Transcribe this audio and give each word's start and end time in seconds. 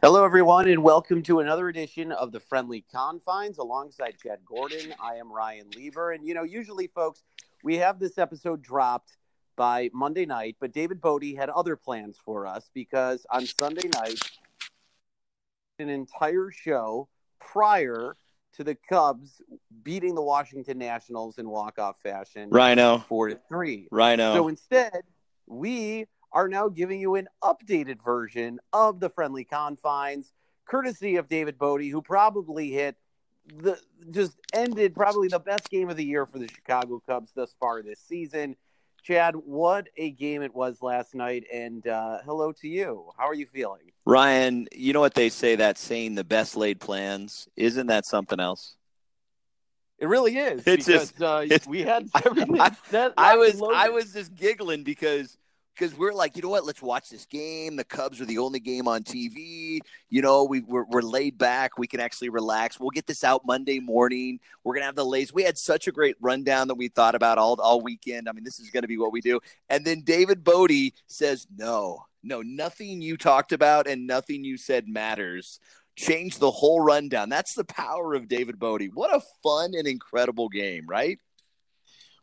Hello, 0.00 0.24
everyone, 0.24 0.68
and 0.68 0.84
welcome 0.84 1.24
to 1.24 1.40
another 1.40 1.68
edition 1.68 2.12
of 2.12 2.30
the 2.30 2.38
Friendly 2.38 2.84
Confines 2.94 3.58
alongside 3.58 4.14
Chad 4.22 4.38
Gordon. 4.46 4.94
I 5.02 5.16
am 5.16 5.32
Ryan 5.32 5.66
Lever. 5.74 6.12
And, 6.12 6.24
you 6.24 6.34
know, 6.34 6.44
usually, 6.44 6.86
folks, 6.86 7.24
we 7.64 7.78
have 7.78 7.98
this 7.98 8.16
episode 8.16 8.62
dropped 8.62 9.16
by 9.56 9.90
Monday 9.92 10.24
night, 10.24 10.54
but 10.60 10.72
David 10.72 11.00
Bote 11.00 11.24
had 11.36 11.48
other 11.50 11.74
plans 11.74 12.16
for 12.24 12.46
us 12.46 12.70
because 12.72 13.26
on 13.28 13.44
Sunday 13.44 13.90
night, 13.92 14.20
an 15.80 15.88
entire 15.88 16.52
show 16.52 17.08
prior 17.40 18.14
to 18.52 18.62
the 18.62 18.76
Cubs 18.76 19.42
beating 19.82 20.14
the 20.14 20.22
Washington 20.22 20.78
Nationals 20.78 21.38
in 21.38 21.48
walk-off 21.48 21.96
fashion. 22.04 22.50
Rhino. 22.50 22.98
Four 22.98 23.30
to 23.30 23.40
three. 23.48 23.88
Rhino. 23.90 24.32
So 24.34 24.46
instead, 24.46 25.02
we 25.48 26.06
are 26.32 26.48
now 26.48 26.68
giving 26.68 27.00
you 27.00 27.14
an 27.14 27.28
updated 27.42 28.02
version 28.04 28.58
of 28.72 29.00
the 29.00 29.08
friendly 29.10 29.44
confines, 29.44 30.32
courtesy 30.66 31.16
of 31.16 31.28
David 31.28 31.58
Bote, 31.58 31.82
who 31.82 32.02
probably 32.02 32.70
hit 32.70 32.96
the 33.62 33.78
just 34.10 34.36
ended 34.52 34.94
probably 34.94 35.28
the 35.28 35.38
best 35.38 35.70
game 35.70 35.88
of 35.88 35.96
the 35.96 36.04
year 36.04 36.26
for 36.26 36.38
the 36.38 36.48
Chicago 36.48 37.02
Cubs 37.06 37.32
thus 37.34 37.54
far 37.58 37.82
this 37.82 37.98
season. 38.00 38.56
Chad, 39.02 39.36
what 39.36 39.88
a 39.96 40.10
game 40.10 40.42
it 40.42 40.54
was 40.54 40.82
last 40.82 41.14
night, 41.14 41.44
and 41.50 41.86
uh, 41.86 42.18
hello 42.26 42.52
to 42.52 42.68
you. 42.68 43.10
How 43.16 43.26
are 43.26 43.34
you 43.34 43.46
feeling? 43.46 43.92
Ryan, 44.04 44.68
you 44.74 44.92
know 44.92 45.00
what 45.00 45.14
they 45.14 45.30
say 45.30 45.56
that 45.56 45.78
saying, 45.78 46.14
the 46.16 46.24
best 46.24 46.56
laid 46.56 46.78
plans? 46.80 47.48
Isn't 47.56 47.86
that 47.86 48.04
something 48.04 48.38
else? 48.38 48.74
It 49.98 50.08
really 50.08 50.36
is. 50.36 50.66
It's 50.66 50.84
because 50.86 51.10
just- 51.12 51.22
uh, 51.22 51.40
it's- 51.44 51.66
we 51.66 51.82
had 51.82 52.08
everything 52.24 52.60
I- 52.60 52.76
set, 52.90 53.14
I 53.16 53.36
was. 53.36 53.62
I 53.62 53.88
was 53.88 54.12
just 54.12 54.34
giggling 54.34 54.82
because 54.82 55.38
because 55.78 55.96
we're 55.96 56.12
like, 56.12 56.36
you 56.36 56.42
know 56.42 56.48
what? 56.48 56.64
Let's 56.64 56.82
watch 56.82 57.08
this 57.08 57.24
game. 57.26 57.76
The 57.76 57.84
Cubs 57.84 58.20
are 58.20 58.24
the 58.24 58.38
only 58.38 58.58
game 58.58 58.88
on 58.88 59.04
TV. 59.04 59.78
You 60.10 60.22
know, 60.22 60.44
we 60.44 60.60
we're, 60.60 60.84
we're 60.84 61.02
laid 61.02 61.38
back. 61.38 61.78
We 61.78 61.86
can 61.86 62.00
actually 62.00 62.30
relax. 62.30 62.80
We'll 62.80 62.90
get 62.90 63.06
this 63.06 63.22
out 63.22 63.46
Monday 63.46 63.78
morning. 63.78 64.40
We're 64.64 64.74
gonna 64.74 64.86
have 64.86 64.96
the 64.96 65.04
lays. 65.04 65.32
We 65.32 65.44
had 65.44 65.56
such 65.56 65.86
a 65.86 65.92
great 65.92 66.16
rundown 66.20 66.68
that 66.68 66.74
we 66.74 66.88
thought 66.88 67.14
about 67.14 67.38
all 67.38 67.60
all 67.60 67.80
weekend. 67.80 68.28
I 68.28 68.32
mean, 68.32 68.44
this 68.44 68.58
is 68.58 68.70
gonna 68.70 68.88
be 68.88 68.98
what 68.98 69.12
we 69.12 69.20
do. 69.20 69.38
And 69.68 69.84
then 69.84 70.00
David 70.00 70.42
Bote 70.42 70.92
says, 71.06 71.46
no, 71.56 72.04
no, 72.22 72.42
nothing 72.42 73.00
you 73.00 73.16
talked 73.16 73.52
about 73.52 73.86
and 73.86 74.06
nothing 74.06 74.44
you 74.44 74.56
said 74.56 74.88
matters. 74.88 75.60
Change 75.96 76.38
the 76.38 76.50
whole 76.50 76.80
rundown. 76.80 77.28
That's 77.28 77.54
the 77.54 77.64
power 77.64 78.14
of 78.14 78.28
David 78.28 78.58
Bote. 78.58 78.82
What 78.94 79.14
a 79.14 79.20
fun 79.42 79.72
and 79.74 79.86
incredible 79.86 80.48
game, 80.48 80.86
right? 80.86 81.18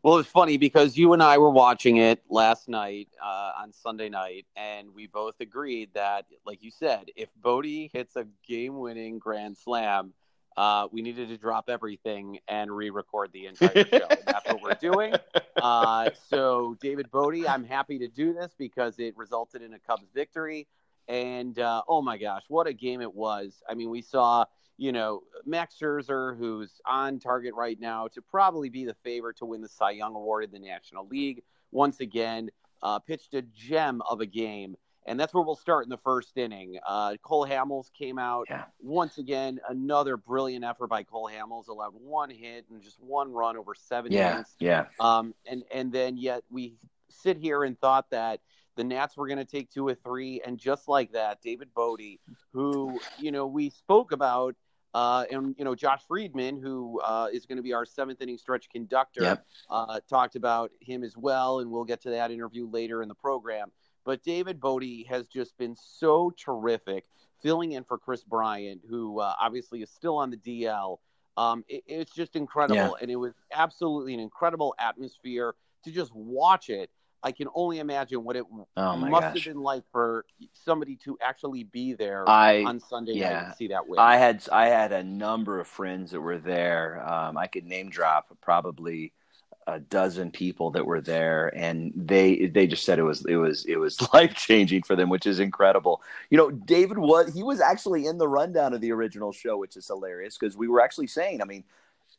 Well, 0.06 0.20
it's 0.20 0.30
funny 0.30 0.58
because 0.58 0.96
you 0.96 1.14
and 1.14 1.24
I 1.24 1.40
were 1.40 1.50
watching 1.50 1.98
it 1.98 2.22
last 2.30 2.70
night 2.70 3.08
uh, 3.20 3.54
on 3.58 3.74
Sunday 3.74 4.08
night, 4.08 4.46
and 4.56 4.94
we 4.94 5.08
both 5.08 5.34
agreed 5.40 5.90
that, 5.96 6.28
like 6.46 6.62
you 6.62 6.70
said, 6.70 7.06
if 7.16 7.30
Bote 7.42 7.66
hits 7.92 8.16
a 8.16 8.28
game-winning 8.48 9.18
grand 9.18 9.58
slam, 9.58 10.14
uh, 10.58 10.88
we 10.92 11.02
needed 11.02 11.30
to 11.30 11.40
drop 11.40 11.72
everything 11.72 12.38
and 12.48 12.70
re-record 12.72 13.32
the 13.34 13.48
entire 13.48 13.84
show. 13.92 14.08
That's 14.28 14.46
what 14.46 14.62
we're 14.62 14.76
doing. 14.76 15.16
Uh, 15.56 16.12
so, 16.30 16.78
David 16.80 17.10
Bote, 17.10 17.50
I'm 17.50 17.64
happy 17.64 17.98
to 17.98 18.08
do 18.08 18.32
this 18.32 18.54
because 18.60 19.00
it 19.00 19.18
resulted 19.18 19.64
in 19.64 19.74
a 19.74 19.80
Cubs 19.80 20.12
victory. 20.14 20.68
And 21.08 21.58
uh, 21.58 21.82
oh 21.88 22.04
my 22.04 22.20
gosh, 22.20 22.44
what 22.48 22.68
a 22.68 22.74
game 22.74 23.02
it 23.02 23.16
was! 23.16 23.64
I 23.68 23.74
mean, 23.74 23.90
we 23.90 24.04
saw 24.04 24.46
you 24.78 24.92
know, 24.92 25.22
Max 25.46 25.76
Scherzer, 25.82 26.38
who's 26.38 26.82
on 26.86 27.20
target 27.20 27.54
right 27.56 27.80
now 27.80 28.08
to 28.10 28.22
probably 28.22 28.70
be 28.70 28.86
the 28.86 28.96
favorite 29.04 29.38
to 29.38 29.46
win 29.46 29.62
the 29.62 29.70
Cy 29.70 29.92
Young 29.92 30.16
Award 30.16 30.44
in 30.44 30.52
the 30.52 30.60
National 30.60 31.08
League, 31.08 31.44
once 31.72 32.00
again 32.00 32.50
uh, 32.84 33.00
pitched 33.00 33.34
a 33.34 33.42
gem 33.42 34.02
of 34.10 34.22
a 34.22 34.26
game. 34.26 34.76
And 35.08 35.20
that's 35.20 35.34
where 35.36 35.44
we'll 35.44 35.56
start 35.56 35.84
in 35.86 35.90
the 35.92 35.98
first 36.00 36.36
inning. 36.36 36.80
Uh, 36.86 37.16
Cole 37.22 37.46
Hamels 37.46 37.92
came 37.94 38.18
out 38.18 38.48
Yeah. 38.50 38.66
once 38.82 39.20
again. 39.20 39.60
Another 39.70 40.18
brilliant 40.18 40.66
effort 40.66 40.88
by 40.88 41.04
Cole 41.04 41.30
Hamels, 41.32 41.68
allowed 41.68 41.94
one 41.94 42.32
hit 42.32 42.66
and 42.72 42.82
just 42.82 43.00
one 43.00 43.32
run 43.32 43.56
over 43.56 43.76
seven 43.76 44.12
innings. 44.32 44.56
yeah. 44.60 44.86
Um, 45.00 45.36
and 45.46 45.64
and 45.72 45.92
then 45.92 46.18
yet 46.18 46.44
we 46.50 46.74
sit 47.10 47.38
here 47.38 47.64
and 47.64 47.80
thought 47.80 48.10
that 48.10 48.40
the 48.78 48.84
Nats 48.84 49.16
were 49.16 49.28
going 49.28 49.38
to 49.38 49.46
take 49.46 49.70
two 49.70 49.88
or 49.88 49.94
three, 49.96 50.42
and 50.46 50.58
just 50.58 50.88
like 50.88 51.12
that, 51.14 51.40
David 51.42 51.70
Bote, 51.76 52.02
who 52.52 53.00
you 53.20 53.32
know 53.32 53.46
we 53.48 53.70
spoke 53.70 54.12
about, 54.12 54.56
uh, 54.96 55.26
and 55.30 55.54
you 55.60 55.66
know 55.66 55.76
Josh 55.76 56.02
Friedman, 56.08 56.60
who 56.62 57.02
uh, 57.02 57.28
is 57.32 57.46
going 57.46 57.58
to 57.58 57.62
be 57.64 57.74
our 57.74 57.86
seventh 57.86 58.22
inning 58.22 58.38
stretch 58.38 58.70
conductor, 58.70 59.24
Yep. 59.24 59.46
uh, 59.70 60.00
talked 60.10 60.36
about 60.38 60.72
him 60.80 61.04
as 61.04 61.18
well, 61.18 61.60
and 61.60 61.70
we'll 61.70 61.84
get 61.84 62.02
to 62.04 62.10
that 62.12 62.32
interview 62.32 62.66
later 62.68 63.02
in 63.02 63.10
the 63.10 63.16
program. 63.16 63.72
But 64.06 64.24
David 64.24 64.60
Bote 64.62 65.06
has 65.10 65.28
just 65.28 65.58
been 65.58 65.76
so 65.76 66.32
terrific, 66.38 67.06
filling 67.42 67.74
in 67.74 67.84
for 67.84 67.98
Kris 67.98 68.24
Bryant, 68.24 68.82
who 68.90 69.20
uh, 69.20 69.34
obviously 69.40 69.82
is 69.82 69.90
still 69.90 70.16
on 70.18 70.30
the 70.32 70.38
DL. 70.38 71.00
Um, 71.36 71.66
it, 71.68 71.84
it's 71.88 72.14
just 72.14 72.38
incredible, 72.38 72.78
Yeah. 72.98 73.02
and 73.02 73.12
it 73.12 73.18
was 73.18 73.34
absolutely 73.52 74.14
an 74.14 74.22
incredible 74.22 74.74
atmosphere 74.80 75.56
to 75.84 75.92
just 75.92 76.16
watch 76.16 76.70
it. 76.70 76.90
I 77.24 77.32
can 77.32 77.48
only 77.56 77.80
imagine 77.80 78.24
what 78.24 78.36
it 78.36 78.46
Oh 78.78 78.96
must 78.98 79.22
gosh. 79.22 79.34
have 79.34 79.44
been 79.54 79.64
like 79.64 79.84
for 79.92 80.26
somebody 80.54 80.96
to 80.98 81.18
actually 81.22 81.64
be 81.64 81.94
there 81.94 82.28
I 82.30 82.64
on 82.64 82.80
Sunday 82.80 83.20
night 83.20 83.32
and 83.46 83.56
see 83.56 83.68
that 83.70 83.88
win. 83.88 84.00
I 84.00 84.18
had 84.18 84.48
I 84.52 84.68
had 84.68 84.92
a 84.92 85.04
number 85.04 85.60
of 85.60 85.68
friends 85.68 86.12
that 86.12 86.22
were 86.22 86.38
there. 86.38 87.08
Um, 87.08 87.38
I 87.38 87.48
could 87.48 87.66
name 87.66 87.90
drop 87.90 88.28
probably 88.42 89.12
a 89.68 89.80
dozen 89.80 90.30
people 90.30 90.70
that 90.72 90.86
were 90.86 91.02
there, 91.02 91.52
and 91.56 91.92
they 91.96 92.46
they 92.46 92.68
just 92.68 92.86
said 92.86 93.00
it 93.00 93.04
was 93.04 93.26
it 93.26 93.38
was 93.38 93.66
it 93.66 93.78
was 93.78 94.00
life 94.14 94.36
changing 94.36 94.84
for 94.84 94.96
them, 94.96 95.10
which 95.10 95.26
is 95.26 95.40
incredible. 95.40 96.04
You 96.30 96.38
know, 96.38 96.52
David 96.52 97.00
was 97.00 97.34
he 97.34 97.42
was 97.42 97.60
actually 97.60 98.06
in 98.06 98.18
the 98.20 98.28
rundown 98.28 98.74
of 98.74 98.82
the 98.82 98.92
original 98.92 99.32
show, 99.32 99.58
which 99.58 99.76
is 99.76 99.88
hilarious 99.88 100.38
because 100.38 100.56
we 100.56 100.68
were 100.68 100.82
actually 100.82 101.08
saying, 101.08 101.42
I 101.42 101.46
mean, 101.46 101.64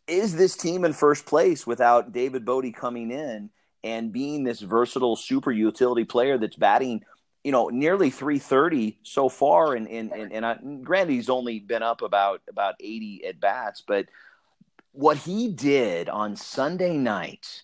is 0.08 0.34
this 0.34 0.56
team 0.56 0.84
in 0.84 0.92
first 0.92 1.26
place 1.26 1.66
without 1.66 2.12
David 2.12 2.44
Bote 2.44 2.74
coming 2.74 3.10
in 3.12 3.50
and 3.84 4.12
being 4.12 4.44
this 4.44 4.60
versatile 4.60 5.16
super 5.16 5.52
utility 5.52 6.04
player 6.04 6.38
that's 6.38 6.56
batting, 6.56 7.04
you 7.44 7.52
know, 7.52 7.68
nearly 7.68 8.10
330 8.10 8.98
so 9.02 9.28
far. 9.28 9.74
And 9.74 9.88
and 9.88 10.12
and, 10.12 10.32
and 10.32 10.46
I, 10.46 11.04
he's 11.06 11.28
only 11.28 11.60
been 11.60 11.82
up 11.82 12.02
about 12.02 12.42
about 12.48 12.74
80 12.80 13.24
at 13.26 13.40
bats, 13.40 13.82
but 13.86 14.06
what 14.96 15.18
he 15.18 15.48
did 15.48 16.08
on 16.08 16.36
Sunday 16.36 16.96
night, 16.96 17.62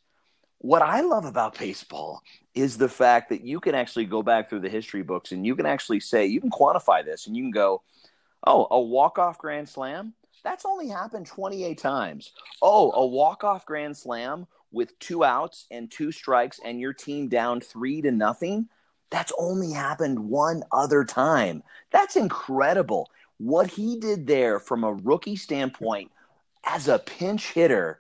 what 0.59 0.83
I 0.83 1.01
love 1.01 1.25
about 1.25 1.59
baseball 1.59 2.23
is 2.55 2.77
the 2.77 2.91
fact 2.91 3.31
that 3.31 3.43
you 3.43 3.59
can 3.59 3.75
actually 3.75 4.05
go 4.05 4.23
back 4.23 4.49
through 4.49 4.61
the 4.61 4.69
history 4.69 5.03
books 5.03 5.33
and 5.33 5.47
you 5.47 5.57
can 5.57 5.65
actually 5.65 6.01
say 6.01 6.27
you 6.27 6.43
can 6.43 6.51
quantify 6.51 7.03
this 7.03 7.27
and 7.27 7.35
you 7.35 7.43
can 7.43 7.51
go, 7.51 7.83
oh, 8.47 8.69
a 8.71 8.79
walk 8.79 9.19
off 9.19 9.39
grand 9.39 9.69
slam. 9.69 10.13
That's 10.45 10.67
only 10.67 10.89
happened 10.89 11.27
28 11.27 11.79
times. 11.79 12.33
Oh, 12.61 12.93
a 12.93 13.07
walk 13.07 13.45
off 13.45 13.65
grand 13.65 13.97
slam 13.97 14.47
with 14.73 14.99
two 14.99 15.25
outs 15.25 15.67
and 15.71 15.91
two 15.91 16.11
strikes 16.11 16.61
and 16.65 16.81
your 16.81 16.93
team 16.93 17.29
down 17.29 17.61
three 17.61 18.03
to 18.03 18.11
nothing. 18.11 18.69
That's 19.11 19.33
only 19.39 19.73
happened 19.73 20.19
one 20.19 20.63
other 20.73 21.05
time. 21.05 21.63
That's 21.91 22.17
incredible. 22.17 23.11
What 23.39 23.67
he 23.69 23.99
did 23.99 24.27
there 24.27 24.59
from 24.59 24.85
a 24.85 24.93
rookie 24.93 25.37
standpoint 25.37 26.11
as 26.65 26.89
a 26.89 26.99
pinch 26.99 27.53
hitter 27.53 27.99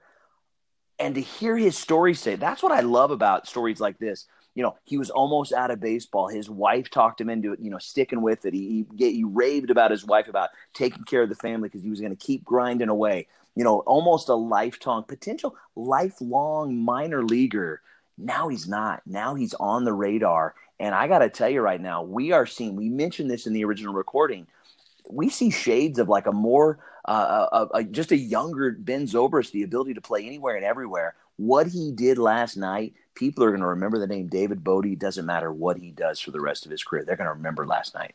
and 0.98 1.14
to 1.16 1.20
hear 1.20 1.56
his 1.56 1.76
story 1.76 2.14
say 2.14 2.36
that's 2.36 2.62
what 2.62 2.72
I 2.72 2.80
love 2.80 3.10
about 3.10 3.48
stories 3.48 3.80
like 3.80 3.98
this. 3.98 4.26
You 4.54 4.62
know, 4.62 4.76
he 4.84 4.98
was 4.98 5.10
almost 5.10 5.52
out 5.52 5.70
of 5.70 5.80
baseball. 5.80 6.28
His 6.28 6.48
wife 6.48 6.90
talked 6.90 7.20
him 7.20 7.30
into 7.30 7.54
it, 7.54 7.60
you 7.60 7.70
know, 7.70 7.78
sticking 7.78 8.22
with 8.22 8.44
it. 8.44 8.54
He, 8.54 8.86
he, 8.96 9.12
he 9.12 9.24
raved 9.24 9.70
about 9.70 9.90
his 9.90 10.04
wife 10.04 10.28
about 10.28 10.50
taking 10.74 11.04
care 11.04 11.22
of 11.22 11.28
the 11.28 11.34
family 11.34 11.68
because 11.68 11.82
he 11.82 11.90
was 11.90 12.00
going 12.00 12.14
to 12.14 12.24
keep 12.24 12.44
grinding 12.44 12.90
away. 12.90 13.26
You 13.54 13.64
know, 13.64 13.80
almost 13.80 14.28
a 14.28 14.34
lifetime, 14.34 15.04
potential 15.04 15.56
lifelong 15.76 16.76
minor 16.76 17.22
leaguer. 17.22 17.82
Now 18.16 18.48
he's 18.48 18.68
not. 18.68 19.02
Now 19.06 19.34
he's 19.34 19.54
on 19.54 19.84
the 19.84 19.92
radar. 19.92 20.54
And 20.80 20.94
I 20.94 21.06
got 21.06 21.20
to 21.20 21.28
tell 21.28 21.48
you 21.48 21.60
right 21.60 21.80
now, 21.80 22.02
we 22.02 22.32
are 22.32 22.46
seeing, 22.46 22.76
we 22.76 22.88
mentioned 22.88 23.30
this 23.30 23.46
in 23.46 23.52
the 23.52 23.64
original 23.64 23.94
recording, 23.94 24.46
we 25.08 25.28
see 25.28 25.50
shades 25.50 25.98
of 25.98 26.08
like 26.08 26.26
a 26.26 26.32
more, 26.32 26.78
uh, 27.06 27.46
uh, 27.52 27.66
uh, 27.72 27.82
just 27.82 28.12
a 28.12 28.16
younger 28.16 28.72
Ben 28.72 29.06
Zobrist, 29.06 29.52
the 29.52 29.62
ability 29.62 29.94
to 29.94 30.00
play 30.00 30.26
anywhere 30.26 30.56
and 30.56 30.64
everywhere. 30.64 31.14
What 31.36 31.66
he 31.66 31.92
did 31.92 32.18
last 32.18 32.56
night, 32.56 32.94
people 33.14 33.44
are 33.44 33.50
going 33.50 33.60
to 33.60 33.66
remember 33.66 33.98
the 33.98 34.06
name 34.06 34.28
David 34.28 34.64
Bote. 34.64 34.98
Doesn't 34.98 35.26
matter 35.26 35.52
what 35.52 35.78
he 35.78 35.90
does 35.90 36.20
for 36.20 36.30
the 36.30 36.40
rest 36.40 36.64
of 36.64 36.70
his 36.70 36.82
career. 36.82 37.04
They're 37.04 37.16
going 37.16 37.28
to 37.28 37.34
remember 37.34 37.66
last 37.66 37.94
night. 37.94 38.14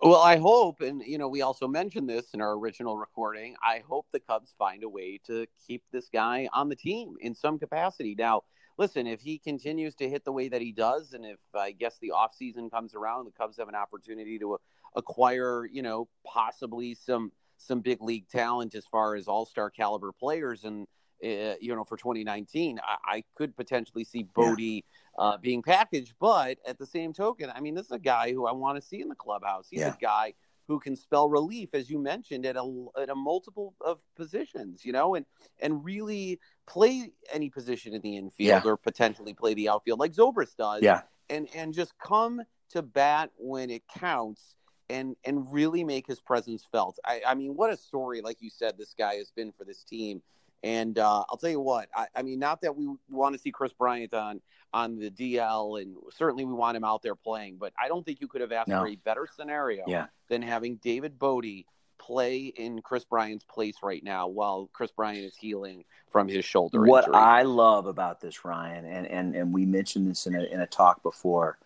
Well, 0.00 0.20
I 0.20 0.36
hope, 0.36 0.80
and 0.80 1.02
you 1.02 1.18
know, 1.18 1.28
we 1.28 1.42
also 1.42 1.66
mentioned 1.66 2.08
this 2.08 2.32
in 2.32 2.40
our 2.40 2.52
original 2.52 2.96
recording. 2.96 3.56
I 3.62 3.82
hope 3.88 4.06
the 4.12 4.20
Cubs 4.20 4.54
find 4.56 4.84
a 4.84 4.88
way 4.88 5.18
to 5.26 5.46
keep 5.66 5.82
this 5.90 6.08
guy 6.08 6.48
on 6.52 6.68
the 6.68 6.76
team 6.76 7.16
in 7.20 7.34
some 7.34 7.58
capacity. 7.58 8.14
Now, 8.16 8.42
listen, 8.76 9.08
if 9.08 9.20
he 9.20 9.38
continues 9.38 9.96
to 9.96 10.08
hit 10.08 10.24
the 10.24 10.30
way 10.30 10.48
that 10.50 10.60
he 10.60 10.70
does, 10.70 11.14
and 11.14 11.24
if 11.24 11.38
I 11.52 11.72
guess 11.72 11.98
the 11.98 12.12
offseason 12.14 12.70
comes 12.70 12.94
around, 12.94 13.24
the 13.24 13.32
Cubs 13.32 13.56
have 13.58 13.68
an 13.68 13.74
opportunity 13.74 14.38
to 14.38 14.54
uh, 14.54 14.58
acquire, 14.94 15.66
you 15.66 15.82
know, 15.82 16.08
possibly 16.24 16.94
some 16.94 17.32
some 17.56 17.80
big 17.80 18.00
league 18.00 18.28
talent 18.28 18.76
as 18.76 18.86
far 18.86 19.16
as 19.16 19.26
all 19.26 19.46
star 19.46 19.68
caliber 19.68 20.12
players, 20.12 20.62
and 20.62 20.86
uh, 21.24 21.54
you 21.60 21.74
know, 21.74 21.84
for 21.84 21.96
2019, 21.96 22.80
I, 22.82 23.16
I 23.16 23.24
could 23.34 23.56
potentially 23.56 24.04
see 24.04 24.22
Bote 24.22 24.84
uh, 25.18 25.36
being 25.38 25.62
packaged. 25.62 26.14
But 26.20 26.58
at 26.66 26.78
the 26.78 26.86
same 26.86 27.12
token, 27.12 27.50
I 27.54 27.60
mean, 27.60 27.74
this 27.74 27.86
is 27.86 27.92
a 27.92 27.98
guy 27.98 28.32
who 28.32 28.46
I 28.46 28.52
want 28.52 28.80
to 28.80 28.86
see 28.86 29.00
in 29.00 29.08
the 29.08 29.14
clubhouse. 29.14 29.68
He's 29.70 29.80
Yeah. 29.80 29.94
a 29.94 29.96
guy 30.00 30.34
who 30.68 30.78
can 30.78 30.94
spell 30.94 31.30
relief, 31.30 31.70
as 31.72 31.88
you 31.90 31.98
mentioned, 31.98 32.44
at 32.44 32.54
a 32.56 32.86
at 33.00 33.08
a 33.08 33.14
multiple 33.14 33.74
of 33.80 33.98
positions, 34.16 34.84
you 34.84 34.92
know, 34.92 35.14
and 35.14 35.24
and 35.60 35.84
really 35.84 36.38
play 36.66 37.10
any 37.32 37.48
position 37.48 37.94
in 37.94 38.02
the 38.02 38.16
infield 38.16 38.64
yeah. 38.64 38.70
or 38.70 38.76
potentially 38.76 39.32
play 39.34 39.54
the 39.54 39.68
outfield 39.68 39.98
like 39.98 40.12
Zobrist 40.12 40.56
does. 40.56 40.82
Yeah. 40.82 41.02
And 41.30 41.48
and 41.54 41.72
just 41.74 41.98
come 41.98 42.42
to 42.70 42.82
bat 42.82 43.30
when 43.38 43.70
it 43.70 43.82
counts 43.88 44.54
and 44.90 45.16
and 45.24 45.50
really 45.52 45.84
make 45.84 46.06
his 46.06 46.20
presence 46.20 46.66
felt. 46.70 46.98
I, 47.04 47.22
I 47.26 47.34
mean, 47.34 47.56
what 47.56 47.72
a 47.72 47.76
story, 47.76 48.20
like 48.20 48.40
you 48.40 48.50
said, 48.50 48.76
this 48.78 48.94
guy 48.96 49.14
has 49.16 49.30
been 49.30 49.52
for 49.52 49.64
this 49.64 49.82
team. 49.82 50.22
And 50.62 50.98
uh, 50.98 51.24
I'll 51.28 51.36
tell 51.36 51.50
you 51.50 51.60
what, 51.60 51.88
I, 51.94 52.06
I, 52.16 52.22
mean, 52.22 52.40
not 52.40 52.62
that 52.62 52.76
we 52.76 52.88
want 53.08 53.34
to 53.34 53.40
see 53.40 53.52
Kris 53.52 53.72
Bryant 53.72 54.12
on 54.12 54.40
on 54.74 54.98
the 54.98 55.10
DL, 55.10 55.80
and 55.80 55.96
certainly 56.10 56.44
we 56.44 56.52
want 56.52 56.76
him 56.76 56.84
out 56.84 57.02
there 57.02 57.14
playing, 57.14 57.56
but 57.58 57.72
I 57.80 57.88
don't 57.88 58.04
think 58.04 58.20
you 58.20 58.28
could 58.28 58.40
have 58.40 58.52
asked 58.52 58.68
no. 58.68 58.80
for 58.80 58.88
a 58.88 58.96
better 58.96 59.26
scenario 59.34 59.84
yeah. 59.86 60.06
than 60.28 60.42
having 60.42 60.76
David 60.76 61.18
Bote 61.18 61.64
play 61.98 62.46
in 62.46 62.80
Kris 62.82 63.04
Bryant's 63.04 63.44
place 63.44 63.76
right 63.82 64.02
now 64.02 64.28
while 64.28 64.68
Kris 64.72 64.90
Bryant 64.90 65.24
is 65.24 65.36
healing 65.36 65.84
from 66.10 66.28
his 66.28 66.44
shoulder 66.44 66.82
what 66.84 67.04
injury. 67.04 67.14
I 67.16 67.42
love 67.42 67.86
about 67.86 68.20
this, 68.20 68.44
Ryan, 68.44 68.84
and, 68.84 69.06
and, 69.06 69.34
and 69.34 69.52
we 69.52 69.66
mentioned 69.66 70.08
this 70.08 70.26
in 70.26 70.34
a, 70.34 70.44
in 70.44 70.60
a 70.60 70.66
talk 70.66 71.02
before, 71.02 71.58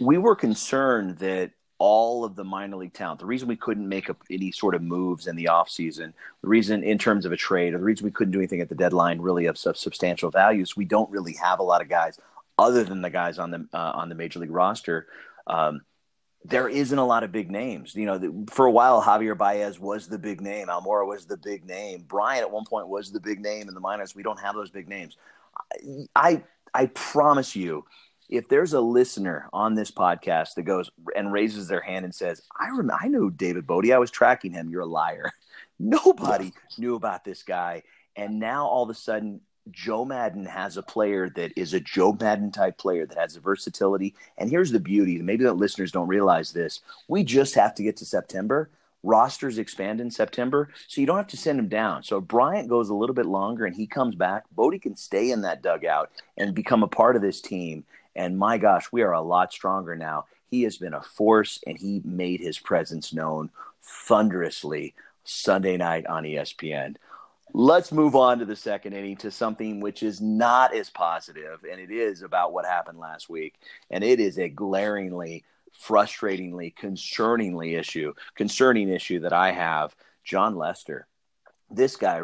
we 0.00 0.18
were 0.18 0.36
concerned 0.36 1.18
that 1.18 1.50
all 1.78 2.24
of 2.24 2.34
the 2.34 2.44
minor 2.44 2.76
league 2.76 2.92
talent. 2.92 3.20
The 3.20 3.26
reason 3.26 3.48
we 3.48 3.56
couldn't 3.56 3.88
make 3.88 4.10
any 4.30 4.50
sort 4.50 4.74
of 4.74 4.82
moves 4.82 5.26
in 5.26 5.36
the 5.36 5.46
offseason, 5.46 6.12
the 6.42 6.48
reason 6.48 6.82
in 6.82 6.98
terms 6.98 7.24
of 7.24 7.32
a 7.32 7.36
trade, 7.36 7.74
or 7.74 7.78
the 7.78 7.84
reason 7.84 8.04
we 8.04 8.10
couldn't 8.10 8.32
do 8.32 8.38
anything 8.38 8.60
at 8.60 8.68
the 8.68 8.74
deadline 8.74 9.20
really 9.20 9.46
of, 9.46 9.56
substantial 9.56 10.30
values, 10.30 10.76
we 10.76 10.84
don't 10.84 11.10
really 11.10 11.34
have 11.34 11.60
a 11.60 11.62
lot 11.62 11.80
of 11.80 11.88
guys 11.88 12.18
other 12.58 12.82
than 12.82 13.00
the 13.00 13.10
guys 13.10 13.38
on 13.38 13.50
the 13.50 13.68
uh, 13.72 13.92
on 13.94 14.08
the 14.08 14.14
major 14.14 14.40
league 14.40 14.50
roster. 14.50 15.06
Um, 15.46 15.82
there 16.44 16.68
isn't 16.68 16.98
a 16.98 17.04
lot 17.04 17.24
of 17.24 17.32
big 17.32 17.50
names. 17.50 17.94
You 17.94 18.06
know, 18.06 18.18
the, 18.18 18.46
for 18.50 18.66
a 18.66 18.70
while, 18.70 19.02
Javier 19.02 19.36
Baez 19.36 19.78
was 19.78 20.08
the 20.08 20.18
big 20.18 20.40
name. 20.40 20.68
Almora 20.68 21.06
was 21.06 21.26
the 21.26 21.36
big 21.36 21.64
name. 21.64 22.02
Bryant 22.02 22.42
at 22.42 22.50
one 22.50 22.64
point 22.64 22.88
was 22.88 23.12
the 23.12 23.20
big 23.20 23.40
name 23.40 23.68
in 23.68 23.74
the 23.74 23.80
minors. 23.80 24.14
We 24.14 24.22
don't 24.22 24.40
have 24.40 24.54
those 24.54 24.70
big 24.70 24.88
names. 24.88 25.16
I 25.56 26.06
I, 26.14 26.42
I 26.74 26.86
promise 26.86 27.56
you, 27.56 27.84
if 28.28 28.48
there's 28.48 28.74
a 28.74 28.80
listener 28.80 29.48
on 29.52 29.74
this 29.74 29.90
podcast 29.90 30.54
that 30.54 30.62
goes 30.62 30.90
and 31.16 31.32
raises 31.32 31.68
their 31.68 31.80
hand 31.80 32.04
and 32.04 32.14
says, 32.14 32.42
"I 32.58 32.68
rem- 32.70 32.90
I 32.90 33.08
know 33.08 33.30
David 33.30 33.66
Bote. 33.66 33.90
I 33.90 33.98
was 33.98 34.10
tracking 34.10 34.52
him. 34.52 34.68
You're 34.68 34.82
a 34.82 34.86
liar." 34.86 35.32
Nobody 35.78 36.52
knew 36.76 36.94
about 36.94 37.24
this 37.24 37.42
guy, 37.42 37.82
and 38.16 38.38
now 38.38 38.66
all 38.66 38.82
of 38.82 38.90
a 38.90 38.94
sudden, 38.94 39.40
Joe 39.70 40.04
Maddon 40.04 40.44
has 40.44 40.76
a 40.76 40.82
player 40.82 41.30
that 41.30 41.52
is 41.56 41.74
a 41.74 41.80
Joe 41.80 42.16
Maddon 42.18 42.50
type 42.50 42.78
player 42.78 43.06
that 43.06 43.18
has 43.18 43.34
the 43.34 43.40
versatility. 43.40 44.14
And 44.36 44.50
here's 44.50 44.72
the 44.72 44.80
beauty: 44.80 45.18
maybe 45.18 45.44
the 45.44 45.52
listeners 45.52 45.92
don't 45.92 46.08
realize 46.08 46.52
this. 46.52 46.80
We 47.06 47.24
just 47.24 47.54
have 47.54 47.74
to 47.76 47.82
get 47.82 47.96
to 47.98 48.04
September. 48.04 48.70
Rosters 49.04 49.58
expand 49.58 50.00
in 50.00 50.10
September, 50.10 50.70
so 50.88 51.00
you 51.00 51.06
don't 51.06 51.16
have 51.16 51.28
to 51.28 51.36
send 51.36 51.60
him 51.60 51.68
down. 51.68 52.02
So 52.02 52.18
if 52.18 52.24
Bryant 52.24 52.68
goes 52.68 52.88
a 52.88 52.94
little 52.94 53.14
bit 53.14 53.26
longer 53.26 53.64
and 53.64 53.74
he 53.74 53.86
comes 53.86 54.16
back, 54.16 54.44
Bote 54.50 54.82
can 54.82 54.96
stay 54.96 55.30
in 55.30 55.42
that 55.42 55.62
dugout 55.62 56.10
and 56.36 56.52
become 56.52 56.82
a 56.82 56.88
part 56.88 57.14
of 57.14 57.22
this 57.22 57.40
team 57.40 57.84
and 58.18 58.36
my 58.36 58.58
gosh, 58.58 58.90
we 58.90 59.02
are 59.02 59.12
a 59.12 59.22
lot 59.22 59.52
stronger 59.52 59.94
now. 59.94 60.26
He 60.50 60.64
has 60.64 60.76
been 60.76 60.92
a 60.92 61.02
force 61.02 61.60
and 61.66 61.78
he 61.78 62.02
made 62.04 62.40
his 62.40 62.58
presence 62.58 63.14
known 63.14 63.50
thunderously 63.82 64.94
Sunday 65.22 65.76
night 65.76 66.04
on 66.06 66.24
ESPN. 66.24 66.96
Let's 67.54 67.92
move 67.92 68.16
on 68.16 68.40
to 68.40 68.44
the 68.44 68.56
second 68.56 68.92
inning 68.92 69.16
to 69.18 69.30
something 69.30 69.80
which 69.80 70.02
is 70.02 70.20
not 70.20 70.74
as 70.74 70.90
positive, 70.90 71.64
and 71.70 71.80
it 71.80 71.90
is 71.90 72.22
about 72.22 72.52
what 72.52 72.66
happened 72.66 72.98
last 72.98 73.30
week. 73.30 73.54
And 73.88 74.02
it 74.02 74.20
is 74.20 74.36
a 74.38 74.48
glaringly, 74.48 75.44
frustratingly, 75.80 76.74
concerningly 76.74 77.78
issue, 77.78 78.14
concerning 78.34 78.88
issue 78.88 79.20
that 79.20 79.32
I 79.32 79.52
have. 79.52 79.94
Jon 80.24 80.56
Lester, 80.56 81.06
this 81.70 81.96
guy 81.96 82.22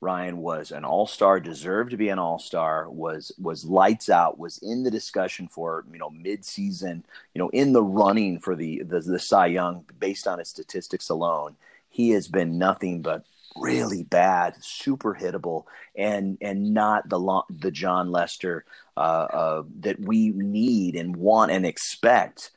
Ryan 0.00 0.38
was 0.38 0.70
an 0.70 0.84
all 0.84 1.06
star, 1.06 1.40
deserved 1.40 1.90
to 1.90 1.96
be 1.96 2.08
an 2.08 2.18
all 2.18 2.38
star, 2.38 2.88
was 2.88 3.32
was 3.38 3.64
lights 3.64 4.08
out, 4.08 4.38
was 4.38 4.58
in 4.58 4.84
the 4.84 4.90
discussion 4.90 5.48
for 5.48 5.84
you 5.92 5.98
know 5.98 6.10
mid 6.10 6.44
season, 6.44 7.04
you 7.34 7.40
know 7.40 7.48
in 7.48 7.72
the 7.72 7.82
running 7.82 8.38
for 8.38 8.54
the, 8.54 8.82
the 8.84 9.00
the 9.00 9.18
Cy 9.18 9.46
Young 9.46 9.84
based 9.98 10.28
on 10.28 10.38
his 10.38 10.48
statistics 10.48 11.08
alone. 11.08 11.56
He 11.88 12.10
has 12.10 12.28
been 12.28 12.58
nothing 12.58 13.02
but 13.02 13.24
really 13.56 14.04
bad, 14.04 14.54
super 14.60 15.14
hittable, 15.14 15.64
and 15.96 16.38
and 16.40 16.72
not 16.72 17.08
the 17.08 17.42
the 17.50 17.70
Jon 17.72 18.12
Lester 18.12 18.64
uh, 18.96 19.00
uh, 19.00 19.62
that 19.80 19.98
we 19.98 20.30
need 20.30 20.94
and 20.94 21.16
want 21.16 21.50
and 21.50 21.66
expect. 21.66 22.50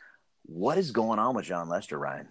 What 0.46 0.78
is 0.78 0.92
going 0.92 1.18
on 1.18 1.36
with 1.36 1.46
Jon 1.46 1.70
Lester, 1.70 1.98
Ryan? 1.98 2.28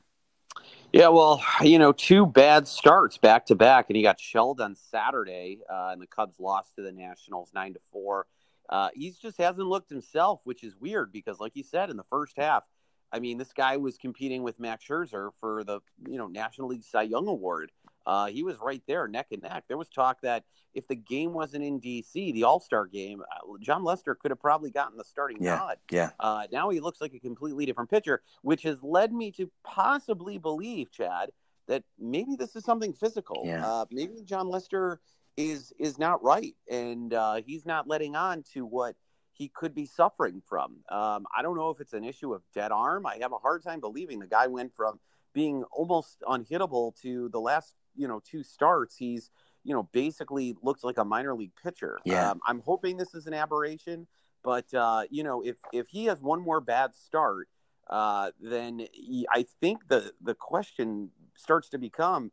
Yeah, 0.92 1.08
well, 1.08 1.40
you 1.62 1.78
know, 1.78 1.92
two 1.92 2.26
bad 2.26 2.66
starts 2.66 3.16
back 3.16 3.46
to 3.46 3.54
back, 3.54 3.86
and 3.88 3.96
he 3.96 4.02
got 4.02 4.18
shelled 4.18 4.60
on 4.60 4.74
Saturday, 4.74 5.60
uh, 5.72 5.90
and 5.92 6.02
the 6.02 6.06
Cubs 6.08 6.40
lost 6.40 6.74
to 6.76 6.82
the 6.82 6.90
Nationals 6.90 7.52
nine 7.54 7.74
to 7.74 7.80
four. 7.92 8.26
Uh, 8.68 8.88
he 8.92 9.14
just 9.22 9.38
hasn't 9.38 9.68
looked 9.68 9.88
himself, 9.88 10.40
which 10.42 10.64
is 10.64 10.74
weird 10.76 11.12
because, 11.12 11.38
like 11.38 11.54
you 11.54 11.62
said, 11.62 11.90
in 11.90 11.96
the 11.96 12.04
first 12.10 12.36
half, 12.36 12.64
I 13.12 13.20
mean, 13.20 13.38
this 13.38 13.52
guy 13.52 13.76
was 13.76 13.98
competing 13.98 14.42
with 14.42 14.58
Max 14.58 14.84
Scherzer 14.84 15.30
for 15.38 15.62
the 15.62 15.78
you 16.08 16.18
know 16.18 16.26
National 16.26 16.68
League 16.68 16.84
Cy 16.84 17.02
Young 17.02 17.28
Award, 17.28 17.70
uh, 18.06 18.26
he 18.26 18.42
was 18.42 18.56
right 18.58 18.82
there, 18.86 19.08
neck 19.08 19.28
and 19.32 19.42
neck. 19.42 19.64
There 19.68 19.76
was 19.76 19.88
talk 19.88 20.20
that 20.22 20.44
if 20.74 20.86
the 20.86 20.94
game 20.94 21.32
wasn't 21.32 21.64
in 21.64 21.80
DC, 21.80 22.12
the 22.12 22.44
All 22.44 22.60
Star 22.60 22.86
game, 22.86 23.22
uh, 23.22 23.58
Jon 23.60 23.84
Lester 23.84 24.14
could 24.14 24.30
have 24.30 24.40
probably 24.40 24.70
gotten 24.70 24.96
the 24.96 25.04
starting 25.04 25.38
yeah, 25.40 25.56
nod. 25.56 25.76
Yeah. 25.90 26.10
Uh, 26.18 26.46
now 26.52 26.70
he 26.70 26.80
looks 26.80 27.00
like 27.00 27.14
a 27.14 27.18
completely 27.18 27.66
different 27.66 27.90
pitcher, 27.90 28.22
which 28.42 28.62
has 28.62 28.82
led 28.82 29.12
me 29.12 29.32
to 29.32 29.50
possibly 29.64 30.38
believe, 30.38 30.90
Chad, 30.90 31.30
that 31.68 31.84
maybe 31.98 32.36
this 32.36 32.56
is 32.56 32.64
something 32.64 32.92
physical. 32.92 33.42
Yeah. 33.44 33.66
Uh, 33.66 33.84
maybe 33.90 34.22
Jon 34.24 34.48
Lester 34.48 35.00
is 35.36 35.72
is 35.78 35.98
not 35.98 36.22
right, 36.22 36.54
and 36.70 37.12
uh, 37.14 37.40
he's 37.44 37.66
not 37.66 37.88
letting 37.88 38.16
on 38.16 38.44
to 38.54 38.64
what 38.64 38.96
he 39.32 39.48
could 39.48 39.74
be 39.74 39.86
suffering 39.86 40.42
from. 40.46 40.76
Um, 40.90 41.26
I 41.34 41.42
don't 41.42 41.56
know 41.56 41.70
if 41.70 41.80
it's 41.80 41.94
an 41.94 42.04
issue 42.04 42.34
of 42.34 42.42
dead 42.54 42.72
arm. 42.72 43.06
I 43.06 43.18
have 43.22 43.32
a 43.32 43.38
hard 43.38 43.62
time 43.62 43.80
believing 43.80 44.18
the 44.18 44.26
guy 44.26 44.46
went 44.48 44.74
from 44.74 45.00
being 45.32 45.64
almost 45.72 46.22
unhittable 46.28 47.00
to 47.00 47.28
the 47.30 47.40
last 47.40 47.74
you 48.00 48.08
know 48.08 48.20
two 48.24 48.42
starts, 48.42 48.96
he's 48.96 49.30
you 49.62 49.74
know 49.74 49.84
basically 49.92 50.56
looks 50.62 50.82
like 50.82 50.96
a 50.96 51.04
minor 51.04 51.34
league 51.34 51.52
pitcher. 51.62 51.98
Yeah, 52.04 52.30
um, 52.30 52.40
I'm 52.46 52.60
hoping 52.60 52.96
this 52.96 53.14
is 53.14 53.26
an 53.26 53.34
aberration, 53.34 54.06
but 54.42 54.72
uh, 54.72 55.02
you 55.10 55.22
know 55.22 55.42
if 55.42 55.56
if 55.72 55.88
he 55.88 56.06
has 56.06 56.22
one 56.22 56.40
more 56.40 56.60
bad 56.60 56.94
start, 56.94 57.48
uh, 57.88 58.30
then 58.40 58.86
he, 58.92 59.26
I 59.30 59.44
think 59.60 59.88
the 59.88 60.12
the 60.22 60.34
question 60.34 61.10
starts 61.36 61.68
to 61.70 61.78
become 61.78 62.32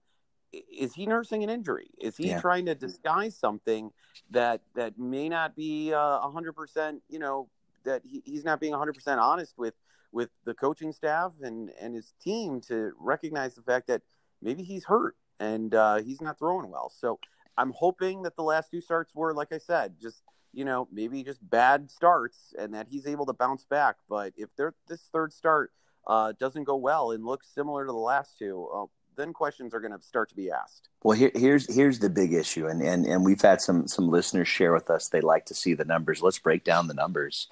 is 0.53 0.93
he 0.93 1.05
nursing 1.05 1.43
an 1.43 1.49
injury? 1.49 1.89
Is 1.99 2.15
he 2.15 2.29
yeah. 2.29 2.39
trying 2.39 2.65
to 2.67 2.75
disguise 2.75 3.35
something 3.35 3.91
that 4.31 4.61
that 4.75 4.97
may 4.97 5.27
not 5.27 5.55
be 5.55 5.93
uh, 5.93 6.19
a 6.19 6.31
hundred 6.31 6.53
percent? 6.53 7.01
You 7.09 7.19
know 7.19 7.49
that 7.83 8.03
he, 8.05 8.23
he's 8.25 8.45
not 8.45 8.61
being 8.61 8.73
hundred 8.73 8.93
percent 8.93 9.19
honest 9.19 9.57
with 9.57 9.73
with 10.13 10.29
the 10.45 10.53
coaching 10.53 10.93
staff 10.93 11.33
and 11.41 11.71
and 11.81 11.93
his 11.93 12.13
team 12.23 12.61
to 12.61 12.93
recognize 12.97 13.55
the 13.55 13.61
fact 13.61 13.87
that 13.87 14.01
maybe 14.41 14.63
he's 14.63 14.85
hurt 14.85 15.15
and 15.39 15.73
uh, 15.73 15.97
he's 15.97 16.21
not 16.21 16.39
throwing 16.39 16.69
well. 16.69 16.91
So 16.95 17.19
I'm 17.57 17.71
hoping 17.71 18.23
that 18.23 18.35
the 18.35 18.43
last 18.43 18.71
two 18.71 18.81
starts 18.81 19.13
were, 19.15 19.33
like 19.33 19.51
I 19.51 19.57
said, 19.57 19.95
just 20.01 20.21
you 20.53 20.65
know 20.65 20.87
maybe 20.91 21.23
just 21.23 21.47
bad 21.47 21.89
starts, 21.89 22.53
and 22.57 22.73
that 22.73 22.87
he's 22.89 23.07
able 23.07 23.25
to 23.25 23.33
bounce 23.33 23.65
back. 23.65 23.97
But 24.09 24.33
if 24.37 24.49
this 24.87 25.01
third 25.11 25.33
start 25.33 25.71
uh, 26.05 26.33
doesn't 26.39 26.63
go 26.63 26.75
well 26.75 27.11
and 27.11 27.25
looks 27.25 27.47
similar 27.53 27.85
to 27.85 27.91
the 27.91 27.97
last 27.97 28.37
two, 28.37 28.67
uh, 28.73 28.85
then 29.17 29.33
questions 29.33 29.73
are 29.73 29.79
going 29.79 29.91
to 29.91 30.01
start 30.01 30.29
to 30.29 30.35
be 30.35 30.49
asked. 30.49 30.89
Well, 31.03 31.17
here, 31.17 31.31
here's 31.35 31.73
here's 31.73 31.99
the 31.99 32.09
big 32.09 32.33
issue, 32.33 32.67
and, 32.67 32.81
and 32.81 33.05
and 33.05 33.25
we've 33.25 33.41
had 33.41 33.61
some 33.61 33.87
some 33.87 34.09
listeners 34.09 34.47
share 34.47 34.73
with 34.73 34.89
us 34.89 35.09
they 35.09 35.21
like 35.21 35.45
to 35.47 35.55
see 35.55 35.73
the 35.73 35.85
numbers. 35.85 36.21
Let's 36.21 36.39
break 36.39 36.63
down 36.63 36.87
the 36.87 36.93
numbers. 36.93 37.47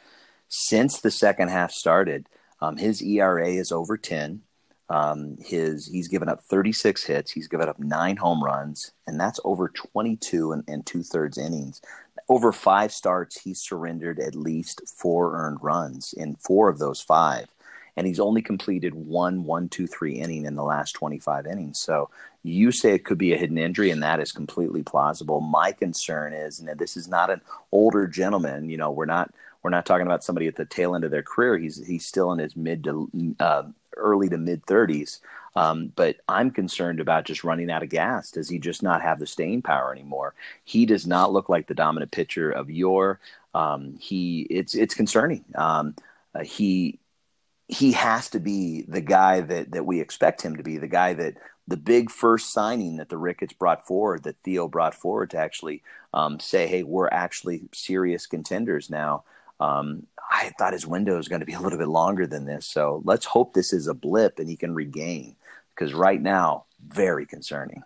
Since 0.47 1.01
the 1.01 1.11
second 1.11 1.49
half 1.49 1.71
started, 1.71 2.29
um, 2.61 2.77
his 2.77 3.01
ERA 3.01 3.49
is 3.49 3.71
over 3.71 3.97
ten. 3.97 4.43
Um, 4.89 5.37
his 5.43 5.87
he's 5.87 6.07
given 6.07 6.29
up 6.29 6.43
36 6.43 7.03
hits. 7.03 7.31
He's 7.31 7.47
given 7.47 7.67
up 7.67 7.79
nine 7.79 8.17
home 8.17 8.43
runs, 8.43 8.91
and 9.07 9.19
that's 9.19 9.39
over 9.43 9.69
22 9.69 10.51
and, 10.51 10.63
and 10.67 10.85
two 10.85 11.03
thirds 11.03 11.37
innings. 11.37 11.81
Over 12.29 12.51
five 12.51 12.91
starts, 12.91 13.41
he's 13.41 13.61
surrendered 13.61 14.19
at 14.19 14.35
least 14.35 14.81
four 14.87 15.35
earned 15.37 15.59
runs 15.61 16.13
in 16.13 16.35
four 16.35 16.69
of 16.69 16.79
those 16.79 17.01
five, 17.01 17.47
and 17.97 18.05
he's 18.05 18.19
only 18.19 18.41
completed 18.41 18.93
one 18.93 19.43
one 19.43 19.69
two 19.69 19.87
three 19.87 20.13
inning 20.13 20.45
in 20.45 20.55
the 20.55 20.63
last 20.63 20.93
25 20.93 21.47
innings. 21.47 21.79
So 21.79 22.09
you 22.43 22.71
say 22.71 22.93
it 22.93 23.05
could 23.05 23.17
be 23.17 23.33
a 23.33 23.37
hidden 23.37 23.57
injury, 23.57 23.89
and 23.89 24.03
that 24.03 24.19
is 24.19 24.31
completely 24.31 24.83
plausible. 24.83 25.41
My 25.41 25.71
concern 25.71 26.33
is, 26.33 26.59
and 26.59 26.69
this 26.77 26.95
is 26.95 27.07
not 27.07 27.31
an 27.31 27.41
older 27.71 28.05
gentleman. 28.05 28.69
You 28.69 28.77
know, 28.77 28.91
we're 28.91 29.05
not 29.05 29.33
we're 29.63 29.71
not 29.71 29.87
talking 29.87 30.05
about 30.05 30.23
somebody 30.23 30.45
at 30.45 30.57
the 30.57 30.65
tail 30.65 30.93
end 30.93 31.03
of 31.03 31.09
their 31.09 31.23
career. 31.23 31.57
He's 31.57 31.83
he's 31.87 32.05
still 32.05 32.31
in 32.31 32.37
his 32.37 32.55
mid 32.55 32.83
to 32.83 33.35
uh, 33.39 33.63
early 33.97 34.29
to 34.29 34.37
mid 34.37 34.65
30s. 34.65 35.19
Um, 35.55 35.93
but 35.95 36.17
I'm 36.27 36.51
concerned 36.51 36.99
about 36.99 37.25
just 37.25 37.43
running 37.43 37.71
out 37.71 37.83
of 37.83 37.89
gas. 37.89 38.31
Does 38.31 38.49
he 38.49 38.59
just 38.59 38.83
not 38.83 39.01
have 39.01 39.19
the 39.19 39.27
staying 39.27 39.61
power 39.61 39.91
anymore? 39.91 40.33
He 40.65 40.85
does 40.85 41.07
not 41.07 41.31
look 41.31 41.47
like 41.47 41.67
the 41.67 41.73
dominant 41.73 42.11
pitcher 42.11 42.51
of 42.51 42.69
yore. 42.69 43.19
Um, 43.53 43.95
he 43.97 44.41
it's 44.49 44.75
it's 44.75 44.95
concerning. 44.95 45.45
Um, 45.55 45.95
uh, 46.33 46.43
he 46.43 46.99
he 47.67 47.93
has 47.93 48.29
to 48.31 48.39
be 48.39 48.83
the 48.87 49.01
guy 49.01 49.41
that 49.41 49.71
that 49.71 49.85
we 49.85 50.01
expect 50.01 50.41
him 50.41 50.57
to 50.57 50.63
be, 50.63 50.77
the 50.77 50.87
guy 50.87 51.13
that 51.13 51.35
the 51.67 51.77
big 51.77 52.11
first 52.11 52.53
signing 52.53 52.97
that 52.97 53.09
the 53.09 53.17
Ricketts 53.17 53.53
brought 53.53 53.87
forward, 53.87 54.23
that 54.23 54.35
Theo 54.43 54.67
brought 54.67 54.93
forward 54.93 55.31
to 55.31 55.37
actually 55.37 55.81
um, 56.13 56.39
say, 56.39 56.67
hey, 56.67 56.83
we're 56.83 57.07
actually 57.07 57.63
serious 57.73 58.27
contenders 58.27 58.89
now. 58.89 59.23
Um, 59.59 60.07
I 60.29 60.51
thought 60.57 60.73
his 60.73 60.85
window 60.85 61.17
is 61.17 61.27
going 61.27 61.39
to 61.39 61.45
be 61.45 61.53
a 61.53 61.59
little 61.59 61.79
bit 61.79 61.87
longer 61.87 62.27
than 62.27 62.45
this. 62.45 62.67
So 62.67 63.01
let's 63.05 63.25
hope 63.25 63.53
this 63.53 63.73
is 63.73 63.87
a 63.87 63.93
blip 63.93 64.39
and 64.39 64.49
he 64.49 64.57
can 64.57 64.73
regain 64.73 65.35
because 65.73 65.93
right 65.93 66.21
now, 66.21 66.65
very 66.87 67.25
concerning. 67.25 67.83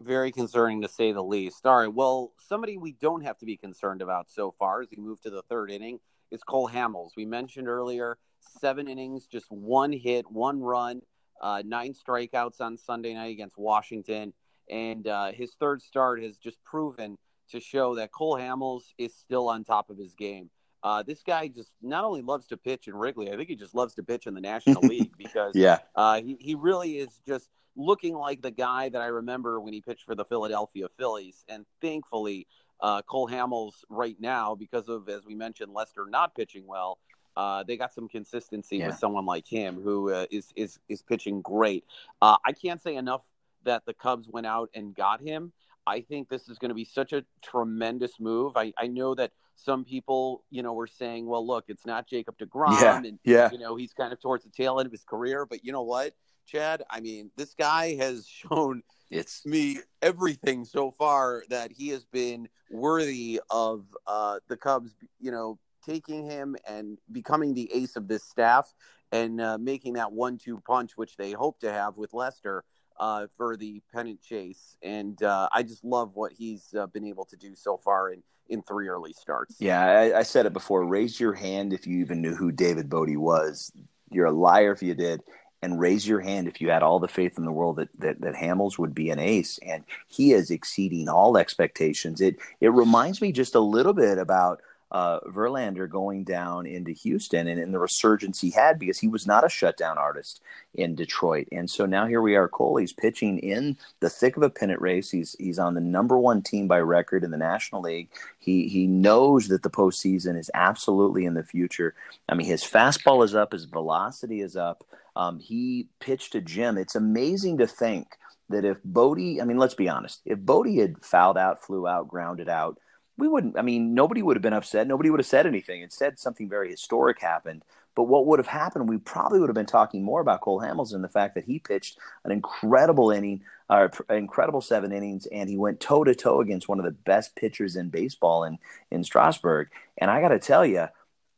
Very 0.00 0.32
concerning 0.32 0.82
to 0.82 0.88
say 0.88 1.12
the 1.12 1.22
least. 1.22 1.66
All 1.66 1.78
right. 1.78 1.92
Well, 1.92 2.32
somebody 2.48 2.76
we 2.76 2.92
don't 2.92 3.22
have 3.22 3.38
to 3.38 3.46
be 3.46 3.56
concerned 3.56 4.02
about 4.02 4.28
so 4.28 4.54
far 4.58 4.82
as 4.82 4.88
we 4.90 5.02
move 5.02 5.20
to 5.22 5.30
the 5.30 5.42
third 5.42 5.70
inning 5.70 6.00
is 6.30 6.42
Cole 6.42 6.68
Hamels. 6.68 7.10
We 7.16 7.24
mentioned 7.24 7.68
earlier 7.68 8.18
seven 8.60 8.88
innings, 8.88 9.26
just 9.26 9.50
one 9.50 9.92
hit, 9.92 10.30
one 10.30 10.60
run, 10.60 11.00
uh, 11.40 11.62
nine 11.64 11.94
strikeouts 11.94 12.60
on 12.60 12.76
Sunday 12.76 13.14
night 13.14 13.32
against 13.32 13.56
Washington. 13.56 14.32
And 14.70 15.06
uh, 15.06 15.32
his 15.32 15.54
third 15.54 15.82
start 15.82 16.22
has 16.22 16.36
just 16.36 16.62
proven 16.64 17.16
to 17.50 17.60
show 17.60 17.94
that 17.96 18.12
Cole 18.12 18.36
Hamels 18.36 18.82
is 18.98 19.14
still 19.14 19.48
on 19.48 19.64
top 19.64 19.90
of 19.90 19.98
his 19.98 20.14
game. 20.14 20.50
Uh, 20.84 21.02
this 21.02 21.22
guy 21.22 21.48
just 21.48 21.72
not 21.82 22.04
only 22.04 22.20
loves 22.20 22.46
to 22.46 22.58
pitch 22.58 22.88
in 22.88 22.94
Wrigley, 22.94 23.32
I 23.32 23.36
think 23.36 23.48
he 23.48 23.56
just 23.56 23.74
loves 23.74 23.94
to 23.94 24.02
pitch 24.02 24.26
in 24.26 24.34
the 24.34 24.40
National 24.40 24.82
League 24.86 25.16
because 25.16 25.56
yeah, 25.56 25.78
uh, 25.96 26.20
he, 26.20 26.36
he 26.38 26.54
really 26.54 26.98
is 26.98 27.22
just 27.26 27.48
looking 27.74 28.14
like 28.14 28.42
the 28.42 28.50
guy 28.50 28.90
that 28.90 29.00
I 29.00 29.06
remember 29.06 29.60
when 29.60 29.72
he 29.72 29.80
pitched 29.80 30.04
for 30.04 30.14
the 30.14 30.26
Philadelphia 30.26 30.86
Phillies. 30.98 31.42
And 31.48 31.64
thankfully, 31.80 32.46
uh, 32.80 33.00
Cole 33.02 33.28
Hamels 33.28 33.72
right 33.88 34.16
now, 34.20 34.54
because 34.54 34.90
of, 34.90 35.08
as 35.08 35.24
we 35.24 35.34
mentioned, 35.34 35.72
Lester 35.72 36.06
not 36.06 36.34
pitching 36.34 36.66
well, 36.66 36.98
uh, 37.34 37.64
they 37.64 37.78
got 37.78 37.92
some 37.92 38.06
consistency 38.06 38.76
yeah. 38.76 38.88
with 38.88 38.98
someone 38.98 39.24
like 39.24 39.46
him 39.48 39.80
who 39.82 40.12
uh, 40.12 40.26
is 40.30 40.52
is 40.54 40.78
is 40.88 41.02
pitching 41.02 41.40
great. 41.40 41.84
Uh, 42.22 42.36
I 42.44 42.52
can't 42.52 42.80
say 42.80 42.96
enough 42.96 43.22
that 43.64 43.86
the 43.86 43.94
Cubs 43.94 44.28
went 44.28 44.46
out 44.46 44.70
and 44.74 44.94
got 44.94 45.20
him. 45.20 45.52
I 45.86 46.00
think 46.00 46.28
this 46.28 46.48
is 46.48 46.58
going 46.58 46.68
to 46.68 46.74
be 46.74 46.84
such 46.84 47.12
a 47.12 47.24
tremendous 47.42 48.20
move. 48.20 48.56
I, 48.56 48.72
I 48.78 48.86
know 48.86 49.14
that 49.14 49.32
some 49.56 49.84
people, 49.84 50.44
you 50.50 50.62
know, 50.62 50.72
were 50.72 50.86
saying, 50.86 51.26
well, 51.26 51.46
look, 51.46 51.64
it's 51.68 51.86
not 51.86 52.08
Jacob 52.08 52.36
DeGrom. 52.38 52.80
Yeah, 52.80 52.96
and, 52.96 53.18
yeah. 53.24 53.50
you 53.52 53.58
know, 53.58 53.76
he's 53.76 53.92
kind 53.92 54.12
of 54.12 54.20
towards 54.20 54.44
the 54.44 54.50
tail 54.50 54.78
end 54.78 54.86
of 54.86 54.92
his 54.92 55.04
career. 55.04 55.46
But 55.46 55.64
you 55.64 55.72
know 55.72 55.82
what, 55.82 56.14
Chad? 56.46 56.82
I 56.90 57.00
mean, 57.00 57.30
this 57.36 57.54
guy 57.54 57.94
has 57.96 58.26
shown 58.28 58.82
it's 59.10 59.46
me 59.46 59.78
everything 60.02 60.64
so 60.64 60.90
far 60.90 61.44
that 61.48 61.70
he 61.70 61.88
has 61.90 62.04
been 62.04 62.48
worthy 62.70 63.40
of 63.50 63.84
uh, 64.06 64.40
the 64.48 64.56
Cubs, 64.56 64.94
you 65.20 65.30
know, 65.30 65.58
taking 65.84 66.24
him 66.24 66.56
and 66.66 66.98
becoming 67.12 67.54
the 67.54 67.70
ace 67.72 67.96
of 67.96 68.08
this 68.08 68.24
staff 68.24 68.72
and 69.12 69.40
uh, 69.40 69.58
making 69.58 69.94
that 69.94 70.12
one 70.12 70.38
two 70.38 70.60
punch, 70.66 70.92
which 70.96 71.16
they 71.16 71.32
hope 71.32 71.60
to 71.60 71.70
have 71.70 71.96
with 71.96 72.12
Lester 72.12 72.64
uh, 72.98 73.26
for 73.36 73.56
the 73.56 73.82
pennant 73.92 74.22
chase. 74.22 74.76
And 74.82 75.22
uh, 75.22 75.48
I 75.52 75.62
just 75.62 75.84
love 75.84 76.12
what 76.14 76.32
he's 76.32 76.74
uh, 76.78 76.86
been 76.86 77.06
able 77.06 77.24
to 77.26 77.36
do 77.36 77.54
so 77.54 77.76
far 77.76 78.10
in, 78.10 78.22
in 78.48 78.62
three 78.62 78.88
early 78.88 79.12
starts. 79.12 79.56
Yeah, 79.58 79.80
I, 79.80 80.18
I, 80.20 80.22
said 80.22 80.46
it 80.46 80.52
before. 80.52 80.84
Raise 80.84 81.18
your 81.18 81.32
hand 81.32 81.72
if 81.72 81.86
you 81.86 82.00
even 82.00 82.20
knew 82.20 82.34
who 82.34 82.52
David 82.52 82.88
Bote 82.88 83.16
was. 83.16 83.72
You're 84.10 84.26
a 84.26 84.32
liar 84.32 84.72
if 84.72 84.82
you 84.82 84.94
did. 84.94 85.22
And 85.62 85.80
raise 85.80 86.06
your 86.06 86.20
hand 86.20 86.46
if 86.46 86.60
you 86.60 86.68
had 86.68 86.82
all 86.82 86.98
the 86.98 87.08
faith 87.08 87.38
in 87.38 87.46
the 87.46 87.52
world 87.52 87.76
that, 87.76 87.88
that, 87.98 88.20
that 88.20 88.34
Hamels 88.34 88.78
would 88.78 88.94
be 88.94 89.08
an 89.08 89.18
ace. 89.18 89.58
And 89.66 89.82
he 90.08 90.32
is 90.32 90.50
exceeding 90.50 91.08
all 91.08 91.38
expectations. 91.38 92.20
It 92.20 92.36
it 92.60 92.68
reminds 92.68 93.22
me 93.22 93.32
just 93.32 93.54
a 93.54 93.60
little 93.60 93.94
bit 93.94 94.18
about– 94.18 94.60
uh, 94.94 95.18
Verlander 95.26 95.90
going 95.90 96.22
down 96.22 96.66
into 96.66 96.92
Houston 96.92 97.48
and, 97.48 97.60
and 97.60 97.74
the 97.74 97.80
resurgence 97.80 98.40
he 98.40 98.50
had 98.50 98.78
because 98.78 99.00
he 99.00 99.08
was 99.08 99.26
not 99.26 99.44
a 99.44 99.48
shutdown 99.48 99.98
artist 99.98 100.40
in 100.72 100.94
Detroit. 100.94 101.48
And 101.50 101.68
so 101.68 101.84
now 101.84 102.06
here 102.06 102.22
we 102.22 102.36
are. 102.36 102.46
Cole, 102.46 102.76
he's 102.76 102.92
pitching 102.92 103.40
in 103.40 103.76
the 103.98 104.08
thick 104.08 104.36
of 104.36 104.44
a 104.44 104.50
pennant 104.50 104.80
race. 104.80 105.10
He's 105.10 105.34
he's 105.36 105.58
on 105.58 105.74
the 105.74 105.80
number 105.80 106.16
one 106.16 106.42
team 106.42 106.68
by 106.68 106.78
record 106.78 107.24
in 107.24 107.32
the 107.32 107.36
National 107.36 107.82
League. 107.82 108.08
He 108.38 108.68
he 108.68 108.86
knows 108.86 109.48
that 109.48 109.64
the 109.64 109.70
postseason 109.70 110.38
is 110.38 110.48
absolutely 110.54 111.24
in 111.24 111.34
the 111.34 111.42
future. 111.42 111.96
I 112.28 112.36
mean, 112.36 112.46
his 112.46 112.62
fastball 112.62 113.24
is 113.24 113.34
up, 113.34 113.50
his 113.50 113.64
velocity 113.64 114.42
is 114.42 114.56
up. 114.56 114.84
Um, 115.16 115.40
he 115.40 115.88
pitched 115.98 116.36
a 116.36 116.40
gem. 116.40 116.78
It's 116.78 116.94
amazing 116.94 117.58
to 117.58 117.66
think 117.66 118.06
that 118.48 118.64
if 118.64 118.80
Bote, 118.84 119.18
I 119.18 119.44
mean, 119.44 119.58
let's 119.58 119.74
be 119.74 119.88
honest, 119.88 120.20
if 120.24 120.38
Bote 120.38 120.68
had 120.68 121.04
fouled 121.04 121.38
out, 121.38 121.64
flew 121.64 121.88
out, 121.88 122.06
grounded 122.06 122.48
out, 122.48 122.78
we 123.16 123.28
wouldn't, 123.28 123.58
I 123.58 123.62
mean, 123.62 123.94
nobody 123.94 124.22
would 124.22 124.36
have 124.36 124.42
been 124.42 124.52
upset. 124.52 124.86
Nobody 124.86 125.10
would 125.10 125.20
have 125.20 125.26
said 125.26 125.46
anything. 125.46 125.82
Instead, 125.82 126.18
something 126.18 126.48
very 126.48 126.70
historic 126.70 127.20
happened. 127.20 127.62
But 127.94 128.04
what 128.04 128.26
would 128.26 128.40
have 128.40 128.48
happened, 128.48 128.88
we 128.88 128.98
probably 128.98 129.38
would 129.38 129.48
have 129.48 129.54
been 129.54 129.66
talking 129.66 130.02
more 130.02 130.20
about 130.20 130.40
Cole 130.40 130.60
Hamels 130.60 130.92
and 130.94 131.04
the 131.04 131.08
fact 131.08 131.36
that 131.36 131.44
he 131.44 131.60
pitched 131.60 131.98
an 132.24 132.32
incredible 132.32 133.12
inning, 133.12 133.42
uh, 133.70 133.88
incredible 134.10 134.60
seven 134.60 134.92
innings, 134.92 135.26
and 135.26 135.48
he 135.48 135.56
went 135.56 135.78
toe 135.78 136.02
to 136.02 136.14
toe 136.14 136.40
against 136.40 136.68
one 136.68 136.80
of 136.80 136.84
the 136.84 136.90
best 136.90 137.36
pitchers 137.36 137.76
in 137.76 137.90
baseball 137.90 138.42
in, 138.42 138.58
in 138.90 139.04
Strasburg. 139.04 139.68
And 139.96 140.10
I 140.10 140.20
got 140.20 140.30
to 140.30 140.40
tell 140.40 140.66
you, 140.66 140.88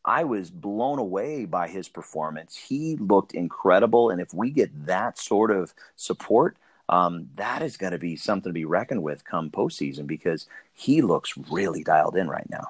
I 0.03 0.25
was 0.25 0.51
blown 0.51 0.99
away 0.99 1.45
by 1.45 1.69
his 1.69 1.89
performance. 1.89 2.57
He 2.57 2.97
looked 2.97 3.35
incredible. 3.35 4.09
And 4.09 4.21
if 4.21 4.33
we 4.33 4.51
get 4.51 4.87
that 4.87 5.19
sort 5.19 5.51
of 5.51 5.75
support, 5.97 6.57
um, 6.89 7.29
that 7.35 7.63
is 7.63 7.77
going 7.77 7.93
to 7.93 7.99
be 7.99 8.17
something 8.17 8.51
to 8.51 8.55
be 8.55 8.65
reckoned 8.65 9.03
with 9.03 9.25
come 9.25 9.51
postseason 9.51 10.07
because 10.07 10.47
he 10.73 11.03
looks 11.03 11.37
really 11.51 11.83
dialed 11.83 12.17
in 12.17 12.29
right 12.29 12.49
now. 12.49 12.69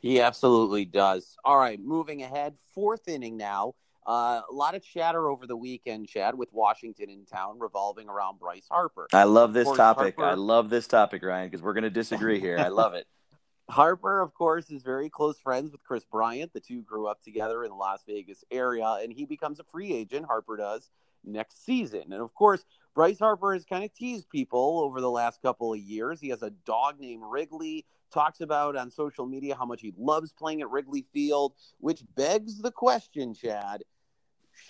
He 0.00 0.20
absolutely 0.20 0.84
does. 0.84 1.36
All 1.44 1.58
right, 1.58 1.80
moving 1.80 2.22
ahead, 2.22 2.56
fourth 2.74 3.08
inning 3.08 3.36
now. 3.36 3.74
Uh, 4.04 4.40
a 4.50 4.52
lot 4.52 4.74
of 4.74 4.82
chatter 4.82 5.30
over 5.30 5.46
the 5.46 5.56
weekend, 5.56 6.08
Chad, 6.08 6.36
with 6.36 6.52
Washington 6.52 7.08
in 7.08 7.24
town 7.24 7.60
revolving 7.60 8.08
around 8.08 8.40
Bryce 8.40 8.66
Harper. 8.68 9.06
I 9.12 9.24
love 9.24 9.52
this 9.52 9.70
topic. 9.70 10.16
Harper... 10.16 10.32
I 10.32 10.34
love 10.34 10.70
this 10.70 10.88
topic, 10.88 11.22
Ryan, 11.22 11.48
because 11.48 11.62
we're 11.62 11.72
going 11.72 11.84
to 11.84 11.90
disagree 11.90 12.40
here. 12.40 12.58
I 12.58 12.68
love 12.68 12.94
it. 12.94 13.06
Harper, 13.70 14.20
of 14.20 14.34
course, 14.34 14.70
is 14.70 14.82
very 14.82 15.08
close 15.08 15.38
friends 15.38 15.70
with 15.70 15.84
Kris 15.84 16.04
Bryant. 16.04 16.52
The 16.52 16.58
two 16.58 16.82
grew 16.82 17.06
up 17.06 17.22
together 17.22 17.62
in 17.62 17.70
the 17.70 17.76
Las 17.76 18.02
Vegas 18.08 18.44
area, 18.50 18.98
and 19.00 19.12
he 19.12 19.24
becomes 19.24 19.60
a 19.60 19.64
free 19.64 19.92
agent. 19.92 20.26
Harper 20.26 20.56
does 20.56 20.90
next 21.24 21.64
season. 21.64 22.12
And 22.12 22.20
of 22.20 22.34
course, 22.34 22.64
Bryce 22.94 23.18
Harper 23.18 23.54
has 23.54 23.64
kind 23.64 23.84
of 23.84 23.94
teased 23.94 24.28
people 24.28 24.80
over 24.80 25.00
the 25.00 25.10
last 25.10 25.40
couple 25.40 25.72
of 25.72 25.78
years. 25.78 26.20
He 26.20 26.28
has 26.28 26.42
a 26.42 26.50
dog 26.50 27.00
named 27.00 27.22
Wrigley, 27.24 27.86
talks 28.12 28.40
about 28.40 28.76
on 28.76 28.90
social 28.90 29.26
media 29.26 29.56
how 29.56 29.64
much 29.64 29.80
he 29.80 29.94
loves 29.96 30.32
playing 30.32 30.60
at 30.60 30.70
Wrigley 30.70 31.06
Field, 31.12 31.54
which 31.78 32.02
begs 32.14 32.60
the 32.60 32.70
question, 32.70 33.34
Chad. 33.34 33.82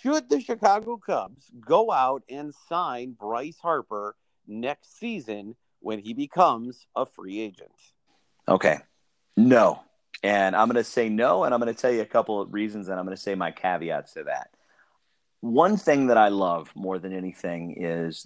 Should 0.01 0.29
the 0.29 0.39
Chicago 0.39 0.97
Cubs 0.97 1.51
go 1.59 1.91
out 1.91 2.23
and 2.29 2.53
sign 2.69 3.11
Bryce 3.11 3.59
Harper 3.61 4.15
next 4.47 4.97
season 4.97 5.55
when 5.81 5.99
he 5.99 6.13
becomes 6.13 6.87
a 6.95 7.05
free 7.05 7.41
agent? 7.41 7.71
Okay. 8.47 8.77
No. 9.35 9.81
And 10.23 10.55
I'm 10.55 10.69
going 10.69 10.81
to 10.81 10.89
say 10.89 11.09
no, 11.09 11.43
and 11.43 11.53
I'm 11.53 11.59
going 11.59 11.73
to 11.73 11.79
tell 11.79 11.91
you 11.91 12.01
a 12.01 12.05
couple 12.05 12.39
of 12.39 12.53
reasons, 12.53 12.87
and 12.87 12.97
I'm 12.97 13.05
going 13.05 13.17
to 13.17 13.21
say 13.21 13.35
my 13.35 13.51
caveats 13.51 14.13
to 14.13 14.23
that 14.23 14.52
one 15.43 15.75
thing 15.75 16.07
that 16.07 16.17
I 16.17 16.29
love 16.29 16.71
more 16.73 16.97
than 16.99 17.11
anything 17.11 17.75
is 17.77 18.25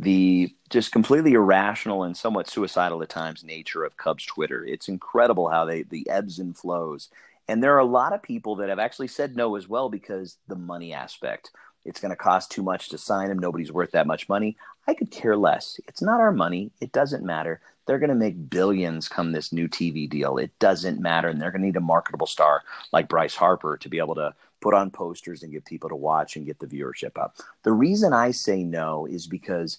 the 0.00 0.52
just 0.70 0.90
completely 0.90 1.34
irrational 1.34 2.02
and 2.02 2.16
somewhat 2.16 2.50
suicidal 2.50 3.00
at 3.00 3.08
times 3.08 3.44
nature 3.44 3.84
of 3.84 3.96
Cubs 3.96 4.26
Twitter. 4.26 4.64
It's 4.64 4.88
incredible 4.88 5.48
how 5.48 5.64
they 5.66 5.84
the 5.84 6.10
ebbs 6.10 6.40
and 6.40 6.56
flows. 6.56 7.10
And 7.46 7.62
there 7.62 7.76
are 7.76 7.78
a 7.78 7.84
lot 7.84 8.12
of 8.12 8.24
people 8.24 8.56
that 8.56 8.70
have 8.70 8.80
actually 8.80 9.06
said 9.06 9.36
no 9.36 9.54
as 9.54 9.68
well 9.68 9.88
because 9.88 10.36
the 10.48 10.56
money 10.56 10.92
aspect. 10.92 11.52
It's 11.84 12.00
going 12.00 12.10
to 12.10 12.16
cost 12.16 12.50
too 12.50 12.64
much 12.64 12.88
to 12.88 12.98
sign 12.98 13.30
him. 13.30 13.38
Nobody's 13.38 13.70
worth 13.70 13.92
that 13.92 14.08
much 14.08 14.28
money. 14.28 14.56
I 14.88 14.94
could 14.94 15.12
care 15.12 15.36
less. 15.36 15.78
It's 15.86 16.02
not 16.02 16.18
our 16.18 16.32
money. 16.32 16.72
It 16.80 16.90
doesn't 16.90 17.24
matter. 17.24 17.60
They're 17.86 18.00
going 18.00 18.08
to 18.08 18.16
make 18.16 18.50
billions 18.50 19.08
come 19.08 19.30
this 19.30 19.52
new 19.52 19.68
TV 19.68 20.10
deal. 20.10 20.38
It 20.38 20.50
doesn't 20.58 21.00
matter. 21.00 21.28
And 21.28 21.40
they're 21.40 21.52
going 21.52 21.62
to 21.62 21.68
need 21.68 21.76
a 21.76 21.80
marketable 21.80 22.26
star 22.26 22.64
like 22.92 23.08
Bryce 23.08 23.36
Harper 23.36 23.76
to 23.76 23.88
be 23.88 23.98
able 23.98 24.16
to 24.16 24.34
put 24.60 24.74
on 24.74 24.90
posters 24.90 25.42
and 25.42 25.52
get 25.52 25.64
people 25.64 25.88
to 25.88 25.96
watch 25.96 26.36
and 26.36 26.46
get 26.46 26.58
the 26.58 26.66
viewership 26.66 27.18
up. 27.18 27.36
The 27.62 27.72
reason 27.72 28.12
I 28.12 28.32
say 28.32 28.64
no 28.64 29.06
is 29.06 29.26
because 29.26 29.78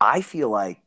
I 0.00 0.20
feel 0.20 0.50
like 0.50 0.80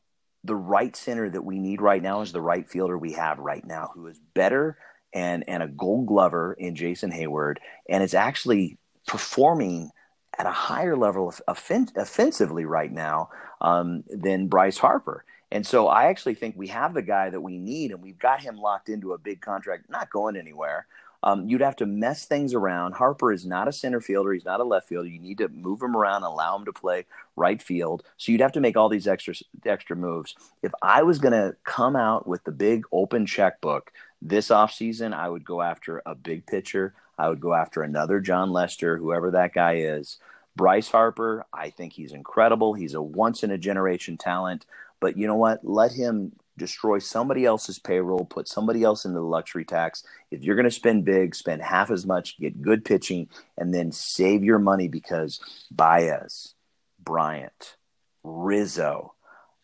the 0.44 0.56
right 0.56 0.96
center 0.96 1.30
that 1.30 1.44
we 1.44 1.60
need 1.60 1.82
right 1.82 2.02
now 2.02 2.22
is 2.22 2.32
the 2.32 2.42
right 2.42 2.70
fielder 2.70 2.98
we 2.98 3.14
have 3.14 3.40
right 3.40 3.66
now, 3.66 3.92
who 3.94 4.08
is 4.08 4.20
better 4.34 4.78
and 5.14 5.44
and 5.48 5.64
a 5.64 5.68
Gold 5.68 6.08
Glover 6.08 6.54
in 6.54 6.76
Jason 6.76 7.12
Heyward, 7.12 7.58
and 7.90 8.04
is 8.04 8.14
actually 8.14 8.78
performing 9.08 9.92
at 10.38 10.46
a 10.46 10.52
higher 10.52 10.96
level 10.96 11.28
of 11.28 11.42
offen- 11.48 11.90
offensively 11.98 12.64
right 12.64 12.92
now 12.92 13.30
um, 13.60 14.04
than 14.08 14.48
Bryce 14.48 14.78
Harper. 14.78 15.26
And 15.52 15.66
so 15.66 15.88
I 15.88 16.06
actually 16.06 16.36
think 16.36 16.56
we 16.56 16.68
have 16.68 16.94
the 16.94 17.02
guy 17.02 17.30
that 17.32 17.42
we 17.42 17.58
need, 17.58 17.92
and 17.92 18.02
we've 18.02 18.20
got 18.20 18.40
him 18.40 18.56
locked 18.56 18.88
into 18.88 19.14
a 19.14 19.18
big 19.18 19.42
contract, 19.42 19.90
not 19.90 20.12
going 20.12 20.38
anywhere. 20.38 20.86
Um, 21.22 21.50
you'd 21.50 21.62
have 21.62 21.76
to 21.78 21.86
mess 21.86 22.26
things 22.26 22.54
around. 22.54 22.94
Harper 22.94 23.32
is 23.32 23.46
not 23.46 23.68
a 23.68 23.74
center 23.74 24.00
fielder. 24.00 24.32
He's 24.34 24.46
not 24.46 24.62
a 24.62 24.64
left 24.64 24.88
fielder. 24.88 25.10
You 25.10 25.20
need 25.20 25.40
to 25.40 25.50
move 25.50 25.82
him 25.82 25.96
around, 25.96 26.24
allow 26.24 26.58
him 26.58 26.66
to 26.66 26.74
play 26.74 27.06
right 27.36 27.62
field. 27.62 28.04
So 28.18 28.32
you'd 28.32 28.42
have 28.42 28.54
to 28.54 28.62
make 28.62 28.78
all 28.78 28.90
these 28.90 29.08
extra 29.08 29.34
extra 29.66 29.96
moves. 29.96 30.36
If 30.62 30.72
I 30.82 31.04
was 31.04 31.20
going 31.20 31.34
to 31.34 31.56
come 31.64 31.96
out 31.96 32.28
with 32.28 32.44
the 32.44 32.52
big 32.52 32.86
open 32.92 33.26
checkbook 33.26 33.92
This 34.22 34.50
offseason, 34.50 35.14
I 35.14 35.30
would 35.30 35.46
go 35.46 35.62
after 35.62 36.02
a 36.06 36.16
big 36.16 36.46
pitcher. 36.46 36.94
I 37.18 37.28
would 37.30 37.42
go 37.42 37.54
after 37.54 37.84
another 37.84 38.20
Jon 38.22 38.52
Lester, 38.52 38.98
whoever 38.98 39.32
that 39.32 39.54
guy 39.54 39.76
is. 39.78 40.20
Bryce 40.56 40.90
Harper, 40.90 41.46
I 41.54 41.70
think 41.70 41.94
he's 41.94 42.12
incredible. 42.14 42.74
He's 42.74 42.94
a 42.94 43.02
once 43.02 43.44
in 43.44 43.52
a 43.52 43.58
generation 43.58 44.18
talent. 44.18 44.66
But 45.00 45.18
you 45.18 45.28
know 45.28 45.36
what? 45.36 45.66
Let 45.66 45.94
him 45.94 46.34
destroy 46.60 47.00
somebody 47.00 47.46
else's 47.46 47.80
payroll, 47.80 48.26
put 48.26 48.48
somebody 48.48 48.84
else 48.84 49.06
into 49.06 49.20
the 49.20 49.26
luxury 49.26 49.66
tax. 49.66 50.04
If 50.30 50.44
you're 50.44 50.56
going 50.56 50.66
to 50.66 50.72
spend 50.72 51.06
big, 51.06 51.34
spend 51.34 51.64
half 51.64 51.90
as 51.90 52.06
much, 52.06 52.38
get 52.38 52.62
good 52.62 52.86
pitching, 52.86 53.30
and 53.58 53.74
then 53.74 53.92
save 53.92 54.44
your 54.44 54.60
money 54.60 54.88
because 54.88 55.40
Baez, 55.72 56.54
Bryant, 57.00 57.76
Rizzo, 58.24 59.14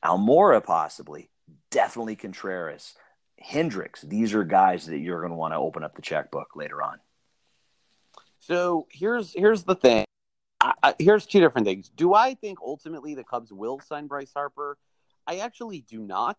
Almora, 0.04 0.64
possibly, 0.64 1.30
definitely 1.70 2.16
Contreras, 2.16 2.96
Hendricks. 3.40 4.02
These 4.02 4.34
are 4.34 4.44
guys 4.44 4.88
that 4.88 4.98
you're 4.98 5.20
going 5.20 5.32
to 5.32 5.38
want 5.38 5.54
to 5.54 5.60
open 5.60 5.84
up 5.84 5.96
the 5.96 6.02
checkbook 6.02 6.56
later 6.56 6.82
on. 6.82 7.00
So 8.40 8.88
here's 8.92 9.34
here's 9.34 9.64
the 9.64 9.76
thing. 9.76 10.06
I, 10.62 10.96
here's 11.00 11.26
two 11.26 11.40
different 11.40 11.68
things. 11.68 11.90
Do 11.90 12.14
I 12.14 12.34
think 12.34 12.60
ultimately 12.62 13.14
the 13.14 13.24
Cubs 13.24 13.52
will 13.52 13.80
sign 13.80 14.08
Bryce 14.08 14.32
Harper? 14.34 14.78
I 15.28 15.38
actually 15.38 15.82
do 15.82 16.00
not. 16.00 16.38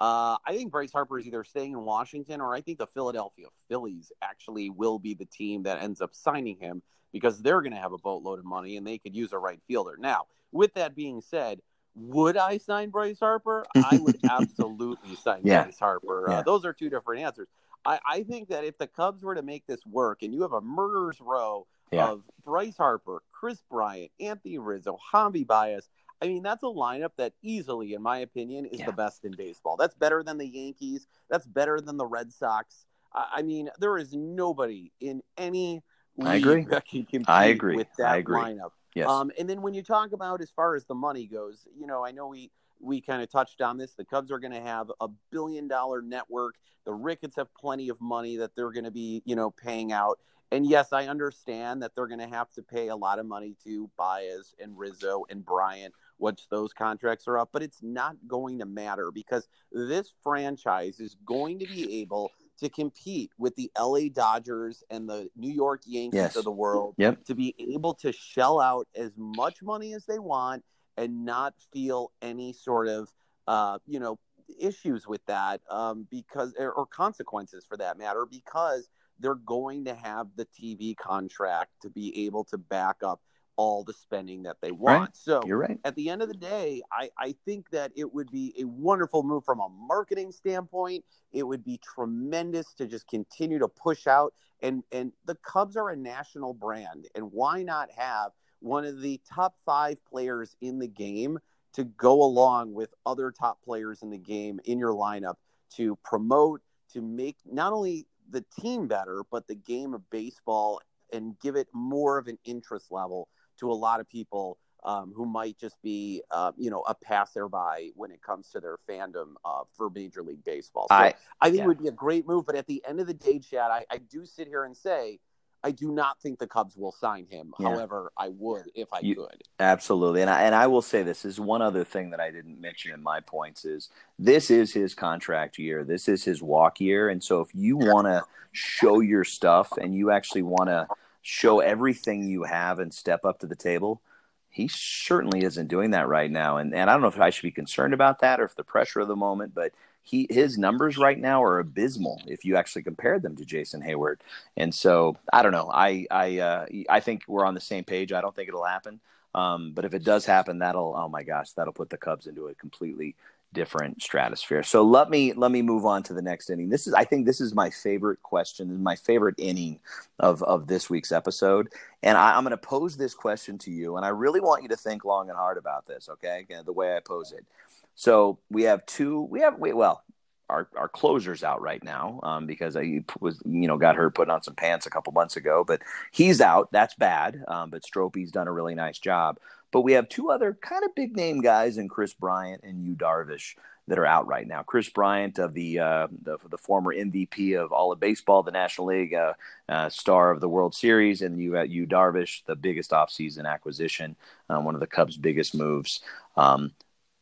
Uh, 0.00 0.36
I 0.44 0.56
think 0.56 0.72
Bryce 0.72 0.92
Harper 0.92 1.18
is 1.18 1.26
either 1.26 1.44
staying 1.44 1.72
in 1.72 1.80
Washington 1.80 2.40
or 2.40 2.54
I 2.54 2.60
think 2.60 2.78
the 2.78 2.86
Philadelphia 2.86 3.46
Phillies 3.68 4.10
actually 4.22 4.70
will 4.70 4.98
be 4.98 5.14
the 5.14 5.24
team 5.24 5.62
that 5.64 5.82
ends 5.82 6.00
up 6.00 6.14
signing 6.14 6.58
him 6.58 6.82
because 7.12 7.40
they're 7.40 7.62
going 7.62 7.72
to 7.72 7.78
have 7.78 7.92
a 7.92 7.98
boatload 7.98 8.40
of 8.40 8.44
money 8.44 8.76
and 8.76 8.86
they 8.86 8.98
could 8.98 9.14
use 9.14 9.32
a 9.32 9.38
right 9.38 9.60
fielder. 9.68 9.96
Now, 9.98 10.26
with 10.50 10.74
that 10.74 10.96
being 10.96 11.20
said, 11.20 11.60
would 11.94 12.36
I 12.36 12.58
sign 12.58 12.90
Bryce 12.90 13.20
Harper? 13.20 13.64
I 13.76 13.98
would 13.98 14.18
absolutely 14.28 15.14
sign 15.14 15.42
yeah. 15.44 15.62
Bryce 15.62 15.78
Harper. 15.78 16.28
Uh, 16.28 16.32
yeah. 16.32 16.38
Uh, 16.40 16.42
those 16.42 16.64
are 16.64 16.72
two 16.72 16.90
different 16.90 17.22
answers. 17.22 17.48
I, 17.84 18.00
I 18.06 18.22
think 18.24 18.48
that 18.48 18.64
if 18.64 18.78
the 18.78 18.88
Cubs 18.88 19.22
were 19.22 19.34
to 19.34 19.42
make 19.42 19.66
this 19.66 19.84
work 19.86 20.22
and 20.22 20.34
you 20.34 20.42
have 20.42 20.52
a 20.52 20.60
murderer's 20.60 21.20
row 21.20 21.66
yeah. 21.92 22.08
of 22.08 22.22
Bryce 22.44 22.76
Harper, 22.76 23.22
Kris 23.30 23.62
Bryant, 23.70 24.10
Anthony 24.18 24.58
Rizzo, 24.58 24.98
Javi 25.12 25.46
Baez, 25.46 25.88
I 26.22 26.28
mean, 26.28 26.42
that's 26.42 26.62
a 26.62 26.66
lineup 26.66 27.10
that 27.18 27.32
easily, 27.42 27.94
in 27.94 28.02
my 28.02 28.18
opinion, 28.18 28.66
is 28.66 28.80
yeah. 28.80 28.86
the 28.86 28.92
best 28.92 29.24
in 29.24 29.32
baseball. 29.32 29.76
That's 29.76 29.94
better 29.94 30.22
than 30.22 30.38
the 30.38 30.46
Yankees. 30.46 31.06
That's 31.28 31.46
better 31.46 31.80
than 31.80 31.96
the 31.96 32.06
Red 32.06 32.32
Sox. 32.32 32.86
I 33.14 33.42
mean, 33.42 33.70
there 33.78 33.96
is 33.96 34.12
nobody 34.14 34.90
in 35.00 35.22
any 35.36 35.82
league 36.16 36.28
I 36.28 36.34
agree. 36.36 36.64
that 36.64 36.86
can 36.86 37.04
compete 37.04 37.28
I 37.28 37.46
agree. 37.46 37.76
with 37.76 37.88
that 37.98 38.10
I 38.10 38.16
agree. 38.18 38.40
lineup. 38.40 38.70
Yes. 38.94 39.08
Um, 39.08 39.30
and 39.38 39.48
then 39.48 39.62
when 39.62 39.74
you 39.74 39.82
talk 39.82 40.12
about 40.12 40.40
as 40.40 40.50
far 40.50 40.74
as 40.74 40.84
the 40.84 40.94
money 40.94 41.26
goes, 41.26 41.66
you 41.76 41.86
know, 41.86 42.04
I 42.04 42.12
know 42.12 42.28
we 42.28 42.50
we 42.80 43.00
kind 43.00 43.22
of 43.22 43.30
touched 43.30 43.60
on 43.60 43.78
this. 43.78 43.94
The 43.94 44.04
Cubs 44.04 44.30
are 44.30 44.38
going 44.38 44.52
to 44.52 44.60
have 44.60 44.90
a 45.00 45.08
billion 45.30 45.68
dollar 45.68 46.02
network. 46.02 46.56
The 46.84 46.92
Ricketts 46.92 47.36
have 47.36 47.52
plenty 47.54 47.88
of 47.88 48.00
money 48.00 48.36
that 48.36 48.54
they're 48.54 48.72
going 48.72 48.84
to 48.84 48.90
be, 48.90 49.22
you 49.24 49.36
know, 49.36 49.50
paying 49.50 49.92
out. 49.92 50.18
And 50.52 50.66
yes, 50.66 50.92
I 50.92 51.06
understand 51.06 51.82
that 51.82 51.94
they're 51.94 52.06
going 52.06 52.20
to 52.20 52.28
have 52.28 52.50
to 52.52 52.62
pay 52.62 52.88
a 52.88 52.96
lot 52.96 53.18
of 53.18 53.26
money 53.26 53.56
to 53.64 53.90
Baez 53.96 54.54
and 54.60 54.78
Rizzo 54.78 55.24
and 55.30 55.44
Bryant 55.44 55.94
once 56.18 56.46
those 56.50 56.72
contracts 56.72 57.26
are 57.28 57.38
up, 57.38 57.50
but 57.52 57.62
it's 57.62 57.82
not 57.82 58.16
going 58.26 58.58
to 58.58 58.66
matter 58.66 59.10
because 59.10 59.48
this 59.72 60.12
franchise 60.22 61.00
is 61.00 61.16
going 61.24 61.58
to 61.58 61.66
be 61.66 62.00
able 62.00 62.30
to 62.58 62.68
compete 62.68 63.30
with 63.38 63.54
the 63.56 63.70
LA 63.78 64.08
Dodgers 64.12 64.84
and 64.90 65.08
the 65.08 65.28
New 65.36 65.52
York 65.52 65.82
Yankees 65.86 66.18
yes. 66.18 66.36
of 66.36 66.44
the 66.44 66.52
world 66.52 66.94
yep. 66.98 67.24
to 67.24 67.34
be 67.34 67.54
able 67.74 67.94
to 67.94 68.12
shell 68.12 68.60
out 68.60 68.86
as 68.94 69.10
much 69.16 69.62
money 69.62 69.92
as 69.92 70.06
they 70.06 70.18
want 70.18 70.64
and 70.96 71.24
not 71.24 71.54
feel 71.72 72.12
any 72.22 72.52
sort 72.52 72.88
of 72.88 73.08
uh, 73.46 73.78
you 73.86 73.98
know 73.98 74.18
issues 74.60 75.06
with 75.06 75.24
that 75.26 75.60
um, 75.70 76.06
because 76.10 76.54
or 76.58 76.86
consequences 76.86 77.64
for 77.66 77.76
that 77.76 77.98
matter 77.98 78.26
because 78.30 78.88
they're 79.18 79.34
going 79.34 79.84
to 79.84 79.94
have 79.94 80.28
the 80.36 80.46
TV 80.46 80.96
contract 80.96 81.70
to 81.82 81.90
be 81.90 82.26
able 82.26 82.44
to 82.44 82.58
back 82.58 82.96
up 83.02 83.20
all 83.56 83.84
the 83.84 83.92
spending 83.92 84.42
that 84.44 84.56
they 84.60 84.72
want. 84.72 85.00
Right. 85.00 85.16
So 85.16 85.42
you're 85.46 85.58
right. 85.58 85.78
At 85.84 85.94
the 85.94 86.10
end 86.10 86.22
of 86.22 86.28
the 86.28 86.34
day, 86.34 86.82
I, 86.92 87.10
I 87.18 87.34
think 87.44 87.70
that 87.70 87.92
it 87.96 88.12
would 88.12 88.30
be 88.30 88.54
a 88.58 88.64
wonderful 88.64 89.22
move 89.22 89.44
from 89.44 89.60
a 89.60 89.68
marketing 89.68 90.32
standpoint. 90.32 91.04
It 91.32 91.44
would 91.44 91.64
be 91.64 91.78
tremendous 91.78 92.74
to 92.74 92.86
just 92.86 93.06
continue 93.08 93.58
to 93.58 93.68
push 93.68 94.06
out 94.06 94.34
and 94.64 94.82
and 94.92 95.12
the 95.26 95.36
Cubs 95.36 95.76
are 95.76 95.90
a 95.90 95.96
national 95.96 96.54
brand. 96.54 97.06
And 97.14 97.30
why 97.30 97.62
not 97.62 97.90
have 97.96 98.32
one 98.60 98.84
of 98.84 99.00
the 99.00 99.20
top 99.32 99.56
five 99.66 100.02
players 100.06 100.56
in 100.60 100.78
the 100.78 100.88
game 100.88 101.38
to 101.74 101.84
go 101.84 102.22
along 102.22 102.72
with 102.72 102.94
other 103.04 103.30
top 103.30 103.62
players 103.62 104.02
in 104.02 104.10
the 104.10 104.18
game 104.18 104.58
in 104.64 104.78
your 104.78 104.94
lineup 104.94 105.34
to 105.76 105.96
promote, 106.02 106.62
to 106.92 107.02
make 107.02 107.36
not 107.44 107.72
only 107.72 108.06
the 108.30 108.44
team 108.58 108.88
better, 108.88 109.22
but 109.30 109.46
the 109.46 109.54
game 109.54 109.92
of 109.92 110.08
baseball 110.08 110.80
and 111.12 111.38
give 111.40 111.56
it 111.56 111.68
more 111.72 112.16
of 112.16 112.26
an 112.26 112.38
interest 112.44 112.90
level 112.90 113.28
to 113.58 113.70
a 113.70 113.74
lot 113.74 114.00
of 114.00 114.08
people 114.08 114.58
um, 114.82 115.12
who 115.16 115.24
might 115.24 115.58
just 115.58 115.76
be, 115.82 116.22
uh, 116.30 116.52
you 116.56 116.70
know, 116.70 116.82
a 116.86 116.94
passerby 116.94 117.92
when 117.94 118.10
it 118.10 118.20
comes 118.22 118.50
to 118.50 118.60
their 118.60 118.76
fandom 118.88 119.34
uh, 119.44 119.62
for 119.76 119.88
Major 119.90 120.22
League 120.22 120.44
Baseball. 120.44 120.86
So 120.90 120.94
I, 120.94 121.14
I 121.40 121.46
think 121.46 121.58
yeah. 121.58 121.64
it 121.64 121.68
would 121.68 121.82
be 121.82 121.88
a 121.88 121.92
great 121.92 122.26
move. 122.26 122.44
But 122.46 122.56
at 122.56 122.66
the 122.66 122.82
end 122.86 123.00
of 123.00 123.06
the 123.06 123.14
day, 123.14 123.38
Chad, 123.38 123.70
I, 123.70 123.84
I 123.90 123.98
do 123.98 124.26
sit 124.26 124.46
here 124.46 124.64
and 124.64 124.76
say– 124.76 125.20
I 125.64 125.70
do 125.70 125.90
not 125.90 126.20
think 126.20 126.38
the 126.38 126.46
Cubs 126.46 126.76
will 126.76 126.92
sign 126.92 127.26
him. 127.26 127.54
Yeah. 127.58 127.70
However, 127.70 128.12
I 128.18 128.28
would 128.28 128.70
if 128.74 128.92
I 128.92 129.00
you, 129.00 129.14
could. 129.14 129.42
Absolutely, 129.58 130.20
and 130.20 130.28
I, 130.28 130.42
and 130.42 130.54
I 130.54 130.66
will 130.66 130.82
say 130.82 131.02
this 131.02 131.24
is 131.24 131.40
one 131.40 131.62
other 131.62 131.84
thing 131.84 132.10
that 132.10 132.20
I 132.20 132.30
didn't 132.30 132.60
mention 132.60 132.92
in 132.92 133.02
my 133.02 133.20
points 133.20 133.64
is 133.64 133.88
this 134.18 134.50
is 134.50 134.74
his 134.74 134.94
contract 134.94 135.58
year. 135.58 135.82
This 135.82 136.06
is 136.06 136.22
his 136.22 136.42
walk 136.42 136.80
year, 136.80 137.08
and 137.08 137.24
so 137.24 137.40
if 137.40 137.48
you 137.54 137.78
want 137.78 138.06
to 138.06 138.22
show 138.52 139.00
your 139.00 139.24
stuff 139.24 139.72
and 139.78 139.94
you 139.94 140.10
actually 140.10 140.42
want 140.42 140.68
to 140.68 140.86
show 141.24 141.60
everything 141.60 142.28
you 142.28 142.42
have 142.44 142.78
and 142.78 142.92
step 142.92 143.24
up 143.24 143.38
to 143.38 143.46
the 143.46 143.56
table, 143.56 144.02
he 144.50 144.68
certainly 144.68 145.42
isn't 145.42 145.68
doing 145.68 145.92
that 145.92 146.06
right 146.06 146.30
now. 146.30 146.58
And 146.58 146.74
and 146.74 146.88
I 146.88 146.92
don't 146.92 147.02
know 147.02 147.08
if 147.08 147.18
I 147.18 147.30
should 147.30 147.42
be 147.42 147.50
concerned 147.50 147.94
about 147.94 148.20
that 148.20 148.40
or 148.40 148.44
if 148.44 148.54
the 148.54 148.62
pressure 148.62 149.00
of 149.00 149.08
the 149.08 149.16
moment, 149.16 149.54
but 149.54 149.72
he 150.02 150.26
his 150.28 150.58
numbers 150.58 150.98
right 150.98 151.18
now 151.18 151.42
are 151.42 151.58
abysmal 151.58 152.20
if 152.26 152.44
you 152.44 152.56
actually 152.56 152.82
compare 152.82 153.18
them 153.18 153.36
to 153.36 153.44
Jason 153.44 153.80
Heyward. 153.82 154.18
And 154.56 154.72
so 154.74 155.16
I 155.32 155.42
don't 155.42 155.52
know. 155.52 155.70
I 155.72 156.06
I 156.10 156.38
uh, 156.38 156.66
I 156.90 157.00
think 157.00 157.22
we're 157.26 157.46
on 157.46 157.54
the 157.54 157.60
same 157.60 157.84
page. 157.84 158.12
I 158.12 158.20
don't 158.20 158.36
think 158.36 158.48
it'll 158.48 158.64
happen. 158.64 159.00
Um, 159.34 159.72
but 159.72 159.84
if 159.84 159.94
it 159.94 160.04
does 160.04 160.26
happen, 160.26 160.58
that'll 160.58 160.94
oh 160.94 161.08
my 161.08 161.22
gosh, 161.22 161.52
that'll 161.52 161.72
put 161.72 161.88
the 161.88 161.96
Cubs 161.96 162.26
into 162.26 162.48
a 162.48 162.54
completely 162.54 163.16
different 163.54 164.02
stratosphere. 164.02 164.62
So 164.62 164.82
let 164.82 165.08
me 165.08 165.32
let 165.32 165.50
me 165.50 165.62
move 165.62 165.86
on 165.86 166.02
to 166.04 166.12
the 166.12 166.20
next 166.20 166.50
inning. 166.50 166.68
This 166.68 166.86
is 166.86 166.92
I 166.92 167.04
think 167.04 167.24
this 167.24 167.40
is 167.40 167.54
my 167.54 167.70
favorite 167.70 168.22
question. 168.22 168.82
My 168.82 168.96
favorite 168.96 169.36
inning 169.38 169.80
of 170.18 170.42
of 170.42 170.66
this 170.66 170.90
week's 170.90 171.12
episode, 171.12 171.68
and 172.02 172.18
I, 172.18 172.36
am 172.36 172.44
going 172.44 172.50
to 172.50 172.58
pose 172.58 172.96
this 172.96 173.14
question 173.14 173.56
to 173.58 173.70
you, 173.70 173.96
and 173.96 174.04
I 174.04 174.10
really 174.10 174.40
want 174.40 174.62
you 174.62 174.68
to 174.68 174.76
think 174.76 175.06
long 175.06 175.30
and 175.30 175.38
hard 175.38 175.56
about 175.56 175.86
this. 175.86 176.10
Okay, 176.10 176.46
the 176.64 176.72
way 176.72 176.94
I 176.94 177.00
pose 177.00 177.32
it. 177.32 177.46
So 177.94 178.38
we 178.50 178.64
have 178.64 178.84
two. 178.84 179.22
We 179.22 179.40
have 179.40 179.58
we, 179.58 179.72
well, 179.72 180.02
our 180.48 180.68
our 180.76 180.88
closer's 180.88 181.42
out 181.42 181.62
right 181.62 181.82
now 181.82 182.20
um, 182.22 182.46
because 182.46 182.74
he 182.74 183.04
was 183.20 183.40
you 183.44 183.66
know 183.66 183.78
got 183.78 183.96
hurt 183.96 184.14
putting 184.14 184.32
on 184.32 184.42
some 184.42 184.54
pants 184.54 184.86
a 184.86 184.90
couple 184.90 185.12
months 185.12 185.36
ago, 185.36 185.64
but 185.66 185.82
he's 186.10 186.40
out. 186.40 186.70
That's 186.72 186.94
bad. 186.94 187.44
Um, 187.48 187.70
but 187.70 187.82
Stropey's 187.82 188.32
done 188.32 188.48
a 188.48 188.52
really 188.52 188.74
nice 188.74 188.98
job. 188.98 189.38
But 189.72 189.80
we 189.80 189.92
have 189.94 190.08
two 190.08 190.30
other 190.30 190.56
kind 190.60 190.84
of 190.84 190.94
big 190.94 191.16
name 191.16 191.40
guys 191.40 191.78
in 191.78 191.88
Kris 191.88 192.14
Bryant 192.14 192.62
and 192.62 192.84
Yu 192.84 192.94
Darvish 192.94 193.56
that 193.86 193.98
are 193.98 194.06
out 194.06 194.26
right 194.26 194.46
now. 194.46 194.62
Kris 194.62 194.88
Bryant 194.88 195.38
of 195.38 195.52
the 195.52 195.78
uh, 195.78 196.06
the, 196.22 196.38
the, 196.48 196.56
former 196.56 196.94
MVP 196.94 197.58
of 197.58 197.72
all 197.72 197.92
of 197.92 198.00
baseball, 198.00 198.42
the 198.42 198.50
National 198.50 198.86
League, 198.86 199.14
uh, 199.14 199.34
uh, 199.68 199.88
star 199.88 200.30
of 200.30 200.40
the 200.40 200.48
World 200.48 200.74
Series, 200.74 201.22
and 201.22 201.38
you 201.40 201.60
Yu 201.60 201.86
Darvish, 201.86 202.44
the 202.46 202.56
biggest 202.56 202.92
offseason 202.92 203.46
acquisition, 203.46 204.16
uh, 204.48 204.60
one 204.60 204.74
of 204.74 204.80
the 204.80 204.86
Cubs' 204.86 205.16
biggest 205.16 205.54
moves. 205.54 206.00
Um, 206.36 206.72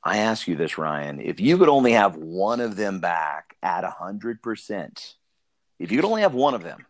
I 0.04 0.18
ask 0.18 0.48
you 0.48 0.56
this, 0.56 0.78
Ryan. 0.78 1.20
If 1.20 1.38
you 1.38 1.58
could 1.58 1.68
only 1.68 1.92
have 1.92 2.16
one 2.16 2.60
of 2.60 2.76
them 2.76 3.00
back 3.00 3.56
at 3.62 3.84
100%, 3.84 5.14
if 5.78 5.92
you 5.92 5.98
could 5.98 6.04
only 6.04 6.22
have 6.22 6.34
one 6.34 6.54
of 6.54 6.62
them, 6.62 6.84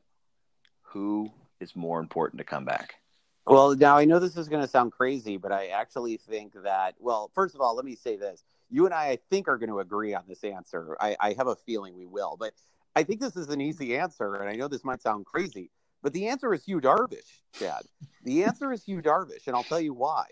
who 0.83 1.31
is 1.61 1.77
more 1.77 2.01
important 2.01 2.39
to 2.39 2.45
come 2.45 2.65
back? 2.65 2.95
Well, 3.47 3.75
now 3.75 3.97
I 3.97 4.05
know 4.05 4.19
this 4.19 4.37
is 4.37 4.49
going 4.49 4.63
to 4.63 4.69
sound 4.69 4.93
crazy, 4.93 5.37
but 5.37 5.53
I 5.53 5.69
actually 5.69 6.17
think 6.17 6.55
that, 6.63 6.95
well, 6.99 7.31
first 7.35 7.55
of 7.55 7.61
all, 7.61 7.75
let 7.75 7.85
me 7.85 7.97
say 7.97 8.17
this. 8.17 8.45
You 8.71 8.87
and 8.87 8.95
I, 8.95 9.09
I 9.09 9.19
think, 9.31 9.49
are 9.49 9.59
going 9.59 9.69
to 9.69 9.81
agree 9.81 10.15
on 10.15 10.25
this 10.29 10.45
answer. 10.45 10.97
I, 11.01 11.17
I 11.21 11.35
have 11.35 11.49
a 11.49 11.57
feeling 11.57 11.97
we 11.97 12.07
will, 12.07 12.37
but 12.39 12.53
I 12.95 13.03
think 13.03 13.21
this 13.21 13.37
is 13.37 13.49
an 13.49 13.61
easy 13.61 13.97
answer. 13.97 14.37
And 14.37 14.49
I 14.49 14.55
know 14.55 14.69
this 14.69 14.85
might 14.85 15.03
sound 15.03 15.27
crazy, 15.27 15.71
but 16.03 16.13
the 16.13 16.29
answer 16.29 16.55
is 16.55 16.67
Yu 16.67 16.81
Darvish, 16.81 17.41
Chad. 17.59 17.83
The 18.25 18.45
answer 18.45 18.73
is 18.73 18.87
Yu 18.87 19.03
Darvish, 19.03 19.47
and 19.47 19.57
I'll 19.57 19.65
tell 19.65 19.81
you 19.81 19.93
why. 19.93 20.25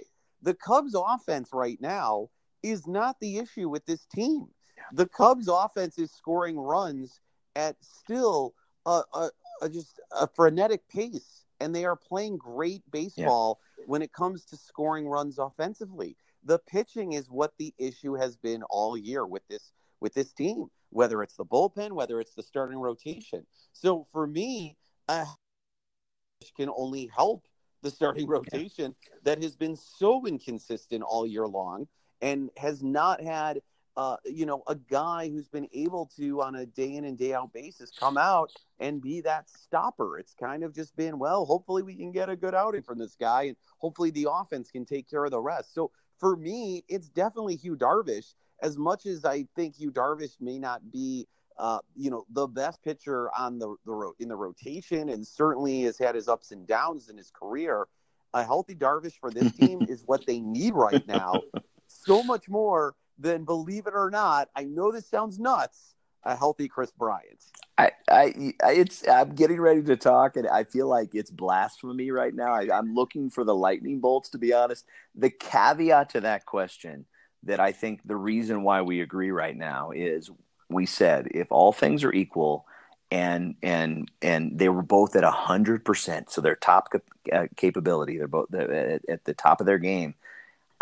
The 0.42 0.54
Cubs' 0.54 0.94
offense 0.96 1.50
right 1.52 1.80
now 1.80 2.30
is 2.62 2.87
not 2.87 3.18
the 3.20 3.38
issue 3.38 3.68
with 3.68 3.85
this 3.87 4.07
team. 4.07 4.46
The 4.92 5.07
Cubs 5.07 5.49
offense 5.49 5.99
is 5.99 6.11
scoring 6.11 6.59
runs 6.59 7.20
at 7.57 7.77
still 7.81 8.55
a, 8.87 9.03
a, 9.14 9.31
a 9.62 9.68
just 9.68 10.01
a 10.18 10.27
frenetic 10.27 10.88
pace, 10.88 11.44
and 11.61 11.75
they 11.75 11.85
are 11.85 11.96
playing 11.96 12.38
great 12.38 12.83
baseball 12.90 13.61
yeah. 13.79 13.85
when 13.87 14.03
it 14.03 14.12
comes 14.12 14.44
to 14.46 14.57
scoring 14.57 15.07
runs 15.07 15.38
offensively. 15.38 16.16
The 16.44 16.59
pitching 16.59 17.12
is 17.12 17.31
what 17.31 17.53
the 17.59 17.75
issue 17.79 18.14
has 18.14 18.37
been 18.37 18.62
all 18.64 18.96
year 18.96 19.27
with 19.27 19.46
this 19.49 19.73
with 20.01 20.14
this 20.14 20.33
team. 20.33 20.70
whether 20.92 21.23
it's 21.23 21.37
the 21.37 21.44
bullpen, 21.44 21.92
whether 21.92 22.20
it's 22.20 22.35
the 22.35 22.42
starting 22.42 22.79
rotation. 22.79 23.46
So 23.73 24.05
for 24.11 24.27
me, 24.27 24.77
uh, 25.09 25.27
can 26.57 26.70
only 26.75 27.11
help 27.14 27.44
the 27.83 27.90
starting 27.90 28.27
rotation 28.27 28.94
yeah. 29.03 29.18
that 29.25 29.42
has 29.42 29.57
been 29.57 29.77
so 29.77 30.27
inconsistent 30.27 31.03
all 31.03 31.27
year 31.27 31.46
long 31.46 31.87
and 32.22 32.50
has 32.56 32.83
not 32.83 33.22
had 33.22 33.61
uh, 33.96 34.16
you 34.24 34.46
know, 34.46 34.62
a 34.66 34.74
guy 34.74 35.28
who's 35.28 35.48
been 35.48 35.68
able 35.72 36.11
to, 36.16 36.40
on 36.42 36.54
a 36.54 36.64
day 36.64 36.94
in 36.94 37.04
and 37.04 37.18
day 37.18 37.35
out 37.35 37.52
basis, 37.52 37.92
come 37.98 38.16
out 38.16 38.50
and 38.78 39.02
be 39.02 39.20
that 39.20 39.48
stopper. 39.50 40.18
It's 40.18 40.33
kind 40.33 40.62
of 40.64 40.74
just 40.74 40.96
been, 40.96 41.18
well, 41.18 41.44
hopefully 41.44 41.83
we 41.83 41.96
can 41.96 42.12
get 42.12 42.30
a 42.30 42.37
good 42.37 42.54
outing 42.54 42.83
from 42.83 42.98
this 42.98 43.16
guy, 43.18 43.42
and 43.42 43.56
hopefully 43.78 44.11
the 44.11 44.28
offense 44.33 44.70
can 44.70 44.85
take 44.85 45.11
care 45.11 45.24
of 45.24 45.33
the 45.33 45.40
rest. 45.40 45.74
So 45.74 45.90
for 46.18 46.37
me, 46.37 46.85
it's 46.88 47.09
definitely 47.09 47.59
Yu 47.62 47.76
Darvish. 47.76 48.35
As 48.62 48.76
much 48.76 49.06
as 49.06 49.24
I 49.24 49.46
think 49.56 49.78
Yu 49.78 49.90
Darvish 49.90 50.40
may 50.40 50.59
not 50.59 50.90
be, 50.90 51.26
uh, 51.59 51.80
you 51.96 52.11
know, 52.11 52.24
the 52.30 52.46
best 52.46 52.83
pitcher 52.83 53.30
on 53.37 53.59
the 53.59 53.74
the 53.85 53.92
ro- 53.92 54.14
in 54.18 54.28
the 54.28 54.37
rotation, 54.37 55.09
and 55.09 55.26
certainly 55.26 55.83
has 55.83 55.98
had 55.98 56.14
his 56.14 56.28
ups 56.28 56.52
and 56.52 56.66
downs 56.66 57.09
in 57.09 57.16
his 57.16 57.30
career. 57.30 57.87
A 58.33 58.44
healthy 58.44 58.74
Darvish 58.74 59.18
for 59.18 59.30
this 59.30 59.52
team 59.56 59.85
is 59.88 60.04
what 60.06 60.26
they 60.26 60.40
need 60.40 60.74
right 60.74 61.06
now. 61.06 61.42
So 61.90 62.22
much 62.22 62.48
more 62.48 62.94
than, 63.18 63.44
believe 63.44 63.87
it 63.87 63.94
or 63.94 64.11
not, 64.11 64.48
I 64.57 64.64
know 64.64 64.92
this 64.92 65.07
sounds 65.07 65.38
nuts, 65.38 65.94
a 66.24 66.37
healthy 66.37 66.68
Kris 66.68 66.90
Bryant. 66.92 67.44
I, 67.76 67.90
I, 68.11 68.33
it's, 68.62 69.07
I'm 69.09 69.35
getting 69.35 69.61
ready 69.61 69.83
to 69.83 69.96
talk, 69.96 70.37
and 70.37 70.46
I 70.46 70.64
feel 70.64 70.88
like 70.88 71.14
it's 71.14 71.31
blasphemy 71.31 72.11
right 72.11 72.35
now. 72.35 72.53
I, 72.53 72.68
I'm 72.72 72.94
looking 72.94 73.31
for 73.31 73.44
the 73.44 73.55
lightning 73.55 74.00
bolts, 74.00 74.31
to 74.31 74.38
be 74.38 74.53
honest. 74.53 74.85
The 75.14 75.31
caveat 75.31 76.11
to 76.11 76.20
that 76.22 76.46
question 76.46 77.07
that 77.42 77.61
I 77.61 77.72
think 77.72 78.00
the 78.05 78.16
reason 78.16 78.62
why 78.62 78.83
we 78.83 79.00
agree 79.00 79.31
right 79.31 79.57
now 79.57 79.90
is 79.90 80.31
we 80.68 80.87
said 80.87 81.29
if 81.31 81.50
all 81.50 81.72
things 81.72 82.05
are 82.05 82.12
equal, 82.12 82.66
and 83.11 83.57
and 83.62 84.11
and 84.22 84.59
they 84.59 84.68
were 84.68 84.83
both 84.83 85.16
at 85.16 85.24
a 85.24 85.31
hundred 85.31 85.85
percent, 85.85 86.31
so 86.31 86.40
their 86.40 86.55
top 86.55 86.88
uh, 87.33 87.46
capability, 87.57 88.18
they're 88.18 88.29
both 88.29 88.55
at, 88.55 89.09
at 89.09 89.24
the 89.24 89.35
top 89.35 89.61
of 89.61 89.66
their 89.66 89.79
game 89.79 90.14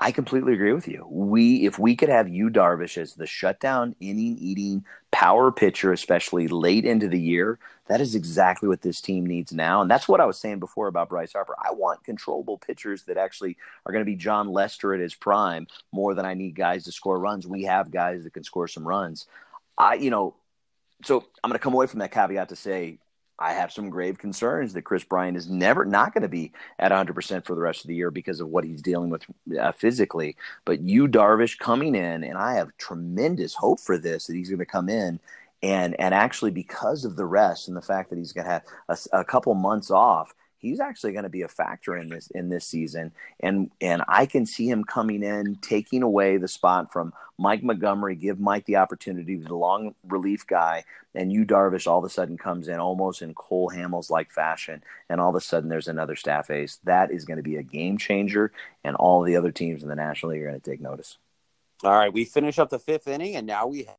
I 0.01 0.13
completely 0.13 0.53
agree 0.53 0.73
with 0.73 0.87
you. 0.87 1.05
We, 1.11 1.67
if 1.67 1.77
we 1.77 1.97
could 1.97 2.09
have 2.09 2.29
Yu 2.29 2.51
Darvish 2.51 2.97
as 2.97 3.15
the 3.15 3.27
shutdown 3.27 3.97
inning 3.99 4.39
eating 4.39 4.85
power 5.11 5.51
pitcher, 5.51 5.93
especially 5.93 6.47
late 6.47 6.85
into 6.85 7.09
the 7.09 7.19
year, 7.19 7.59
that 7.89 8.01
is 8.01 8.15
exactly 8.15 8.69
what 8.69 8.83
this 8.83 9.01
team 9.01 9.27
needs 9.27 9.53
now. 9.53 9.83
And 9.83 9.91
that's 9.91 10.07
what 10.07 10.21
I 10.21 10.25
was 10.27 10.39
saying 10.39 10.61
before 10.61 10.87
about 10.87 11.09
Bryce 11.09 11.33
Harper. 11.33 11.57
I 11.59 11.73
want 11.73 12.05
controllable 12.05 12.59
pitchers 12.59 13.05
that 13.05 13.17
actually 13.17 13.57
are 13.87 13.93
going 13.93 14.05
to 14.05 14.11
be 14.11 14.15
Jon 14.15 14.49
Lester 14.53 14.95
at 14.95 15.01
his 15.01 15.17
prime 15.17 15.67
more 15.91 16.15
than 16.15 16.25
I 16.25 16.35
need 16.35 16.55
guys 16.55 16.85
to 16.85 16.93
score 16.93 17.19
runs. 17.19 17.47
We 17.47 17.65
have 17.65 17.91
guys 17.91 18.23
that 18.23 18.35
can 18.35 18.45
score 18.45 18.69
some 18.69 18.87
runs. 18.87 19.27
I, 19.77 19.95
you 19.95 20.11
know, 20.11 20.37
so 21.03 21.25
I'm 21.43 21.51
going 21.51 21.59
to 21.59 21.63
come 21.63 21.75
away 21.75 21.87
from 21.87 21.99
that 22.01 22.13
caveat 22.13 22.51
to 22.51 22.57
say 22.57 22.99
I 23.39 23.53
have 23.53 23.73
some 23.73 23.89
grave 23.91 24.19
concerns 24.19 24.73
that 24.73 24.83
Kris 24.83 25.05
Bryant 25.05 25.37
is 25.37 25.49
never 25.49 25.85
not 25.85 26.13
going 26.13 26.23
to 26.23 26.29
be 26.29 26.53
at 26.79 26.93
100% 26.93 27.45
for 27.45 27.55
the 27.55 27.61
rest 27.61 27.83
of 27.83 27.89
the 27.89 27.95
year 27.95 28.11
because 28.11 28.41
of 28.41 28.49
what 28.49 28.65
he's 28.65 28.83
dealing 28.83 29.11
with 29.11 29.25
uh, 29.61 29.73
physically. 29.73 30.37
But 30.65 30.81
you, 30.81 31.07
Darvish 31.07 31.59
coming 31.59 31.95
in, 31.95 32.25
and 32.25 32.37
I 32.37 32.55
have 32.55 32.77
tremendous 32.79 33.55
hope 33.55 33.81
for 33.81 33.99
this 33.99 34.27
that 34.27 34.37
he's 34.37 34.49
going 34.49 34.59
to 34.59 34.67
come 34.67 34.89
in 34.89 35.21
and 35.63 35.99
and 35.99 36.15
actually 36.15 36.51
because 36.51 37.05
of 37.05 37.17
the 37.17 37.25
rest 37.25 37.69
and 37.69 37.77
the 37.77 37.83
fact 37.83 38.11
that 38.11 38.19
he's 38.19 38.33
going 38.33 38.45
to 38.45 38.53
have 38.53 38.63
a, 38.89 38.99
a 39.13 39.25
couple 39.25 39.55
months 39.55 39.91
off 39.91 40.35
he's 40.59 40.81
actually 40.81 41.13
going 41.13 41.25
to 41.25 41.29
be 41.29 41.43
a 41.43 41.49
factor 41.49 41.97
in 41.97 42.09
this 42.09 42.29
in 42.31 42.49
this 42.49 42.67
season. 42.67 43.13
And 43.41 43.71
and 43.81 44.03
I 44.09 44.27
can 44.27 44.45
see 44.45 44.69
him 44.69 44.85
coming 44.85 45.23
in 45.23 45.57
taking 45.57 46.03
away 46.03 46.37
the 46.37 46.49
spot 46.49 46.93
from 46.93 47.13
Mike 47.39 47.63
Montgomery 47.63 48.17
give 48.17 48.41
Mike 48.41 48.67
the 48.67 48.77
opportunity 48.77 49.39
to 49.39 49.45
the 49.45 49.55
long 49.55 49.95
relief 50.07 50.47
guy 50.47 50.85
and 51.15 51.33
Yu 51.33 51.45
Darvish 51.47 51.87
all 51.87 51.99
of 51.99 52.05
a 52.05 52.11
sudden 52.11 52.37
comes 52.37 52.69
in 52.69 52.79
almost 52.79 53.23
in 53.23 53.33
Cole 53.35 53.71
Hamels 53.71 54.11
like 54.11 54.31
fashion 54.33 54.83
and 55.09 55.21
all 55.21 55.31
of 55.31 55.37
a 55.37 55.41
sudden 55.41 55.69
there's 55.69 55.89
another 55.89 56.17
staff 56.17 56.51
ace. 56.51 56.79
That 56.85 57.11
is 57.13 57.25
going 57.25 57.39
to 57.39 57.43
be 57.43 57.57
a 57.57 57.63
game 57.63 57.97
changer 57.97 58.53
and 58.85 58.97
all 58.97 59.23
the 59.23 59.37
other 59.37 59.53
teams 59.53 59.83
in 59.83 59.89
the 59.89 59.97
National 59.97 60.33
League 60.33 60.43
are 60.43 60.49
going 60.49 60.61
to 60.61 60.71
take 60.71 60.81
notice. 60.81 61.19
All 61.85 61.93
right 61.93 62.13
we 62.13 62.25
finish 62.25 62.59
up 62.59 62.71
the 62.71 62.79
5th 62.79 63.07
inning 63.07 63.37
and 63.37 63.47
now 63.47 63.69
we 63.69 63.85
have 63.85 63.97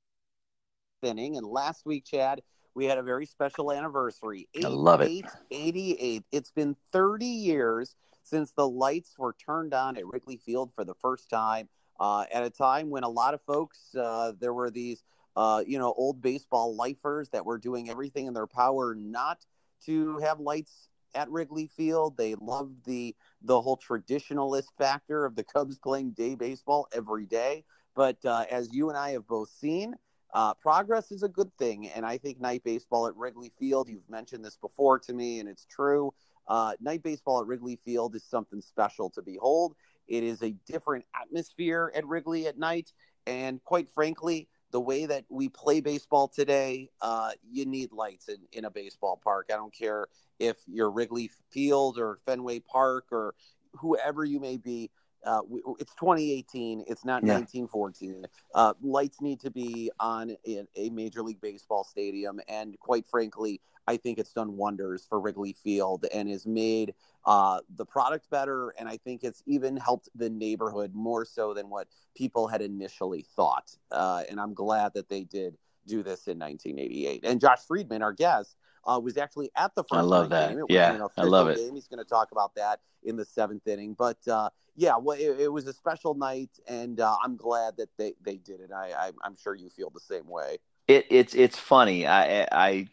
inning. 1.02 1.38
And 1.38 1.48
last 1.48 1.86
week 1.86 2.06
Chad 2.06 2.42
we 2.80 2.86
had 2.86 2.98
a 2.98 3.04
very 3.04 3.26
special 3.26 3.74
anniversary. 3.74 4.48
Eight, 4.56 4.64
I 4.64 4.70
love 4.70 5.02
it. 5.02 5.26
88. 5.52 6.24
It's 6.32 6.52
been 6.52 6.78
30 6.94 7.26
years 7.26 7.94
since 8.24 8.54
the 8.54 8.70
lights 8.70 9.20
were 9.20 9.34
turned 9.34 9.74
on 9.74 9.98
at 9.98 10.08
Wrigley 10.08 10.38
Field 10.38 10.72
for 10.74 10.86
the 10.86 10.94
first 10.94 11.30
time. 11.30 11.68
Uh, 12.00 12.24
at 12.34 12.42
a 12.46 12.50
time 12.50 12.90
when 12.90 13.04
a 13.04 13.10
lot 13.10 13.34
of 13.34 13.42
folks, 13.42 13.94
uh, 13.96 14.32
there 14.40 14.54
were 14.54 14.70
these, 14.70 15.04
uh, 15.36 15.62
you 15.68 15.78
know, 15.78 15.94
old 15.98 16.22
baseball 16.22 16.74
lifers 16.74 17.28
that 17.32 17.46
were 17.46 17.58
doing 17.58 17.90
everything 17.90 18.28
in 18.28 18.34
their 18.34 18.48
power 18.48 18.96
not 18.96 19.46
to 19.86 20.18
have 20.20 20.40
lights 20.40 20.88
at 21.14 21.30
Wrigley 21.30 21.68
Field. 21.68 22.16
They 22.16 22.36
loved 22.36 22.86
the 22.86 23.14
the 23.42 23.60
whole 23.60 23.78
traditionalist 23.78 24.70
factor 24.78 25.26
of 25.26 25.36
the 25.36 25.44
Cubs 25.44 25.78
playing 25.78 26.12
day 26.12 26.36
baseball 26.36 26.88
every 26.94 27.26
day. 27.26 27.66
But 27.94 28.24
uh, 28.24 28.46
as 28.50 28.72
you 28.72 28.88
and 28.88 28.98
I 28.98 29.12
have 29.12 29.28
both 29.28 29.50
seen, 29.50 29.96
uh, 30.34 30.54
progress 30.56 31.12
is 31.12 31.24
a 31.24 31.30
good 31.30 31.52
thing, 31.58 31.90
and 31.90 32.06
I 32.06 32.18
think 32.18 32.40
night 32.40 32.64
baseball 32.64 33.08
at 33.08 33.16
Wrigley 33.16 33.52
Field. 33.60 33.90
You've 33.90 34.10
mentioned 34.10 34.46
this 34.46 34.58
before 34.58 35.00
to 35.00 35.14
me, 35.14 35.40
and 35.40 35.50
it's 35.50 35.66
true. 35.66 36.14
Uh, 36.48 36.74
night 36.80 37.04
baseball 37.04 37.42
at 37.42 37.48
Wrigley 37.48 37.78
Field 37.78 38.16
is 38.16 38.24
something 38.24 38.62
special 38.62 39.10
to 39.12 39.22
behold. 39.22 39.76
It 40.08 40.24
is 40.24 40.42
a 40.42 40.56
different 40.68 41.06
atmosphere 41.20 41.92
at 41.96 42.06
Wrigley 42.06 42.48
at 42.48 42.58
night, 42.58 42.92
and 43.26 43.64
quite 43.64 43.90
frankly, 43.90 44.48
the 44.72 44.80
way 44.80 45.06
that 45.08 45.26
we 45.30 45.50
play 45.50 45.82
baseball 45.82 46.28
today, 46.28 46.90
uh, 47.02 47.32
you 47.50 47.66
need 47.66 47.92
lights 47.92 48.30
in, 48.30 48.38
in 48.52 48.66
a 48.66 48.70
baseball 48.70 49.20
park. 49.24 49.50
I 49.52 49.56
don't 49.56 49.74
care 49.74 50.08
if 50.38 50.58
you're 50.68 50.92
Wrigley 50.92 51.32
Field 51.52 51.98
or 51.98 52.20
Fenway 52.26 52.60
Park 52.60 53.06
or 53.12 53.34
whoever 53.74 54.24
you 54.24 54.40
may 54.40 54.58
be 54.58 54.92
uh, 55.26 55.42
it's 55.80 55.94
2018. 55.96 56.86
It's 56.88 57.06
not 57.06 57.24
yeah. 57.24 57.34
1914. 57.34 58.26
Uh, 58.54 58.74
lights 58.82 59.22
need 59.22 59.40
to 59.42 59.52
be 59.52 59.92
on 60.00 60.36
in 60.44 60.68
a 60.76 60.90
Major 60.90 61.22
League 61.22 61.42
Baseball 61.42 61.84
stadium, 61.84 62.40
and 62.48 62.78
quite 62.80 63.08
frankly, 63.08 63.62
I 63.90 63.98
think 63.98 64.20
it's 64.20 64.34
done 64.34 64.56
wonders 64.56 65.06
for 65.10 65.20
Wrigley 65.20 65.54
Field 65.54 66.06
and 66.14 66.30
has 66.30 66.46
made 66.46 66.94
uh, 67.26 67.60
the 67.76 67.86
product 67.86 68.30
better. 68.30 68.70
And 68.78 68.88
I 68.88 68.98
think 68.98 69.24
it's 69.24 69.42
even 69.48 69.78
helped 69.78 70.10
the 70.14 70.30
neighborhood 70.30 70.94
more 70.94 71.26
so 71.26 71.56
than 71.56 71.70
what 71.70 71.88
people 72.16 72.48
had 72.48 72.62
initially 72.62 73.26
thought. 73.36 73.76
Uh, 73.92 74.24
and 74.30 74.40
I'm 74.40 74.54
glad 74.54 74.94
that 74.94 75.10
they 75.10 75.24
did 75.24 75.58
do 75.88 76.04
this 76.04 76.28
in 76.28 76.38
1988. 76.38 77.26
And 77.26 77.42
Josh 77.42 77.62
Friedman, 77.68 78.04
our 78.04 78.14
guest, 78.14 78.56
uh, 78.90 79.00
was 79.00 79.18
actually 79.18 79.52
at 79.56 79.76
the 79.76 79.84
first. 79.84 80.00
I 80.00 80.02
love 80.02 80.30
that. 80.30 80.56
Game. 80.56 80.66
yeah, 80.70 81.08
I 81.18 81.24
love 81.24 81.48
it. 81.48 81.58
Game. 81.58 81.76
He's 81.76 81.88
going 81.88 82.04
to 82.04 82.10
talk 82.10 82.32
about 82.32 82.56
that 82.56 82.80
in 83.04 83.16
the 83.16 83.26
seventh 83.26 83.68
inning. 83.68 83.94
But 83.94 84.18
uh, 84.28 84.50
yeah, 84.76 84.98
well, 84.98 85.18
it, 85.18 85.40
it, 85.40 85.52
was 85.52 85.68
a 85.68 85.74
special 85.74 86.16
night, 86.16 86.50
and 86.68 87.00
uh, 87.00 87.16
I'm 87.24 87.36
glad 87.36 87.78
that 87.78 87.90
they, 87.98 88.16
they 88.24 88.38
did 88.38 88.62
it. 88.62 88.72
I, 88.74 89.12
I 89.24 89.28
am 89.28 89.36
sure 89.42 89.54
you 89.54 89.70
feel 89.70 89.90
the 89.90 90.00
same 90.00 90.28
way. 90.28 90.58
It, 90.88 91.06
it's 91.10 91.36
it's 91.36 91.60
funny. 91.60 92.08
I 92.08 92.48
I 92.52 92.88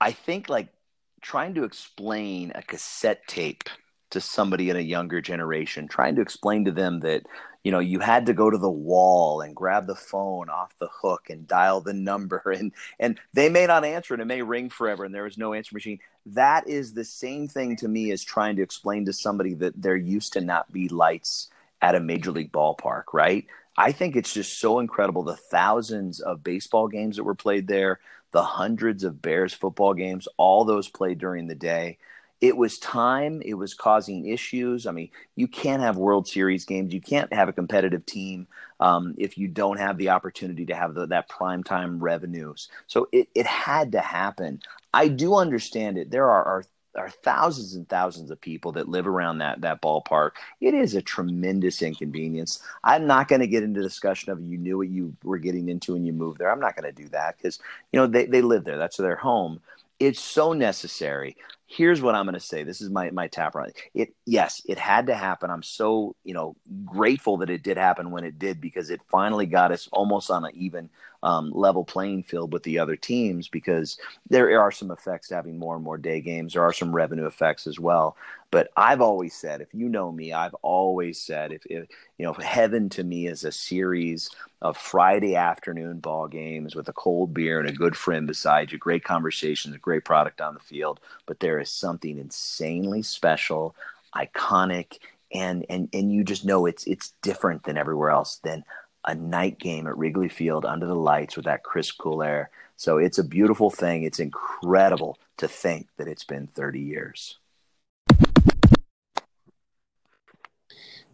I 0.00 0.12
think 0.12 0.48
like 0.48 0.68
trying 1.22 1.54
to 1.54 1.64
explain 1.64 2.52
a 2.54 2.62
cassette 2.62 3.26
tape 3.26 3.70
to 4.10 4.20
somebody 4.20 4.70
in 4.70 4.76
a 4.76 4.80
younger 4.80 5.20
generation, 5.20 5.88
trying 5.88 6.16
to 6.16 6.22
explain 6.22 6.64
to 6.64 6.72
them 6.72 7.00
that 7.00 7.26
you 7.64 7.72
know 7.72 7.80
you 7.80 7.98
had 7.98 8.26
to 8.26 8.32
go 8.32 8.48
to 8.48 8.58
the 8.58 8.70
wall 8.70 9.40
and 9.40 9.56
grab 9.56 9.86
the 9.86 9.96
phone 9.96 10.48
off 10.48 10.78
the 10.78 10.88
hook 10.88 11.30
and 11.30 11.48
dial 11.48 11.80
the 11.80 11.92
number 11.92 12.38
and 12.56 12.72
and 13.00 13.18
they 13.32 13.48
may 13.48 13.66
not 13.66 13.84
answer 13.84 14.14
and 14.14 14.22
it 14.22 14.26
may 14.26 14.42
ring 14.42 14.70
forever 14.70 15.04
and 15.04 15.14
there 15.14 15.24
was 15.24 15.38
no 15.38 15.52
answer 15.52 15.74
machine. 15.74 15.98
That 16.26 16.68
is 16.68 16.92
the 16.92 17.04
same 17.04 17.48
thing 17.48 17.76
to 17.76 17.88
me 17.88 18.10
as 18.10 18.22
trying 18.22 18.56
to 18.56 18.62
explain 18.62 19.06
to 19.06 19.12
somebody 19.12 19.54
that 19.54 19.80
there 19.80 19.96
used 19.96 20.32
to 20.34 20.40
not 20.40 20.72
be 20.72 20.88
lights 20.88 21.48
at 21.82 21.94
a 21.94 22.00
major 22.00 22.30
league 22.30 22.52
ballpark 22.52 23.04
right? 23.12 23.46
I 23.78 23.92
think 23.92 24.16
it's 24.16 24.32
just 24.32 24.58
so 24.58 24.78
incredible 24.78 25.22
the 25.22 25.36
thousands 25.36 26.20
of 26.20 26.42
baseball 26.42 26.88
games 26.88 27.16
that 27.16 27.24
were 27.24 27.34
played 27.34 27.66
there 27.66 28.00
the 28.32 28.42
hundreds 28.42 29.02
of 29.04 29.22
bears 29.22 29.54
football 29.54 29.94
games 29.94 30.28
all 30.36 30.64
those 30.64 30.88
played 30.88 31.18
during 31.18 31.46
the 31.46 31.54
day 31.54 31.98
it 32.40 32.56
was 32.56 32.78
time. 32.78 33.40
It 33.44 33.54
was 33.54 33.74
causing 33.74 34.26
issues. 34.26 34.86
I 34.86 34.92
mean, 34.92 35.10
you 35.36 35.48
can't 35.48 35.82
have 35.82 35.96
World 35.96 36.28
Series 36.28 36.64
games. 36.64 36.92
You 36.92 37.00
can't 37.00 37.32
have 37.32 37.48
a 37.48 37.52
competitive 37.52 38.04
team 38.04 38.46
um, 38.78 39.14
if 39.16 39.38
you 39.38 39.48
don't 39.48 39.78
have 39.78 39.96
the 39.96 40.10
opportunity 40.10 40.66
to 40.66 40.74
have 40.74 40.94
the, 40.94 41.06
that 41.06 41.28
prime 41.28 41.64
time 41.64 41.98
revenues. 41.98 42.68
So 42.86 43.08
it, 43.10 43.28
it 43.34 43.46
had 43.46 43.92
to 43.92 44.00
happen. 44.00 44.60
I 44.92 45.08
do 45.08 45.34
understand 45.34 45.96
it. 45.98 46.10
There 46.10 46.30
are, 46.30 46.44
are 46.44 46.64
are 46.96 47.10
thousands 47.10 47.74
and 47.74 47.86
thousands 47.88 48.30
of 48.30 48.40
people 48.40 48.72
that 48.72 48.88
live 48.88 49.06
around 49.06 49.38
that 49.38 49.60
that 49.60 49.82
ballpark. 49.82 50.32
It 50.60 50.74
is 50.74 50.94
a 50.94 51.02
tremendous 51.02 51.82
inconvenience. 51.82 52.60
I'm 52.82 53.06
not 53.06 53.28
going 53.28 53.42
to 53.42 53.46
get 53.46 53.62
into 53.62 53.82
discussion 53.82 54.32
of 54.32 54.40
you 54.40 54.56
knew 54.56 54.78
what 54.78 54.88
you 54.88 55.14
were 55.22 55.38
getting 55.38 55.68
into 55.68 55.92
when 55.92 56.06
you 56.06 56.12
moved 56.12 56.38
there. 56.38 56.50
I'm 56.50 56.60
not 56.60 56.74
going 56.74 56.92
to 56.92 57.02
do 57.02 57.08
that 57.10 57.36
because 57.36 57.58
you 57.92 58.00
know 58.00 58.06
they 58.06 58.26
they 58.26 58.42
live 58.42 58.64
there. 58.64 58.78
That's 58.78 58.96
their 58.96 59.16
home. 59.16 59.60
It's 59.98 60.20
so 60.20 60.52
necessary 60.52 61.36
here's 61.66 62.00
what 62.00 62.14
I'm 62.14 62.24
going 62.24 62.34
to 62.34 62.40
say. 62.40 62.62
This 62.62 62.80
is 62.80 62.90
my 62.90 63.10
my 63.10 63.28
tap 63.28 63.54
run. 63.54 63.72
It 63.94 64.14
yes, 64.24 64.62
it 64.66 64.78
had 64.78 65.06
to 65.06 65.14
happen. 65.14 65.50
I'm 65.50 65.62
so 65.62 66.14
you 66.24 66.34
know 66.34 66.56
grateful 66.84 67.38
that 67.38 67.50
it 67.50 67.62
did 67.62 67.76
happen 67.76 68.10
when 68.10 68.24
it 68.24 68.38
did 68.38 68.60
because 68.60 68.90
it 68.90 69.00
finally 69.10 69.46
got 69.46 69.72
us 69.72 69.88
almost 69.92 70.30
on 70.30 70.44
an 70.44 70.52
even 70.54 70.88
um, 71.26 71.50
level 71.52 71.84
playing 71.84 72.22
field 72.22 72.52
with 72.52 72.62
the 72.62 72.78
other 72.78 72.94
teams 72.94 73.48
because 73.48 73.98
there 74.30 74.60
are 74.60 74.70
some 74.70 74.92
effects 74.92 75.26
to 75.28 75.34
having 75.34 75.58
more 75.58 75.74
and 75.74 75.82
more 75.82 75.98
day 75.98 76.20
games. 76.20 76.52
There 76.52 76.62
are 76.62 76.72
some 76.72 76.94
revenue 76.94 77.26
effects 77.26 77.66
as 77.66 77.80
well. 77.80 78.16
But 78.52 78.70
I've 78.76 79.00
always 79.00 79.34
said, 79.34 79.60
if 79.60 79.74
you 79.74 79.88
know 79.88 80.12
me, 80.12 80.32
I've 80.32 80.54
always 80.62 81.20
said, 81.20 81.50
if, 81.50 81.66
if 81.66 81.88
you 82.16 82.26
know, 82.26 82.32
heaven 82.34 82.88
to 82.90 83.02
me 83.02 83.26
is 83.26 83.42
a 83.42 83.50
series 83.50 84.30
of 84.62 84.76
Friday 84.76 85.34
afternoon 85.34 85.98
ball 85.98 86.28
games 86.28 86.76
with 86.76 86.88
a 86.88 86.92
cold 86.92 87.34
beer 87.34 87.58
and 87.58 87.68
a 87.68 87.72
good 87.72 87.96
friend 87.96 88.28
beside 88.28 88.70
you, 88.70 88.78
great 88.78 89.02
conversations, 89.02 89.74
a 89.74 89.78
great 89.78 90.04
product 90.04 90.40
on 90.40 90.54
the 90.54 90.60
field. 90.60 91.00
But 91.26 91.40
there 91.40 91.58
is 91.58 91.70
something 91.70 92.18
insanely 92.18 93.02
special, 93.02 93.74
iconic, 94.14 94.98
and 95.34 95.66
and 95.68 95.88
and 95.92 96.12
you 96.12 96.22
just 96.22 96.44
know 96.44 96.66
it's 96.66 96.84
it's 96.86 97.14
different 97.20 97.64
than 97.64 97.76
everywhere 97.76 98.10
else 98.10 98.36
than 98.44 98.64
a 99.06 99.14
night 99.14 99.58
game 99.58 99.86
at 99.86 99.96
Wrigley 99.96 100.28
Field 100.28 100.64
under 100.64 100.86
the 100.86 100.94
lights 100.94 101.36
with 101.36 101.44
that 101.44 101.62
crisp, 101.62 101.96
cool 101.98 102.22
air. 102.22 102.50
So 102.76 102.98
it's 102.98 103.18
a 103.18 103.24
beautiful 103.24 103.70
thing. 103.70 104.02
It's 104.02 104.18
incredible 104.18 105.18
to 105.38 105.48
think 105.48 105.88
that 105.96 106.08
it's 106.08 106.24
been 106.24 106.46
30 106.46 106.80
years. 106.80 107.38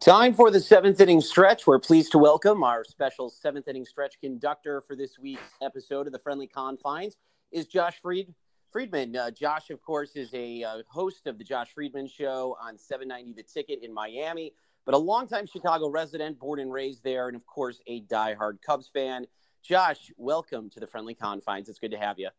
Time 0.00 0.34
for 0.34 0.50
the 0.50 0.58
seventh 0.58 1.00
inning 1.00 1.20
stretch. 1.20 1.66
We're 1.66 1.78
pleased 1.78 2.10
to 2.12 2.18
welcome 2.18 2.64
our 2.64 2.82
special 2.82 3.30
seventh 3.30 3.68
inning 3.68 3.84
stretch 3.84 4.18
conductor 4.20 4.80
for 4.80 4.96
this 4.96 5.18
week's 5.18 5.42
episode 5.62 6.08
of 6.08 6.12
the 6.12 6.18
Friendly 6.18 6.48
Confines 6.48 7.16
is 7.52 7.66
Josh 7.66 8.00
Fried. 8.02 8.34
Friedman. 8.72 9.14
Uh, 9.14 9.30
Josh, 9.30 9.68
of 9.68 9.82
course, 9.82 10.16
is 10.16 10.32
a 10.32 10.64
uh, 10.64 10.82
host 10.88 11.26
of 11.26 11.36
the 11.36 11.44
Josh 11.44 11.74
Friedman 11.74 12.08
Show 12.08 12.56
on 12.60 12.78
790 12.78 13.34
The 13.34 13.42
Ticket 13.42 13.84
in 13.84 13.92
Miami, 13.92 14.54
but 14.84 14.94
a 14.94 14.98
longtime 14.98 15.46
Chicago 15.46 15.88
resident, 15.88 16.38
born 16.38 16.60
and 16.60 16.72
raised 16.72 17.04
there, 17.04 17.28
and 17.28 17.36
of 17.36 17.46
course, 17.46 17.80
a 17.86 18.02
diehard 18.02 18.60
Cubs 18.62 18.88
fan. 18.92 19.26
Josh, 19.62 20.10
welcome 20.16 20.70
to 20.70 20.80
the 20.80 20.86
Friendly 20.86 21.14
Confines. 21.14 21.68
It's 21.68 21.78
good 21.78 21.92
to 21.92 21.98
have 21.98 22.18
you. 22.18 22.30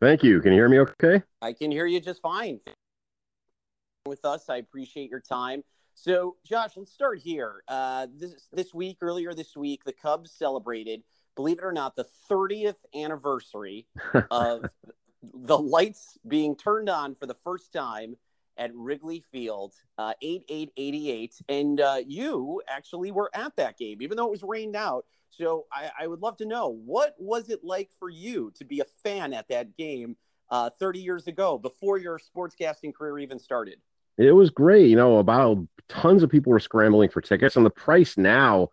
Thank 0.00 0.22
you. 0.22 0.40
Can 0.40 0.52
you 0.52 0.58
hear 0.58 0.68
me 0.68 0.80
okay? 0.80 1.22
I 1.42 1.52
can 1.52 1.70
hear 1.70 1.86
you 1.86 2.00
just 2.00 2.22
fine. 2.22 2.60
With 4.06 4.24
us, 4.24 4.48
I 4.48 4.56
appreciate 4.56 5.10
your 5.10 5.20
time. 5.20 5.62
So, 5.94 6.36
Josh, 6.44 6.72
let's 6.76 6.92
start 6.92 7.20
here. 7.20 7.62
Uh, 7.68 8.06
this 8.14 8.48
this 8.52 8.74
week, 8.74 8.98
earlier 9.00 9.32
this 9.32 9.56
week, 9.56 9.84
the 9.84 9.92
Cubs 9.92 10.30
celebrated, 10.32 11.02
believe 11.36 11.58
it 11.58 11.64
or 11.64 11.72
not, 11.72 11.94
the 11.94 12.06
30th 12.30 12.76
anniversary 12.94 13.86
of 14.30 14.64
the 15.22 15.58
lights 15.58 16.18
being 16.26 16.56
turned 16.56 16.88
on 16.88 17.14
for 17.14 17.26
the 17.26 17.34
first 17.34 17.72
time 17.72 18.16
at 18.56 18.74
Wrigley 18.74 19.24
Field, 19.32 19.74
uh, 19.98 20.14
8888. 20.22 21.34
And 21.48 21.80
uh, 21.80 21.96
you 22.06 22.62
actually 22.68 23.10
were 23.10 23.30
at 23.34 23.56
that 23.56 23.78
game, 23.78 24.02
even 24.02 24.16
though 24.16 24.26
it 24.26 24.30
was 24.30 24.42
rained 24.42 24.76
out. 24.76 25.04
So 25.30 25.66
I, 25.72 25.90
I, 26.00 26.06
would 26.06 26.20
love 26.20 26.36
to 26.36 26.46
know 26.46 26.68
what 26.84 27.16
was 27.18 27.50
it 27.50 27.64
like 27.64 27.90
for 27.98 28.08
you 28.08 28.52
to 28.56 28.64
be 28.64 28.80
a 28.80 28.84
fan 29.02 29.32
at 29.32 29.48
that 29.48 29.76
game 29.76 30.16
uh, 30.50 30.70
30 30.78 31.00
years 31.00 31.26
ago, 31.26 31.58
before 31.58 31.98
your 31.98 32.20
sportscasting 32.20 32.94
career 32.94 33.18
even 33.18 33.38
started? 33.38 33.78
It 34.16 34.32
was 34.32 34.50
great. 34.50 34.88
You 34.88 34.96
know, 34.96 35.18
about 35.18 35.58
tons 35.88 36.22
of 36.22 36.30
people 36.30 36.52
were 36.52 36.60
scrambling 36.60 37.08
for 37.08 37.20
tickets, 37.20 37.56
and 37.56 37.66
the 37.66 37.70
price 37.70 38.16
now, 38.16 38.68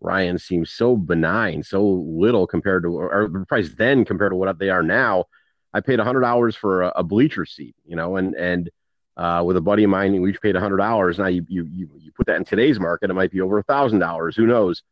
Ryan, 0.00 0.38
seems 0.38 0.70
so 0.70 0.96
benign, 0.96 1.62
so 1.62 1.82
little 1.82 2.46
compared 2.46 2.82
to, 2.82 2.88
or 2.88 3.28
the 3.32 3.46
price 3.46 3.70
then 3.76 4.04
compared 4.04 4.32
to 4.32 4.36
what 4.36 4.58
they 4.58 4.68
are 4.68 4.82
now. 4.82 5.24
I 5.72 5.80
paid 5.80 5.98
hundred 5.98 6.20
dollars 6.20 6.54
for 6.54 6.82
a, 6.82 6.92
a, 6.96 7.02
bleacher 7.02 7.46
seat, 7.46 7.74
you 7.86 7.96
know, 7.96 8.16
and 8.16 8.34
and 8.34 8.68
uh, 9.16 9.42
with 9.44 9.56
a 9.56 9.60
buddy 9.60 9.84
of 9.84 9.90
mine, 9.90 10.20
we 10.20 10.30
each 10.30 10.40
paid 10.40 10.56
hundred 10.56 10.78
dollars. 10.78 11.18
Now 11.18 11.26
you, 11.26 11.44
you 11.48 11.68
you 11.70 11.88
you 11.98 12.12
put 12.12 12.26
that 12.26 12.36
in 12.36 12.44
today's 12.44 12.80
market, 12.80 13.10
it 13.10 13.14
might 13.14 13.30
be 13.30 13.40
over 13.40 13.58
a 13.58 13.62
thousand 13.62 13.98
dollars. 13.98 14.36
Who 14.36 14.46
knows? 14.46 14.82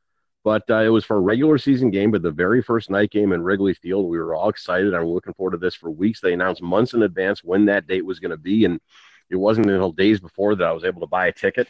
But 0.42 0.62
uh, 0.70 0.80
it 0.80 0.88
was 0.88 1.04
for 1.04 1.16
a 1.16 1.20
regular 1.20 1.58
season 1.58 1.90
game, 1.90 2.10
but 2.10 2.22
the 2.22 2.30
very 2.30 2.62
first 2.62 2.88
night 2.88 3.10
game 3.10 3.32
in 3.32 3.42
Wrigley 3.42 3.74
Field, 3.74 4.08
we 4.08 4.18
were 4.18 4.34
all 4.34 4.48
excited. 4.48 4.94
I'm 4.94 5.04
looking 5.04 5.34
forward 5.34 5.52
to 5.52 5.58
this 5.58 5.74
for 5.74 5.90
weeks. 5.90 6.20
They 6.20 6.32
announced 6.32 6.62
months 6.62 6.94
in 6.94 7.02
advance 7.02 7.44
when 7.44 7.66
that 7.66 7.86
date 7.86 8.06
was 8.06 8.20
going 8.20 8.30
to 8.30 8.38
be, 8.38 8.64
and 8.64 8.80
it 9.28 9.36
wasn't 9.36 9.68
until 9.70 9.92
days 9.92 10.18
before 10.20 10.54
that 10.54 10.66
I 10.66 10.72
was 10.72 10.84
able 10.84 11.00
to 11.00 11.06
buy 11.06 11.26
a 11.26 11.32
ticket. 11.32 11.68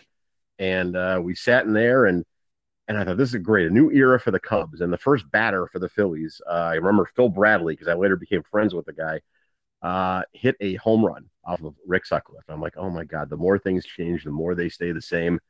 And 0.59 0.95
uh, 0.97 1.21
we 1.23 1.35
sat 1.35 1.65
in 1.65 1.73
there, 1.73 2.07
and 2.07 2.25
and 2.89 2.99
I 2.99 3.05
thought 3.05 3.17
this 3.17 3.33
is 3.35 3.41
great, 3.41 3.69
a 3.69 3.71
new 3.71 3.91
era 3.91 4.19
for 4.21 4.33
the 4.33 4.41
Cubs. 4.41 4.81
And 4.81 4.93
the 4.93 4.99
first 4.99 5.31
batter 5.31 5.69
for 5.69 5.79
the 5.79 5.89
Phillies, 5.89 6.41
uh, 6.49 6.53
I 6.53 6.75
remember 6.75 7.09
Phil 7.15 7.29
Bradley 7.29 7.75
because 7.75 7.87
I 7.89 7.95
later 7.95 8.17
became 8.17 8.43
friends 8.51 8.75
with 8.75 8.87
the 8.87 8.93
guy, 8.93 9.21
uh, 9.83 10.23
hit 10.33 10.57
a 10.61 10.75
home 10.75 11.05
run 11.05 11.30
off 11.45 11.63
of 11.63 11.75
Rick 11.87 12.07
Sutcliffe. 12.07 12.45
I'm 12.49 12.61
like, 12.61 12.77
oh 12.77 12.91
my 12.91 13.05
god, 13.05 13.31
the 13.31 13.37
more 13.37 13.59
things 13.59 13.85
change, 13.85 14.25
the 14.25 14.31
more 14.31 14.55
they 14.55 14.69
stay 14.69 14.93
the 14.93 15.03
same. 15.03 15.41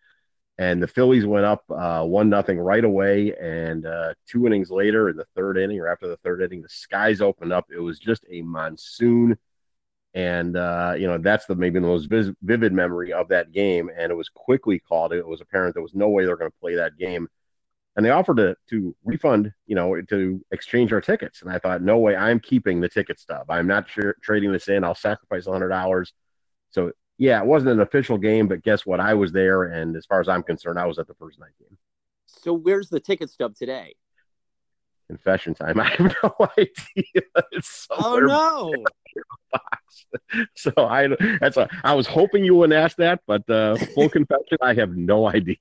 And 0.58 0.82
the 0.82 0.88
Phillies 0.88 1.24
went 1.24 1.46
up 1.46 1.64
uh, 1.70 2.04
one 2.04 2.28
nothing 2.28 2.58
right 2.58 2.84
away, 2.84 3.34
and 3.40 3.86
uh, 3.86 4.14
two 4.26 4.46
innings 4.46 4.70
later, 4.70 5.08
in 5.08 5.16
the 5.16 5.24
third 5.34 5.56
inning 5.56 5.80
or 5.80 5.88
after 5.88 6.06
the 6.06 6.18
third 6.18 6.42
inning, 6.42 6.60
the 6.62 6.68
skies 6.68 7.22
opened 7.22 7.52
up. 7.52 7.66
It 7.74 7.80
was 7.80 7.98
just 7.98 8.24
a 8.30 8.42
monsoon 8.42 9.38
and 10.14 10.56
uh, 10.56 10.94
you 10.96 11.06
know 11.06 11.18
that's 11.18 11.46
the 11.46 11.54
maybe 11.54 11.78
the 11.78 11.86
most 11.86 12.06
vis- 12.06 12.32
vivid 12.42 12.72
memory 12.72 13.12
of 13.12 13.28
that 13.28 13.52
game. 13.52 13.90
And 13.96 14.10
it 14.10 14.16
was 14.16 14.28
quickly 14.28 14.78
called. 14.78 15.12
It 15.12 15.26
was 15.26 15.40
apparent 15.40 15.74
there 15.74 15.82
was 15.82 15.94
no 15.94 16.08
way 16.08 16.24
they're 16.24 16.36
going 16.36 16.50
to 16.50 16.60
play 16.60 16.74
that 16.76 16.98
game, 16.98 17.28
and 17.96 18.04
they 18.04 18.10
offered 18.10 18.36
to 18.38 18.56
to 18.70 18.94
refund, 19.04 19.52
you 19.66 19.74
know, 19.74 20.00
to 20.00 20.44
exchange 20.50 20.92
our 20.92 21.00
tickets. 21.00 21.42
And 21.42 21.50
I 21.50 21.58
thought, 21.58 21.82
no 21.82 21.98
way, 21.98 22.16
I'm 22.16 22.40
keeping 22.40 22.80
the 22.80 22.88
ticket 22.88 23.18
stub. 23.18 23.46
I'm 23.50 23.66
not 23.66 23.88
sure, 23.88 24.16
trading 24.22 24.52
this 24.52 24.68
in. 24.68 24.84
I'll 24.84 24.94
sacrifice 24.94 25.46
hundred 25.46 25.70
dollars. 25.70 26.12
So 26.70 26.92
yeah, 27.18 27.40
it 27.40 27.46
wasn't 27.46 27.72
an 27.72 27.80
official 27.80 28.16
game, 28.16 28.48
but 28.48 28.62
guess 28.62 28.86
what? 28.86 29.00
I 29.00 29.14
was 29.14 29.32
there, 29.32 29.64
and 29.64 29.96
as 29.96 30.06
far 30.06 30.20
as 30.20 30.28
I'm 30.28 30.42
concerned, 30.42 30.78
I 30.78 30.86
was 30.86 30.98
at 30.98 31.06
the 31.06 31.14
first 31.14 31.38
night 31.38 31.52
game. 31.58 31.76
So 32.26 32.52
where's 32.52 32.88
the 32.88 33.00
ticket 33.00 33.30
stub 33.30 33.54
today? 33.54 33.94
confession 35.10 35.54
time. 35.54 35.80
I 35.86 35.88
have 35.88 36.14
no 36.22 36.34
idea. 36.58 37.22
It's 37.52 37.86
oh 37.90 38.18
no! 38.20 38.72
So 40.54 40.72
I 40.76 41.08
that's 41.40 41.56
a, 41.56 41.68
I 41.82 41.94
was 41.94 42.06
hoping 42.06 42.44
you 42.44 42.54
wouldn't 42.54 42.78
ask 42.78 42.96
that, 42.98 43.20
but 43.26 43.48
uh, 43.50 43.74
full 43.94 44.08
confession, 44.08 44.58
I 44.62 44.74
have 44.74 44.96
no 44.96 45.28
idea. 45.28 45.56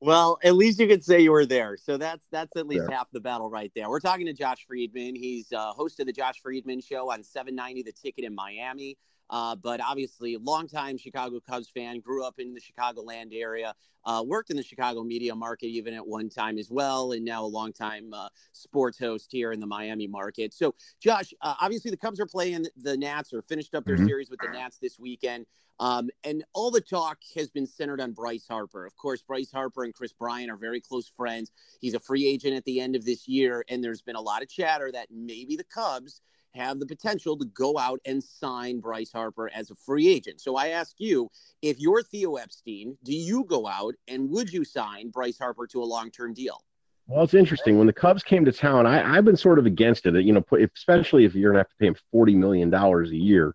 Well, 0.00 0.38
at 0.42 0.54
least 0.54 0.80
you 0.80 0.86
could 0.86 1.04
say 1.04 1.20
you 1.20 1.30
were 1.30 1.46
there. 1.46 1.76
So 1.76 1.96
that's 1.96 2.26
that's 2.32 2.56
at 2.56 2.66
least 2.66 2.90
half 2.90 3.08
the 3.12 3.20
battle 3.20 3.50
right 3.50 3.70
there. 3.74 3.88
We're 3.90 4.00
talking 4.00 4.26
to 4.26 4.32
Josh 4.32 4.64
Friedman. 4.66 5.14
He's 5.14 5.52
uh, 5.52 5.72
host 5.72 6.00
of 6.00 6.06
the 6.06 6.12
Josh 6.12 6.40
Friedman 6.40 6.80
Show 6.80 7.10
on 7.10 7.22
790 7.22 7.82
The 7.82 7.92
Ticket 7.92 8.24
in 8.24 8.34
Miami. 8.34 8.96
Uh, 9.30 9.54
but 9.54 9.80
obviously, 9.80 10.36
longtime 10.36 10.98
Chicago 10.98 11.40
Cubs 11.40 11.70
fan, 11.70 12.00
grew 12.00 12.24
up 12.24 12.38
in 12.38 12.52
the 12.52 12.60
Chicagoland 12.60 13.32
area, 13.32 13.74
uh, 14.04 14.22
worked 14.26 14.50
in 14.50 14.56
the 14.56 14.62
Chicago 14.62 15.04
media 15.04 15.34
market 15.34 15.66
even 15.66 15.94
at 15.94 16.04
one 16.06 16.28
time 16.28 16.58
as 16.58 16.68
well, 16.68 17.12
and 17.12 17.24
now 17.24 17.44
a 17.44 17.46
longtime 17.46 18.12
uh, 18.12 18.28
sports 18.52 18.98
host 18.98 19.28
here 19.30 19.52
in 19.52 19.60
the 19.60 19.66
Miami 19.66 20.08
market. 20.08 20.52
So, 20.52 20.74
Josh, 21.00 21.32
uh, 21.42 21.54
obviously 21.60 21.92
the 21.92 21.96
Cubs 21.96 22.18
are 22.18 22.26
playing 22.26 22.66
the 22.76 22.96
Nats 22.96 23.32
or 23.32 23.42
finished 23.42 23.74
up 23.74 23.84
their 23.84 23.96
mm-hmm. 23.96 24.06
series 24.06 24.30
with 24.30 24.40
the 24.40 24.48
Nats 24.48 24.78
this 24.78 24.98
weekend. 24.98 25.46
Um, 25.78 26.10
and 26.24 26.44
all 26.52 26.70
the 26.70 26.80
talk 26.80 27.18
has 27.36 27.48
been 27.48 27.66
centered 27.66 28.02
on 28.02 28.12
Bryce 28.12 28.46
Harper. 28.46 28.84
Of 28.84 28.96
course, 28.98 29.22
Bryce 29.22 29.50
Harper 29.50 29.84
and 29.84 29.94
Kris 29.94 30.12
Bryant 30.12 30.50
are 30.50 30.56
very 30.56 30.80
close 30.80 31.08
friends. 31.08 31.52
He's 31.80 31.94
a 31.94 32.00
free 32.00 32.26
agent 32.26 32.54
at 32.54 32.64
the 32.64 32.80
end 32.80 32.96
of 32.96 33.06
this 33.06 33.26
year, 33.26 33.64
and 33.68 33.82
there's 33.82 34.02
been 34.02 34.16
a 34.16 34.20
lot 34.20 34.42
of 34.42 34.50
chatter 34.50 34.92
that 34.92 35.08
maybe 35.10 35.56
the 35.56 35.64
Cubs 35.64 36.20
have 36.54 36.80
the 36.80 36.86
potential 36.86 37.36
to 37.38 37.44
go 37.46 37.78
out 37.78 38.00
and 38.04 38.22
sign 38.22 38.80
Bryce 38.80 39.12
Harper 39.12 39.50
as 39.54 39.70
a 39.70 39.74
free 39.74 40.08
agent. 40.08 40.40
So 40.40 40.56
I 40.56 40.68
ask 40.68 40.94
you, 40.98 41.30
if 41.62 41.78
you're 41.78 42.02
Theo 42.02 42.36
Epstein, 42.36 42.96
do 43.04 43.14
you 43.14 43.44
go 43.44 43.66
out 43.66 43.94
and 44.08 44.30
would 44.30 44.52
you 44.52 44.64
sign 44.64 45.10
Bryce 45.10 45.38
Harper 45.38 45.66
to 45.68 45.82
a 45.82 45.84
long 45.84 46.10
term 46.10 46.34
deal? 46.34 46.64
Well, 47.06 47.24
it's 47.24 47.34
interesting. 47.34 47.76
When 47.76 47.88
the 47.88 47.92
Cubs 47.92 48.22
came 48.22 48.44
to 48.44 48.52
town, 48.52 48.86
I, 48.86 49.16
have 49.16 49.24
been 49.24 49.36
sort 49.36 49.58
of 49.58 49.66
against 49.66 50.06
it. 50.06 50.14
You 50.24 50.32
know, 50.32 50.44
especially 50.74 51.24
if 51.24 51.34
you're 51.34 51.50
going 51.52 51.62
to 51.62 51.68
have 51.68 51.70
to 51.70 51.76
pay 51.76 51.86
him 51.88 51.96
forty 52.12 52.36
million 52.36 52.70
dollars 52.70 53.10
a 53.10 53.16
year. 53.16 53.54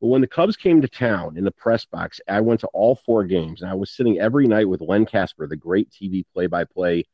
But 0.00 0.08
when 0.08 0.20
the 0.20 0.28
Cubs 0.28 0.56
came 0.56 0.80
to 0.82 0.88
town 0.88 1.36
in 1.36 1.42
the 1.42 1.50
press 1.50 1.84
box, 1.84 2.20
I 2.28 2.40
went 2.40 2.60
to 2.60 2.68
all 2.68 2.94
four 2.94 3.24
games, 3.24 3.62
and 3.62 3.70
I 3.70 3.74
was 3.74 3.90
sitting 3.90 4.20
every 4.20 4.46
night 4.46 4.68
with 4.68 4.80
Len 4.80 5.06
Kasper, 5.06 5.48
the 5.48 5.56
great 5.56 5.90
TV 5.90 6.24
play-by-play 6.32 7.04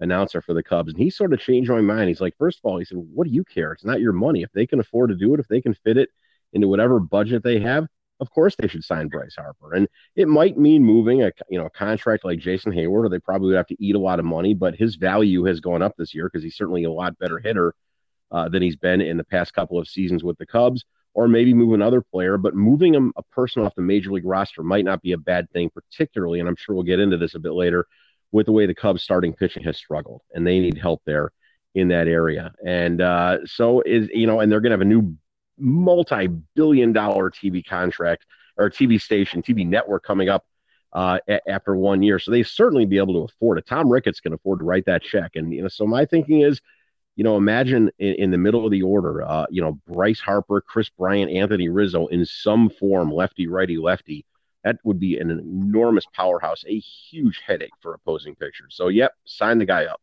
announcer 0.00 0.42
for 0.42 0.54
the 0.54 0.62
Cubs. 0.62 0.92
And 0.92 1.00
he 1.00 1.10
sort 1.10 1.32
of 1.32 1.40
changed 1.40 1.70
my 1.70 1.80
mind. 1.80 2.08
He's 2.08 2.20
like, 2.20 2.36
first 2.38 2.58
of 2.58 2.68
all, 2.68 2.78
he 2.78 2.84
said, 2.84 2.98
what 2.98 3.26
do 3.26 3.32
you 3.32 3.44
care? 3.44 3.72
It's 3.72 3.84
not 3.84 4.00
your 4.00 4.12
money. 4.12 4.42
If 4.42 4.52
they 4.52 4.66
can 4.66 4.80
afford 4.80 5.10
to 5.10 5.16
do 5.16 5.34
it, 5.34 5.40
if 5.40 5.48
they 5.48 5.60
can 5.60 5.74
fit 5.74 5.96
it 5.96 6.08
into 6.52 6.68
whatever 6.68 6.98
budget 6.98 7.42
they 7.42 7.60
have, 7.60 7.86
of 8.20 8.30
course 8.30 8.54
they 8.56 8.68
should 8.68 8.84
sign 8.84 9.08
Bryce 9.08 9.36
Harper. 9.36 9.74
And 9.74 9.88
it 10.14 10.28
might 10.28 10.58
mean 10.58 10.84
moving 10.84 11.22
a 11.22 11.32
you 11.48 11.58
know 11.58 11.66
a 11.66 11.70
contract 11.70 12.24
like 12.24 12.38
Jason 12.38 12.72
Heyward, 12.72 13.06
or 13.06 13.08
they 13.08 13.18
probably 13.18 13.48
would 13.48 13.56
have 13.56 13.66
to 13.68 13.82
eat 13.82 13.94
a 13.94 14.00
lot 14.00 14.18
of 14.18 14.24
money. 14.24 14.52
But 14.54 14.74
his 14.74 14.96
value 14.96 15.44
has 15.44 15.60
gone 15.60 15.82
up 15.82 15.94
this 15.96 16.14
year 16.14 16.28
because 16.28 16.42
he's 16.42 16.56
certainly 16.56 16.84
a 16.84 16.92
lot 16.92 17.18
better 17.18 17.38
hitter 17.38 17.74
uh, 18.30 18.48
than 18.48 18.62
he's 18.62 18.76
been 18.76 19.00
in 19.00 19.16
the 19.16 19.24
past 19.24 19.54
couple 19.54 19.78
of 19.78 19.88
seasons 19.88 20.22
with 20.22 20.38
the 20.38 20.46
Cubs. 20.46 20.84
Or 21.12 21.26
maybe 21.26 21.52
move 21.52 21.72
another 21.72 22.02
player, 22.02 22.38
but 22.38 22.54
moving 22.54 22.94
a, 22.94 23.00
a 23.16 23.22
person 23.32 23.64
off 23.64 23.74
the 23.74 23.82
major 23.82 24.12
league 24.12 24.24
roster 24.24 24.62
might 24.62 24.84
not 24.84 25.02
be 25.02 25.10
a 25.10 25.18
bad 25.18 25.50
thing, 25.50 25.68
particularly, 25.68 26.38
and 26.38 26.48
I'm 26.48 26.54
sure 26.54 26.72
we'll 26.72 26.84
get 26.84 27.00
into 27.00 27.16
this 27.16 27.34
a 27.34 27.40
bit 27.40 27.50
later, 27.50 27.84
with 28.32 28.46
the 28.46 28.52
way 28.52 28.66
the 28.66 28.74
Cubs 28.74 29.02
starting 29.02 29.32
pitching 29.32 29.62
has 29.64 29.76
struggled, 29.76 30.22
and 30.32 30.46
they 30.46 30.60
need 30.60 30.78
help 30.78 31.02
there 31.04 31.32
in 31.74 31.88
that 31.88 32.08
area. 32.08 32.52
And 32.64 33.00
uh, 33.00 33.38
so 33.46 33.80
is 33.82 34.08
you 34.12 34.26
know, 34.26 34.40
and 34.40 34.50
they're 34.50 34.60
going 34.60 34.70
to 34.70 34.74
have 34.74 34.80
a 34.80 34.84
new 34.84 35.16
multi-billion-dollar 35.58 37.30
TV 37.30 37.64
contract 37.66 38.24
or 38.56 38.70
TV 38.70 39.00
station, 39.00 39.42
TV 39.42 39.66
network 39.66 40.04
coming 40.04 40.28
up 40.28 40.44
uh, 40.92 41.18
a- 41.28 41.48
after 41.50 41.76
one 41.76 42.02
year. 42.02 42.18
So 42.18 42.30
they 42.30 42.42
certainly 42.42 42.86
be 42.86 42.98
able 42.98 43.14
to 43.14 43.32
afford 43.32 43.58
it. 43.58 43.66
Tom 43.66 43.90
Ricketts 43.90 44.20
can 44.20 44.32
afford 44.32 44.60
to 44.60 44.64
write 44.64 44.86
that 44.86 45.02
check, 45.02 45.32
and 45.34 45.52
you 45.52 45.62
know, 45.62 45.68
so 45.68 45.86
my 45.86 46.04
thinking 46.04 46.40
is 46.40 46.60
you 47.16 47.24
know, 47.24 47.36
imagine 47.36 47.90
in, 47.98 48.14
in 48.14 48.30
the 48.30 48.38
middle 48.38 48.64
of 48.64 48.70
the 48.70 48.80
order, 48.80 49.22
uh, 49.22 49.44
you 49.50 49.60
know, 49.60 49.78
Bryce 49.86 50.20
Harper, 50.20 50.62
Kris 50.62 50.88
Bryant, 50.88 51.30
Anthony 51.30 51.68
Rizzo 51.68 52.06
in 52.06 52.24
some 52.24 52.70
form, 52.70 53.12
lefty, 53.12 53.46
righty, 53.46 53.76
lefty. 53.76 54.24
That 54.64 54.76
would 54.84 55.00
be 55.00 55.18
an 55.18 55.30
enormous 55.30 56.04
powerhouse, 56.14 56.64
a 56.66 56.78
huge 56.78 57.40
headache 57.46 57.72
for 57.80 57.94
opposing 57.94 58.34
pitchers. 58.34 58.74
So, 58.74 58.88
yep, 58.88 59.12
sign 59.24 59.58
the 59.58 59.66
guy 59.66 59.86
up. 59.86 60.00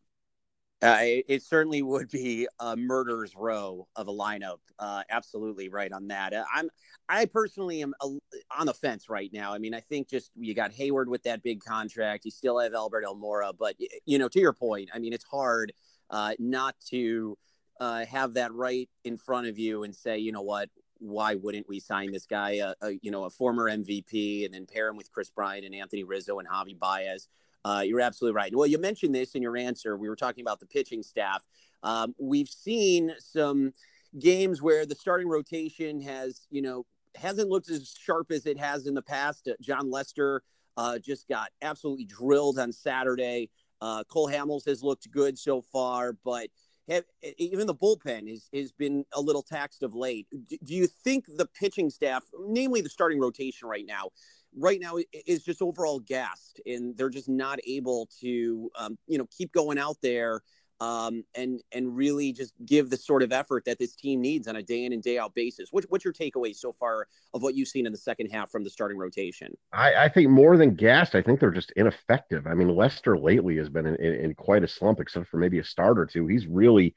Uh, 0.82 0.98
it, 1.02 1.26
it, 1.28 1.44
certainly 1.44 1.82
would 1.82 2.08
be 2.10 2.48
a 2.60 2.76
murder's 2.76 3.36
row 3.36 3.88
of 3.96 4.08
a 4.08 4.12
lineup. 4.12 4.60
Uh, 4.78 5.02
absolutely 5.10 5.70
right 5.70 5.92
on 5.92 6.08
that. 6.08 6.34
Uh, 6.34 6.44
I'm, 6.54 6.70
I 7.10 7.26
personally 7.26 7.82
am 7.82 7.96
on 8.02 8.68
the 8.68 8.76
fence 8.76 9.10
right 9.10 9.32
now. 9.34 9.54
I 9.54 9.58
mean, 9.58 9.74
I 9.74 9.80
think 9.80 10.08
just 10.08 10.30
you 10.36 10.54
got 10.54 10.72
Heyward 10.72 11.08
with 11.08 11.24
that 11.24 11.42
big 11.42 11.64
contract. 11.64 12.26
You 12.26 12.32
still 12.32 12.60
have 12.60 12.76
Albert 12.76 13.06
Almora, 13.06 13.54
but 13.58 13.76
you 14.06 14.20
know, 14.20 14.28
to 14.28 14.40
your 14.40 14.54
point, 14.54 14.90
I 14.94 15.00
mean, 15.00 15.14
it's 15.14 15.26
hard 15.26 15.74
uh, 16.12 16.34
not 16.38 16.76
to 16.90 17.40
uh, 17.80 18.06
have 18.06 18.36
that 18.36 18.54
right 18.54 18.88
in 19.04 19.18
front 19.18 19.48
of 19.48 19.58
you 19.58 19.84
and 19.84 19.96
say, 19.96 20.20
you 20.20 20.32
know 20.32 20.42
what, 20.44 20.70
why 21.00 21.36
wouldn't 21.36 21.68
we 21.68 21.80
sign 21.80 22.12
this 22.12 22.26
guy, 22.26 22.62
a, 22.82 22.92
you 23.02 23.12
know, 23.12 23.26
a 23.26 23.30
former 23.30 23.70
MVP, 23.70 24.46
and 24.46 24.54
then 24.54 24.66
pair 24.66 24.88
him 24.90 24.98
with 24.98 25.12
Kris 25.12 25.30
Bryant 25.30 25.66
and 25.66 25.76
Anthony 25.76 26.04
Rizzo 26.04 26.40
and 26.40 26.48
Javi 26.48 26.78
Baez? 26.78 27.28
Uh, 27.66 27.82
you're 27.82 28.02
absolutely 28.02 28.36
right. 28.36 28.56
Well, 28.56 28.68
you 28.68 28.78
mentioned 28.78 29.14
this 29.14 29.36
in 29.36 29.42
your 29.42 29.58
answer. 29.58 29.98
We 29.98 30.10
were 30.10 30.16
talking 30.16 30.42
about 30.42 30.60
the 30.60 30.66
pitching 30.66 31.04
staff. 31.04 31.46
Um, 31.84 32.16
we've 32.18 32.48
seen 32.50 33.14
some 33.20 33.74
games 34.18 34.62
where 34.62 34.86
the 34.86 34.96
starting 34.96 35.28
rotation 35.28 36.02
has, 36.02 36.48
you 36.50 36.62
know, 36.62 36.86
hasn't 37.16 37.50
looked 37.50 37.70
as 37.70 37.96
sharp 38.00 38.32
as 38.32 38.46
it 38.46 38.58
has 38.58 38.88
in 38.88 38.94
the 38.94 39.02
past. 39.02 39.48
Uh, 39.48 39.54
Jon 39.62 39.92
Lester 39.92 40.44
uh, 40.78 41.00
just 41.00 41.28
got 41.28 41.50
absolutely 41.62 42.06
drilled 42.06 42.60
on 42.60 42.72
Saturday. 42.72 43.50
Uh, 43.82 44.04
Cole 44.06 44.30
Hamels 44.30 44.66
has 44.66 44.84
looked 44.84 45.10
good 45.12 45.38
so 45.38 45.62
far, 45.62 46.14
but 46.24 46.48
have, 46.88 47.04
even 47.38 47.68
the 47.68 47.76
bullpen 47.76 48.30
has, 48.30 48.50
has 48.54 48.72
been 48.72 49.06
a 49.14 49.22
little 49.22 49.42
taxed 49.42 49.84
of 49.84 49.94
late. 49.94 50.28
Do, 50.48 50.58
do 50.64 50.74
you 50.74 50.88
think 50.88 51.26
the 51.28 51.48
pitching 51.48 51.90
staff, 51.90 52.24
namely 52.40 52.82
the 52.82 52.90
starting 52.90 53.20
rotation 53.20 53.68
right 53.68 53.86
now, 53.86 54.10
right 54.58 54.80
now 54.80 54.98
is 55.26 55.44
just 55.44 55.62
overall 55.62 56.00
gassed 56.00 56.62
and 56.66 56.98
they're 56.98 57.10
just 57.10 57.30
not 57.30 57.60
able 57.68 58.10
to, 58.22 58.70
um, 58.78 58.98
you 59.08 59.18
know, 59.18 59.28
keep 59.38 59.52
going 59.52 59.78
out 59.78 59.98
there 60.02 60.42
um, 60.80 61.24
and 61.36 61.62
and 61.72 61.96
really 61.96 62.32
just 62.32 62.54
give 62.66 62.90
the 62.90 62.98
sort 62.98 63.24
of 63.24 63.32
effort 63.32 63.66
that 63.66 63.80
this 63.80 63.96
team 63.96 64.22
needs 64.22 64.48
on 64.48 64.56
a 64.58 64.64
day 64.64 64.86
in 64.86 64.94
and 64.94 65.02
day 65.02 65.18
out 65.18 65.34
basis. 65.34 65.70
What, 65.72 65.86
what's 65.90 66.06
your 66.06 66.14
takeaway 66.14 66.56
so 66.56 66.72
far 66.72 67.08
of 67.34 67.42
what 67.42 67.56
you've 67.56 67.68
seen 67.68 67.86
in 67.86 67.92
the 67.92 67.98
second 67.98 68.28
half 68.28 68.52
from 68.52 68.64
the 68.64 68.70
starting 68.70 68.98
rotation? 68.98 69.58
I, 69.74 69.94
I 70.06 70.10
think 70.10 70.30
more 70.30 70.58
than 70.58 70.76
gassed, 70.76 71.16
I 71.16 71.22
think 71.22 71.40
they're 71.40 71.52
just 71.52 71.72
ineffective. 71.76 72.46
I 72.48 72.54
mean, 72.54 72.76
Lester 72.76 73.18
lately 73.18 73.58
has 73.58 73.70
been 73.70 73.86
in, 73.88 73.96
in, 73.96 74.14
in 74.14 74.34
quite 74.36 74.64
a 74.64 74.68
slump, 74.68 75.00
except 75.00 75.28
for 75.28 75.38
maybe 75.38 75.60
a 75.60 75.64
start 75.64 75.98
or 75.98 76.06
two. 76.06 76.28
He's 76.28 76.46
really, 76.46 76.94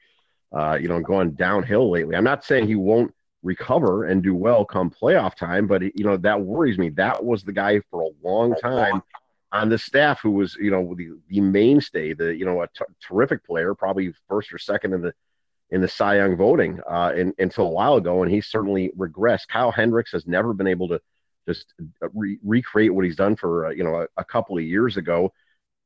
uh, 0.51 0.77
you 0.79 0.87
know, 0.87 0.99
gone 0.99 1.33
downhill 1.33 1.89
lately. 1.89 2.15
I'm 2.15 2.23
not 2.23 2.43
saying 2.43 2.67
he 2.67 2.75
won't 2.75 3.13
recover 3.43 4.05
and 4.05 4.21
do 4.21 4.35
well 4.35 4.63
come 4.63 4.91
playoff 4.91 5.35
time, 5.35 5.65
but 5.65 5.81
you 5.81 6.03
know 6.03 6.17
that 6.17 6.39
worries 6.39 6.77
me. 6.77 6.89
That 6.89 7.23
was 7.23 7.43
the 7.43 7.51
guy 7.51 7.81
for 7.89 8.01
a 8.01 8.09
long 8.23 8.53
time 8.61 9.01
on 9.51 9.69
the 9.69 9.77
staff 9.77 10.21
who 10.21 10.31
was, 10.31 10.55
you 10.55 10.71
know, 10.71 10.95
the, 10.95 11.11
the 11.27 11.41
mainstay, 11.41 12.13
the, 12.13 12.35
you 12.35 12.45
know, 12.45 12.61
a 12.61 12.67
t- 12.67 12.85
terrific 13.05 13.45
player, 13.45 13.75
probably 13.75 14.13
first 14.29 14.53
or 14.53 14.57
second 14.57 14.93
in 14.93 15.01
the, 15.01 15.13
in 15.69 15.81
the 15.81 15.87
Cy 15.87 16.17
Young 16.17 16.37
voting 16.37 16.79
uh, 16.89 17.13
in, 17.15 17.33
until 17.37 17.65
a 17.65 17.69
while 17.69 17.95
ago. 17.95 18.23
And 18.23 18.31
he's 18.31 18.47
certainly 18.47 18.91
regressed. 18.97 19.47
Kyle 19.49 19.71
Hendricks 19.71 20.11
has 20.13 20.25
never 20.25 20.53
been 20.53 20.67
able 20.67 20.87
to 20.89 21.01
just 21.47 21.73
uh, 22.01 22.07
re- 22.13 22.39
recreate 22.43 22.93
what 22.93 23.05
he's 23.05 23.15
done 23.15 23.35
for, 23.35 23.67
uh, 23.67 23.69
you 23.71 23.83
know, 23.83 24.01
a, 24.01 24.07
a, 24.17 24.23
couple 24.23 24.57
of 24.57 24.63
years 24.63 24.97
ago. 24.97 25.33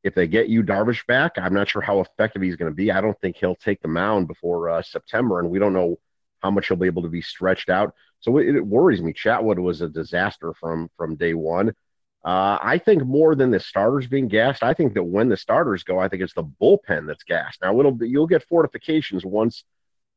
If 0.03 0.13
they 0.13 0.27
get 0.27 0.49
Yu 0.49 0.61
Darvish 0.61 1.05
back, 1.07 1.33
I'm 1.37 1.53
not 1.53 1.69
sure 1.69 1.81
how 1.81 2.01
effective 2.01 2.41
he's 2.41 2.55
going 2.55 2.71
to 2.71 2.75
be. 2.75 2.91
I 2.91 3.01
don't 3.01 3.19
think 3.21 3.37
he'll 3.37 3.55
take 3.55 3.81
the 3.81 3.87
mound 3.87 4.27
before 4.27 4.69
uh, 4.69 4.81
September, 4.83 5.39
and 5.39 5.49
we 5.49 5.57
don't 5.57 5.73
know 5.73 5.97
how 6.43 6.51
much 6.51 6.67
he'll 6.67 6.77
be 6.77 6.85
able 6.85 7.01
to 7.01 7.09
be 7.09 7.21
stretched 7.21 7.69
out. 7.69 7.95
So 8.19 8.37
it, 8.37 8.55
it 8.55 8.65
worries 8.65 9.01
me. 9.01 9.13
Chatwood 9.13 9.57
was 9.57 9.81
a 9.81 9.89
disaster 9.89 10.53
from 10.59 10.89
from 10.95 11.15
day 11.15 11.33
one. 11.33 11.73
Uh, 12.25 12.57
I 12.59 12.79
think 12.79 13.05
more 13.05 13.35
than 13.35 13.51
the 13.51 13.59
starters 13.59 14.07
being 14.07 14.27
gassed, 14.27 14.63
I 14.63 14.73
think 14.73 14.95
that 14.95 15.03
when 15.03 15.29
the 15.29 15.37
starters 15.37 15.83
go, 15.83 15.99
I 15.99 16.09
think 16.09 16.23
it's 16.23 16.33
the 16.33 16.43
bullpen 16.43 17.05
that's 17.05 17.23
gassed. 17.23 17.61
Now, 17.61 17.79
it'll 17.79 17.91
be, 17.91 18.09
you'll 18.09 18.25
get 18.25 18.43
fortifications 18.47 19.23
once 19.23 19.63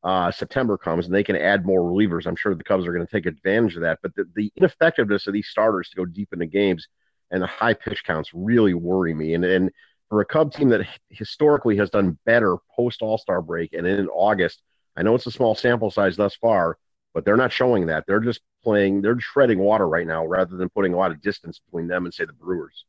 uh, 0.02 0.30
September 0.30 0.78
comes 0.78 1.04
and 1.04 1.14
they 1.14 1.22
can 1.22 1.36
add 1.36 1.66
more 1.66 1.82
relievers. 1.82 2.26
I'm 2.26 2.36
sure 2.36 2.54
the 2.54 2.64
Cubs 2.64 2.86
are 2.86 2.94
going 2.94 3.06
to 3.06 3.12
take 3.12 3.26
advantage 3.26 3.76
of 3.76 3.82
that. 3.82 3.98
But 4.02 4.14
the, 4.14 4.24
the, 4.34 4.50
ineffectiveness 4.56 5.26
of 5.26 5.34
these 5.34 5.48
starters 5.48 5.90
to 5.90 5.96
go 5.96 6.06
deep 6.06 6.32
into 6.32 6.46
games 6.46 6.86
and 7.30 7.42
the 7.42 7.46
high 7.46 7.74
pitch 7.74 8.02
counts 8.04 8.30
really 8.32 8.72
worry 8.72 9.12
me. 9.12 9.34
And, 9.34 9.44
and 9.44 9.70
for 10.08 10.22
a 10.22 10.24
Cub 10.24 10.54
team 10.54 10.70
that 10.70 10.86
historically 11.10 11.76
has 11.76 11.90
done 11.90 12.18
better 12.24 12.56
post 12.74 13.02
All 13.02 13.18
Star 13.18 13.42
break 13.42 13.74
and 13.74 13.86
in 13.86 14.08
August, 14.08 14.62
I 14.96 15.02
know 15.02 15.14
it's 15.14 15.26
a 15.26 15.30
small 15.30 15.54
sample 15.54 15.90
size 15.90 16.16
thus 16.16 16.34
far, 16.36 16.78
but 17.12 17.24
they're 17.24 17.36
not 17.36 17.52
showing 17.52 17.86
that. 17.86 18.04
They're 18.06 18.20
just 18.20 18.40
playing, 18.62 19.02
they're 19.02 19.14
treading 19.14 19.58
water 19.58 19.88
right 19.88 20.06
now 20.06 20.26
rather 20.26 20.56
than 20.56 20.68
putting 20.68 20.94
a 20.94 20.96
lot 20.96 21.10
of 21.10 21.20
distance 21.20 21.60
between 21.64 21.88
them 21.88 22.04
and, 22.04 22.14
say, 22.14 22.24
the 22.24 22.32
Brewers. 22.32 22.84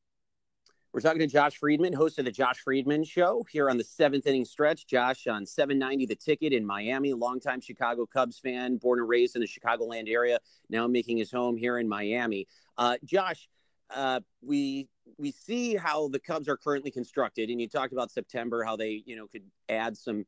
We're 0.92 1.02
talking 1.02 1.20
to 1.20 1.28
Josh 1.28 1.58
Friedman, 1.58 1.94
host 1.94 2.18
of 2.18 2.26
the 2.26 2.32
Josh 2.32 2.62
Friedman 2.62 3.04
Show 3.04 3.46
here 3.52 3.70
on 3.70 3.78
the 3.78 3.84
seventh 3.84 4.26
inning 4.26 4.44
stretch. 4.44 4.88
Josh 4.88 5.28
on 5.28 5.46
790 5.46 6.08
The 6.08 6.16
Ticket 6.16 6.52
in 6.52 6.66
Miami, 6.66 7.14
longtime 7.14 7.62
Chicago 7.62 8.08
Cubs 8.08 8.40
fan, 8.40 8.78
born 8.78 8.98
and 8.98 9.08
raised 9.08 9.36
in 9.36 9.42
the 9.42 9.48
Chicagoland 9.48 10.10
area, 10.10 10.40
now 10.68 10.88
making 10.88 11.18
his 11.18 11.32
home 11.32 11.58
here 11.58 11.78
in 11.78 11.88
Miami. 11.88 12.48
Uh, 12.76 12.96
Josh, 13.06 13.48
uh, 13.94 14.20
we 14.42 14.88
we 15.18 15.32
see 15.32 15.76
how 15.76 16.08
the 16.08 16.20
Cubs 16.20 16.48
are 16.48 16.58
currently 16.58 16.90
constructed, 16.90 17.52
and 17.52 17.62
you 17.62 17.68
talked 17.68 17.94
about 17.94 18.10
September, 18.10 18.64
how 18.64 18.76
they 18.76 19.04
you 19.06 19.16
know 19.16 19.28
could 19.28 19.44
add 19.70 19.96
some 19.96 20.26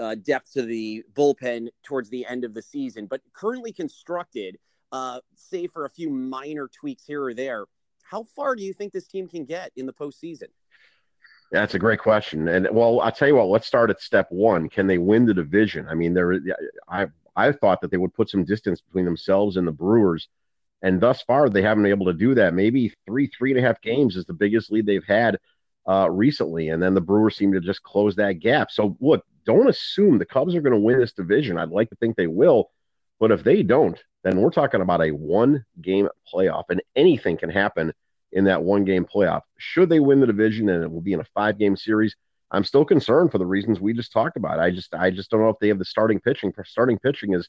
uh, 0.00 0.14
depth 0.14 0.52
to 0.52 0.62
the 0.62 1.02
bullpen 1.14 1.68
towards 1.82 2.08
the 2.08 2.24
end 2.26 2.44
of 2.44 2.54
the 2.54 2.62
season. 2.62 3.06
But 3.06 3.20
currently 3.32 3.72
constructed, 3.72 4.58
uh, 4.94 5.20
say 5.34 5.66
for 5.66 5.84
a 5.84 5.90
few 5.90 6.08
minor 6.10 6.68
tweaks 6.68 7.04
here 7.04 7.22
or 7.22 7.34
there, 7.34 7.64
how 8.02 8.22
far 8.22 8.54
do 8.54 8.62
you 8.62 8.72
think 8.72 8.92
this 8.92 9.06
team 9.06 9.28
can 9.28 9.44
get 9.44 9.72
in 9.76 9.86
the 9.86 9.92
postseason? 9.92 10.48
That's 11.52 11.74
a 11.74 11.78
great 11.78 12.00
question, 12.00 12.48
and 12.48 12.68
well, 12.72 13.00
I'll 13.00 13.12
tell 13.12 13.28
you 13.28 13.36
what. 13.36 13.48
Let's 13.48 13.66
start 13.66 13.90
at 13.90 14.00
step 14.00 14.26
one. 14.30 14.68
Can 14.68 14.86
they 14.86 14.98
win 14.98 15.26
the 15.26 15.34
division? 15.34 15.86
I 15.88 15.94
mean, 15.94 16.14
there. 16.14 16.40
I 16.88 17.06
I 17.36 17.52
thought 17.52 17.80
that 17.80 17.90
they 17.90 17.96
would 17.96 18.14
put 18.14 18.30
some 18.30 18.44
distance 18.44 18.80
between 18.80 19.04
themselves 19.04 19.56
and 19.56 19.66
the 19.66 19.72
Brewers 19.72 20.28
and 20.84 21.00
thus 21.00 21.22
far, 21.22 21.48
they 21.48 21.62
haven't 21.62 21.82
been 21.82 21.90
able 21.90 22.06
to 22.06 22.12
do 22.12 22.34
that. 22.34 22.52
Maybe 22.52 22.92
three, 23.06 23.26
three 23.26 23.52
and 23.52 23.58
a 23.58 23.66
half 23.66 23.80
games 23.80 24.16
is 24.16 24.26
the 24.26 24.34
biggest 24.34 24.70
lead 24.70 24.84
they've 24.84 25.02
had 25.02 25.38
uh, 25.88 26.10
recently. 26.10 26.68
And 26.68 26.82
then 26.82 26.92
the 26.92 27.00
Brewers 27.00 27.36
seem 27.36 27.54
to 27.54 27.60
just 27.60 27.82
close 27.82 28.14
that 28.16 28.34
gap. 28.34 28.70
So, 28.70 28.94
look, 29.00 29.24
don't 29.46 29.66
assume 29.66 30.18
the 30.18 30.26
Cubs 30.26 30.54
are 30.54 30.60
going 30.60 30.74
to 30.74 30.78
win 30.78 31.00
this 31.00 31.14
division. 31.14 31.56
I'd 31.56 31.70
like 31.70 31.88
to 31.88 31.96
think 31.96 32.16
they 32.16 32.26
will. 32.26 32.70
But 33.18 33.30
if 33.30 33.42
they 33.42 33.62
don't, 33.62 33.98
then 34.24 34.40
we're 34.40 34.50
talking 34.50 34.80
about 34.80 35.02
a 35.02 35.10
one 35.10 35.64
game 35.80 36.08
playoff, 36.32 36.64
and 36.70 36.82
anything 36.96 37.36
can 37.36 37.50
happen 37.50 37.92
in 38.32 38.44
that 38.44 38.62
one 38.62 38.84
game 38.84 39.04
playoff. 39.04 39.42
Should 39.58 39.88
they 39.88 40.00
win 40.00 40.20
the 40.20 40.26
division 40.26 40.68
and 40.68 40.82
it 40.82 40.90
will 40.90 41.00
be 41.00 41.12
in 41.12 41.20
a 41.20 41.26
five 41.34 41.58
game 41.58 41.76
series, 41.76 42.16
I'm 42.50 42.64
still 42.64 42.84
concerned 42.84 43.30
for 43.30 43.38
the 43.38 43.46
reasons 43.46 43.80
we 43.80 43.92
just 43.92 44.12
talked 44.12 44.36
about. 44.36 44.58
I 44.58 44.70
just 44.70 44.94
I 44.94 45.10
just 45.10 45.30
don't 45.30 45.40
know 45.40 45.50
if 45.50 45.58
they 45.60 45.68
have 45.68 45.78
the 45.78 45.84
starting 45.84 46.20
pitching. 46.20 46.52
Starting 46.64 46.98
pitching 46.98 47.34
is 47.34 47.48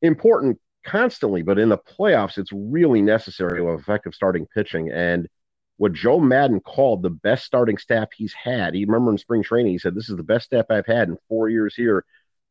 important 0.00 0.58
constantly, 0.84 1.42
but 1.42 1.58
in 1.58 1.68
the 1.68 1.78
playoffs, 1.78 2.38
it's 2.38 2.52
really 2.52 3.02
necessary 3.02 3.58
to 3.58 3.68
have 3.68 3.80
effective 3.80 4.14
starting 4.14 4.46
pitching. 4.46 4.90
And 4.90 5.28
what 5.76 5.92
Joe 5.92 6.20
Maddon 6.20 6.60
called 6.60 7.02
the 7.02 7.10
best 7.10 7.44
starting 7.44 7.78
staff 7.78 8.08
he's 8.14 8.32
had, 8.32 8.74
he 8.74 8.84
remember 8.84 9.10
in 9.10 9.18
spring 9.18 9.42
training, 9.42 9.72
he 9.72 9.78
said, 9.78 9.94
This 9.94 10.10
is 10.10 10.16
the 10.16 10.22
best 10.22 10.46
staff 10.46 10.66
I've 10.70 10.86
had 10.86 11.08
in 11.08 11.18
four 11.28 11.48
years 11.48 11.74
here. 11.74 12.04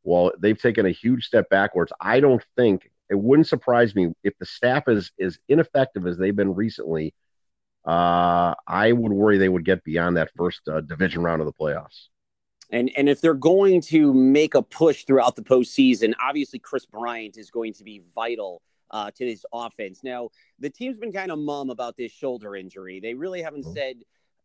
Well, 0.04 0.32
they've 0.40 0.60
taken 0.60 0.86
a 0.86 0.92
huge 0.92 1.26
step 1.26 1.50
backwards. 1.50 1.94
I 2.02 2.20
don't 2.20 2.44
think 2.56 2.90
it 3.12 3.20
wouldn't 3.20 3.48
surprise 3.48 3.94
me 3.94 4.14
if 4.24 4.34
the 4.40 4.46
staff 4.46 4.88
is 4.88 5.12
as 5.20 5.38
ineffective 5.50 6.08
as 6.08 6.18
they've 6.18 6.36
been 6.36 6.56
recently. 6.56 7.14
Uh, 7.86 8.56
I 8.66 8.94
would 8.94 9.12
worry 9.12 9.38
they 9.38 9.50
would 9.50 9.66
get 9.66 9.84
beyond 9.84 10.16
that 10.16 10.30
first 10.38 10.62
uh, 10.68 10.80
division 10.82 11.22
round 11.22 11.42
of 11.42 11.46
the 11.46 11.54
playoffs. 11.54 12.08
And 12.72 12.90
and 12.96 13.10
if 13.10 13.20
they're 13.20 13.34
going 13.34 13.82
to 13.82 14.14
make 14.14 14.56
a 14.56 14.62
push 14.62 15.04
throughout 15.04 15.36
the 15.36 15.42
postseason, 15.42 16.14
obviously 16.22 16.58
Kris 16.58 16.86
Bryant 16.86 17.38
is 17.38 17.52
going 17.52 17.74
to 17.74 17.84
be 17.84 18.02
vital 18.16 18.62
uh, 18.92 19.12
to 19.12 19.26
this 19.26 19.44
offense. 19.52 20.06
Now 20.06 20.30
the 20.60 20.70
team's 20.70 20.98
been 20.98 21.12
kind 21.12 21.32
of 21.32 21.40
mum 21.40 21.70
about 21.70 21.98
this 21.98 22.14
shoulder 22.14 22.56
injury. 22.56 23.02
They 23.02 23.14
really 23.14 23.42
haven't 23.42 23.66
mm-hmm. 23.66 23.74
said, 23.74 23.96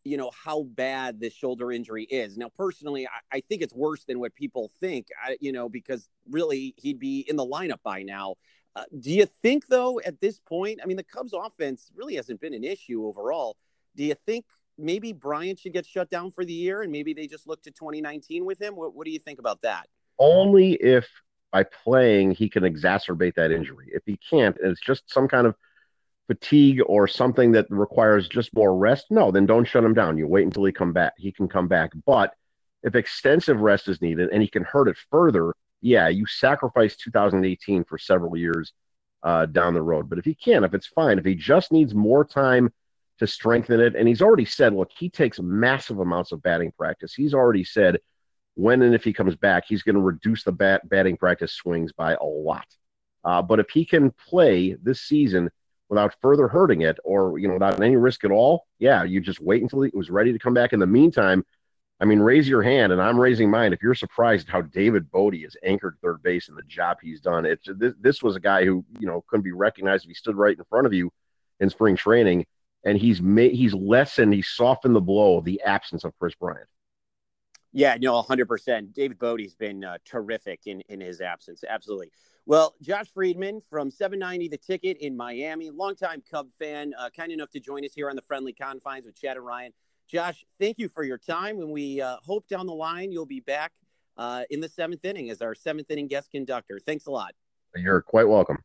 you 0.07 0.17
know, 0.17 0.31
how 0.45 0.63
bad 0.63 1.21
this 1.21 1.33
shoulder 1.33 1.73
injury 1.73 2.05
is. 2.05 2.37
Now 2.39 2.51
personally, 2.57 3.07
I, 3.07 3.37
I 3.37 3.41
think 3.41 3.63
it's 3.63 3.75
worse 3.75 4.05
than 4.05 4.21
what 4.21 4.35
people 4.35 4.71
think. 4.81 5.09
I, 5.23 5.37
you 5.41 5.53
know, 5.53 5.69
because 5.69 6.09
really 6.31 6.75
he'd 6.77 6.99
be 6.99 7.27
in 7.29 7.37
the 7.37 7.45
lineup 7.45 7.83
by 7.83 8.03
now. 8.03 8.37
Uh, 8.77 8.85
do 9.01 9.11
you 9.11 9.27
think 9.27 9.67
though 9.67 10.01
at 10.05 10.21
this 10.21 10.39
point? 10.39 10.81
I 10.83 10.87
mean, 10.87 10.97
the 10.97 11.03
Cubs' 11.03 11.33
offense 11.33 11.91
really 11.95 12.15
hasn't 12.15 12.41
been 12.41 12.55
an 12.55 12.63
issue 12.63 13.05
overall. 13.07 13.57
Do 13.97 14.05
you 14.05 14.15
think 14.27 14.45
maybe 14.79 15.13
Bryant 15.13 15.59
should 15.59 15.73
get 15.73 15.87
shut 15.87 16.09
down 16.09 16.31
for 16.31 16.45
the 16.45 16.53
year 16.53 16.83
and 16.83 16.93
maybe 16.93 17.13
they 17.13 17.27
just 17.27 17.49
look 17.49 17.63
to 17.63 17.71
2019 17.71 18.45
with 18.45 18.61
him? 18.61 18.77
What, 18.77 18.95
what 18.95 19.07
do 19.07 19.11
you 19.11 19.19
think 19.19 19.39
about 19.39 19.63
that? 19.63 19.89
Only 20.19 20.75
if 20.75 21.07
by 21.51 21.65
playing 21.65 22.33
he 22.33 22.49
can 22.49 22.63
exacerbate 22.63 23.35
that 23.35 23.51
injury. 23.51 23.91
If 23.93 24.03
he 24.07 24.19
can't, 24.31 24.57
it's 24.63 24.81
just 24.81 25.11
some 25.13 25.27
kind 25.27 25.47
of 25.47 25.55
fatigue 26.27 26.81
or 26.87 27.07
something 27.07 27.53
that 27.53 27.67
requires 27.71 28.29
just 28.29 28.55
more 28.55 28.77
rest, 28.77 29.07
no, 29.11 29.31
then 29.31 29.47
don't 29.47 29.65
shut 29.65 29.85
him 29.85 29.95
down. 29.95 30.19
You 30.19 30.27
wait 30.27 30.45
until 30.45 30.65
he 30.65 30.73
come 30.73 30.93
back. 30.93 31.15
He 31.17 31.33
can 31.33 31.49
come 31.49 31.69
back. 31.69 31.93
But 32.05 32.35
If 32.83 32.95
extensive 32.95 33.61
rest 33.61 33.89
is 33.89 34.03
needed 34.03 34.31
and 34.33 34.43
he 34.43 34.49
can 34.49 34.65
hurt 34.65 34.89
it 34.89 34.97
further, 35.11 35.53
yeah, 35.81 36.09
you 36.09 36.27
sacrifice 36.27 36.97
2018 36.97 37.85
for 37.85 37.99
several 37.99 38.37
years 38.37 38.73
uh, 39.23 39.47
down 39.47 39.75
the 39.75 39.83
road. 39.83 40.09
But 40.09 40.19
if 40.19 40.25
he 40.25 40.35
can, 40.35 40.65
if 40.65 40.75
it's 40.75 40.87
fine, 40.87 41.19
if 41.19 41.25
he 41.25 41.35
just 41.35 41.73
needs 41.73 41.95
more 41.95 42.25
time 42.25 42.73
to 43.19 43.27
strengthen 43.27 43.81
it, 43.81 43.97
and 43.97 44.07
he's 44.07 44.23
already 44.23 44.45
said, 44.45 44.75
look, 44.75 44.91
he 44.97 45.09
takes 45.09 45.41
massive 45.41 45.99
amounts 45.99 46.33
of 46.33 46.43
batting 46.43 46.73
practice. 46.73 47.15
He's 47.15 47.35
already 47.35 47.65
said 47.65 47.99
when 48.55 48.83
and 48.83 48.95
if 48.95 49.05
he 49.05 49.13
comes 49.13 49.37
back, 49.37 49.65
he's 49.67 49.83
going 49.83 49.97
to 49.97 50.01
reduce 50.01 50.43
the 50.45 50.53
bat 50.53 50.89
batting 50.89 51.17
practice 51.17 51.53
swings 51.53 51.93
by 51.93 52.15
a 52.15 52.25
lot. 52.25 52.67
Uh, 53.25 53.43
but 53.43 53.61
if 53.61 53.69
he 53.71 53.85
can 53.85 54.13
play 54.29 54.77
this 54.83 55.03
season 55.03 55.51
without 55.89 56.15
further 56.21 56.49
hurting 56.49 56.83
it, 56.83 56.99
or 57.05 57.39
you 57.39 57.49
know, 57.49 57.55
without 57.55 57.81
any 57.81 57.97
risk 57.97 58.25
at 58.25 58.31
all, 58.31 58.67
yeah, 58.79 59.05
you 59.05 59.21
just 59.21 59.41
wait 59.41 59.63
until 59.63 59.83
he 59.83 59.91
was 59.95 60.11
ready 60.11 60.33
to 60.33 60.39
come 60.39 60.55
back. 60.55 60.73
In 60.73 60.81
the 60.81 60.87
meantime, 60.87 61.45
I 62.01 62.05
mean, 62.05 62.21
raise 62.21 62.49
your 62.49 62.63
hand, 62.63 62.93
and 62.93 63.01
I'm 63.01 63.19
raising 63.19 63.51
mine. 63.51 63.73
If 63.73 63.83
you're 63.83 63.95
surprised 63.95 64.49
how 64.49 64.63
David 64.63 65.11
Bote 65.11 65.37
has 65.37 65.57
anchored 65.63 65.97
third 66.03 66.23
base 66.23 66.49
and 66.49 66.57
the 66.57 66.63
job 66.63 66.99
he's 67.01 67.21
done, 67.21 67.47
it's 67.47 67.69
this, 67.77 67.95
this 68.01 68.23
was 68.23 68.37
a 68.37 68.41
guy 68.41 68.65
who 68.65 68.85
you 68.99 69.07
know 69.07 69.25
couldn't 69.29 69.45
be 69.45 69.53
recognized 69.53 70.05
if 70.05 70.09
he 70.09 70.15
stood 70.15 70.37
right 70.37 70.57
in 70.57 70.65
front 70.65 70.87
of 70.87 70.93
you 70.93 71.11
in 71.61 71.71
spring 71.71 71.97
training, 71.97 72.47
and 72.85 72.99
he's 72.99 73.23
made 73.23 73.53
he's 73.53 73.75
lessened, 73.75 74.35
he's 74.35 74.49
softened 74.49 74.95
the 74.95 75.01
blow 75.01 75.39
of 75.39 75.45
the 75.45 75.63
absence 75.63 76.05
of 76.05 76.13
Kris 76.19 76.35
Bryant. 76.35 76.69
Yeah, 77.73 77.97
no, 78.01 78.23
100%. 78.23 78.95
David 78.95 79.19
Bote's 79.19 79.55
been 79.55 79.85
uh, 79.85 79.99
terrific 80.07 80.61
in, 80.65 80.81
in 80.89 80.99
his 80.99 81.21
absence. 81.21 81.63
Absolutely. 81.69 82.11
Well, 82.49 82.77
Josh 82.81 83.09
Friedman 83.13 83.61
from 83.69 83.91
790 83.91 84.47
The 84.47 84.57
Ticket 84.57 84.99
in 84.99 85.17
Miami, 85.17 85.71
longtime 85.71 86.23
Cub 86.31 86.47
fan, 86.61 86.95
uh, 86.97 87.11
kind 87.11 87.33
enough 87.33 87.51
to 87.51 87.59
join 87.59 87.85
us 87.85 87.91
here 87.93 88.09
on 88.09 88.15
the 88.15 88.23
Friendly 88.23 88.53
Confines 88.53 89.05
with 89.05 89.21
Chad 89.21 89.37
and 89.37 89.45
Ryan. 89.45 89.73
Josh, 90.09 90.45
thank 90.61 90.79
you 90.79 90.89
for 90.89 91.03
your 91.03 91.19
time, 91.19 91.59
and 91.59 91.73
we 91.73 92.01
uh, 92.01 92.19
hope 92.25 92.47
down 92.47 92.67
the 92.67 92.73
line 92.73 93.11
you'll 93.11 93.27
be 93.27 93.41
back 93.41 93.73
uh, 94.17 94.45
in 94.49 94.61
the 94.61 94.69
seventh 94.69 95.05
inning 95.05 95.29
as 95.29 95.43
our 95.43 95.57
seventh 95.57 95.91
inning 95.91 96.07
guest 96.07 96.31
conductor. 96.31 96.79
Thanks 96.79 97.07
a 97.07 97.11
lot. 97.11 97.35
You're 97.75 98.01
quite 98.01 98.29
welcome. 98.29 98.59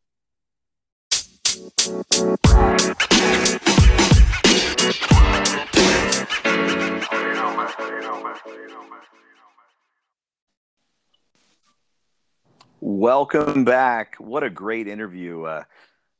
Welcome 12.83 13.63
back. 13.63 14.15
What 14.15 14.43
a 14.43 14.49
great 14.49 14.87
interview. 14.87 15.43
Uh, 15.43 15.63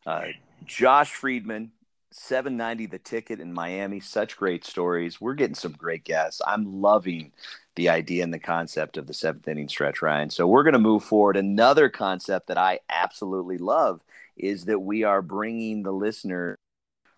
uh, 0.06 0.26
Josh 0.64 1.12
Friedman, 1.12 1.72
790 2.12 2.86
the 2.86 3.00
ticket 3.00 3.40
in 3.40 3.52
Miami. 3.52 4.00
Such 4.00 4.38
great 4.38 4.64
stories. 4.64 5.20
We're 5.20 5.34
getting 5.34 5.56
some 5.56 5.72
great 5.72 6.04
guests. 6.04 6.40
I'm 6.46 6.80
loving 6.80 7.32
the 7.76 7.90
idea 7.90 8.24
and 8.24 8.32
the 8.32 8.38
concept 8.38 8.98
of 8.98 9.08
the 9.08 9.14
seventh 9.16 9.48
inning 9.48 9.70
stretch, 9.70 10.04
Ryan. 10.04 10.30
So 10.30 10.46
we're 10.46 10.62
going 10.62 10.74
to 10.74 10.80
move 10.80 11.04
forward. 11.04 11.36
Another 11.36 11.90
concept 11.90 12.46
that 12.50 12.60
I 12.60 12.82
absolutely 12.92 13.58
love 13.58 14.02
is 14.38 14.66
that 14.66 14.78
we 14.78 15.04
are 15.04 15.24
bringing 15.24 15.82
the 15.82 15.92
listener 15.92 16.60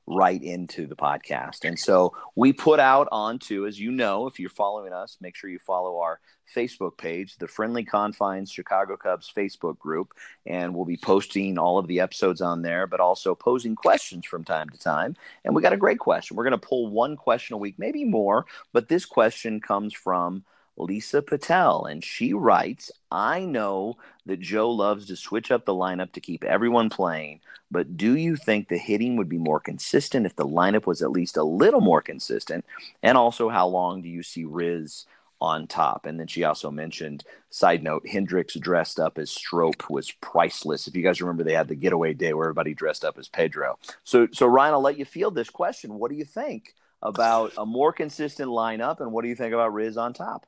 right 0.05 0.41
into 0.41 0.85
the 0.85 0.95
podcast. 0.95 1.65
And 1.65 1.79
so 1.79 2.13
we 2.35 2.51
put 2.51 2.79
out 2.79 3.07
onto, 3.11 3.65
as 3.65 3.79
you 3.79 3.91
know, 3.91 4.27
if 4.27 4.39
you're 4.39 4.49
following 4.49 4.93
us, 4.93 5.17
make 5.21 5.35
sure 5.35 5.49
you 5.49 5.59
follow 5.59 5.99
our 5.99 6.19
Facebook 6.53 6.97
page, 6.97 7.37
the 7.37 7.47
Friendly 7.47 7.85
Confines 7.85 8.51
Chicago 8.51 8.97
Cubs 8.97 9.31
Facebook 9.35 9.79
group, 9.79 10.13
and 10.45 10.75
we'll 10.75 10.85
be 10.85 10.97
posting 10.97 11.57
all 11.57 11.77
of 11.77 11.87
the 11.87 11.99
episodes 11.99 12.41
on 12.41 12.61
there, 12.61 12.85
but 12.85 12.99
also 12.99 13.33
posing 13.33 13.75
questions 13.75 14.25
from 14.25 14.43
time 14.43 14.69
to 14.69 14.77
time. 14.77 15.15
And 15.45 15.55
we 15.55 15.61
got 15.61 15.73
a 15.73 15.77
great 15.77 15.99
question. 15.99 16.35
We're 16.35 16.43
going 16.43 16.59
to 16.59 16.67
pull 16.67 16.89
one 16.89 17.15
question 17.15 17.53
a 17.53 17.57
week, 17.57 17.75
maybe 17.77 18.03
more, 18.03 18.45
but 18.73 18.89
this 18.89 19.05
question 19.05 19.61
comes 19.61 19.93
from 19.93 20.43
Lisa 20.77 21.21
Patel, 21.21 21.85
and 21.85 22.03
she 22.03 22.33
writes 22.33 22.91
I 23.11 23.41
know 23.41 23.97
that 24.25 24.39
Joe 24.39 24.71
loves 24.71 25.05
to 25.07 25.15
switch 25.15 25.51
up 25.51 25.65
the 25.65 25.73
lineup 25.73 26.13
to 26.13 26.21
keep 26.21 26.43
everyone 26.43 26.89
playing, 26.89 27.41
but 27.73 27.97
do 27.97 28.15
you 28.15 28.35
think 28.35 28.69
the 28.69 28.77
hitting 28.77 29.17
would 29.17 29.27
be 29.27 29.37
more 29.37 29.59
consistent 29.59 30.25
if 30.25 30.35
the 30.35 30.47
lineup 30.47 30.85
was 30.85 31.01
at 31.01 31.11
least 31.11 31.35
a 31.35 31.43
little 31.43 31.81
more 31.81 32.01
consistent? 32.01 32.63
And 33.01 33.17
also, 33.17 33.49
how 33.49 33.67
long 33.67 34.01
do 34.01 34.07
you 34.07 34.23
see 34.23 34.45
Riz 34.45 35.05
on 35.41 35.67
top? 35.67 36.05
And 36.05 36.19
then 36.19 36.27
she 36.27 36.43
also 36.43 36.71
mentioned, 36.71 37.23
side 37.49 37.83
note, 37.83 38.07
Hendricks 38.07 38.53
dressed 38.53 38.99
up 38.99 39.17
as 39.17 39.31
Strop 39.31 39.89
was 39.89 40.11
priceless. 40.11 40.87
If 40.87 40.95
you 40.95 41.03
guys 41.03 41.19
remember, 41.19 41.43
they 41.43 41.53
had 41.53 41.67
the 41.67 41.75
getaway 41.75 42.13
day 42.13 42.33
where 42.33 42.45
everybody 42.45 42.73
dressed 42.73 43.03
up 43.03 43.17
as 43.17 43.27
Pedro. 43.27 43.79
So, 44.03 44.27
so 44.31 44.45
Ryan, 44.45 44.75
I'll 44.75 44.81
let 44.81 44.99
you 44.99 45.05
field 45.05 45.35
this 45.35 45.49
question. 45.49 45.99
What 45.99 46.11
do 46.11 46.15
you 46.15 46.25
think 46.25 46.75
about 47.01 47.51
a 47.57 47.65
more 47.65 47.91
consistent 47.91 48.49
lineup, 48.49 49.01
and 49.01 49.11
what 49.11 49.23
do 49.23 49.27
you 49.27 49.35
think 49.35 49.53
about 49.53 49.73
Riz 49.73 49.97
on 49.97 50.13
top? 50.13 50.45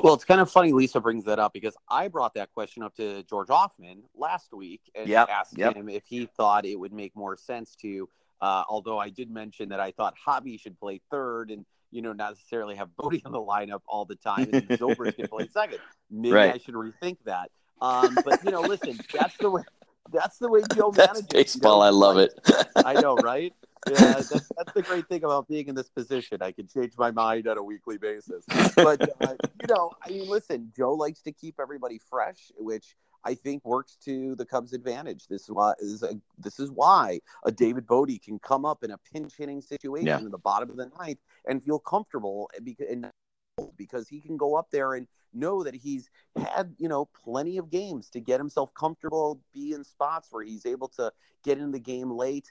Well, 0.00 0.14
it's 0.14 0.24
kind 0.24 0.40
of 0.40 0.50
funny 0.50 0.72
Lisa 0.72 1.00
brings 1.00 1.24
that 1.24 1.38
up 1.38 1.52
because 1.52 1.76
I 1.88 2.08
brought 2.08 2.34
that 2.34 2.50
question 2.54 2.82
up 2.82 2.94
to 2.96 3.22
George 3.24 3.48
Hoffman 3.48 4.04
last 4.16 4.52
week 4.52 4.80
and 4.94 5.06
yep, 5.06 5.28
asked 5.28 5.58
yep. 5.58 5.76
him 5.76 5.88
if 5.88 6.04
he 6.06 6.26
thought 6.26 6.64
it 6.64 6.76
would 6.76 6.92
make 6.92 7.14
more 7.14 7.36
sense 7.36 7.74
to, 7.82 8.08
uh, 8.40 8.64
although 8.68 8.98
I 8.98 9.10
did 9.10 9.30
mention 9.30 9.68
that 9.68 9.80
I 9.80 9.90
thought 9.90 10.14
Javi 10.26 10.58
should 10.58 10.78
play 10.78 11.02
third 11.10 11.50
and, 11.50 11.66
you 11.90 12.00
know, 12.00 12.14
not 12.14 12.30
necessarily 12.30 12.74
have 12.76 12.88
Bote 12.96 13.14
in 13.14 13.32
the 13.32 13.38
lineup 13.38 13.82
all 13.86 14.06
the 14.06 14.16
time 14.16 14.48
and 14.52 14.66
Zobrist 14.68 15.16
can 15.16 15.28
play 15.28 15.46
second. 15.52 15.78
Maybe 16.10 16.32
right. 16.32 16.54
I 16.54 16.58
should 16.58 16.74
rethink 16.74 17.18
that. 17.26 17.50
Um, 17.82 18.16
but, 18.24 18.42
you 18.44 18.50
know, 18.50 18.62
listen, 18.62 18.98
that's 19.12 19.36
the 19.36 19.50
way. 19.50 19.62
That's 20.10 20.38
the 20.38 20.48
way 20.48 20.62
Joe 20.74 20.90
that's 20.94 21.12
manages. 21.12 21.28
Baseball, 21.28 21.78
you 21.78 21.80
know? 21.80 21.86
I 21.86 21.90
love 21.90 22.18
it. 22.18 22.32
I 22.76 22.94
know, 22.94 23.16
right? 23.16 23.52
Yeah, 23.90 24.12
that's, 24.12 24.28
that's 24.28 24.72
the 24.74 24.82
great 24.82 25.08
thing 25.08 25.24
about 25.24 25.48
being 25.48 25.66
in 25.66 25.74
this 25.74 25.88
position. 25.88 26.38
I 26.40 26.52
can 26.52 26.68
change 26.68 26.92
my 26.96 27.10
mind 27.10 27.48
on 27.48 27.58
a 27.58 27.62
weekly 27.62 27.98
basis. 27.98 28.44
But 28.76 29.02
uh, 29.20 29.34
you 29.60 29.68
know, 29.68 29.90
I 30.04 30.10
mean, 30.10 30.28
listen, 30.28 30.72
Joe 30.76 30.94
likes 30.94 31.22
to 31.22 31.32
keep 31.32 31.56
everybody 31.60 31.98
fresh, 31.98 32.52
which 32.56 32.94
I 33.24 33.34
think 33.34 33.64
works 33.64 33.96
to 34.04 34.34
the 34.36 34.44
Cubs' 34.44 34.72
advantage. 34.72 35.26
This 35.28 35.42
is 35.42 35.50
why 35.50 35.74
is 35.78 36.02
a, 36.02 36.14
this 36.38 36.60
is 36.60 36.70
why 36.70 37.20
a 37.44 37.52
David 37.52 37.86
Bote 37.86 38.10
can 38.24 38.38
come 38.38 38.64
up 38.64 38.84
in 38.84 38.92
a 38.92 38.98
pinch 39.12 39.34
hitting 39.36 39.60
situation 39.60 40.06
yeah. 40.06 40.18
in 40.18 40.30
the 40.30 40.38
bottom 40.38 40.70
of 40.70 40.76
the 40.76 40.90
ninth 40.98 41.18
and 41.46 41.62
feel 41.62 41.78
comfortable 41.78 42.50
because 42.62 42.86
because 43.76 44.08
he 44.08 44.20
can 44.20 44.36
go 44.36 44.56
up 44.56 44.70
there 44.70 44.94
and 44.94 45.06
know 45.34 45.62
that 45.62 45.74
he's 45.74 46.10
had 46.36 46.74
you 46.78 46.88
know 46.88 47.08
plenty 47.24 47.58
of 47.58 47.70
games 47.70 48.08
to 48.10 48.20
get 48.20 48.40
himself 48.40 48.72
comfortable, 48.74 49.40
be 49.52 49.72
in 49.72 49.84
spots 49.84 50.28
where 50.30 50.44
he's 50.44 50.66
able 50.66 50.88
to 50.88 51.12
get 51.44 51.58
in 51.58 51.70
the 51.70 51.78
game 51.78 52.10
late 52.10 52.50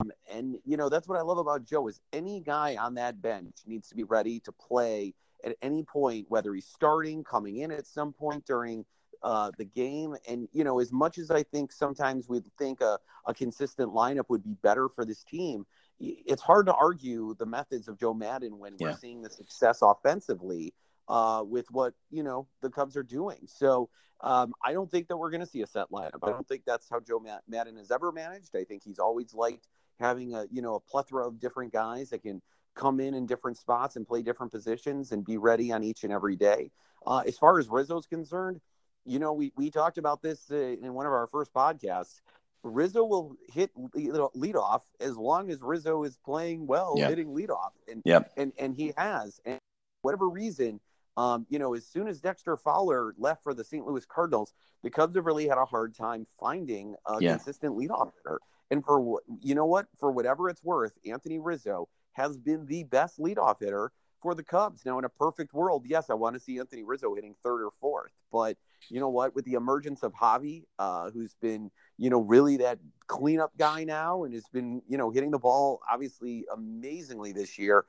um, 0.00 0.10
and 0.30 0.56
you 0.64 0.76
know 0.76 0.88
that's 0.88 1.08
what 1.08 1.18
I 1.18 1.22
love 1.22 1.38
about 1.38 1.64
Joe 1.64 1.88
is 1.88 2.00
any 2.12 2.40
guy 2.40 2.76
on 2.76 2.94
that 2.94 3.20
bench 3.20 3.56
needs 3.66 3.88
to 3.88 3.94
be 3.94 4.04
ready 4.04 4.40
to 4.40 4.52
play 4.52 5.14
at 5.44 5.56
any 5.62 5.82
point, 5.82 6.26
whether 6.28 6.54
he's 6.54 6.66
starting, 6.66 7.22
coming 7.22 7.58
in 7.58 7.70
at 7.70 7.86
some 7.86 8.12
point 8.12 8.44
during 8.46 8.84
uh, 9.22 9.50
the 9.58 9.64
game. 9.64 10.16
And 10.28 10.48
you 10.52 10.64
know, 10.64 10.80
as 10.80 10.92
much 10.92 11.18
as 11.18 11.30
I 11.30 11.42
think 11.42 11.72
sometimes 11.72 12.28
we'd 12.28 12.50
think 12.58 12.80
a, 12.80 12.98
a 13.26 13.34
consistent 13.34 13.92
lineup 13.92 14.28
would 14.28 14.44
be 14.44 14.54
better 14.62 14.88
for 14.88 15.04
this 15.04 15.22
team, 15.24 15.66
it's 15.98 16.42
hard 16.42 16.66
to 16.66 16.74
argue 16.74 17.34
the 17.38 17.46
methods 17.46 17.88
of 17.88 17.98
Joe 17.98 18.14
Maddon 18.14 18.58
when 18.58 18.74
yeah. 18.78 18.88
we're 18.88 18.96
seeing 18.96 19.22
the 19.22 19.30
success 19.30 19.78
offensively 19.82 20.74
uh, 21.08 21.42
with 21.46 21.66
what 21.70 21.94
you 22.10 22.22
know 22.22 22.46
the 22.62 22.70
Cubs 22.70 22.96
are 22.96 23.02
doing. 23.02 23.40
So 23.46 23.88
um, 24.20 24.52
I 24.64 24.72
don't 24.72 24.90
think 24.90 25.08
that 25.08 25.16
we're 25.16 25.30
going 25.30 25.40
to 25.40 25.46
see 25.46 25.62
a 25.62 25.66
set 25.66 25.90
lineup. 25.90 26.20
I 26.22 26.30
don't 26.30 26.48
think 26.48 26.62
that's 26.66 26.88
how 26.88 27.00
Joe 27.00 27.22
Maddon 27.48 27.76
has 27.76 27.90
ever 27.90 28.12
managed. 28.12 28.56
I 28.56 28.64
think 28.64 28.82
he's 28.82 28.98
always 28.98 29.34
liked 29.34 29.68
having 29.98 30.34
a 30.34 30.46
you 30.50 30.62
know 30.62 30.74
a 30.76 30.80
plethora 30.80 31.26
of 31.26 31.40
different 31.40 31.72
guys 31.72 32.10
that 32.10 32.22
can 32.22 32.42
come 32.74 33.00
in 33.00 33.14
in 33.14 33.26
different 33.26 33.56
spots 33.56 33.96
and 33.96 34.06
play 34.06 34.22
different 34.22 34.52
positions 34.52 35.12
and 35.12 35.24
be 35.24 35.38
ready 35.38 35.72
on 35.72 35.82
each 35.82 36.04
and 36.04 36.12
every 36.12 36.36
day. 36.36 36.70
Uh, 37.06 37.22
as 37.26 37.38
far 37.38 37.58
as 37.58 37.68
Rizzo's 37.68 38.06
concerned, 38.06 38.60
you 39.04 39.18
know 39.18 39.32
we 39.32 39.52
we 39.56 39.70
talked 39.70 39.98
about 39.98 40.22
this 40.22 40.50
uh, 40.50 40.56
in 40.56 40.94
one 40.94 41.06
of 41.06 41.12
our 41.12 41.26
first 41.26 41.52
podcasts. 41.52 42.20
Rizzo 42.62 43.04
will 43.04 43.36
hit 43.52 43.70
lead 43.94 44.56
off 44.56 44.82
as 45.00 45.16
long 45.16 45.50
as 45.50 45.62
Rizzo 45.62 46.02
is 46.02 46.18
playing 46.24 46.66
well, 46.66 46.94
yep. 46.96 47.10
hitting 47.10 47.28
leadoff, 47.28 47.70
and 47.90 48.02
yep. 48.04 48.32
and 48.36 48.52
and 48.58 48.74
he 48.74 48.92
has. 48.96 49.40
And 49.44 49.60
whatever 50.02 50.28
reason, 50.28 50.80
um, 51.16 51.46
you 51.48 51.58
know, 51.58 51.74
as 51.74 51.86
soon 51.86 52.08
as 52.08 52.20
Dexter 52.20 52.56
Fowler 52.56 53.14
left 53.18 53.42
for 53.42 53.54
the 53.54 53.64
St. 53.64 53.86
Louis 53.86 54.04
Cardinals, 54.04 54.52
the 54.82 54.90
Cubs 54.90 55.16
have 55.16 55.26
really 55.26 55.48
had 55.48 55.58
a 55.58 55.64
hard 55.64 55.94
time 55.94 56.26
finding 56.38 56.94
a 57.06 57.16
yeah. 57.20 57.36
consistent 57.36 57.76
leadoff 57.76 58.12
hitter. 58.16 58.40
And 58.70 58.84
for 58.84 59.20
you 59.40 59.54
know 59.54 59.66
what, 59.66 59.86
for 59.98 60.10
whatever 60.10 60.48
it's 60.48 60.62
worth, 60.62 60.92
Anthony 61.06 61.38
Rizzo 61.38 61.88
has 62.12 62.36
been 62.36 62.66
the 62.66 62.84
best 62.84 63.18
leadoff 63.18 63.60
hitter 63.60 63.92
for 64.20 64.34
the 64.34 64.42
Cubs. 64.42 64.84
Now, 64.84 64.98
in 64.98 65.04
a 65.04 65.08
perfect 65.08 65.54
world, 65.54 65.84
yes, 65.86 66.10
I 66.10 66.14
want 66.14 66.34
to 66.34 66.40
see 66.40 66.58
Anthony 66.58 66.82
Rizzo 66.82 67.14
hitting 67.14 67.34
third 67.44 67.62
or 67.62 67.70
fourth. 67.80 68.10
But 68.32 68.56
you 68.90 69.00
know 69.00 69.08
what, 69.08 69.34
with 69.34 69.44
the 69.44 69.54
emergence 69.54 70.02
of 70.02 70.12
Javi, 70.12 70.64
uh, 70.78 71.10
who's 71.12 71.34
been 71.40 71.70
you 71.96 72.10
know 72.10 72.20
really 72.20 72.58
that 72.58 72.78
cleanup 73.06 73.56
guy 73.56 73.84
now 73.84 74.24
and 74.24 74.34
has 74.34 74.48
been 74.52 74.82
you 74.88 74.98
know 74.98 75.10
hitting 75.10 75.30
the 75.30 75.38
ball 75.38 75.80
obviously 75.90 76.44
amazingly 76.52 77.32
this 77.32 77.56
year, 77.56 77.86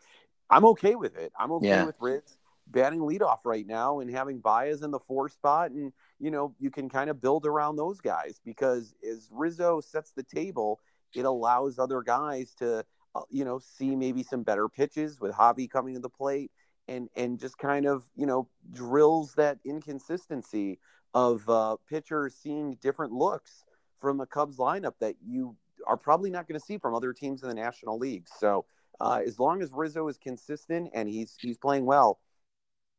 I'm 0.49 0.63
okay 0.65 0.95
with 0.95 1.17
it. 1.17 1.33
I'm 1.37 1.51
okay 1.53 1.67
yeah. 1.67 1.85
with 1.85 1.95
Riz 1.99 2.37
batting 2.71 2.99
leadoff 3.01 3.39
right 3.45 3.65
now 3.65 3.99
and 3.99 4.09
having 4.11 4.39
Baez 4.39 4.81
in 4.83 4.91
the 4.91 4.99
four 4.99 5.29
spot. 5.29 5.71
And, 5.71 5.93
you 6.19 6.31
know, 6.31 6.53
you 6.59 6.69
can 6.69 6.89
kind 6.89 7.09
of 7.09 7.21
build 7.21 7.45
around 7.45 7.75
those 7.75 8.01
guys 8.01 8.39
because 8.43 8.93
as 9.09 9.29
Rizzo 9.31 9.81
sets 9.81 10.11
the 10.11 10.23
table, 10.23 10.79
it 11.15 11.25
allows 11.25 11.79
other 11.79 12.01
guys 12.01 12.53
to, 12.55 12.85
uh, 13.15 13.21
you 13.29 13.45
know, 13.45 13.59
see 13.59 13.95
maybe 13.95 14.23
some 14.23 14.43
better 14.43 14.67
pitches 14.69 15.19
with 15.19 15.33
Javi 15.33 15.69
coming 15.69 15.93
to 15.95 16.01
the 16.01 16.09
plate. 16.09 16.51
and 16.87 17.09
and 17.15 17.39
just 17.39 17.57
kind 17.57 17.85
of 17.85 18.03
you 18.15 18.25
know 18.25 18.47
drills 18.71 19.33
that 19.35 19.57
inconsistency 19.65 20.79
of 21.13 21.47
uh, 21.49 21.75
pitchers 21.89 22.35
seeing 22.35 22.77
different 22.81 23.11
looks 23.13 23.65
from 23.99 24.21
a 24.21 24.25
Cubs 24.25 24.57
lineup 24.57 24.93
that 24.99 25.15
you 25.25 25.55
are 25.85 25.97
probably 25.97 26.29
not 26.29 26.47
going 26.47 26.59
to 26.59 26.65
see 26.65 26.77
from 26.77 26.93
other 26.93 27.13
teams 27.13 27.41
in 27.43 27.49
the 27.49 27.55
National 27.55 27.97
League. 27.97 28.27
So 28.39 28.65
uh, 28.99 29.21
as 29.25 29.39
long 29.39 29.61
as 29.61 29.71
Rizzo 29.73 30.07
is 30.07 30.17
consistent 30.17 30.89
and 30.93 31.09
he's 31.09 31.35
he's 31.39 31.57
playing 31.57 31.85
well, 31.85 32.19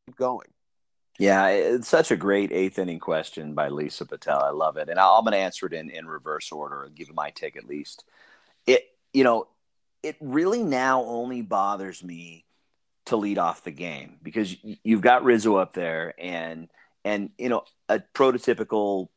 keep 0.09 0.17
going. 0.17 0.47
Yeah, 1.17 1.47
it's 1.47 1.89
such 1.89 2.11
a 2.11 2.15
great 2.15 2.51
eighth 2.51 2.79
inning 2.79 2.99
question 2.99 3.53
by 3.53 3.67
Lisa 3.67 4.05
Patel. 4.05 4.39
I 4.39 4.51
love 4.51 4.77
it, 4.77 4.87
and 4.87 4.97
I'm 4.97 5.23
going 5.23 5.33
to 5.33 5.37
answer 5.37 5.65
it 5.65 5.73
in 5.73 5.89
in 5.89 6.07
reverse 6.07 6.51
order 6.51 6.83
and 6.83 6.95
give 6.95 7.13
my 7.13 7.29
take 7.31 7.57
at 7.57 7.65
least. 7.65 8.05
It 8.65 8.85
you 9.13 9.25
know, 9.25 9.47
it 10.01 10.15
really 10.21 10.63
now 10.63 11.03
only 11.03 11.41
bothers 11.41 12.03
me 12.03 12.45
to 13.07 13.17
lead 13.17 13.37
off 13.37 13.63
the 13.63 13.71
game 13.71 14.17
because 14.23 14.55
you've 14.63 15.01
got 15.01 15.25
Rizzo 15.25 15.55
up 15.57 15.73
there 15.73 16.13
and 16.17 16.69
and 17.03 17.31
you 17.37 17.49
know 17.49 17.63
a 17.89 17.99
prototypical 18.13 19.09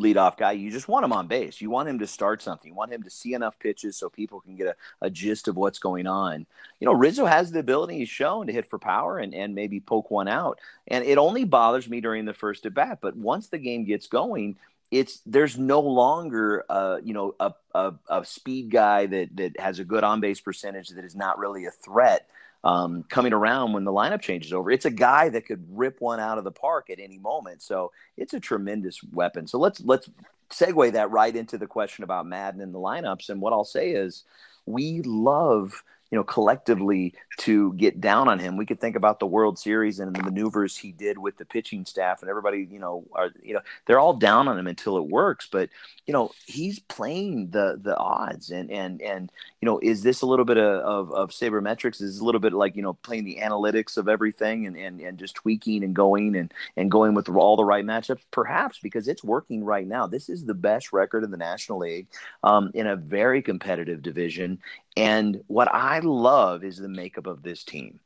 leadoff 0.00 0.36
guy. 0.36 0.52
You 0.52 0.70
just 0.70 0.88
want 0.88 1.04
him 1.04 1.12
on 1.12 1.26
base. 1.26 1.60
You 1.60 1.70
want 1.70 1.88
him 1.88 1.98
to 1.98 2.06
start 2.06 2.42
something. 2.42 2.70
You 2.70 2.74
want 2.74 2.92
him 2.92 3.02
to 3.02 3.10
see 3.10 3.34
enough 3.34 3.58
pitches 3.58 3.96
so 3.96 4.08
people 4.08 4.40
can 4.40 4.56
get 4.56 4.66
a, 4.66 4.76
a 5.02 5.10
gist 5.10 5.48
of 5.48 5.56
what's 5.56 5.78
going 5.78 6.06
on. 6.06 6.46
You 6.80 6.86
know, 6.86 6.92
Rizzo 6.92 7.26
has 7.26 7.52
the 7.52 7.60
ability 7.60 7.98
he's 7.98 8.08
shown 8.08 8.46
to 8.46 8.52
hit 8.52 8.66
for 8.66 8.78
power 8.78 9.18
and, 9.18 9.34
and 9.34 9.54
maybe 9.54 9.80
poke 9.80 10.10
one 10.10 10.28
out. 10.28 10.58
And 10.88 11.04
it 11.04 11.18
only 11.18 11.44
bothers 11.44 11.88
me 11.88 12.00
during 12.00 12.24
the 12.24 12.34
first 12.34 12.66
at 12.66 12.74
bat. 12.74 12.98
But 13.00 13.16
once 13.16 13.48
the 13.48 13.58
game 13.58 13.84
gets 13.84 14.06
going, 14.06 14.56
it's 14.90 15.20
there's 15.24 15.56
no 15.56 15.80
longer 15.80 16.64
uh, 16.68 16.98
you 17.02 17.14
know 17.14 17.34
a, 17.38 17.52
a, 17.74 17.94
a 18.08 18.24
speed 18.24 18.70
guy 18.70 19.06
that 19.06 19.36
that 19.36 19.60
has 19.60 19.78
a 19.78 19.84
good 19.84 20.02
on 20.02 20.20
base 20.20 20.40
percentage 20.40 20.88
that 20.88 21.04
is 21.04 21.14
not 21.14 21.38
really 21.38 21.66
a 21.66 21.70
threat 21.70 22.28
um, 22.64 23.04
coming 23.08 23.32
around 23.32 23.72
when 23.72 23.84
the 23.84 23.92
lineup 23.92 24.20
changes 24.20 24.52
over. 24.52 24.70
It's 24.70 24.84
a 24.84 24.90
guy 24.90 25.28
that 25.30 25.46
could 25.46 25.64
rip 25.70 26.00
one 26.00 26.20
out 26.20 26.38
of 26.38 26.44
the 26.44 26.50
park 26.50 26.90
at 26.90 26.98
any 26.98 27.18
moment. 27.18 27.62
So 27.62 27.92
it's 28.16 28.34
a 28.34 28.40
tremendous 28.40 29.00
weapon. 29.12 29.46
So 29.46 29.58
let's 29.58 29.80
let's 29.80 30.10
segue 30.50 30.92
that 30.92 31.10
right 31.10 31.34
into 31.34 31.56
the 31.58 31.66
question 31.66 32.04
about 32.04 32.26
Maddon 32.26 32.60
and 32.60 32.74
the 32.74 32.78
lineups. 32.78 33.30
And 33.30 33.40
what 33.40 33.52
I'll 33.52 33.64
say 33.64 33.92
is, 33.92 34.24
we 34.66 35.00
love 35.02 35.82
you 36.10 36.18
know, 36.18 36.24
collectively 36.24 37.14
to 37.38 37.72
get 37.74 38.00
down 38.00 38.28
on 38.28 38.38
him. 38.38 38.56
We 38.56 38.66
could 38.66 38.80
think 38.80 38.96
about 38.96 39.20
the 39.20 39.26
World 39.26 39.58
Series 39.58 40.00
and 40.00 40.14
the 40.14 40.22
maneuvers 40.22 40.76
he 40.76 40.92
did 40.92 41.16
with 41.16 41.36
the 41.36 41.44
pitching 41.44 41.84
staff 41.84 42.20
and 42.20 42.28
everybody, 42.28 42.68
you 42.70 42.78
know, 42.78 43.04
are 43.12 43.30
you 43.42 43.54
know, 43.54 43.60
they're 43.86 44.00
all 44.00 44.14
down 44.14 44.48
on 44.48 44.58
him 44.58 44.66
until 44.66 44.96
it 44.98 45.06
works. 45.06 45.48
But, 45.50 45.70
you 46.06 46.12
know, 46.12 46.32
he's 46.46 46.78
playing 46.80 47.50
the 47.50 47.78
the 47.80 47.96
odds 47.96 48.50
and 48.50 48.70
and 48.70 49.00
and 49.00 49.30
you 49.60 49.66
know, 49.66 49.78
is 49.82 50.02
this 50.02 50.22
a 50.22 50.26
little 50.26 50.46
bit 50.46 50.56
of, 50.56 51.12
of, 51.12 51.30
sabermetrics? 51.30 52.00
Is 52.00 52.18
a 52.18 52.24
little 52.24 52.40
bit 52.40 52.54
like, 52.54 52.76
you 52.76 52.82
know, 52.82 52.94
playing 52.94 53.24
the 53.24 53.38
analytics 53.42 53.98
of 53.98 54.08
everything 54.08 54.66
and, 54.66 54.74
and, 54.74 55.00
and 55.00 55.18
just 55.18 55.34
tweaking 55.34 55.84
and 55.84 55.94
going 55.94 56.34
and, 56.34 56.52
and 56.78 56.90
going 56.90 57.14
with 57.14 57.28
all 57.28 57.56
the 57.56 57.64
right 57.64 57.84
matchups? 57.84 58.22
Perhaps 58.30 58.78
because 58.78 59.06
it's 59.06 59.22
working 59.22 59.62
right 59.62 59.86
now. 59.86 60.06
This 60.06 60.30
is 60.30 60.46
the 60.46 60.54
best 60.54 60.94
record 60.94 61.24
in 61.24 61.30
the 61.30 61.36
National 61.36 61.78
League 61.80 62.06
um, 62.42 62.70
in 62.72 62.86
a 62.86 62.96
very 62.96 63.42
competitive 63.42 64.00
division. 64.00 64.58
And 64.96 65.42
what 65.46 65.72
I 65.72 66.00
love 66.00 66.64
is 66.64 66.76
the 66.76 66.88
makeup 66.88 67.26
of 67.26 67.42
this 67.42 67.64
team. 67.64 68.00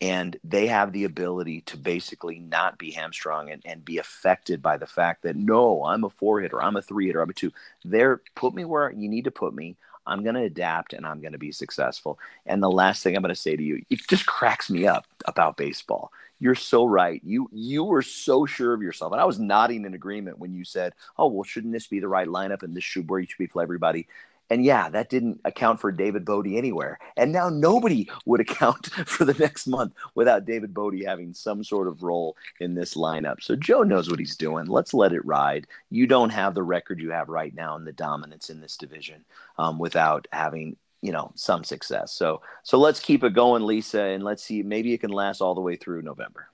And 0.00 0.36
they 0.42 0.66
have 0.66 0.92
the 0.92 1.04
ability 1.04 1.60
to 1.62 1.76
basically 1.76 2.40
not 2.40 2.76
be 2.76 2.90
hamstrung 2.90 3.50
and, 3.50 3.62
and 3.64 3.84
be 3.84 3.98
affected 3.98 4.60
by 4.60 4.76
the 4.76 4.86
fact 4.86 5.22
that, 5.22 5.36
no, 5.36 5.84
I'm 5.84 6.02
a 6.02 6.10
four 6.10 6.40
hitter, 6.40 6.60
I'm 6.60 6.76
a 6.76 6.82
three 6.82 7.06
hitter, 7.06 7.22
I'm 7.22 7.30
a 7.30 7.34
two. 7.34 7.52
They're 7.84 8.20
put 8.34 8.52
me 8.52 8.64
where 8.64 8.90
you 8.90 9.08
need 9.08 9.24
to 9.24 9.30
put 9.30 9.54
me. 9.54 9.76
I'm 10.04 10.24
going 10.24 10.34
to 10.34 10.42
adapt 10.42 10.92
and 10.92 11.06
I'm 11.06 11.20
going 11.20 11.32
to 11.32 11.38
be 11.38 11.52
successful. 11.52 12.18
And 12.46 12.60
the 12.60 12.70
last 12.70 13.04
thing 13.04 13.14
I'm 13.14 13.22
going 13.22 13.32
to 13.34 13.40
say 13.40 13.54
to 13.54 13.62
you, 13.62 13.84
it 13.88 14.00
just 14.08 14.26
cracks 14.26 14.68
me 14.68 14.86
up 14.88 15.06
about 15.26 15.56
baseball. 15.56 16.10
You're 16.40 16.56
so 16.56 16.84
right. 16.84 17.20
You 17.24 17.48
you 17.52 17.84
were 17.84 18.02
so 18.02 18.46
sure 18.46 18.74
of 18.74 18.82
yourself, 18.82 19.12
and 19.12 19.20
I 19.20 19.24
was 19.24 19.38
nodding 19.38 19.84
in 19.84 19.94
agreement 19.94 20.40
when 20.40 20.52
you 20.52 20.64
said, 20.64 20.92
"Oh, 21.16 21.28
well, 21.28 21.44
shouldn't 21.44 21.72
this 21.72 21.86
be 21.86 22.00
the 22.00 22.08
right 22.08 22.26
lineup 22.26 22.64
and 22.64 22.74
this 22.76 22.82
should 22.82 23.08
where 23.08 23.20
you 23.20 23.28
should 23.28 23.38
be 23.38 23.46
for 23.46 23.62
everybody?" 23.62 24.08
And 24.52 24.66
yeah, 24.66 24.90
that 24.90 25.08
didn't 25.08 25.40
account 25.46 25.80
for 25.80 25.90
David 25.90 26.26
Bote 26.26 26.46
anywhere. 26.46 26.98
And 27.16 27.32
now 27.32 27.48
nobody 27.48 28.10
would 28.26 28.38
account 28.38 28.86
for 29.06 29.24
the 29.24 29.32
next 29.32 29.66
month 29.66 29.94
without 30.14 30.44
David 30.44 30.74
Bote 30.74 31.02
having 31.02 31.32
some 31.32 31.64
sort 31.64 31.88
of 31.88 32.02
role 32.02 32.36
in 32.60 32.74
this 32.74 32.92
lineup. 32.92 33.42
So 33.42 33.56
Joe 33.56 33.82
knows 33.82 34.10
what 34.10 34.18
he's 34.18 34.36
doing. 34.36 34.66
Let's 34.66 34.92
let 34.92 35.14
it 35.14 35.24
ride. 35.24 35.66
You 35.88 36.06
don't 36.06 36.28
have 36.28 36.54
the 36.54 36.62
record 36.62 37.00
you 37.00 37.10
have 37.12 37.30
right 37.30 37.54
now 37.54 37.76
in 37.76 37.86
the 37.86 37.92
dominance 37.92 38.50
in 38.50 38.60
this 38.60 38.76
division 38.76 39.24
um, 39.56 39.78
without 39.78 40.28
having 40.32 40.76
you 41.00 41.12
know 41.12 41.32
some 41.34 41.64
success. 41.64 42.12
So 42.12 42.42
so 42.62 42.78
let's 42.78 43.00
keep 43.00 43.24
it 43.24 43.32
going, 43.32 43.64
Lisa, 43.64 44.02
and 44.02 44.22
let's 44.22 44.44
see. 44.44 44.62
Maybe 44.62 44.92
it 44.92 45.00
can 45.00 45.10
last 45.10 45.40
all 45.40 45.54
the 45.54 45.62
way 45.62 45.76
through 45.76 46.02
November. 46.02 46.51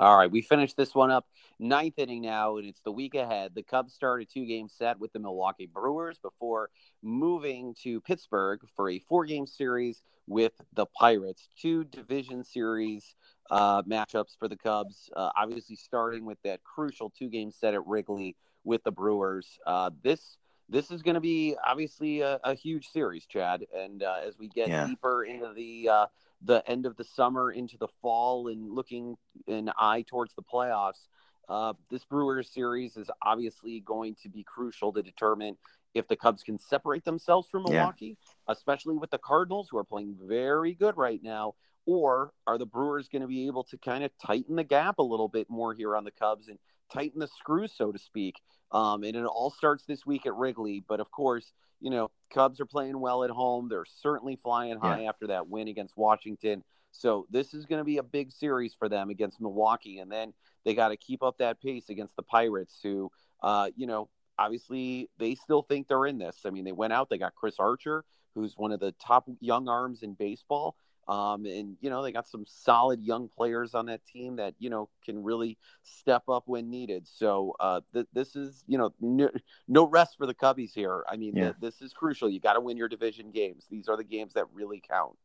All 0.00 0.16
right, 0.16 0.30
we 0.30 0.42
finished 0.42 0.76
this 0.76 0.94
one 0.94 1.10
up 1.10 1.26
ninth 1.58 1.98
inning 1.98 2.22
now, 2.22 2.56
and 2.56 2.68
it's 2.68 2.82
the 2.82 2.92
week 2.92 3.16
ahead. 3.16 3.52
The 3.54 3.64
Cubs 3.64 3.92
start 3.92 4.22
a 4.22 4.24
two 4.24 4.46
game 4.46 4.68
set 4.68 5.00
with 5.00 5.12
the 5.12 5.18
Milwaukee 5.18 5.66
Brewers 5.66 6.18
before 6.18 6.70
moving 7.02 7.74
to 7.82 8.00
Pittsburgh 8.02 8.60
for 8.76 8.90
a 8.90 9.00
four 9.00 9.24
game 9.24 9.46
series 9.46 10.02
with 10.28 10.52
the 10.74 10.86
Pirates. 10.86 11.48
Two 11.60 11.82
division 11.82 12.44
series 12.44 13.16
uh, 13.50 13.82
matchups 13.82 14.38
for 14.38 14.46
the 14.46 14.56
Cubs, 14.56 15.10
uh, 15.16 15.30
obviously 15.36 15.74
starting 15.74 16.24
with 16.24 16.38
that 16.44 16.62
crucial 16.62 17.10
two 17.10 17.28
game 17.28 17.50
set 17.50 17.74
at 17.74 17.84
Wrigley 17.84 18.36
with 18.62 18.84
the 18.84 18.92
Brewers. 18.92 19.58
Uh, 19.66 19.90
this 20.04 20.36
this 20.68 20.90
is 20.90 21.02
going 21.02 21.14
to 21.14 21.20
be 21.20 21.56
obviously 21.66 22.20
a, 22.20 22.38
a, 22.44 22.54
huge 22.54 22.88
series, 22.88 23.24
Chad. 23.24 23.64
And 23.74 24.02
uh, 24.02 24.16
as 24.26 24.38
we 24.38 24.48
get 24.48 24.68
yeah. 24.68 24.86
deeper 24.86 25.24
into 25.24 25.52
the 25.54 25.88
uh, 25.88 26.06
the 26.42 26.62
end 26.68 26.86
of 26.86 26.96
the 26.96 27.04
summer 27.04 27.50
into 27.50 27.76
the 27.78 27.88
fall 28.00 28.48
and 28.48 28.70
looking 28.70 29.16
an 29.46 29.70
eye 29.78 30.04
towards 30.06 30.34
the 30.34 30.42
playoffs, 30.42 31.08
uh, 31.48 31.72
this 31.90 32.04
Brewers 32.04 32.50
series 32.52 32.96
is 32.96 33.10
obviously 33.22 33.80
going 33.80 34.16
to 34.22 34.28
be 34.28 34.44
crucial 34.44 34.92
to 34.92 35.02
determine 35.02 35.56
if 35.94 36.06
the 36.06 36.16
Cubs 36.16 36.42
can 36.42 36.58
separate 36.58 37.04
themselves 37.04 37.48
from 37.50 37.64
Milwaukee, 37.64 38.16
yeah. 38.20 38.52
especially 38.52 38.96
with 38.96 39.10
the 39.10 39.18
Cardinals 39.18 39.68
who 39.70 39.78
are 39.78 39.84
playing 39.84 40.16
very 40.22 40.74
good 40.74 40.96
right 40.96 41.22
now, 41.22 41.54
or 41.86 42.32
are 42.46 42.58
the 42.58 42.66
Brewers 42.66 43.08
going 43.08 43.22
to 43.22 43.28
be 43.28 43.46
able 43.46 43.64
to 43.64 43.78
kind 43.78 44.04
of 44.04 44.10
tighten 44.24 44.56
the 44.56 44.64
gap 44.64 44.98
a 44.98 45.02
little 45.02 45.28
bit 45.28 45.48
more 45.48 45.74
here 45.74 45.96
on 45.96 46.04
the 46.04 46.10
Cubs 46.10 46.48
and 46.48 46.58
tighten 46.92 47.20
the 47.20 47.28
screws, 47.28 47.72
so 47.76 47.92
to 47.92 47.98
speak? 47.98 48.40
Um, 48.72 49.02
and 49.02 49.16
it 49.16 49.24
all 49.24 49.50
starts 49.50 49.84
this 49.84 50.04
week 50.04 50.26
at 50.26 50.34
Wrigley. 50.34 50.84
But 50.86 51.00
of 51.00 51.10
course, 51.10 51.52
you 51.80 51.90
know, 51.90 52.10
Cubs 52.32 52.60
are 52.60 52.66
playing 52.66 52.98
well 53.00 53.24
at 53.24 53.30
home. 53.30 53.68
They're 53.68 53.84
certainly 53.84 54.38
flying 54.42 54.78
high 54.78 55.02
yeah. 55.02 55.08
after 55.08 55.28
that 55.28 55.48
win 55.48 55.68
against 55.68 55.96
Washington. 55.96 56.64
So 56.90 57.26
this 57.30 57.54
is 57.54 57.66
going 57.66 57.80
to 57.80 57.84
be 57.84 57.98
a 57.98 58.02
big 58.02 58.32
series 58.32 58.74
for 58.74 58.88
them 58.88 59.10
against 59.10 59.40
Milwaukee. 59.40 59.98
And 59.98 60.10
then 60.10 60.32
they 60.64 60.74
got 60.74 60.88
to 60.88 60.96
keep 60.96 61.22
up 61.22 61.38
that 61.38 61.60
pace 61.60 61.88
against 61.88 62.16
the 62.16 62.22
Pirates, 62.22 62.80
who, 62.82 63.10
uh, 63.42 63.70
you 63.76 63.86
know, 63.86 64.08
obviously 64.38 65.08
they 65.18 65.34
still 65.34 65.62
think 65.62 65.88
they're 65.88 66.06
in 66.06 66.18
this. 66.18 66.40
I 66.44 66.50
mean, 66.50 66.64
they 66.64 66.72
went 66.72 66.92
out, 66.92 67.08
they 67.08 67.18
got 67.18 67.34
Chris 67.34 67.56
Archer, 67.58 68.04
who's 68.34 68.54
one 68.56 68.72
of 68.72 68.80
the 68.80 68.92
top 68.92 69.28
young 69.40 69.68
arms 69.68 70.02
in 70.02 70.14
baseball. 70.14 70.76
Um, 71.08 71.46
and 71.46 71.76
you 71.80 71.88
know 71.88 72.02
they 72.02 72.12
got 72.12 72.28
some 72.28 72.44
solid 72.46 73.02
young 73.02 73.28
players 73.28 73.74
on 73.74 73.86
that 73.86 74.04
team 74.04 74.36
that 74.36 74.54
you 74.58 74.68
know 74.68 74.90
can 75.04 75.22
really 75.22 75.56
step 75.82 76.28
up 76.28 76.44
when 76.46 76.68
needed. 76.68 77.08
So 77.08 77.54
uh, 77.58 77.80
th- 77.94 78.06
this 78.12 78.36
is 78.36 78.62
you 78.66 78.76
know 78.76 78.92
no, 79.00 79.30
no, 79.66 79.86
rest 79.86 80.18
for 80.18 80.26
the 80.26 80.34
Cubbies 80.34 80.74
here. 80.74 81.04
I 81.08 81.16
mean, 81.16 81.34
yeah. 81.34 81.44
th- 81.44 81.56
this 81.60 81.80
is 81.80 81.94
crucial. 81.94 82.28
You 82.28 82.40
got 82.40 82.54
to 82.54 82.60
win 82.60 82.76
your 82.76 82.88
division 82.88 83.30
games. 83.30 83.64
These 83.70 83.88
are 83.88 83.96
the 83.96 84.04
games 84.04 84.34
that 84.34 84.44
really 84.52 84.82
count. 84.86 85.16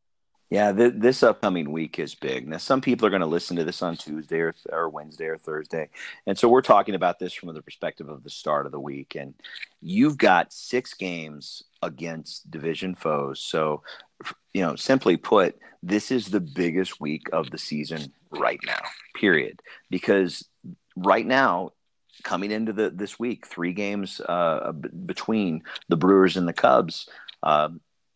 Yeah, 0.50 0.72
th- 0.72 0.94
this 0.96 1.22
upcoming 1.22 1.72
week 1.72 1.98
is 1.98 2.14
big. 2.14 2.46
Now, 2.46 2.58
some 2.58 2.80
people 2.80 3.06
are 3.06 3.10
going 3.10 3.20
to 3.20 3.26
listen 3.26 3.56
to 3.56 3.64
this 3.64 3.82
on 3.82 3.96
Tuesday 3.96 4.40
or, 4.40 4.52
th- 4.52 4.66
or 4.70 4.88
Wednesday 4.88 5.26
or 5.26 5.38
Thursday. 5.38 5.88
And 6.26 6.38
so 6.38 6.48
we're 6.48 6.62
talking 6.62 6.94
about 6.94 7.18
this 7.18 7.32
from 7.32 7.52
the 7.52 7.62
perspective 7.62 8.08
of 8.08 8.22
the 8.22 8.30
start 8.30 8.66
of 8.66 8.72
the 8.72 8.80
week. 8.80 9.16
And 9.16 9.34
you've 9.80 10.18
got 10.18 10.52
six 10.52 10.94
games 10.94 11.64
against 11.82 12.50
division 12.50 12.94
foes. 12.94 13.40
So, 13.40 13.82
you 14.52 14.62
know, 14.62 14.76
simply 14.76 15.16
put, 15.16 15.58
this 15.82 16.10
is 16.10 16.28
the 16.28 16.40
biggest 16.40 17.00
week 17.00 17.26
of 17.32 17.50
the 17.50 17.58
season 17.58 18.12
right 18.30 18.60
now, 18.64 18.80
period. 19.16 19.60
Because 19.90 20.46
right 20.94 21.26
now, 21.26 21.72
coming 22.22 22.50
into 22.50 22.72
the 22.72 22.90
this 22.90 23.18
week, 23.18 23.46
three 23.46 23.72
games 23.72 24.20
uh, 24.20 24.72
between 24.72 25.62
the 25.88 25.96
Brewers 25.96 26.36
and 26.36 26.46
the 26.46 26.52
Cubs. 26.52 27.08
Uh, 27.42 27.70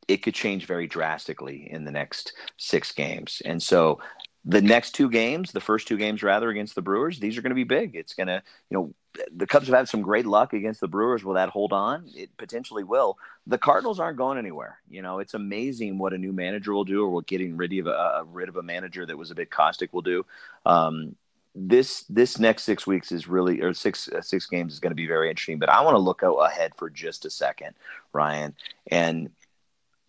it 0.08 0.22
could 0.22 0.34
change 0.34 0.66
very 0.66 0.86
drastically 0.86 1.68
in 1.70 1.84
the 1.84 1.92
next 1.92 2.32
six 2.56 2.90
games. 2.92 3.42
And 3.44 3.62
so 3.62 4.00
the 4.44 4.62
next 4.62 4.92
two 4.92 5.10
games, 5.10 5.52
the 5.52 5.60
first 5.60 5.86
two 5.86 5.98
games 5.98 6.22
rather 6.22 6.48
against 6.48 6.74
the 6.74 6.82
Brewers, 6.82 7.20
these 7.20 7.36
are 7.36 7.42
going 7.42 7.50
to 7.50 7.54
be 7.54 7.64
big. 7.64 7.94
It's 7.94 8.14
going 8.14 8.28
to, 8.28 8.42
you 8.70 8.76
know, 8.76 8.94
the 9.36 9.46
Cubs 9.46 9.66
have 9.66 9.76
had 9.76 9.88
some 9.88 10.00
great 10.00 10.26
luck 10.26 10.54
against 10.54 10.80
the 10.80 10.88
Brewers. 10.88 11.24
Will 11.24 11.34
that 11.34 11.50
hold 11.50 11.72
on? 11.72 12.08
It 12.14 12.34
potentially 12.38 12.84
will. 12.84 13.18
The 13.46 13.58
Cardinals 13.58 14.00
aren't 14.00 14.16
going 14.16 14.38
anywhere. 14.38 14.78
You 14.88 15.02
know, 15.02 15.18
it's 15.18 15.34
amazing 15.34 15.98
what 15.98 16.14
a 16.14 16.18
new 16.18 16.32
manager 16.32 16.72
will 16.72 16.84
do, 16.84 17.04
or 17.04 17.10
what 17.10 17.26
getting 17.26 17.56
rid 17.56 17.72
of 17.78 17.86
a, 17.88 18.24
rid 18.26 18.48
of 18.48 18.56
a 18.56 18.62
manager 18.62 19.04
that 19.04 19.18
was 19.18 19.30
a 19.30 19.34
bit 19.34 19.50
caustic 19.50 19.92
will 19.92 20.02
do. 20.02 20.24
Um, 20.64 21.16
this 21.54 22.04
this 22.04 22.38
next 22.38 22.62
six 22.62 22.86
weeks 22.86 23.10
is 23.10 23.26
really 23.26 23.60
or 23.60 23.74
six 23.74 24.08
uh, 24.08 24.22
six 24.22 24.46
games 24.46 24.72
is 24.72 24.80
going 24.80 24.92
to 24.92 24.96
be 24.96 25.06
very 25.06 25.28
interesting. 25.28 25.58
But 25.58 25.70
I 25.70 25.82
want 25.82 25.94
to 25.94 26.00
look 26.00 26.22
out 26.22 26.36
ahead 26.36 26.72
for 26.76 26.88
just 26.88 27.24
a 27.24 27.30
second, 27.30 27.74
Ryan, 28.12 28.54
and 28.86 29.30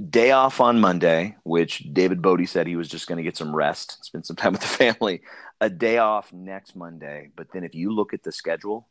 day 0.08 0.32
off 0.32 0.62
on 0.62 0.80
Monday, 0.80 1.36
which 1.43 1.80
David 1.91 2.22
Bote 2.22 2.47
said 2.47 2.68
he 2.68 2.76
was 2.76 2.88
just 2.88 3.08
going 3.08 3.18
to 3.18 3.24
get 3.24 3.38
some 3.38 3.56
rest, 3.56 4.04
spend 4.06 4.26
some 4.26 4.36
time 4.36 4.54
with 4.54 4.62
the 4.62 4.68
family. 4.93 5.22
A 5.62 5.70
day 5.70 5.97
off 5.97 6.32
next 6.32 6.76
Monday. 6.76 7.32
But 7.36 7.52
then 7.52 7.64
if 7.64 7.76
you 7.76 7.93
look 7.93 8.14
at 8.14 8.24
the 8.24 8.32
schedule, 8.32 8.88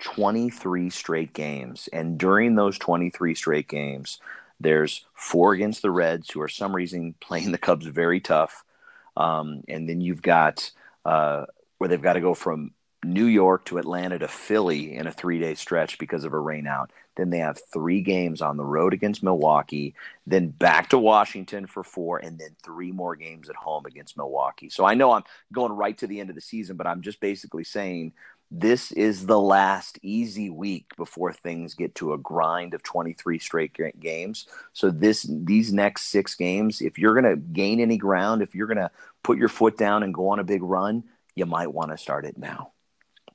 23 0.00 0.90
straight 0.90 1.32
games. 1.32 1.88
And 1.92 2.18
during 2.18 2.54
those 2.54 2.78
23 2.78 3.34
straight 3.34 3.68
games, 3.68 4.18
there's 4.58 5.04
four 5.14 5.52
against 5.52 5.82
the 5.82 5.90
Reds, 5.90 6.30
who 6.30 6.40
are 6.40 6.48
some 6.48 6.74
reason 6.74 7.14
playing 7.20 7.52
the 7.52 7.58
Cubs 7.58 7.86
very 7.86 8.20
tough. 8.20 8.64
Um, 9.16 9.62
and 9.68 9.88
then 9.88 10.00
you've 10.00 10.22
got 10.22 10.70
uh, 11.04 11.46
where 11.78 11.88
they've 11.88 12.00
got 12.00 12.14
to 12.14 12.20
go 12.20 12.34
from 12.34 12.72
New 13.04 13.26
York 13.26 13.64
to 13.66 13.78
Atlanta 13.78 14.18
to 14.18 14.28
Philly 14.28 14.94
in 14.94 15.06
a 15.06 15.12
three 15.12 15.40
day 15.40 15.54
stretch 15.54 15.98
because 15.98 16.24
of 16.24 16.32
a 16.32 16.36
rainout. 16.36 16.88
Then 17.16 17.30
they 17.30 17.38
have 17.38 17.60
three 17.72 18.00
games 18.00 18.40
on 18.40 18.56
the 18.56 18.64
road 18.64 18.94
against 18.94 19.22
Milwaukee, 19.22 19.94
then 20.26 20.48
back 20.48 20.90
to 20.90 20.98
Washington 20.98 21.66
for 21.66 21.84
four, 21.84 22.18
and 22.18 22.38
then 22.38 22.56
three 22.62 22.92
more 22.92 23.16
games 23.16 23.50
at 23.50 23.56
home 23.56 23.86
against 23.86 24.16
Milwaukee. 24.16 24.70
So 24.70 24.84
I 24.84 24.94
know 24.94 25.12
I'm 25.12 25.24
going 25.52 25.72
right 25.72 25.96
to 25.98 26.06
the 26.06 26.20
end 26.20 26.30
of 26.30 26.36
the 26.36 26.40
season, 26.40 26.76
but 26.76 26.86
I'm 26.86 27.02
just 27.02 27.20
basically 27.20 27.64
saying 27.64 28.12
this 28.54 28.92
is 28.92 29.24
the 29.24 29.40
last 29.40 29.98
easy 30.02 30.50
week 30.50 30.94
before 30.98 31.32
things 31.32 31.74
get 31.74 31.94
to 31.96 32.12
a 32.12 32.18
grind 32.18 32.74
of 32.74 32.82
23 32.82 33.38
straight 33.38 33.74
games. 33.98 34.46
So 34.74 34.90
this 34.90 35.26
these 35.28 35.72
next 35.72 36.10
6 36.10 36.34
games, 36.34 36.82
if 36.82 36.98
you're 36.98 37.18
going 37.18 37.34
to 37.34 37.40
gain 37.40 37.80
any 37.80 37.96
ground, 37.96 38.42
if 38.42 38.54
you're 38.54 38.66
going 38.66 38.76
to 38.76 38.90
put 39.22 39.38
your 39.38 39.48
foot 39.48 39.78
down 39.78 40.02
and 40.02 40.12
go 40.12 40.28
on 40.28 40.38
a 40.38 40.44
big 40.44 40.62
run, 40.62 41.04
you 41.34 41.46
might 41.46 41.72
want 41.72 41.92
to 41.92 41.96
start 41.96 42.26
it 42.26 42.36
now. 42.36 42.72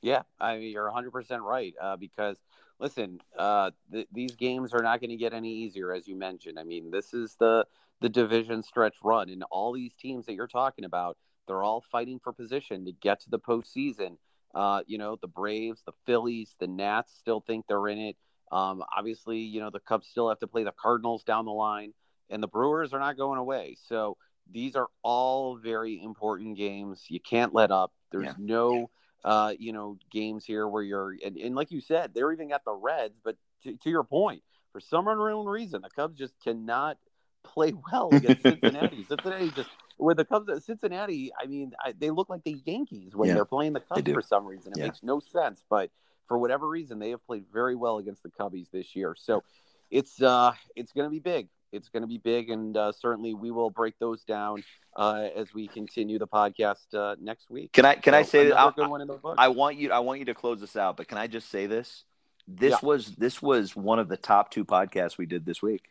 Yeah, 0.00 0.22
I 0.38 0.58
mean 0.58 0.70
you're 0.70 0.88
100% 0.88 1.40
right 1.40 1.74
uh, 1.80 1.96
because 1.96 2.36
listen, 2.80 3.20
uh, 3.38 3.70
th- 3.92 4.08
these 4.12 4.34
games 4.36 4.72
are 4.72 4.82
not 4.82 5.00
going 5.00 5.10
to 5.10 5.16
get 5.16 5.32
any 5.32 5.52
easier 5.52 5.92
as 5.92 6.06
you 6.06 6.16
mentioned. 6.16 6.58
I 6.58 6.64
mean, 6.64 6.90
this 6.90 7.14
is 7.14 7.36
the 7.38 7.66
the 8.00 8.08
division 8.08 8.62
stretch 8.62 8.94
run 9.02 9.28
and 9.28 9.42
all 9.50 9.72
these 9.72 9.92
teams 9.94 10.26
that 10.26 10.34
you're 10.34 10.46
talking 10.46 10.84
about, 10.84 11.16
they're 11.48 11.64
all 11.64 11.80
fighting 11.80 12.20
for 12.22 12.32
position 12.32 12.84
to 12.84 12.92
get 12.92 13.18
to 13.20 13.30
the 13.30 13.40
postseason 13.40 14.18
uh, 14.54 14.82
you 14.86 14.98
know, 14.98 15.16
the 15.20 15.28
Braves, 15.28 15.82
the 15.84 15.92
Phillies, 16.06 16.54
the 16.58 16.66
Nats 16.66 17.12
still 17.16 17.40
think 17.40 17.66
they're 17.66 17.88
in 17.88 17.98
it. 17.98 18.16
Um, 18.50 18.82
obviously, 18.96 19.38
you 19.38 19.60
know, 19.60 19.70
the 19.70 19.80
Cubs 19.80 20.06
still 20.06 20.28
have 20.28 20.38
to 20.40 20.46
play 20.46 20.64
the 20.64 20.72
Cardinals 20.72 21.22
down 21.22 21.44
the 21.44 21.52
line, 21.52 21.92
and 22.30 22.42
the 22.42 22.48
Brewers 22.48 22.92
are 22.94 22.98
not 22.98 23.16
going 23.16 23.38
away. 23.38 23.76
So 23.88 24.16
these 24.50 24.74
are 24.74 24.88
all 25.02 25.56
very 25.56 26.02
important 26.02 26.56
games. 26.56 27.04
You 27.08 27.20
can't 27.20 27.52
let 27.52 27.70
up. 27.70 27.92
There's 28.10 28.24
yeah. 28.24 28.34
no, 28.38 28.90
uh, 29.24 29.54
you 29.58 29.72
know, 29.72 29.98
games 30.10 30.44
here 30.44 30.66
where 30.66 30.82
you're, 30.82 31.14
and, 31.24 31.36
and 31.36 31.54
like 31.54 31.70
you 31.70 31.80
said, 31.80 32.12
they're 32.14 32.32
even 32.32 32.48
got 32.48 32.64
the 32.64 32.72
Reds. 32.72 33.20
But 33.22 33.36
to, 33.64 33.76
to 33.76 33.90
your 33.90 34.04
point, 34.04 34.42
for 34.72 34.80
some 34.80 35.08
unknown 35.08 35.46
reason, 35.46 35.82
the 35.82 35.90
Cubs 35.90 36.18
just 36.18 36.34
cannot 36.42 36.98
play 37.42 37.72
well 37.92 38.08
against 38.12 38.42
Cincinnati. 38.42 39.04
Cincinnati 39.08 39.50
just 39.50 39.70
with 39.98 40.16
the 40.16 40.24
Cubs 40.24 40.48
at 40.48 40.62
Cincinnati, 40.62 41.32
I 41.38 41.46
mean, 41.46 41.72
I, 41.84 41.92
they 41.98 42.10
look 42.10 42.28
like 42.28 42.44
the 42.44 42.60
Yankees 42.64 43.16
when 43.16 43.28
yeah, 43.28 43.34
they're 43.34 43.44
playing 43.44 43.72
the 43.72 43.80
Cubs 43.80 44.10
for 44.10 44.22
some 44.22 44.46
reason. 44.46 44.72
It 44.72 44.78
yeah. 44.78 44.84
makes 44.84 45.02
no 45.02 45.20
sense, 45.20 45.64
but 45.68 45.90
for 46.28 46.38
whatever 46.38 46.68
reason, 46.68 46.98
they 46.98 47.10
have 47.10 47.24
played 47.26 47.44
very 47.52 47.74
well 47.74 47.98
against 47.98 48.22
the 48.22 48.28
Cubbies 48.28 48.70
this 48.70 48.94
year. 48.94 49.16
So 49.18 49.42
it's 49.90 50.20
uh, 50.22 50.52
it's 50.76 50.92
going 50.92 51.06
to 51.06 51.10
be 51.10 51.18
big. 51.18 51.48
It's 51.72 51.88
going 51.88 52.02
to 52.02 52.06
be 52.06 52.18
big, 52.18 52.50
and 52.50 52.76
uh, 52.76 52.92
certainly 52.92 53.34
we 53.34 53.50
will 53.50 53.70
break 53.70 53.98
those 53.98 54.24
down 54.24 54.62
uh, 54.96 55.28
as 55.36 55.52
we 55.52 55.68
continue 55.68 56.18
the 56.18 56.26
podcast 56.26 56.94
uh, 56.94 57.16
next 57.20 57.50
week. 57.50 57.72
Can 57.72 57.84
I 57.84 57.94
can 57.94 58.14
so 58.14 58.18
I 58.18 58.22
say 58.22 58.48
that? 58.48 58.58
I, 58.58 59.34
I 59.36 59.48
want 59.48 59.76
you 59.76 59.92
I 59.92 59.98
want 59.98 60.18
you 60.18 60.24
to 60.26 60.34
close 60.34 60.60
this 60.60 60.76
out, 60.76 60.96
but 60.96 61.08
can 61.08 61.18
I 61.18 61.26
just 61.26 61.50
say 61.50 61.66
this? 61.66 62.04
This 62.46 62.72
yeah. 62.72 62.78
was 62.82 63.14
this 63.16 63.42
was 63.42 63.76
one 63.76 63.98
of 63.98 64.08
the 64.08 64.16
top 64.16 64.50
two 64.50 64.64
podcasts 64.64 65.18
we 65.18 65.26
did 65.26 65.44
this 65.44 65.60
week. 65.60 65.90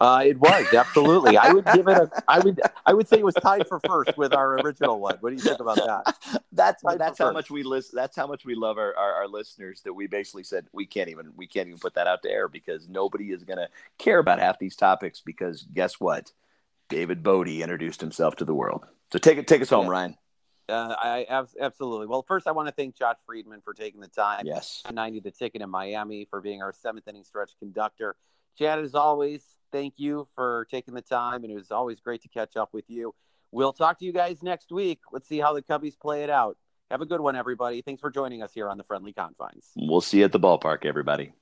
Uh, 0.00 0.22
it 0.24 0.40
was 0.40 0.66
absolutely. 0.72 1.36
I 1.36 1.52
would 1.52 1.66
give 1.66 1.86
it 1.86 1.98
a. 1.98 2.10
I 2.26 2.38
would. 2.38 2.58
I 2.86 2.94
would 2.94 3.06
say 3.06 3.18
it 3.18 3.24
was 3.24 3.34
tied 3.34 3.68
for 3.68 3.78
first 3.80 4.16
with 4.16 4.32
our 4.32 4.58
original 4.60 4.98
one. 4.98 5.18
What 5.20 5.28
do 5.28 5.36
you 5.36 5.42
think 5.42 5.60
about 5.60 5.76
that? 5.76 6.42
that's 6.52 6.82
that's 6.82 7.18
how 7.18 7.26
first. 7.26 7.34
much 7.34 7.50
we 7.50 7.62
listen. 7.62 7.96
That's 7.96 8.16
how 8.16 8.26
much 8.26 8.46
we 8.46 8.54
love 8.54 8.78
our, 8.78 8.96
our, 8.96 9.12
our, 9.12 9.28
listeners 9.28 9.82
that 9.82 9.92
we 9.92 10.06
basically 10.06 10.44
said 10.44 10.66
we 10.72 10.86
can't 10.86 11.10
even 11.10 11.32
we 11.36 11.46
can't 11.46 11.68
even 11.68 11.78
put 11.78 11.94
that 11.94 12.06
out 12.06 12.22
to 12.22 12.30
air 12.30 12.48
because 12.48 12.88
nobody 12.88 13.30
is 13.30 13.44
going 13.44 13.58
to 13.58 13.68
care 13.98 14.18
about 14.18 14.38
half 14.38 14.58
these 14.58 14.74
topics 14.74 15.20
because 15.20 15.64
guess 15.74 16.00
what? 16.00 16.32
David 16.88 17.22
Bote 17.22 17.48
introduced 17.48 18.00
himself 18.00 18.36
to 18.36 18.46
the 18.46 18.54
world. 18.54 18.86
So 19.12 19.18
take 19.18 19.36
it 19.36 19.46
take 19.46 19.60
us 19.60 19.68
home, 19.68 19.84
yeah. 19.84 19.90
Ryan. 19.90 20.16
Uh, 20.70 20.94
I 20.98 21.46
absolutely. 21.60 22.06
Well, 22.06 22.24
first 22.26 22.46
I 22.46 22.52
want 22.52 22.68
to 22.68 22.74
thank 22.74 22.96
Josh 22.96 23.16
Friedman 23.26 23.60
for 23.62 23.74
taking 23.74 24.00
the 24.00 24.08
time. 24.08 24.46
Yes. 24.46 24.82
90 24.90 25.20
the 25.20 25.30
ticket 25.30 25.60
in 25.60 25.68
Miami 25.68 26.26
for 26.30 26.40
being 26.40 26.62
our 26.62 26.72
seventh 26.72 27.06
inning 27.06 27.24
stretch 27.24 27.50
conductor. 27.58 28.16
Chad, 28.56 28.78
as 28.78 28.94
always, 28.94 29.42
thank 29.72 29.94
you 29.96 30.28
for 30.34 30.66
taking 30.70 30.94
the 30.94 31.02
time, 31.02 31.44
and 31.44 31.52
it 31.52 31.56
was 31.56 31.70
always 31.70 32.00
great 32.00 32.22
to 32.22 32.28
catch 32.28 32.56
up 32.56 32.70
with 32.72 32.84
you. 32.88 33.14
We'll 33.52 33.72
talk 33.72 33.98
to 33.98 34.04
you 34.04 34.12
guys 34.12 34.42
next 34.42 34.70
week. 34.70 35.00
Let's 35.12 35.28
see 35.28 35.38
how 35.38 35.52
the 35.52 35.62
Cubbies 35.62 35.98
play 35.98 36.22
it 36.22 36.30
out. 36.30 36.56
Have 36.90 37.00
a 37.00 37.06
good 37.06 37.20
one, 37.20 37.36
everybody. 37.36 37.82
Thanks 37.82 38.00
for 38.00 38.10
joining 38.10 38.42
us 38.42 38.52
here 38.52 38.68
on 38.68 38.76
the 38.76 38.84
Friendly 38.84 39.12
Confines. 39.12 39.70
We'll 39.76 40.00
see 40.00 40.18
you 40.18 40.24
at 40.24 40.32
the 40.32 40.40
ballpark, 40.40 40.84
everybody. 40.84 41.32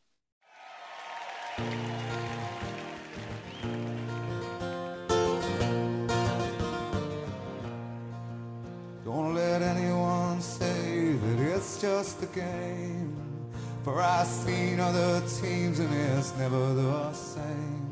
Don't 9.05 9.35
let 9.35 9.63
anyone 9.63 10.41
say 10.43 11.13
that 11.13 11.41
it's 11.41 11.81
just 11.81 12.23
a 12.23 12.27
game. 12.27 13.17
For 13.85 14.03
I've 14.03 14.27
seen 14.27 14.81
other 14.81 15.21
teams 15.21 15.79
and 15.79 15.95
it's 15.95 16.37
never 16.37 16.75
the 16.75 17.13
same. 17.15 17.88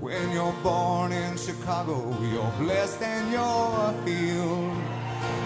When 0.00 0.30
you're 0.30 0.52
born 0.62 1.10
in 1.10 1.38
Chicago, 1.38 2.14
you're 2.20 2.52
blessed 2.58 3.00
and 3.00 3.32
you're 3.32 4.04
healed. 4.04 4.76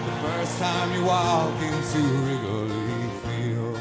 The 0.05 0.11
first 0.27 0.59
time 0.59 0.93
you 0.93 1.05
walk 1.05 1.55
into 1.61 1.99
Wrigley 2.25 3.09
Field. 3.23 3.77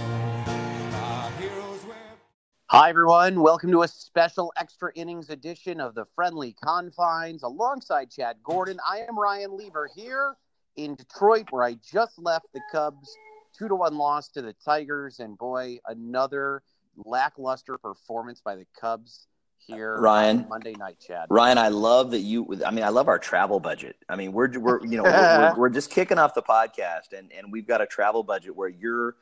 Hi, 2.66 2.89
everyone. 2.89 3.41
Welcome 3.41 3.73
to 3.73 3.83
a 3.83 3.89
special 3.89 4.53
extra 4.57 4.93
innings 4.95 5.29
edition 5.29 5.81
of 5.81 5.97
the 5.97 6.05
Friendly 6.14 6.55
Confines 6.62 7.43
alongside 7.43 8.12
Chad 8.12 8.37
Gordon. 8.45 8.79
I 8.89 8.99
am 8.99 9.18
Ryan 9.18 9.57
Lever 9.57 9.91
here 9.93 10.37
in 10.77 10.95
Detroit, 10.95 11.49
where 11.51 11.64
I 11.64 11.79
just 11.93 12.16
left 12.16 12.47
the 12.55 12.61
Cubs 12.71 13.12
two 13.59 13.66
to 13.66 13.75
one 13.75 13.99
loss 13.99 14.29
to 14.29 14.41
the 14.41 14.55
Tigers. 14.64 15.18
And 15.18 15.37
boy, 15.37 15.81
another 15.89 16.62
lackluster 16.97 17.77
performance 17.77 18.41
by 18.41 18.55
the 18.55 18.66
Cubs 18.81 19.27
here 19.67 20.01
Ryan 20.01 20.47
Monday 20.49 20.75
night, 20.75 20.99
Chad. 21.05 21.27
Ryan, 21.31 21.59
I 21.59 21.69
love 21.69 22.11
that 22.13 22.21
you. 22.21 22.61
I 22.65 22.71
mean, 22.71 22.85
I 22.85 22.89
love 22.89 23.09
our 23.09 23.19
travel 23.19 23.61
budget. 23.61 23.97
I 24.09 24.17
mean, 24.17 24.33
we're 24.33 24.59
we're 24.59 24.85
you 24.85 24.97
know 24.97 25.05
we're, 25.05 25.53
we're, 25.53 25.59
we're, 25.59 25.69
just 25.71 25.91
kicking 25.91 26.19
off 26.19 26.35
the 26.35 26.43
podcast, 26.43 27.17
and 27.17 27.33
and 27.33 27.53
we've 27.53 27.67
got 27.67 27.81
a 27.81 27.87
travel 27.87 28.23
budget 28.23 28.55
where 28.55 28.69
you're 28.69 29.17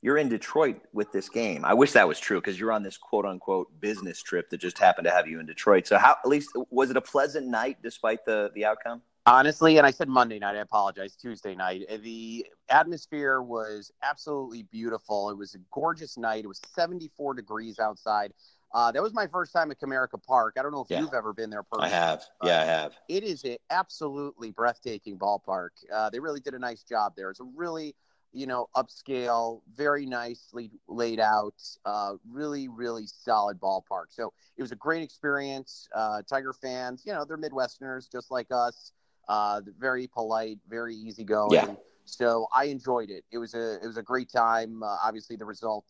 you're 0.00 0.18
in 0.18 0.28
Detroit 0.28 0.80
with 0.92 1.10
this 1.12 1.28
game. 1.28 1.64
I 1.64 1.74
wish 1.74 1.92
that 1.92 2.06
was 2.06 2.20
true 2.20 2.40
because 2.40 2.58
you're 2.58 2.72
on 2.72 2.82
this 2.82 2.96
quote 2.96 3.24
unquote 3.24 3.68
business 3.80 4.22
trip 4.22 4.50
that 4.50 4.58
just 4.58 4.78
happened 4.78 5.06
to 5.06 5.10
have 5.10 5.26
you 5.26 5.40
in 5.40 5.46
Detroit. 5.46 5.86
So 5.86 5.98
how 5.98 6.16
at 6.22 6.28
least 6.28 6.50
was 6.70 6.90
it 6.90 6.96
a 6.96 7.00
pleasant 7.00 7.46
night 7.46 7.78
despite 7.82 8.24
the 8.24 8.50
the 8.54 8.64
outcome? 8.64 9.02
Honestly, 9.26 9.76
and 9.76 9.86
I 9.86 9.90
said 9.90 10.08
Monday 10.08 10.38
night, 10.38 10.56
I 10.56 10.60
apologize, 10.60 11.14
Tuesday 11.14 11.54
night. 11.54 11.82
Eh, 11.90 11.98
the 11.98 12.46
atmosphere 12.70 13.42
was 13.42 13.92
absolutely 14.02 14.62
beautiful. 14.62 15.28
It 15.28 15.36
was 15.36 15.54
a 15.54 15.58
gorgeous 15.70 16.16
night. 16.16 16.44
It 16.44 16.48
was 16.48 16.62
74 16.74 17.34
degrees 17.34 17.78
outside. 17.78 18.32
Uh, 18.72 18.92
that 18.92 19.02
was 19.02 19.14
my 19.14 19.26
first 19.26 19.52
time 19.52 19.70
at 19.70 19.80
Comerica 19.80 20.22
Park. 20.22 20.56
I 20.58 20.62
don't 20.62 20.72
know 20.72 20.82
if 20.82 20.90
yeah. 20.90 21.00
you've 21.00 21.14
ever 21.14 21.32
been 21.32 21.50
there. 21.50 21.62
Personally, 21.62 21.94
I 21.94 21.96
have. 21.96 22.24
Yeah, 22.42 22.60
I 22.60 22.64
have. 22.64 22.94
It 23.08 23.24
is 23.24 23.44
an 23.44 23.56
absolutely 23.70 24.50
breathtaking 24.50 25.18
ballpark. 25.18 25.70
Uh, 25.92 26.10
they 26.10 26.20
really 26.20 26.40
did 26.40 26.54
a 26.54 26.58
nice 26.58 26.82
job 26.82 27.14
there. 27.16 27.30
It's 27.30 27.40
a 27.40 27.48
really, 27.56 27.94
you 28.32 28.46
know, 28.46 28.68
upscale, 28.76 29.62
very 29.74 30.04
nicely 30.04 30.70
laid 30.86 31.18
out, 31.18 31.54
uh, 31.86 32.14
really, 32.30 32.68
really 32.68 33.06
solid 33.06 33.58
ballpark. 33.58 34.06
So 34.10 34.32
it 34.56 34.62
was 34.62 34.72
a 34.72 34.76
great 34.76 35.02
experience. 35.02 35.88
Uh, 35.94 36.20
Tiger 36.28 36.52
fans, 36.52 37.04
you 37.06 37.12
know, 37.14 37.24
they're 37.24 37.38
Midwesterners 37.38 38.10
just 38.10 38.30
like 38.30 38.48
us. 38.50 38.92
Uh, 39.28 39.60
very 39.78 40.06
polite, 40.06 40.58
very 40.68 40.94
easygoing. 40.94 41.52
Yeah. 41.52 41.74
So 42.04 42.48
I 42.54 42.64
enjoyed 42.64 43.10
it. 43.10 43.24
It 43.30 43.36
was 43.36 43.54
a 43.54 43.74
it 43.74 43.86
was 43.86 43.98
a 43.98 44.02
great 44.02 44.30
time. 44.30 44.82
Uh, 44.82 44.96
obviously, 45.04 45.36
the 45.36 45.44
result 45.44 45.84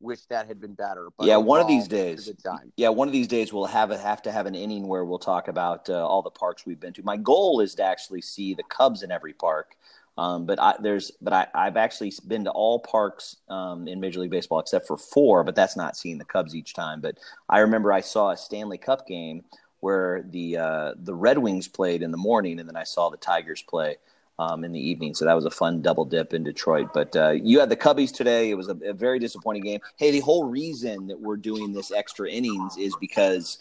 wish 0.00 0.20
that 0.26 0.46
had 0.46 0.60
been 0.60 0.74
better. 0.74 1.08
But 1.16 1.26
yeah, 1.26 1.36
one 1.36 1.60
of 1.60 1.68
these 1.68 1.88
days. 1.88 2.30
Yeah, 2.76 2.90
one 2.90 3.08
of 3.08 3.12
these 3.12 3.28
days 3.28 3.52
we'll 3.52 3.66
have 3.66 3.90
a, 3.90 3.98
have 3.98 4.22
to 4.22 4.32
have 4.32 4.46
an 4.46 4.54
inning 4.54 4.86
where 4.88 5.04
we'll 5.04 5.18
talk 5.18 5.48
about 5.48 5.88
uh, 5.88 6.06
all 6.06 6.22
the 6.22 6.30
parks 6.30 6.66
we've 6.66 6.80
been 6.80 6.92
to. 6.94 7.02
My 7.02 7.16
goal 7.16 7.60
is 7.60 7.74
to 7.76 7.82
actually 7.82 8.22
see 8.22 8.54
the 8.54 8.62
Cubs 8.64 9.02
in 9.02 9.10
every 9.10 9.32
park. 9.32 9.76
Um, 10.18 10.46
but 10.46 10.58
I, 10.58 10.74
there's, 10.80 11.10
but 11.20 11.34
I, 11.34 11.46
I've 11.54 11.76
actually 11.76 12.12
been 12.26 12.44
to 12.44 12.50
all 12.50 12.78
parks 12.78 13.36
um, 13.50 13.86
in 13.86 14.00
Major 14.00 14.20
League 14.20 14.30
Baseball 14.30 14.60
except 14.60 14.86
for 14.86 14.96
four. 14.96 15.44
But 15.44 15.54
that's 15.54 15.76
not 15.76 15.96
seeing 15.96 16.18
the 16.18 16.24
Cubs 16.24 16.54
each 16.54 16.74
time. 16.74 17.00
But 17.00 17.18
I 17.48 17.58
remember 17.58 17.92
I 17.92 18.00
saw 18.00 18.30
a 18.30 18.36
Stanley 18.36 18.78
Cup 18.78 19.06
game 19.06 19.44
where 19.80 20.24
the 20.30 20.56
uh, 20.56 20.92
the 20.96 21.14
Red 21.14 21.38
Wings 21.38 21.68
played 21.68 22.02
in 22.02 22.10
the 22.10 22.16
morning, 22.16 22.58
and 22.58 22.68
then 22.68 22.76
I 22.76 22.84
saw 22.84 23.10
the 23.10 23.18
Tigers 23.18 23.62
play 23.62 23.96
um, 24.38 24.64
in 24.64 24.72
the 24.72 24.80
evening. 24.80 25.14
So 25.14 25.24
that 25.24 25.34
was 25.34 25.44
a 25.44 25.50
fun 25.50 25.82
double 25.82 26.04
dip 26.04 26.34
in 26.34 26.44
Detroit. 26.44 26.90
But 26.92 27.14
uh, 27.16 27.30
you 27.30 27.60
had 27.60 27.68
the 27.68 27.76
Cubbies 27.76 28.12
today. 28.12 28.50
It 28.50 28.54
was 28.54 28.68
a, 28.68 28.76
a, 28.84 28.92
very 28.92 29.18
disappointing 29.18 29.62
game. 29.62 29.80
Hey, 29.96 30.10
the 30.10 30.20
whole 30.20 30.44
reason 30.44 31.06
that 31.08 31.18
we're 31.18 31.36
doing 31.36 31.72
this 31.72 31.90
extra 31.90 32.28
innings 32.28 32.76
is 32.76 32.94
because 33.00 33.58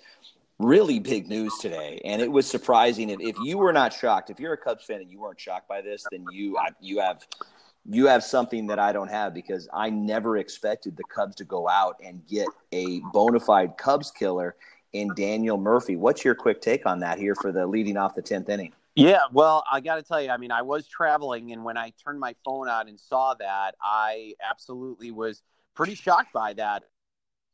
really 0.59 0.99
big 0.99 1.27
news 1.27 1.53
today, 1.59 2.01
and 2.05 2.21
it 2.21 2.31
was 2.31 2.47
surprising. 2.47 3.09
If, 3.09 3.19
if 3.19 3.35
you 3.41 3.57
were 3.57 3.73
not 3.73 3.93
shocked, 3.93 4.29
if 4.29 4.39
you're 4.39 4.53
a 4.53 4.57
Cubs 4.57 4.85
fan 4.85 5.01
and 5.01 5.09
you 5.09 5.19
weren't 5.19 5.39
shocked 5.39 5.67
by 5.67 5.81
this, 5.81 6.05
then 6.11 6.25
you 6.31 6.57
you 6.79 6.99
have 6.99 7.25
you 7.87 8.07
have 8.07 8.23
something 8.23 8.67
that 8.67 8.79
I 8.79 8.91
don't 8.91 9.09
have 9.09 9.33
because 9.33 9.69
I 9.71 9.89
never 9.89 10.37
expected 10.37 10.97
the 10.97 11.03
Cubs 11.03 11.35
to 11.35 11.43
go 11.43 11.69
out 11.69 11.97
and 12.03 12.25
get 12.27 12.47
a 12.71 12.99
bona 13.13 13.39
fide 13.39 13.77
Cubs 13.77 14.11
killer 14.11 14.55
in 14.93 15.11
Daniel 15.15 15.57
Murphy. 15.57 15.95
What's 15.95 16.25
your 16.25 16.35
quick 16.35 16.61
take 16.61 16.85
on 16.85 16.99
that 16.99 17.19
here 17.19 17.35
for 17.35 17.51
the 17.51 17.67
leading 17.67 17.97
off 17.97 18.15
the 18.15 18.21
tenth 18.21 18.49
inning? 18.49 18.73
Yeah, 18.95 19.19
well, 19.33 19.65
I 19.69 19.81
got 19.81 19.95
to 19.95 20.03
tell 20.03 20.21
you, 20.21 20.29
I 20.29 20.37
mean, 20.37 20.51
I 20.51 20.61
was 20.61 20.87
traveling, 20.87 21.51
and 21.51 21.65
when 21.65 21.77
I 21.77 21.91
turned 22.03 22.19
my 22.19 22.33
phone 22.45 22.69
on 22.69 22.87
and 22.87 22.97
saw 22.97 23.33
that, 23.35 23.75
I 23.81 24.33
absolutely 24.49 25.11
was 25.11 25.43
pretty 25.75 25.95
shocked 25.95 26.31
by 26.33 26.53
that. 26.53 26.83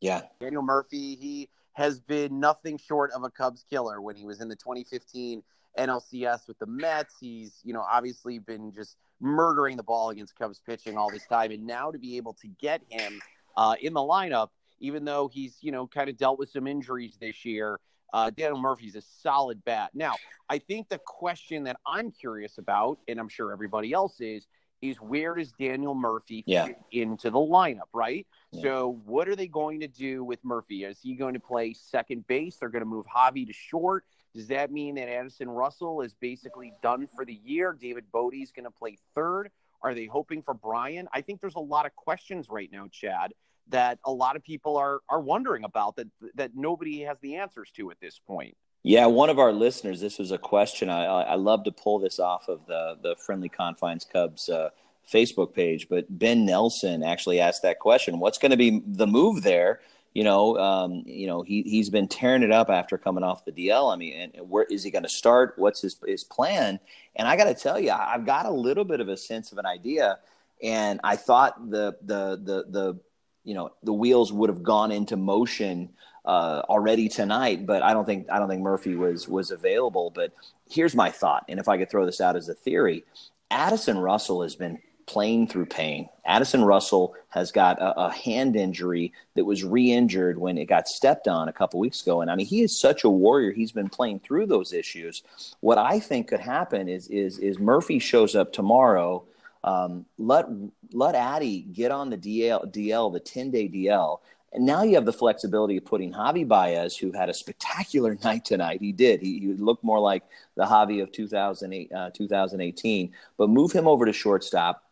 Yeah, 0.02 0.22
Daniel 0.40 0.62
Murphy, 0.62 1.16
he 1.16 1.50
has 1.74 2.00
been 2.00 2.40
nothing 2.40 2.78
short 2.78 3.12
of 3.12 3.24
a 3.24 3.30
Cubs 3.30 3.66
killer 3.70 4.02
when 4.02 4.16
he 4.16 4.26
was 4.26 4.42
in 4.42 4.50
the 4.50 4.56
2015 4.56 5.42
NLCS 5.78 6.48
with 6.48 6.60
the 6.60 6.66
Mets. 6.66 7.16
He's, 7.20 7.60
you 7.64 7.74
know, 7.74 7.86
obviously 7.90 8.40
been 8.40 8.72
just 8.72 8.98
murdering 9.20 9.78
the 9.78 9.84
ball 9.84 10.10
against 10.10 10.36
Cubs 10.38 10.62
pitching 10.66 10.98
all 10.98 11.10
this 11.10 11.26
time. 11.28 11.52
And 11.52 11.66
now 11.66 11.92
to 11.92 11.98
be 11.98 12.18
able 12.18 12.34
to 12.34 12.48
get 12.60 12.82
him 12.90 13.22
uh, 13.56 13.76
in 13.82 13.94
the 13.94 14.02
lineup, 14.02 14.50
even 14.80 15.06
though 15.06 15.30
he's, 15.32 15.58
you 15.62 15.72
know, 15.72 15.88
kind 15.88 16.10
of 16.10 16.18
dealt 16.18 16.40
with 16.40 16.50
some 16.50 16.68
injuries 16.68 17.18
this 17.20 17.46
year, 17.46 17.80
uh, 18.14 18.30
Daniel 18.30 18.60
Murphy's 18.60 18.96
a 18.96 19.02
solid 19.02 19.64
bat. 19.64 19.92
Now, 19.94 20.16
I 20.50 20.60
think 20.60 20.90
the 20.90 21.00
question 21.06 21.64
that 21.64 21.78
I'm 21.86 22.12
curious 22.12 22.58
about, 22.58 23.00
and 23.08 23.20
I'm 23.20 23.30
sure 23.30 23.52
everybody 23.52 23.94
else 23.94 24.20
is, 24.20 24.48
is 24.82 24.98
where 24.98 25.36
does 25.36 25.52
Daniel 25.54 25.94
Murphy 25.94 26.44
yeah. 26.48 26.66
fit 26.66 26.78
into 26.92 27.30
the 27.30 27.38
lineup, 27.38 27.90
right? 27.94 28.26
Yeah. 28.52 28.64
So, 28.64 29.00
what 29.06 29.28
are 29.28 29.36
they 29.36 29.48
going 29.48 29.80
to 29.82 29.88
do 29.88 30.24
with 30.24 30.40
Murphy? 30.44 30.84
Is 30.84 31.00
he 31.02 31.14
going 31.14 31.36
to 31.36 31.40
play 31.40 31.74
second 31.74 32.26
base? 32.28 32.58
They're 32.58 32.70
going 32.70 32.84
to 32.84 32.90
move 32.90 33.06
Javi 33.06 33.46
to 33.46 33.54
short. 33.54 34.06
Does 34.34 34.48
that 34.48 34.72
mean 34.72 34.96
that 34.96 35.10
Addison 35.10 35.50
Russell 35.50 36.02
is 36.02 36.14
basically 36.14 36.74
done 36.82 37.08
for 37.16 37.26
the 37.26 37.40
year? 37.44 37.78
David 37.80 38.06
Bote's 38.12 38.52
going 38.52 38.66
to 38.66 38.72
play 38.72 38.98
third. 39.14 39.52
Are 39.84 39.94
they 39.94 40.06
hoping 40.06 40.42
for 40.42 40.54
Brian? 40.54 41.08
I 41.14 41.22
think 41.22 41.42
there's 41.42 41.56
a 41.56 41.60
lot 41.60 41.86
of 41.86 41.96
questions 41.96 42.48
right 42.50 42.70
now, 42.72 42.88
Chad, 42.92 43.34
that 43.72 44.00
a 44.06 44.12
lot 44.12 44.36
of 44.36 44.44
people 44.44 44.78
are 44.78 45.00
are 45.10 45.20
wondering 45.20 45.64
about 45.64 45.96
that 45.96 46.08
that 46.36 46.52
nobody 46.56 47.02
has 47.02 47.18
the 47.22 47.36
answers 47.36 47.72
to 47.72 47.92
at 47.92 48.00
this 48.00 48.20
point. 48.20 48.56
Yeah, 48.84 49.06
one 49.06 49.30
of 49.30 49.38
our 49.38 49.52
listeners. 49.52 50.00
This 50.00 50.18
was 50.18 50.32
a 50.32 50.38
question. 50.38 50.90
I 50.90 51.06
I 51.06 51.36
love 51.36 51.64
to 51.66 51.72
pull 51.72 52.00
this 52.00 52.20
off 52.20 52.48
of 52.48 52.66
the 52.68 52.98
the 53.02 53.16
Friendly 53.16 53.50
Confines 53.50 54.06
Cubs 54.06 54.50
uh, 54.50 54.70
Facebook 55.12 55.54
page, 55.54 55.88
but 55.90 56.06
Ben 56.10 56.46
Nelson 56.46 57.04
actually 57.04 57.40
asked 57.40 57.62
that 57.64 57.80
question. 57.80 58.20
What's 58.20 58.38
going 58.38 58.52
to 58.52 58.58
be 58.58 58.82
the 58.86 59.08
move 59.08 59.44
there? 59.44 59.82
You 60.14 60.26
know, 60.26 60.58
um, 60.58 61.04
you 61.06 61.28
know, 61.28 61.42
he 61.42 61.62
he's 61.62 61.90
been 61.90 62.08
tearing 62.08 62.44
it 62.44 62.52
up 62.52 62.70
after 62.70 62.98
coming 62.98 63.24
off 63.24 63.46
the 63.46 63.52
DL. 63.52 63.94
I 63.94 63.96
mean, 63.96 64.32
and 64.36 64.50
where 64.50 64.66
is 64.66 64.84
he 64.84 64.92
going 64.92 65.04
to 65.04 65.10
start? 65.10 65.54
What's 65.58 65.82
his 65.82 65.98
his 66.06 66.24
plan? 66.24 66.80
And 67.16 67.28
I 67.28 67.38
got 67.38 67.46
to 67.46 67.54
tell 67.54 67.80
you, 67.80 67.92
I've 67.92 68.26
got 68.26 68.46
a 68.46 68.52
little 68.52 68.84
bit 68.84 69.00
of 69.00 69.10
a 69.10 69.18
sense 69.18 69.52
of 69.52 69.58
an 69.58 69.66
idea. 69.66 70.20
And 70.62 71.00
I 71.04 71.16
thought 71.16 71.70
the 71.70 71.96
the 72.02 72.42
the 72.44 72.66
the 72.70 73.00
you 73.44 73.54
know 73.54 73.72
the 73.84 73.94
wheels 73.94 74.32
would 74.32 74.50
have 74.50 74.64
gone 74.64 74.92
into 74.92 75.18
motion 75.18 75.90
uh, 76.26 76.62
already 76.70 77.10
tonight, 77.10 77.66
but 77.66 77.82
I 77.82 77.94
don't 77.94 78.06
think 78.06 78.30
I 78.30 78.40
don't 78.40 78.50
think 78.50 78.62
Murphy 78.62 78.96
was 78.96 79.28
was 79.28 79.52
available. 79.52 80.12
But 80.14 80.32
here's 80.70 80.96
my 80.96 81.10
thought, 81.10 81.46
and 81.50 81.60
if 81.60 81.68
I 81.68 81.78
could 81.78 81.90
throw 81.90 82.06
this 82.06 82.22
out 82.22 82.36
as 82.36 82.50
a 82.50 82.54
theory, 82.54 83.04
Addison 83.50 83.98
Russell 83.98 84.44
has 84.44 84.56
been 84.56 84.80
playing 85.08 85.48
through 85.48 85.66
pain. 85.66 86.08
Addison 86.26 86.64
Russell 86.64 87.16
has 87.30 87.52
got 87.52 87.80
a, 87.80 88.00
a 88.00 88.12
hand 88.12 88.56
injury 88.56 89.12
that 89.36 89.44
was 89.44 89.64
re-injured 89.64 90.38
when 90.38 90.58
it 90.58 90.66
got 90.66 90.88
stepped 90.88 91.28
on 91.28 91.50
a 91.50 91.54
couple 91.54 91.80
weeks 91.80 92.02
ago, 92.02 92.22
and 92.22 92.30
I 92.30 92.36
mean 92.36 92.46
he 92.46 92.62
is 92.62 92.78
such 92.78 93.04
a 93.04 93.10
warrior. 93.10 93.52
He's 93.52 93.72
been 93.72 93.90
playing 93.90 94.20
through 94.20 94.46
those 94.46 94.74
issues. 94.74 95.24
What 95.60 95.78
I 95.78 96.00
think 96.00 96.28
could 96.28 96.40
happen 96.40 96.88
is 96.88 97.08
is 97.08 97.40
is 97.40 97.60
Murphy 97.60 98.00
shows 98.00 98.36
up 98.36 98.54
tomorrow. 98.54 99.24
Um, 99.64 100.06
let 100.18 100.48
let 100.92 101.16
Addy 101.16 101.62
get 101.62 101.92
on 101.92 102.10
the 102.10 102.18
DL 102.18 102.72
DL 102.74 103.14
the 103.14 103.20
ten 103.20 103.52
day 103.52 103.68
DL 103.70 104.20
and 104.54 104.66
now 104.66 104.84
you 104.84 104.96
have 104.96 105.06
the 105.06 105.14
flexibility 105.14 105.78
of 105.78 105.86
putting 105.86 106.12
Javi 106.12 106.46
Baez, 106.46 106.98
who 106.98 107.12
had 107.12 107.30
a 107.30 107.34
spectacular 107.34 108.18
night 108.24 108.46
tonight. 108.46 108.82
He 108.82 108.92
did. 108.92 109.22
He, 109.22 109.40
he 109.40 109.48
looked 109.54 109.84
more 109.84 110.00
like 110.00 110.24
the 110.56 110.66
Javi 110.66 111.02
of 111.02 111.12
2008, 111.12 111.92
uh, 111.94 112.10
2018. 112.14 113.14
But 113.38 113.50
move 113.50 113.72
him 113.72 113.88
over 113.88 114.06
to 114.06 114.14
shortstop. 114.14 114.84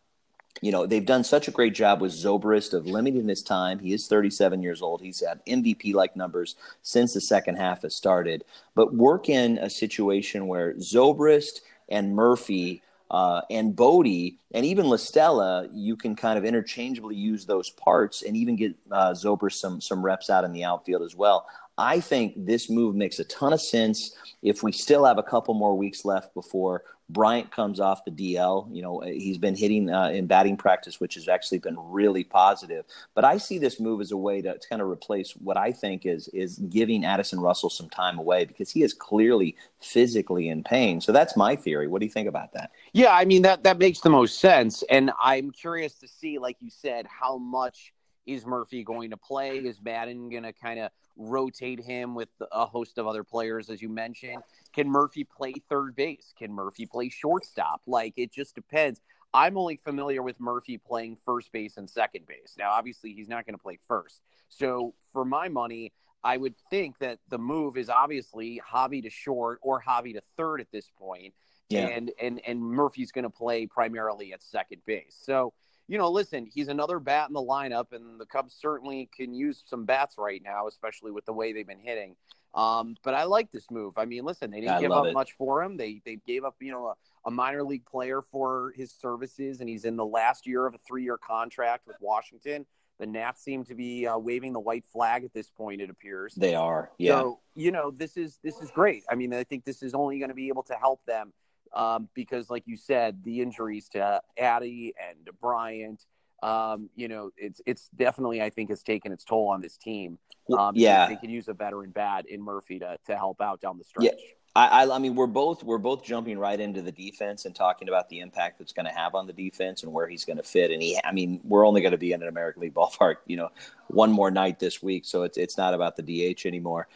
You 0.61 0.71
know, 0.71 0.85
they've 0.85 1.05
done 1.05 1.23
such 1.23 1.47
a 1.47 1.51
great 1.51 1.73
job 1.73 2.01
with 2.01 2.11
Zobrist 2.11 2.73
of 2.73 2.85
limiting 2.85 3.27
his 3.27 3.43
time. 3.43 3.79
He 3.79 3.93
is 3.93 4.07
37 4.07 4.61
years 4.61 4.81
old. 4.81 5.01
He's 5.01 5.25
had 5.25 5.45
MVP 5.45 5.93
like 5.93 6.15
numbers 6.15 6.55
since 6.81 7.13
the 7.13 7.21
second 7.21 7.55
half 7.55 7.83
has 7.83 7.95
started. 7.95 8.43
But 8.75 8.93
work 8.93 9.29
in 9.29 9.57
a 9.57 9.69
situation 9.69 10.47
where 10.47 10.73
Zobrist 10.73 11.61
and 11.87 12.15
Murphy 12.15 12.81
uh, 13.11 13.41
and 13.49 13.75
Bote 13.75 14.33
and 14.53 14.65
even 14.65 14.87
La 14.87 14.97
Stella, 14.97 15.67
you 15.73 15.95
can 15.95 16.15
kind 16.15 16.37
of 16.37 16.45
interchangeably 16.45 17.15
use 17.15 17.45
those 17.45 17.69
parts 17.71 18.21
and 18.21 18.37
even 18.37 18.55
get 18.55 18.75
uh, 18.91 19.11
Zober 19.11 19.51
some 19.51 19.81
some 19.81 20.03
reps 20.03 20.29
out 20.29 20.43
in 20.43 20.51
the 20.51 20.63
outfield 20.63 21.01
as 21.01 21.15
well. 21.15 21.45
I 21.77 22.01
think 22.01 22.33
this 22.45 22.69
move 22.69 22.95
makes 22.95 23.19
a 23.19 23.23
ton 23.23 23.53
of 23.53 23.61
sense 23.61 24.15
if 24.43 24.63
we 24.63 24.71
still 24.71 25.05
have 25.05 25.17
a 25.17 25.23
couple 25.23 25.53
more 25.53 25.77
weeks 25.77 26.03
left 26.03 26.33
before 26.33 26.83
Bryant 27.09 27.51
comes 27.51 27.79
off 27.79 28.05
the 28.05 28.11
DL. 28.11 28.73
You 28.73 28.81
know, 28.81 28.99
he's 28.99 29.37
been 29.37 29.55
hitting 29.55 29.89
uh, 29.89 30.09
in 30.09 30.27
batting 30.27 30.57
practice, 30.57 30.99
which 30.99 31.15
has 31.15 31.27
actually 31.27 31.59
been 31.59 31.75
really 31.77 32.23
positive. 32.23 32.85
But 33.15 33.25
I 33.25 33.37
see 33.37 33.57
this 33.57 33.79
move 33.79 33.99
as 33.99 34.11
a 34.11 34.17
way 34.17 34.41
to, 34.41 34.57
to, 34.57 34.69
kind 34.69 34.81
of 34.81 34.87
replace 34.87 35.31
what 35.31 35.57
I 35.57 35.71
think 35.71 36.05
is 36.05 36.27
is 36.29 36.59
giving 36.69 37.03
Addison 37.03 37.39
Russell 37.39 37.69
some 37.69 37.89
time 37.89 38.19
away 38.19 38.45
because 38.45 38.69
he 38.71 38.83
is 38.83 38.93
clearly 38.93 39.55
physically 39.81 40.49
in 40.49 40.63
pain. 40.63 41.01
So 41.01 41.11
that's 41.11 41.35
my 41.35 41.55
theory. 41.55 41.87
What 41.87 41.99
do 41.99 42.05
you 42.05 42.11
think 42.11 42.29
about 42.29 42.53
that? 42.53 42.71
Yeah, 42.93 43.13
I 43.13 43.25
mean 43.25 43.41
that 43.41 43.63
that 43.63 43.79
makes 43.79 44.01
the 44.01 44.09
most 44.09 44.39
sense, 44.39 44.83
and 44.89 45.11
I'm 45.21 45.51
curious 45.51 45.95
to 45.95 46.07
see, 46.07 46.37
like 46.37 46.57
you 46.59 46.69
said, 46.69 47.07
how 47.07 47.37
much 47.37 47.91
is 48.25 48.45
Murphy 48.45 48.83
going 48.83 49.09
to 49.11 49.17
play? 49.17 49.57
Is 49.57 49.81
Maddon 49.81 50.29
going 50.29 50.43
to 50.43 50.53
kind 50.53 50.79
of 50.79 50.91
rotate 51.17 51.79
him 51.79 52.15
with 52.15 52.29
a 52.51 52.65
host 52.65 52.97
of 52.97 53.07
other 53.07 53.23
players, 53.23 53.69
as 53.69 53.81
you 53.81 53.89
mentioned? 53.89 54.41
Can 54.73 54.89
Murphy 54.89 55.23
play 55.23 55.53
third 55.69 55.95
base? 55.95 56.33
Can 56.37 56.53
Murphy 56.53 56.85
play 56.85 57.09
shortstop? 57.09 57.81
Like, 57.87 58.13
it 58.17 58.31
just 58.31 58.55
depends. 58.55 59.01
I'm 59.33 59.57
only 59.57 59.77
familiar 59.77 60.23
with 60.23 60.39
Murphy 60.39 60.77
playing 60.77 61.17
first 61.25 61.51
base 61.51 61.77
and 61.77 61.89
second 61.89 62.25
base. 62.25 62.55
Now, 62.57 62.71
obviously, 62.71 63.13
he's 63.13 63.29
not 63.29 63.45
going 63.45 63.55
to 63.55 63.61
play 63.61 63.77
first. 63.87 64.21
So, 64.49 64.93
for 65.13 65.25
my 65.25 65.49
money, 65.49 65.93
I 66.23 66.37
would 66.37 66.55
think 66.69 66.97
that 66.99 67.19
the 67.29 67.37
move 67.37 67.77
is 67.77 67.89
obviously 67.89 68.61
Javi 68.67 69.03
to 69.03 69.09
short 69.09 69.59
or 69.61 69.81
Javi 69.81 70.13
to 70.13 70.21
third 70.37 70.61
at 70.61 70.71
this 70.71 70.89
point. 70.97 71.33
Yeah. 71.69 71.87
And 71.87 72.11
and 72.19 72.41
and 72.47 72.61
Murphy's 72.61 73.11
going 73.11 73.23
to 73.23 73.29
play 73.29 73.67
primarily 73.67 74.33
at 74.33 74.41
second 74.41 74.81
base. 74.87 75.15
So, 75.21 75.53
you 75.89 75.97
know, 75.97 76.09
listen, 76.09 76.45
he's 76.45 76.67
another 76.67 76.99
bat 76.99 77.29
in 77.29 77.33
the 77.33 77.41
lineup, 77.41 77.93
and 77.93 78.21
the 78.21 78.25
Cubs 78.25 78.53
certainly 78.53 79.09
can 79.13 79.33
use 79.33 79.63
some 79.65 79.85
bats 79.85 80.15
right 80.19 80.41
now, 80.41 80.67
especially 80.67 81.11
with 81.11 81.25
the 81.25 81.33
way 81.33 81.51
they've 81.51 81.67
been 81.67 81.79
hitting. 81.79 82.15
Um, 82.53 82.95
but 83.03 83.15
I 83.15 83.23
like 83.23 83.51
this 83.51 83.71
move. 83.71 83.93
I 83.97 84.05
mean, 84.05 84.23
listen, 84.23 84.51
they 84.51 84.61
didn't 84.61 84.75
I 84.75 84.81
give 84.81 84.91
up 84.91 85.07
it. 85.07 85.13
much 85.13 85.31
for 85.33 85.63
him. 85.63 85.77
They 85.77 86.01
they 86.05 86.19
gave 86.27 86.43
up, 86.43 86.55
you 86.59 86.71
know, 86.71 86.87
a, 86.87 86.95
a, 87.25 87.31
minor 87.31 87.63
league 87.63 87.85
player 87.85 88.21
for 88.31 88.71
his 88.75 88.91
services, 88.91 89.61
and 89.61 89.69
he's 89.69 89.83
in 89.83 89.95
the 89.95 90.05
last 90.05 90.45
year 90.45 90.67
of 90.67 90.75
a 90.75 90.79
three 90.87 91.03
year 91.03 91.17
contract 91.17 91.87
with 91.87 91.95
Washington. 91.99 92.67
The 92.99 93.07
Nats 93.07 93.41
seem 93.41 93.63
to 93.65 93.75
be 93.75 94.05
uh, 94.05 94.17
waving 94.17 94.53
the 94.53 94.59
white 94.59 94.85
flag 94.85 95.23
at 95.23 95.33
this 95.33 95.49
point. 95.49 95.81
It 95.81 95.89
appears 95.89 96.35
they 96.35 96.53
are. 96.53 96.91
Yeah. 96.99 97.19
So 97.19 97.39
you 97.55 97.71
know, 97.71 97.89
this 97.89 98.15
is 98.15 98.37
this 98.43 98.57
is 98.57 98.69
great. 98.69 99.03
I 99.09 99.15
mean, 99.15 99.33
I 99.33 99.43
think 99.43 99.65
this 99.65 99.81
is 99.81 99.95
only 99.95 100.19
going 100.19 100.29
to 100.29 100.35
be 100.35 100.49
able 100.49 100.63
to 100.63 100.75
help 100.75 101.03
them 101.05 101.33
um, 101.73 102.09
because, 102.13 102.49
like 102.49 102.63
you 102.65 102.77
said, 102.77 103.23
the 103.23 103.41
injuries 103.41 103.89
to 103.89 104.21
Addy 104.37 104.93
and 105.09 105.25
to 105.25 105.33
Bryant, 105.33 106.03
um, 106.41 106.89
you 106.95 107.07
know, 107.07 107.31
it's 107.37 107.61
it's 107.65 107.89
definitely 107.95 108.41
I 108.41 108.49
think 108.49 108.69
has 108.69 108.83
taken 108.83 109.11
its 109.11 109.23
toll 109.23 109.49
on 109.49 109.61
this 109.61 109.77
team. 109.77 110.17
Um, 110.57 110.73
yeah, 110.75 111.07
they 111.07 111.15
could 111.15 111.29
use 111.29 111.47
a 111.47 111.53
veteran 111.53 111.91
bat 111.91 112.25
in 112.27 112.41
Murphy 112.41 112.79
to 112.79 112.97
to 113.05 113.15
help 113.15 113.41
out 113.41 113.61
down 113.61 113.77
the 113.77 113.83
stretch. 113.83 114.05
Yeah. 114.05 114.11
I, 114.55 114.89
I, 114.91 114.97
mean, 114.97 115.13
we're 115.13 115.27
both 115.27 115.63
we're 115.63 115.77
both 115.77 116.03
jumping 116.03 116.39
right 116.39 116.59
into 116.59 116.81
the 116.81 116.91
defense 116.91 117.45
and 117.45 117.55
talking 117.55 117.87
about 117.87 118.09
the 118.09 118.19
impact 118.19 118.57
that's 118.57 118.73
going 118.73 118.87
to 118.87 118.91
have 118.91 119.13
on 119.13 119.27
the 119.27 119.31
defense 119.31 119.83
and 119.83 119.93
where 119.93 120.07
he's 120.07 120.25
going 120.25 120.37
to 120.37 120.43
fit. 120.43 120.71
And 120.71 120.81
he, 120.81 120.99
I 121.03 121.11
mean, 121.11 121.39
we're 121.43 121.65
only 121.65 121.81
going 121.81 121.91
to 121.91 121.99
be 121.99 122.13
in 122.13 122.23
an 122.23 122.27
American 122.27 122.63
League 122.63 122.73
ballpark, 122.73 123.17
you 123.27 123.37
know, 123.37 123.49
one 123.87 124.11
more 124.11 124.31
night 124.31 124.59
this 124.59 124.81
week, 124.81 125.05
so 125.05 125.21
it's 125.21 125.37
it's 125.37 125.57
not 125.57 125.75
about 125.75 125.95
the 125.95 126.33
DH 126.33 126.47
anymore 126.47 126.87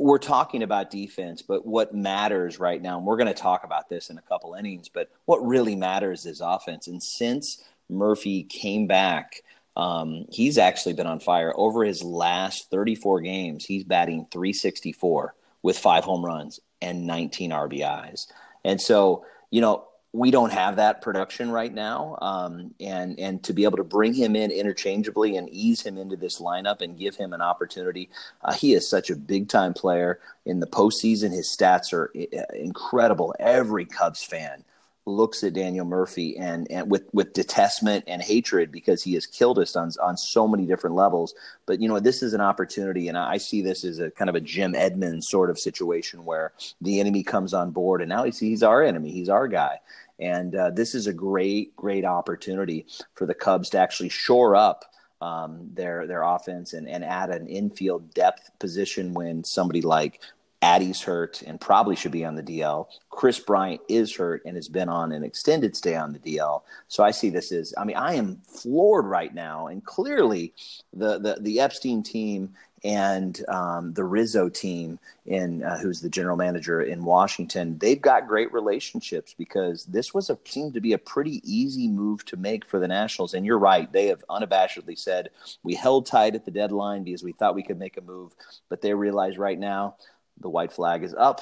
we're 0.00 0.18
talking 0.18 0.62
about 0.62 0.90
defense, 0.90 1.42
but 1.42 1.66
what 1.66 1.94
matters 1.94 2.58
right 2.58 2.80
now, 2.80 2.96
and 2.96 3.06
we're 3.06 3.18
going 3.18 3.26
to 3.26 3.34
talk 3.34 3.64
about 3.64 3.88
this 3.90 4.08
in 4.08 4.16
a 4.16 4.22
couple 4.22 4.54
innings, 4.54 4.88
but 4.88 5.10
what 5.26 5.46
really 5.46 5.76
matters 5.76 6.24
is 6.24 6.40
offense. 6.40 6.88
And 6.88 7.02
since 7.02 7.62
Murphy 7.90 8.44
came 8.44 8.86
back, 8.86 9.42
um, 9.76 10.24
he's 10.30 10.56
actually 10.56 10.94
been 10.94 11.06
on 11.06 11.20
fire. 11.20 11.52
Over 11.54 11.84
his 11.84 12.02
last 12.02 12.70
34 12.70 13.20
games, 13.20 13.66
he's 13.66 13.84
batting 13.84 14.26
364 14.30 15.34
with 15.62 15.78
five 15.78 16.04
home 16.04 16.24
runs 16.24 16.60
and 16.80 17.06
19 17.06 17.50
RBIs. 17.50 18.26
And 18.64 18.80
so, 18.80 19.26
you 19.50 19.60
know, 19.60 19.86
we 20.12 20.30
don't 20.30 20.52
have 20.52 20.76
that 20.76 21.02
production 21.02 21.50
right 21.50 21.72
now, 21.72 22.18
um, 22.20 22.74
and 22.80 23.18
and 23.18 23.42
to 23.44 23.52
be 23.52 23.64
able 23.64 23.76
to 23.76 23.84
bring 23.84 24.12
him 24.12 24.34
in 24.34 24.50
interchangeably 24.50 25.36
and 25.36 25.48
ease 25.50 25.82
him 25.82 25.96
into 25.96 26.16
this 26.16 26.40
lineup 26.40 26.80
and 26.80 26.98
give 26.98 27.14
him 27.14 27.32
an 27.32 27.40
opportunity, 27.40 28.10
uh, 28.42 28.52
he 28.52 28.74
is 28.74 28.88
such 28.88 29.10
a 29.10 29.16
big 29.16 29.48
time 29.48 29.72
player 29.72 30.18
in 30.44 30.58
the 30.58 30.66
postseason. 30.66 31.30
His 31.30 31.48
stats 31.48 31.92
are 31.92 32.10
uh, 32.16 32.56
incredible. 32.56 33.34
Every 33.38 33.84
Cubs 33.84 34.22
fan 34.22 34.64
looks 35.10 35.44
at 35.44 35.52
Daniel 35.52 35.84
Murphy 35.84 36.36
and, 36.36 36.70
and 36.70 36.90
with 36.90 37.08
with 37.12 37.32
detestment 37.32 38.04
and 38.06 38.22
hatred 38.22 38.72
because 38.72 39.02
he 39.02 39.14
has 39.14 39.26
killed 39.26 39.58
us 39.58 39.76
on 39.76 39.90
on 40.02 40.16
so 40.16 40.48
many 40.48 40.66
different 40.66 40.96
levels. 40.96 41.34
But 41.66 41.80
you 41.80 41.88
know, 41.88 42.00
this 42.00 42.22
is 42.22 42.34
an 42.34 42.40
opportunity, 42.40 43.08
and 43.08 43.18
I 43.18 43.36
see 43.36 43.62
this 43.62 43.84
as 43.84 43.98
a 43.98 44.10
kind 44.10 44.28
of 44.28 44.36
a 44.36 44.40
Jim 44.40 44.74
Edmonds 44.74 45.28
sort 45.28 45.50
of 45.50 45.58
situation 45.58 46.24
where 46.24 46.52
the 46.80 47.00
enemy 47.00 47.22
comes 47.22 47.52
on 47.54 47.70
board, 47.70 48.00
and 48.00 48.08
now 48.08 48.24
he's 48.24 48.38
he's 48.38 48.62
our 48.62 48.82
enemy, 48.82 49.10
he's 49.10 49.28
our 49.28 49.48
guy. 49.48 49.80
And 50.18 50.54
uh, 50.54 50.70
this 50.70 50.94
is 50.94 51.06
a 51.06 51.14
great, 51.14 51.74
great 51.76 52.04
opportunity 52.04 52.86
for 53.14 53.26
the 53.26 53.34
Cubs 53.34 53.70
to 53.70 53.78
actually 53.78 54.10
shore 54.10 54.54
up 54.54 54.84
um, 55.20 55.70
their 55.74 56.06
their 56.06 56.22
offense 56.22 56.72
and, 56.72 56.88
and 56.88 57.04
add 57.04 57.30
an 57.30 57.46
infield 57.46 58.12
depth 58.14 58.50
position 58.58 59.12
when 59.12 59.44
somebody 59.44 59.82
like 59.82 60.20
Addy's 60.62 61.00
hurt 61.00 61.42
and 61.42 61.58
probably 61.58 61.96
should 61.96 62.12
be 62.12 62.24
on 62.24 62.34
the 62.34 62.42
DL. 62.42 62.86
Kris 63.08 63.38
Bryant 63.38 63.80
is 63.88 64.14
hurt 64.14 64.42
and 64.44 64.56
has 64.56 64.68
been 64.68 64.90
on 64.90 65.10
an 65.12 65.24
extended 65.24 65.74
stay 65.74 65.96
on 65.96 66.12
the 66.12 66.18
DL. 66.18 66.62
So 66.88 67.02
I 67.02 67.12
see 67.12 67.30
this 67.30 67.50
as 67.50 67.72
I 67.78 67.84
mean, 67.84 67.96
I 67.96 68.14
am 68.14 68.42
floored 68.46 69.06
right 69.06 69.34
now. 69.34 69.68
And 69.68 69.84
clearly 69.84 70.52
the 70.92 71.18
the, 71.18 71.38
the 71.40 71.60
Epstein 71.60 72.02
team 72.02 72.54
and 72.82 73.42
um, 73.48 73.92
the 73.92 74.04
Rizzo 74.04 74.48
team, 74.48 74.98
in 75.26 75.62
uh, 75.62 75.78
who's 75.78 76.00
the 76.00 76.08
general 76.08 76.36
manager 76.36 76.80
in 76.80 77.04
Washington, 77.04 77.76
they've 77.78 78.00
got 78.00 78.26
great 78.26 78.50
relationships 78.52 79.34
because 79.36 79.84
this 79.84 80.14
was 80.14 80.30
a 80.30 80.38
seemed 80.46 80.74
to 80.74 80.80
be 80.80 80.94
a 80.94 80.98
pretty 80.98 81.42
easy 81.44 81.88
move 81.88 82.24
to 82.26 82.36
make 82.36 82.64
for 82.66 82.78
the 82.78 82.88
Nationals. 82.88 83.34
And 83.34 83.44
you're 83.44 83.58
right; 83.58 83.90
they 83.92 84.06
have 84.06 84.24
unabashedly 84.28 84.98
said 84.98 85.30
we 85.62 85.74
held 85.74 86.06
tight 86.06 86.34
at 86.34 86.44
the 86.44 86.50
deadline 86.50 87.04
because 87.04 87.22
we 87.22 87.32
thought 87.32 87.54
we 87.54 87.62
could 87.62 87.78
make 87.78 87.96
a 87.96 88.02
move, 88.02 88.32
but 88.68 88.80
they 88.80 88.94
realize 88.94 89.38
right 89.38 89.58
now 89.58 89.96
the 90.40 90.48
white 90.48 90.72
flag 90.72 91.02
is 91.02 91.14
up 91.14 91.40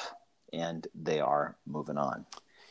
and 0.52 0.86
they 0.94 1.20
are 1.20 1.56
moving 1.66 1.98
on. 1.98 2.26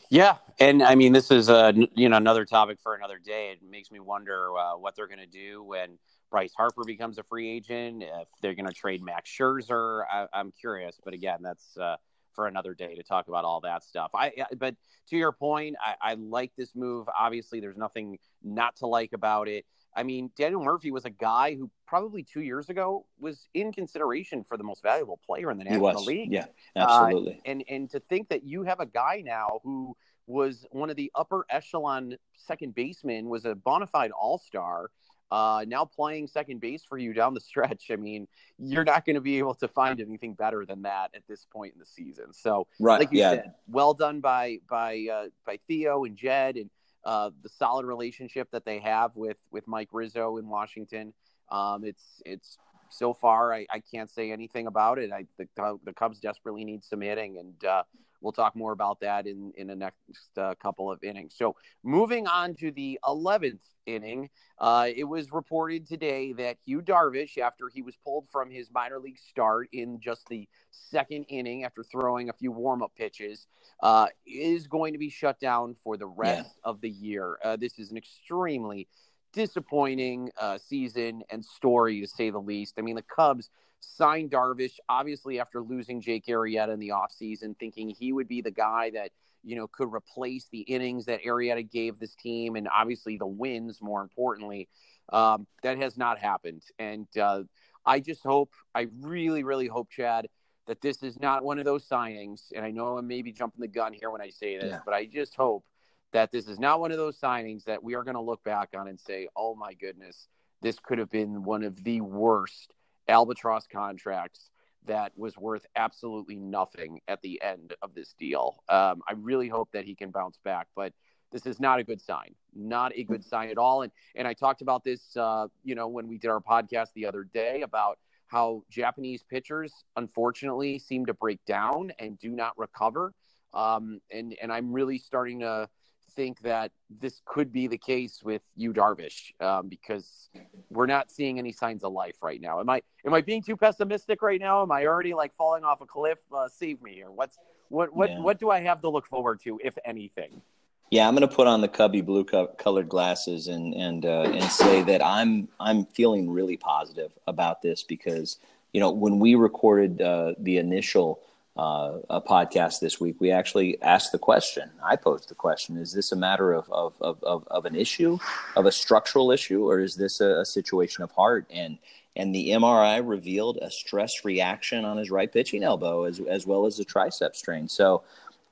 Yeah, 0.09 0.37
and 0.59 0.81
I 0.81 0.95
mean 0.95 1.11
this 1.11 1.31
is 1.31 1.49
a 1.49 1.73
you 1.95 2.07
know 2.07 2.17
another 2.17 2.45
topic 2.45 2.79
for 2.81 2.95
another 2.95 3.19
day. 3.19 3.51
It 3.51 3.59
makes 3.67 3.91
me 3.91 3.99
wonder 3.99 4.57
uh, 4.57 4.77
what 4.77 4.95
they're 4.95 5.07
going 5.07 5.19
to 5.19 5.25
do 5.25 5.63
when 5.63 5.97
Bryce 6.31 6.53
Harper 6.55 6.83
becomes 6.85 7.17
a 7.17 7.23
free 7.23 7.49
agent. 7.49 8.03
If 8.03 8.27
they're 8.41 8.55
going 8.55 8.67
to 8.67 8.73
trade 8.73 9.01
Max 9.01 9.29
Scherzer, 9.29 10.03
I, 10.09 10.27
am 10.33 10.53
curious. 10.57 10.97
But 11.03 11.13
again, 11.13 11.39
that's 11.41 11.77
uh, 11.77 11.97
for 12.33 12.47
another 12.47 12.73
day 12.73 12.95
to 12.95 13.03
talk 13.03 13.27
about 13.27 13.43
all 13.43 13.59
that 13.61 13.83
stuff. 13.83 14.11
I 14.13 14.31
but 14.57 14.75
to 15.09 15.17
your 15.17 15.33
point, 15.33 15.75
I, 15.81 16.11
I 16.11 16.13
like 16.13 16.51
this 16.57 16.73
move. 16.73 17.07
Obviously, 17.17 17.59
there's 17.59 17.77
nothing 17.77 18.17
not 18.43 18.77
to 18.77 18.87
like 18.87 19.11
about 19.11 19.49
it. 19.49 19.65
I 19.97 20.03
mean, 20.03 20.29
Daniel 20.37 20.63
Murphy 20.63 20.91
was 20.91 21.05
a 21.05 21.09
guy 21.09 21.55
who 21.55 21.71
probably 21.87 22.21
two 22.21 22.41
years 22.41 22.69
ago 22.69 23.05
was 23.19 23.47
in 23.55 23.73
consideration 23.73 24.43
for 24.43 24.55
the 24.55 24.63
most 24.63 24.83
valuable 24.83 25.19
player 25.25 25.49
in 25.49 25.57
the 25.57 25.63
National 25.63 26.05
League. 26.05 26.31
Yeah, 26.31 26.45
absolutely. 26.75 27.33
Uh, 27.33 27.49
and 27.49 27.63
and 27.67 27.89
to 27.89 27.99
think 27.99 28.29
that 28.29 28.43
you 28.43 28.63
have 28.63 28.79
a 28.79 28.85
guy 28.85 29.23
now 29.25 29.59
who 29.63 29.97
was 30.27 30.65
one 30.71 30.91
of 30.91 30.97
the 30.97 31.11
upper 31.15 31.45
echelon 31.49 32.15
second 32.35 32.75
basemen, 32.75 33.27
was 33.27 33.45
a 33.45 33.55
bona 33.55 33.87
fide 33.87 34.11
all 34.11 34.37
star, 34.37 34.91
uh, 35.31 35.65
now 35.67 35.83
playing 35.83 36.27
second 36.27 36.59
base 36.59 36.83
for 36.87 36.97
you 36.97 37.13
down 37.13 37.33
the 37.33 37.39
stretch. 37.39 37.89
I 37.91 37.95
mean, 37.95 38.27
you're 38.59 38.83
not 38.83 39.05
going 39.05 39.15
to 39.15 39.21
be 39.21 39.39
able 39.39 39.55
to 39.55 39.67
find 39.67 39.99
anything 39.99 40.33
better 40.33 40.65
than 40.65 40.83
that 40.83 41.09
at 41.15 41.23
this 41.27 41.45
point 41.51 41.73
in 41.73 41.79
the 41.79 41.85
season. 41.85 42.33
So, 42.33 42.67
right, 42.79 42.99
like 42.99 43.11
you 43.11 43.19
yeah. 43.19 43.31
said, 43.31 43.53
well 43.67 43.93
done 43.93 44.19
by 44.19 44.59
by 44.69 45.07
uh, 45.11 45.25
by 45.45 45.59
Theo 45.67 46.03
and 46.03 46.15
Jed 46.15 46.55
and 46.55 46.69
uh, 47.07 47.29
the 47.41 47.47
solid 47.47 47.85
relationship 47.85 48.51
that 48.51 48.65
they 48.65 48.79
have 48.79 49.15
with 49.15 49.37
with 49.49 49.65
Mike 49.65 49.87
Rizzo 49.93 50.37
in 50.37 50.49
Washington. 50.49 51.13
Um, 51.49 51.85
it's 51.85 52.21
it's 52.25 52.57
so 52.89 53.13
far 53.13 53.53
I, 53.53 53.65
I 53.71 53.79
can't 53.79 54.11
say 54.11 54.31
anything 54.31 54.67
about 54.67 54.99
it. 54.99 55.11
I 55.13 55.25
the, 55.37 55.79
the 55.85 55.93
Cubs 55.93 56.19
desperately 56.19 56.65
need 56.65 56.83
some 56.83 56.99
hitting, 56.99 57.37
and 57.37 57.63
uh, 57.63 57.83
we'll 58.21 58.33
talk 58.33 58.55
more 58.55 58.71
about 58.71 58.99
that 59.01 59.27
in 59.27 59.51
in 59.57 59.67
the 59.67 59.75
next 59.75 60.37
uh, 60.37 60.55
couple 60.55 60.91
of 60.91 61.03
innings. 61.03 61.35
So 61.37 61.55
moving 61.83 62.27
on 62.27 62.55
to 62.55 62.71
the 62.71 62.99
eleventh 63.05 63.61
inning, 63.85 64.29
uh, 64.59 64.89
it 64.93 65.05
was 65.05 65.31
reported 65.31 65.87
today 65.87 66.33
that 66.33 66.57
Yu 66.65 66.81
Darvish, 66.81 67.37
after 67.37 67.69
he 67.69 67.81
was 67.81 67.95
pulled 68.03 68.27
from 68.29 68.51
his 68.51 68.69
minor 68.71 68.99
league 68.99 69.17
start 69.17 69.69
in 69.71 69.99
just 69.99 70.27
the 70.27 70.47
second 70.71 71.25
inning 71.29 71.63
after 71.63 71.83
throwing 71.83 72.29
a 72.29 72.33
few 72.33 72.51
warm 72.51 72.83
up 72.83 72.91
pitches, 72.97 73.47
uh, 73.81 74.07
is 74.25 74.67
going 74.67 74.93
to 74.93 74.99
be 74.99 75.09
shut 75.09 75.39
down 75.39 75.75
for 75.83 75.95
the 75.97 76.07
rest 76.07 76.51
yeah. 76.57 76.69
of 76.69 76.81
the 76.81 76.89
year. 76.89 77.37
Uh, 77.43 77.55
this 77.55 77.79
is 77.79 77.91
an 77.91 77.97
extremely 77.97 78.87
disappointing 79.33 80.31
uh, 80.39 80.57
season 80.57 81.21
and 81.29 81.45
story, 81.45 82.01
to 82.01 82.07
say 82.07 82.29
the 82.29 82.39
least. 82.39 82.75
I 82.77 82.81
mean, 82.81 82.95
the 82.95 83.03
Cubs 83.03 83.49
signed 83.79 84.31
Darvish, 84.31 84.77
obviously, 84.89 85.39
after 85.39 85.61
losing 85.61 86.01
Jake 86.01 86.25
Arrieta 86.27 86.73
in 86.73 86.79
the 86.79 86.89
offseason, 86.89 87.57
thinking 87.57 87.89
he 87.89 88.13
would 88.13 88.27
be 88.27 88.41
the 88.41 88.51
guy 88.51 88.91
that– 88.91 89.11
you 89.47 89.55
know, 89.55 89.67
could 89.67 89.93
replace 89.93 90.49
the 90.51 90.59
innings 90.59 91.05
that 91.05 91.23
Arrieta 91.23 91.69
gave 91.69 91.99
this 91.99 92.15
team 92.15 92.57
and 92.57 92.67
obviously 92.67 93.17
the 93.17 93.25
wins, 93.25 93.81
more 93.81 94.01
importantly. 94.01 94.67
Um, 95.09 95.47
that 95.63 95.77
has 95.77 95.97
not 95.97 96.19
happened. 96.19 96.63
And 96.79 97.07
uh, 97.17 97.43
I 97.85 98.01
just 98.01 98.23
hope, 98.23 98.51
I 98.75 98.87
really, 98.99 99.43
really 99.43 99.67
hope, 99.67 99.89
Chad, 99.89 100.27
that 100.67 100.81
this 100.81 101.01
is 101.01 101.17
not 101.21 101.45
one 101.45 101.59
of 101.59 101.65
those 101.65 101.87
signings. 101.87 102.51
And 102.53 102.65
I 102.65 102.71
know 102.71 102.97
I'm 102.97 103.07
maybe 103.07 103.31
jumping 103.31 103.61
the 103.61 103.69
gun 103.69 103.93
here 103.93 104.11
when 104.11 104.19
I 104.19 104.31
say 104.31 104.57
this, 104.57 104.71
yeah. 104.71 104.79
but 104.83 104.93
I 104.93 105.05
just 105.05 105.33
hope 105.35 105.63
that 106.11 106.31
this 106.33 106.49
is 106.49 106.59
not 106.59 106.81
one 106.81 106.91
of 106.91 106.97
those 106.97 107.17
signings 107.17 107.63
that 107.65 107.81
we 107.81 107.95
are 107.95 108.03
going 108.03 108.15
to 108.15 108.21
look 108.21 108.43
back 108.43 108.69
on 108.77 108.89
and 108.89 108.99
say, 108.99 109.29
oh 109.37 109.55
my 109.55 109.73
goodness, 109.73 110.27
this 110.61 110.77
could 110.77 110.97
have 110.97 111.09
been 111.09 111.43
one 111.43 111.63
of 111.63 111.81
the 111.85 112.01
worst 112.01 112.73
albatross 113.07 113.67
contracts 113.67 114.49
that 114.85 115.11
was 115.17 115.37
worth 115.37 115.65
absolutely 115.75 116.37
nothing 116.37 117.01
at 117.07 117.21
the 117.21 117.41
end 117.41 117.73
of 117.81 117.93
this 117.93 118.13
deal. 118.17 118.63
Um, 118.69 119.01
I 119.07 119.13
really 119.15 119.49
hope 119.49 119.69
that 119.73 119.85
he 119.85 119.95
can 119.95 120.11
bounce 120.11 120.39
back, 120.43 120.67
but 120.75 120.93
this 121.31 121.45
is 121.45 121.59
not 121.59 121.79
a 121.79 121.83
good 121.83 122.01
sign. 122.01 122.35
Not 122.55 122.93
a 122.95 123.03
good 123.03 123.23
sign 123.23 123.49
at 123.49 123.57
all. 123.57 123.81
And 123.81 123.91
and 124.15 124.27
I 124.27 124.33
talked 124.33 124.61
about 124.61 124.83
this, 124.83 125.15
uh, 125.17 125.47
you 125.63 125.75
know, 125.75 125.87
when 125.87 126.07
we 126.07 126.17
did 126.17 126.29
our 126.29 126.39
podcast 126.39 126.93
the 126.95 127.05
other 127.05 127.23
day 127.23 127.61
about 127.61 127.99
how 128.27 128.63
Japanese 128.69 129.23
pitchers 129.23 129.73
unfortunately 129.95 130.79
seem 130.79 131.05
to 131.05 131.13
break 131.13 131.43
down 131.45 131.91
and 131.99 132.17
do 132.19 132.29
not 132.29 132.57
recover. 132.57 133.13
Um, 133.53 133.99
and 134.11 134.35
and 134.41 134.51
I'm 134.51 134.71
really 134.71 134.97
starting 134.97 135.39
to 135.39 135.69
think 136.11 136.41
that 136.41 136.71
this 136.89 137.21
could 137.25 137.51
be 137.51 137.67
the 137.67 137.77
case 137.77 138.21
with 138.23 138.41
Yu, 138.55 138.73
Darvish 138.73 139.31
um, 139.41 139.67
because 139.67 140.29
we're 140.69 140.85
not 140.85 141.11
seeing 141.11 141.39
any 141.39 141.51
signs 141.51 141.83
of 141.83 141.91
life 141.91 142.15
right 142.21 142.41
now. 142.41 142.59
Am 142.59 142.69
I 142.69 142.81
am 143.05 143.13
I 143.13 143.21
being 143.21 143.41
too 143.41 143.57
pessimistic 143.57 144.21
right 144.21 144.39
now? 144.39 144.61
Am 144.61 144.71
I 144.71 144.85
already 144.85 145.13
like 145.13 145.35
falling 145.35 145.63
off 145.63 145.81
a 145.81 145.85
cliff? 145.85 146.17
Uh, 146.35 146.47
save 146.47 146.81
me 146.81 146.93
here. 146.93 147.11
What's 147.11 147.37
what 147.69 147.93
what 147.93 148.09
yeah. 148.09 148.19
what 148.19 148.39
do 148.39 148.49
I 148.49 148.61
have 148.61 148.81
to 148.81 148.89
look 148.89 149.07
forward 149.07 149.41
to, 149.43 149.59
if 149.63 149.77
anything? 149.85 150.41
Yeah, 150.89 151.07
I'm 151.07 151.15
going 151.15 151.27
to 151.27 151.35
put 151.35 151.47
on 151.47 151.59
the 151.59 151.67
cubby 151.67 151.99
blue 151.99 152.23
co- 152.23 152.47
colored 152.57 152.87
glasses 152.87 153.47
and 153.47 153.73
and 153.73 154.05
uh, 154.05 154.21
and 154.21 154.43
say 154.45 154.83
that 154.83 155.05
I'm 155.05 155.49
I'm 155.59 155.85
feeling 155.85 156.29
really 156.29 156.57
positive 156.57 157.11
about 157.27 157.61
this 157.61 157.83
because 157.83 158.37
you 158.73 158.79
know 158.79 158.91
when 158.91 159.19
we 159.19 159.35
recorded 159.35 160.01
uh, 160.01 160.33
the 160.39 160.57
initial 160.57 161.19
uh, 161.57 161.99
a 162.09 162.21
podcast 162.21 162.79
this 162.79 162.99
week, 162.99 163.15
we 163.19 163.31
actually 163.31 163.81
asked 163.81 164.11
the 164.11 164.19
question. 164.19 164.69
I 164.83 164.95
posed 164.95 165.29
the 165.29 165.35
question: 165.35 165.77
Is 165.77 165.91
this 165.91 166.11
a 166.11 166.15
matter 166.15 166.53
of 166.53 166.69
of 166.71 166.93
of, 167.01 167.23
of, 167.23 167.47
of 167.47 167.65
an 167.65 167.75
issue, 167.75 168.19
of 168.55 168.65
a 168.65 168.71
structural 168.71 169.31
issue, 169.31 169.67
or 169.67 169.79
is 169.79 169.95
this 169.95 170.21
a, 170.21 170.41
a, 170.41 170.45
situation 170.45 171.03
of 171.03 171.11
heart? 171.11 171.47
And 171.49 171.79
and 172.15 172.33
the 172.33 172.49
MRI 172.49 173.01
revealed 173.03 173.57
a 173.61 173.71
stress 173.71 174.23
reaction 174.23 174.85
on 174.85 174.97
his 174.97 175.09
right 175.09 175.31
pitching 175.31 175.63
elbow, 175.63 176.03
as 176.03 176.19
as 176.19 176.45
well 176.45 176.67
as 176.67 176.79
a 176.79 176.85
tricep 176.85 177.35
strain. 177.35 177.67
So, 177.67 178.03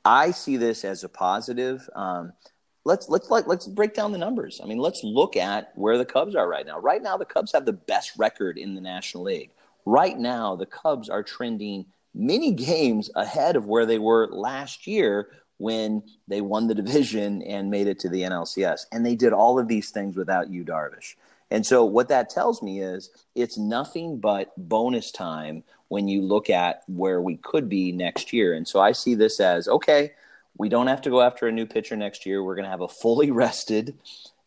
I 0.04 0.32
see 0.32 0.58
this 0.58 0.84
as 0.84 1.04
a 1.04 1.10
positive. 1.10 1.88
Um, 1.94 2.34
let's 2.86 3.08
let's 3.08 3.30
like 3.30 3.46
let's 3.46 3.68
break 3.68 3.94
down 3.94 4.14
the 4.14 4.18
numbers. 4.18 4.62
I 4.64 4.66
mean, 4.66 4.80
let's 4.80 5.04
look 5.04 5.38
at 5.38 5.78
where 5.78 6.00
the 6.00 6.06
Cubs 6.06 6.36
are 6.36 6.48
right 6.48 6.66
now. 6.66 6.80
Right 6.80 7.04
now, 7.04 7.18
the 7.18 7.26
Cubs 7.26 7.52
have 7.52 7.66
the 7.66 7.74
best 7.74 8.14
record 8.18 8.58
in 8.58 8.74
the 8.74 8.82
National 8.82 9.26
League. 9.26 9.52
Right 9.86 10.18
now, 10.18 10.56
the 10.56 10.66
Cubs 10.66 11.08
are 11.08 11.22
trending 11.22 11.86
many 12.16 12.52
games 12.52 13.10
ahead 13.16 13.56
of 13.56 13.68
where 13.68 13.86
they 13.86 14.00
were 14.00 14.28
last 14.32 14.88
year 14.88 15.30
when 15.58 16.02
they 16.28 16.42
won 16.42 16.68
the 16.68 16.76
division 16.76 17.42
and 17.44 17.70
made 17.70 17.88
it 17.88 18.00
to 18.00 18.10
the 18.10 18.22
NLCS. 18.22 18.86
And 18.92 19.06
they 19.06 19.16
did 19.16 19.34
all 19.34 19.60
of 19.60 19.68
these 19.68 19.92
things 19.92 20.16
without 20.16 20.50
Yu 20.50 20.64
Darvish. 20.64 21.16
And 21.52 21.66
so 21.66 21.86
what 21.86 22.10
that 22.10 22.30
tells 22.30 22.62
me 22.62 22.82
is 22.82 23.10
it's 23.36 23.58
nothing 23.58 24.18
but 24.18 24.52
bonus 24.58 25.12
time 25.12 25.64
when 25.90 26.08
you 26.08 26.22
look 26.22 26.50
at 26.50 26.82
where 26.88 27.22
we 27.22 27.38
could 27.38 27.70
be 27.70 27.92
next 27.92 28.34
year. 28.34 28.54
And 28.54 28.68
so 28.68 28.80
I 28.80 28.94
see 28.94 29.14
this 29.14 29.40
as 29.40 29.68
okay, 29.68 30.14
we 30.58 30.70
don't 30.70 30.88
have 30.88 31.02
to 31.04 31.10
go 31.10 31.22
after 31.22 31.48
a 31.48 31.52
new 31.52 31.66
pitcher 31.66 31.96
next 31.96 32.26
year. 32.26 32.44
We're 32.44 32.56
going 32.56 32.66
to 32.66 32.72
have 32.72 32.82
a 32.82 32.88
fully 32.88 33.32
rested 33.46 33.96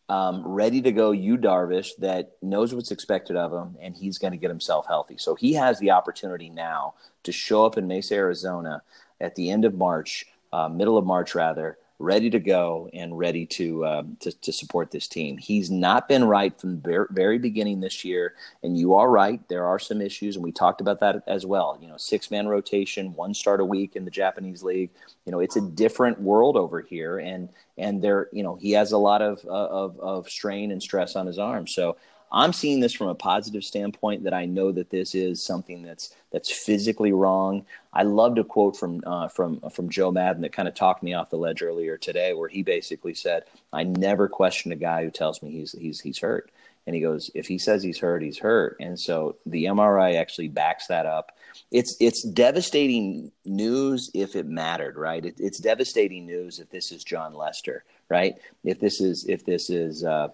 um, 0.09 0.45
ready 0.45 0.81
to 0.81 0.91
go 0.91 1.11
Yu 1.11 1.37
Darvish 1.37 1.95
that 1.99 2.31
knows 2.41 2.73
what's 2.73 2.91
expected 2.91 3.35
of 3.35 3.53
him, 3.53 3.77
and 3.79 3.95
he's 3.95 4.17
going 4.17 4.31
to 4.31 4.37
get 4.37 4.49
himself 4.49 4.87
healthy. 4.87 5.17
So 5.17 5.35
he 5.35 5.53
has 5.53 5.77
the 5.79 5.91
opportunity 5.91 6.49
now 6.49 6.95
to 7.23 7.31
show 7.31 7.65
up 7.65 7.77
in 7.77 7.87
Mesa, 7.87 8.15
Arizona 8.15 8.81
at 9.21 9.35
the 9.35 9.51
end 9.51 9.65
of 9.65 9.75
March, 9.75 10.25
uh, 10.51 10.67
middle 10.67 10.97
of 10.97 11.05
March 11.05 11.35
rather, 11.35 11.77
ready 11.99 12.29
to 12.29 12.39
go 12.39 12.89
and 12.93 13.17
ready 13.17 13.45
to, 13.45 13.85
um, 13.85 14.17
to 14.21 14.31
to 14.31 14.53
support 14.53 14.89
this 14.89 15.07
team. 15.07 15.37
He's 15.37 15.69
not 15.69 16.07
been 16.07 16.23
right 16.23 16.57
from 16.59 16.81
the 16.81 17.07
very 17.11 17.37
beginning 17.37 17.81
this 17.81 18.05
year, 18.05 18.35
and 18.63 18.77
you 18.77 18.95
are 18.95 19.09
right. 19.09 19.45
There 19.49 19.65
are 19.65 19.79
some 19.79 20.01
issues, 20.01 20.35
and 20.35 20.43
we 20.43 20.53
talked 20.53 20.79
about 20.79 21.01
that 21.01 21.23
as 21.27 21.45
well. 21.45 21.77
You 21.81 21.89
know, 21.89 21.97
six 21.97 22.31
man 22.31 22.47
rotation, 22.47 23.13
one 23.13 23.33
start 23.33 23.59
a 23.59 23.65
week 23.65 23.97
in 23.97 24.05
the 24.05 24.11
Japanese 24.11 24.63
league. 24.63 24.91
You 25.25 25.33
know, 25.33 25.39
it's 25.39 25.57
a 25.57 25.61
different 25.61 26.21
world 26.21 26.55
over 26.55 26.81
here, 26.81 27.19
and 27.19 27.49
and 27.77 28.01
there, 28.01 28.29
you 28.31 28.43
know, 28.43 28.55
he 28.55 28.71
has 28.71 28.93
a 28.93 28.97
lot 28.97 29.21
of 29.21 29.43
uh, 29.45 29.49
of 29.49 29.99
of 29.99 30.29
strain 30.29 30.71
and 30.71 30.81
stress 30.81 31.17
on 31.17 31.27
his 31.27 31.37
arm. 31.37 31.67
So 31.67 31.97
I'm 32.31 32.53
seeing 32.53 32.79
this 32.79 32.93
from 32.93 33.07
a 33.07 33.15
positive 33.15 33.63
standpoint 33.63 34.23
that 34.23 34.33
I 34.33 34.45
know 34.45 34.71
that 34.71 34.89
this 34.89 35.15
is 35.15 35.43
something 35.43 35.81
that's 35.81 36.13
that's 36.31 36.51
physically 36.51 37.11
wrong. 37.11 37.65
I 37.91 38.03
loved 38.03 38.37
a 38.37 38.43
quote 38.43 38.77
from 38.77 39.01
uh, 39.05 39.27
from 39.29 39.59
from 39.71 39.89
Joe 39.89 40.11
Maddon 40.11 40.41
that 40.43 40.53
kind 40.53 40.67
of 40.67 40.75
talked 40.75 41.01
me 41.01 41.13
off 41.13 41.31
the 41.31 41.37
ledge 41.37 41.63
earlier 41.63 41.97
today, 41.97 42.33
where 42.33 42.49
he 42.49 42.61
basically 42.61 43.15
said, 43.15 43.43
"I 43.73 43.83
never 43.83 44.27
question 44.27 44.71
a 44.71 44.75
guy 44.75 45.03
who 45.03 45.11
tells 45.11 45.41
me 45.41 45.51
he's 45.51 45.71
he's 45.71 45.99
he's 46.01 46.19
hurt." 46.19 46.51
And 46.85 46.95
he 46.95 47.01
goes, 47.01 47.31
"If 47.33 47.47
he 47.47 47.57
says 47.57 47.81
he's 47.81 47.99
hurt, 47.99 48.21
he's 48.21 48.39
hurt." 48.39 48.77
And 48.79 48.99
so 48.99 49.37
the 49.45 49.65
MRI 49.65 50.15
actually 50.15 50.49
backs 50.49 50.87
that 50.87 51.07
up. 51.07 51.35
It's 51.71 51.97
it's 51.99 52.23
devastating 52.23 53.31
news 53.43 54.11
if 54.13 54.35
it 54.35 54.45
mattered, 54.45 54.97
right? 54.97 55.25
It, 55.25 55.35
it's 55.39 55.59
devastating 55.59 56.27
news 56.27 56.59
if 56.59 56.69
this 56.69 56.91
is 56.91 57.03
Jon 57.03 57.33
Lester, 57.33 57.83
right? 58.07 58.35
If 58.63 58.79
this 58.79 59.01
is 59.01 59.25
if 59.27 59.45
this 59.45 59.71
is 59.71 60.03
uh, 60.03 60.29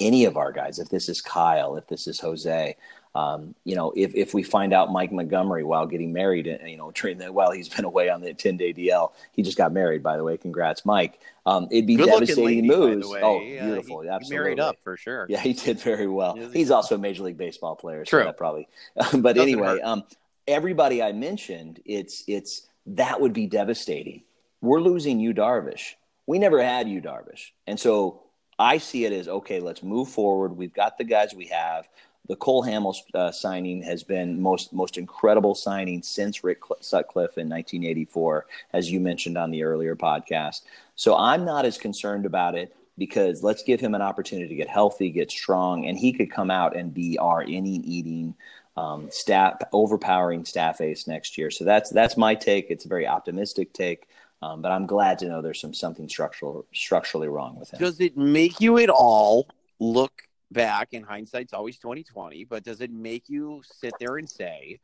any 0.00 0.24
of 0.24 0.36
our 0.36 0.52
guys, 0.52 0.78
if 0.78 0.88
this 0.88 1.08
is 1.08 1.20
Kyle, 1.20 1.76
if 1.76 1.86
this 1.86 2.06
is 2.06 2.20
Jose, 2.20 2.76
um, 3.14 3.54
you 3.64 3.76
know, 3.76 3.92
if, 3.94 4.14
if 4.14 4.32
we 4.32 4.42
find 4.42 4.72
out 4.72 4.90
Mike 4.90 5.12
Montgomery 5.12 5.64
while 5.64 5.86
getting 5.86 6.12
married, 6.12 6.48
uh, 6.48 6.64
you 6.64 6.78
know, 6.78 6.90
while 7.32 7.50
he's 7.50 7.68
been 7.68 7.84
away 7.84 8.08
on 8.08 8.20
the 8.22 8.32
10 8.32 8.56
day 8.56 8.72
DL, 8.72 9.12
he 9.32 9.42
just 9.42 9.58
got 9.58 9.72
married, 9.72 10.02
by 10.02 10.16
the 10.16 10.24
way. 10.24 10.36
Congrats, 10.36 10.86
Mike. 10.86 11.20
Um, 11.44 11.68
it'd 11.70 11.86
be 11.86 11.96
Good 11.96 12.06
devastating 12.06 12.66
news. 12.66 13.04
Oh, 13.06 13.40
beautiful. 13.40 13.98
Uh, 13.98 14.02
he, 14.02 14.08
Absolutely. 14.08 14.26
He 14.26 14.42
married 14.42 14.60
up 14.60 14.76
for 14.82 14.96
sure. 14.96 15.26
Yeah, 15.28 15.40
he 15.40 15.52
did 15.52 15.80
very 15.80 16.06
well. 16.06 16.36
He's 16.52 16.70
also 16.70 16.94
a 16.94 16.98
Major 16.98 17.24
League 17.24 17.36
Baseball 17.36 17.76
player. 17.76 18.04
True. 18.04 18.20
So 18.20 18.24
that 18.26 18.38
probably, 18.38 18.68
but 18.96 19.10
Doesn't 19.10 19.42
anyway, 19.42 19.80
um, 19.80 20.04
everybody 20.46 21.02
I 21.02 21.12
mentioned, 21.12 21.80
it's, 21.84 22.24
it's, 22.26 22.68
that 22.86 23.20
would 23.20 23.32
be 23.32 23.46
devastating. 23.46 24.22
We're 24.62 24.80
losing 24.80 25.20
Yu, 25.20 25.34
Darvish. 25.34 25.94
We 26.26 26.38
never 26.38 26.62
had 26.62 26.88
Yu, 26.88 27.02
Darvish. 27.02 27.50
And 27.66 27.78
so 27.78 28.22
I 28.58 28.78
see 28.78 29.04
it 29.04 29.12
as 29.12 29.28
okay. 29.28 29.60
Let's 29.60 29.82
move 29.82 30.08
forward. 30.08 30.56
We've 30.56 30.74
got 30.74 30.98
the 30.98 31.04
guys 31.04 31.34
we 31.34 31.46
have. 31.46 31.88
The 32.28 32.36
Cole 32.36 32.64
Hamels 32.64 32.98
uh, 33.14 33.32
signing 33.32 33.82
has 33.82 34.02
been 34.04 34.40
most 34.40 34.72
most 34.72 34.96
incredible 34.96 35.54
signing 35.54 36.02
since 36.02 36.44
Rick 36.44 36.60
Sutcliffe 36.80 37.38
in 37.38 37.48
1984, 37.48 38.46
as 38.72 38.90
you 38.90 39.00
mentioned 39.00 39.36
on 39.36 39.50
the 39.50 39.64
earlier 39.64 39.96
podcast. 39.96 40.62
So 40.94 41.16
I'm 41.16 41.44
not 41.44 41.64
as 41.64 41.78
concerned 41.78 42.26
about 42.26 42.54
it 42.54 42.76
because 42.98 43.42
let's 43.42 43.62
give 43.62 43.80
him 43.80 43.94
an 43.94 44.02
opportunity 44.02 44.48
to 44.48 44.54
get 44.54 44.68
healthy, 44.68 45.10
get 45.10 45.30
strong, 45.30 45.86
and 45.86 45.98
he 45.98 46.12
could 46.12 46.30
come 46.30 46.50
out 46.50 46.76
and 46.76 46.94
be 46.94 47.18
our 47.18 47.42
inning 47.42 47.82
eating 47.84 48.34
um, 48.76 49.08
staff 49.10 49.58
overpowering 49.72 50.44
staff 50.44 50.80
ace 50.80 51.06
next 51.06 51.36
year. 51.36 51.50
So 51.50 51.64
that's 51.64 51.90
that's 51.90 52.16
my 52.16 52.34
take. 52.34 52.70
It's 52.70 52.84
a 52.84 52.88
very 52.88 53.06
optimistic 53.06 53.72
take. 53.72 54.08
Um, 54.42 54.60
but 54.60 54.72
I'm 54.72 54.86
glad 54.86 55.20
to 55.20 55.28
know 55.28 55.40
there's 55.40 55.60
some 55.60 55.72
something 55.72 56.08
structural 56.08 56.66
structurally 56.74 57.28
wrong 57.28 57.58
with 57.58 57.72
him. 57.72 57.78
Does 57.78 58.00
it 58.00 58.16
make 58.16 58.60
you 58.60 58.78
at 58.78 58.90
all 58.90 59.46
look 59.78 60.22
back? 60.50 60.88
In 60.92 61.04
hindsight's 61.04 61.52
always 61.52 61.78
2020, 61.78 62.44
but 62.44 62.64
does 62.64 62.80
it 62.80 62.90
make 62.90 63.28
you 63.28 63.62
sit 63.64 63.94
there 64.00 64.16
and 64.16 64.28
say 64.28 64.80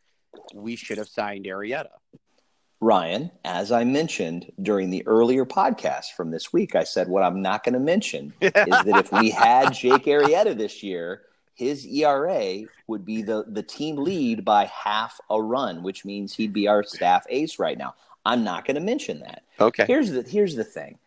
we 0.55 0.77
should 0.77 0.99
have 0.99 1.09
signed 1.09 1.45
Arrieta? 1.47 1.89
Ryan, 2.81 3.33
as 3.45 3.73
I 3.73 3.83
mentioned 3.83 4.53
during 4.63 4.91
the 4.91 5.05
earlier 5.07 5.45
podcast 5.45 6.13
from 6.17 6.31
this 6.31 6.53
week, 6.53 6.77
I 6.77 6.85
said 6.85 7.09
what 7.09 7.25
I'm 7.25 7.43
not 7.43 7.65
going 7.65 7.73
to 7.73 7.81
mention 7.81 8.33
is 8.41 8.53
that 8.53 8.87
if 8.87 9.11
we 9.11 9.31
had 9.31 9.73
Jake 9.73 10.05
Arrieta 10.05 10.57
this 10.57 10.85
year, 10.85 11.23
his 11.55 11.85
ERA 11.85 12.61
would 12.87 13.05
be 13.05 13.23
the, 13.23 13.45
the 13.49 13.65
team 13.65 13.97
lead 13.97 14.45
by 14.45 14.67
half 14.67 15.21
a 15.29 15.43
run, 15.43 15.83
which 15.83 16.05
means 16.05 16.37
he'd 16.37 16.53
be 16.53 16.69
our 16.69 16.85
staff 16.85 17.27
ace 17.29 17.59
right 17.59 17.77
now. 17.77 17.97
I'm 18.25 18.45
not 18.45 18.65
going 18.65 18.75
to 18.75 18.81
mention 18.81 19.21
that. 19.21 19.43
Okay. 19.61 19.85
Here's 19.87 20.11
the 20.11 20.23
here's 20.23 20.55
the 20.55 20.65
thing. 20.65 20.99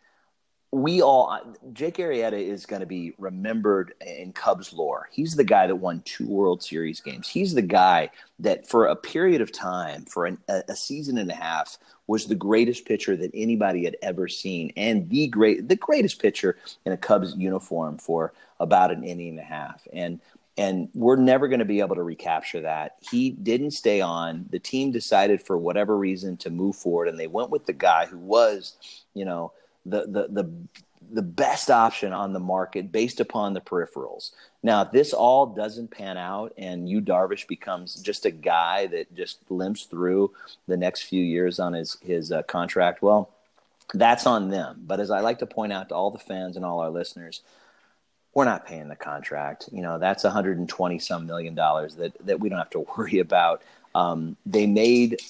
We 0.74 1.02
all 1.02 1.54
Jake 1.74 1.96
Arrieta 1.96 2.32
is 2.32 2.64
going 2.64 2.80
to 2.80 2.86
be 2.86 3.12
remembered 3.18 3.92
in 4.00 4.32
Cubs 4.32 4.72
lore. 4.72 5.08
He's 5.12 5.36
the 5.36 5.44
guy 5.44 5.66
that 5.66 5.76
won 5.76 6.00
two 6.06 6.26
World 6.26 6.62
Series 6.62 7.00
games. 7.00 7.28
He's 7.28 7.54
the 7.54 7.62
guy 7.62 8.10
that 8.38 8.66
for 8.66 8.86
a 8.86 8.96
period 8.96 9.42
of 9.42 9.52
time, 9.52 10.06
for 10.06 10.24
an, 10.24 10.38
a, 10.48 10.62
a 10.70 10.76
season 10.76 11.18
and 11.18 11.30
a 11.30 11.34
half, 11.34 11.76
was 12.06 12.24
the 12.26 12.34
greatest 12.34 12.86
pitcher 12.86 13.16
that 13.16 13.30
anybody 13.34 13.84
had 13.84 13.96
ever 14.02 14.28
seen, 14.28 14.72
and 14.76 15.10
the 15.10 15.26
great 15.26 15.68
the 15.68 15.76
greatest 15.76 16.22
pitcher 16.22 16.56
in 16.86 16.92
a 16.92 16.96
Cubs 16.96 17.36
uniform 17.36 17.98
for 17.98 18.32
about 18.58 18.90
an 18.90 19.04
inning 19.04 19.30
and 19.30 19.40
a 19.40 19.42
half. 19.42 19.86
And 19.92 20.20
and 20.58 20.88
we're 20.94 21.16
never 21.16 21.48
going 21.48 21.60
to 21.60 21.64
be 21.64 21.80
able 21.80 21.96
to 21.96 22.02
recapture 22.02 22.60
that. 22.60 22.96
He 23.00 23.30
didn't 23.30 23.70
stay 23.70 24.00
on. 24.00 24.46
The 24.50 24.58
team 24.58 24.90
decided 24.90 25.42
for 25.42 25.56
whatever 25.56 25.96
reason 25.96 26.36
to 26.38 26.50
move 26.50 26.76
forward, 26.76 27.08
and 27.08 27.18
they 27.18 27.26
went 27.26 27.50
with 27.50 27.66
the 27.66 27.72
guy 27.72 28.06
who 28.06 28.18
was, 28.18 28.76
you 29.14 29.24
know, 29.24 29.52
the 29.86 30.06
the 30.06 30.28
the 30.28 30.52
the 31.10 31.22
best 31.22 31.70
option 31.70 32.12
on 32.12 32.32
the 32.32 32.40
market 32.40 32.90
based 32.90 33.20
upon 33.20 33.52
the 33.52 33.60
peripherals. 33.60 34.30
Now, 34.62 34.82
if 34.82 34.92
this 34.92 35.12
all 35.12 35.46
doesn't 35.46 35.90
pan 35.90 36.16
out 36.16 36.54
and 36.56 36.88
Yu 36.88 37.00
Darvish 37.00 37.46
becomes 37.46 37.96
just 37.96 38.24
a 38.24 38.30
guy 38.30 38.86
that 38.86 39.14
just 39.14 39.38
limps 39.50 39.84
through 39.84 40.32
the 40.68 40.76
next 40.76 41.02
few 41.02 41.22
years 41.22 41.58
on 41.58 41.72
his 41.72 41.96
his 42.02 42.30
uh, 42.30 42.42
contract, 42.44 43.02
well, 43.02 43.30
that's 43.94 44.26
on 44.26 44.50
them. 44.50 44.82
But 44.86 45.00
as 45.00 45.10
I 45.10 45.20
like 45.20 45.38
to 45.40 45.46
point 45.46 45.72
out 45.72 45.88
to 45.88 45.94
all 45.94 46.10
the 46.10 46.18
fans 46.18 46.56
and 46.56 46.64
all 46.64 46.80
our 46.80 46.90
listeners, 46.90 47.42
we're 48.34 48.44
not 48.44 48.66
paying 48.66 48.88
the 48.88 48.96
contract. 48.96 49.68
You 49.72 49.82
know, 49.82 49.98
that's 49.98 50.24
120 50.24 50.98
some 50.98 51.26
million 51.26 51.54
dollars 51.54 51.96
that 51.96 52.12
that 52.26 52.40
we 52.40 52.48
don't 52.48 52.58
have 52.58 52.70
to 52.70 52.80
worry 52.96 53.18
about. 53.18 53.62
Um, 53.94 54.36
they 54.46 54.66
made 54.66 55.20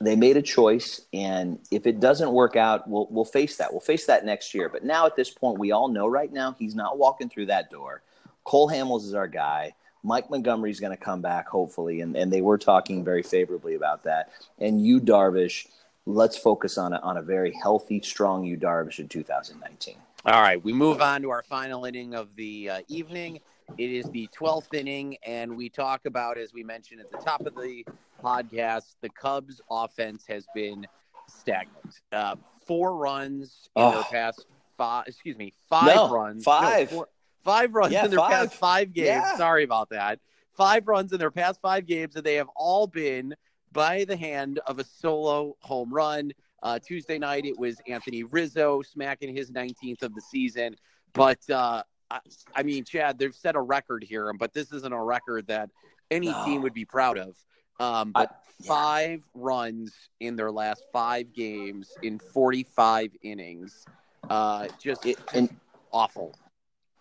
they 0.00 0.16
made 0.16 0.36
a 0.36 0.42
choice, 0.42 1.02
and 1.12 1.60
if 1.70 1.86
it 1.86 2.00
doesn't 2.00 2.32
work 2.32 2.56
out, 2.56 2.88
we'll 2.88 3.06
we'll 3.10 3.24
face 3.24 3.56
that. 3.56 3.70
We'll 3.70 3.80
face 3.80 4.06
that 4.06 4.24
next 4.24 4.54
year. 4.54 4.68
But 4.68 4.84
now 4.84 5.06
at 5.06 5.16
this 5.16 5.30
point, 5.30 5.58
we 5.58 5.72
all 5.72 5.88
know 5.88 6.06
right 6.06 6.32
now 6.32 6.56
he's 6.58 6.74
not 6.74 6.98
walking 6.98 7.28
through 7.28 7.46
that 7.46 7.70
door. 7.70 8.02
Cole 8.44 8.68
Hamels 8.68 9.04
is 9.04 9.14
our 9.14 9.28
guy. 9.28 9.74
Mike 10.04 10.28
Montgomery 10.30 10.72
is 10.72 10.80
going 10.80 10.96
to 10.96 11.02
come 11.02 11.20
back 11.20 11.46
hopefully, 11.46 12.00
and, 12.00 12.16
and 12.16 12.32
they 12.32 12.40
were 12.40 12.58
talking 12.58 13.04
very 13.04 13.22
favorably 13.22 13.74
about 13.74 14.02
that. 14.02 14.30
And 14.58 14.84
Yu, 14.84 15.00
Darvish, 15.00 15.68
let's 16.06 16.36
focus 16.36 16.76
on 16.76 16.92
a, 16.92 16.96
on 16.98 17.16
a 17.16 17.22
very 17.22 17.52
healthy, 17.62 18.00
strong 18.00 18.44
Yu, 18.44 18.56
Darvish 18.56 18.98
in 18.98 19.06
2019. 19.06 19.94
All 20.24 20.40
right, 20.40 20.62
we 20.62 20.72
move 20.72 21.02
on 21.02 21.22
to 21.22 21.30
our 21.30 21.42
final 21.42 21.84
inning 21.84 22.14
of 22.14 22.36
the 22.36 22.70
uh, 22.70 22.80
evening. 22.86 23.40
It 23.76 23.90
is 23.90 24.08
the 24.10 24.28
12th 24.28 24.72
inning, 24.72 25.16
and 25.26 25.56
we 25.56 25.68
talk 25.68 26.06
about, 26.06 26.38
as 26.38 26.52
we 26.52 26.62
mentioned 26.62 27.00
at 27.00 27.10
the 27.10 27.18
top 27.18 27.44
of 27.44 27.56
the 27.56 27.84
podcast, 28.22 28.94
the 29.00 29.08
Cubs' 29.08 29.60
offense 29.68 30.24
has 30.28 30.46
been 30.54 30.86
stagnant. 31.26 32.00
Uh, 32.12 32.36
four 32.68 32.96
runs 32.96 33.68
in 33.74 33.82
oh. 33.82 33.90
their 33.90 34.04
past 34.04 34.46
five, 34.78 35.08
excuse 35.08 35.36
me, 35.36 35.54
five 35.68 35.96
no, 35.96 36.10
runs. 36.12 36.44
Five. 36.44 36.92
No, 36.92 36.98
four, 36.98 37.08
five 37.42 37.74
runs 37.74 37.92
yeah, 37.92 38.04
in 38.04 38.10
their 38.10 38.20
five. 38.20 38.30
past 38.30 38.54
five 38.54 38.92
games. 38.92 39.06
Yeah. 39.08 39.36
Sorry 39.36 39.64
about 39.64 39.90
that. 39.90 40.20
Five 40.56 40.86
runs 40.86 41.12
in 41.12 41.18
their 41.18 41.32
past 41.32 41.60
five 41.60 41.84
games, 41.84 42.14
and 42.14 42.22
they 42.22 42.36
have 42.36 42.48
all 42.54 42.86
been 42.86 43.34
by 43.72 44.04
the 44.04 44.16
hand 44.16 44.60
of 44.68 44.78
a 44.78 44.84
solo 44.84 45.56
home 45.62 45.92
run. 45.92 46.30
Uh, 46.62 46.78
Tuesday 46.78 47.18
night, 47.18 47.44
it 47.44 47.58
was 47.58 47.76
Anthony 47.88 48.22
Rizzo 48.22 48.82
smacking 48.82 49.34
his 49.34 49.50
19th 49.50 50.02
of 50.02 50.14
the 50.14 50.20
season. 50.20 50.76
But 51.12 51.38
uh, 51.50 51.82
I, 52.10 52.20
I, 52.54 52.62
mean, 52.62 52.84
Chad, 52.84 53.18
they've 53.18 53.34
set 53.34 53.56
a 53.56 53.60
record 53.60 54.04
here, 54.04 54.32
but 54.32 54.52
this 54.52 54.72
isn't 54.72 54.92
a 54.92 55.02
record 55.02 55.48
that 55.48 55.70
any 56.10 56.28
no. 56.28 56.44
team 56.44 56.62
would 56.62 56.74
be 56.74 56.84
proud 56.84 57.18
of. 57.18 57.36
Um, 57.80 58.12
but 58.12 58.30
I, 58.30 58.34
yeah. 58.60 58.68
five 58.68 59.22
runs 59.34 59.92
in 60.20 60.36
their 60.36 60.52
last 60.52 60.84
five 60.92 61.32
games 61.32 61.90
in 62.02 62.18
45 62.18 63.10
innings, 63.22 63.84
uh, 64.30 64.68
just, 64.80 65.04
it, 65.04 65.18
and, 65.34 65.54
awful. 65.90 66.34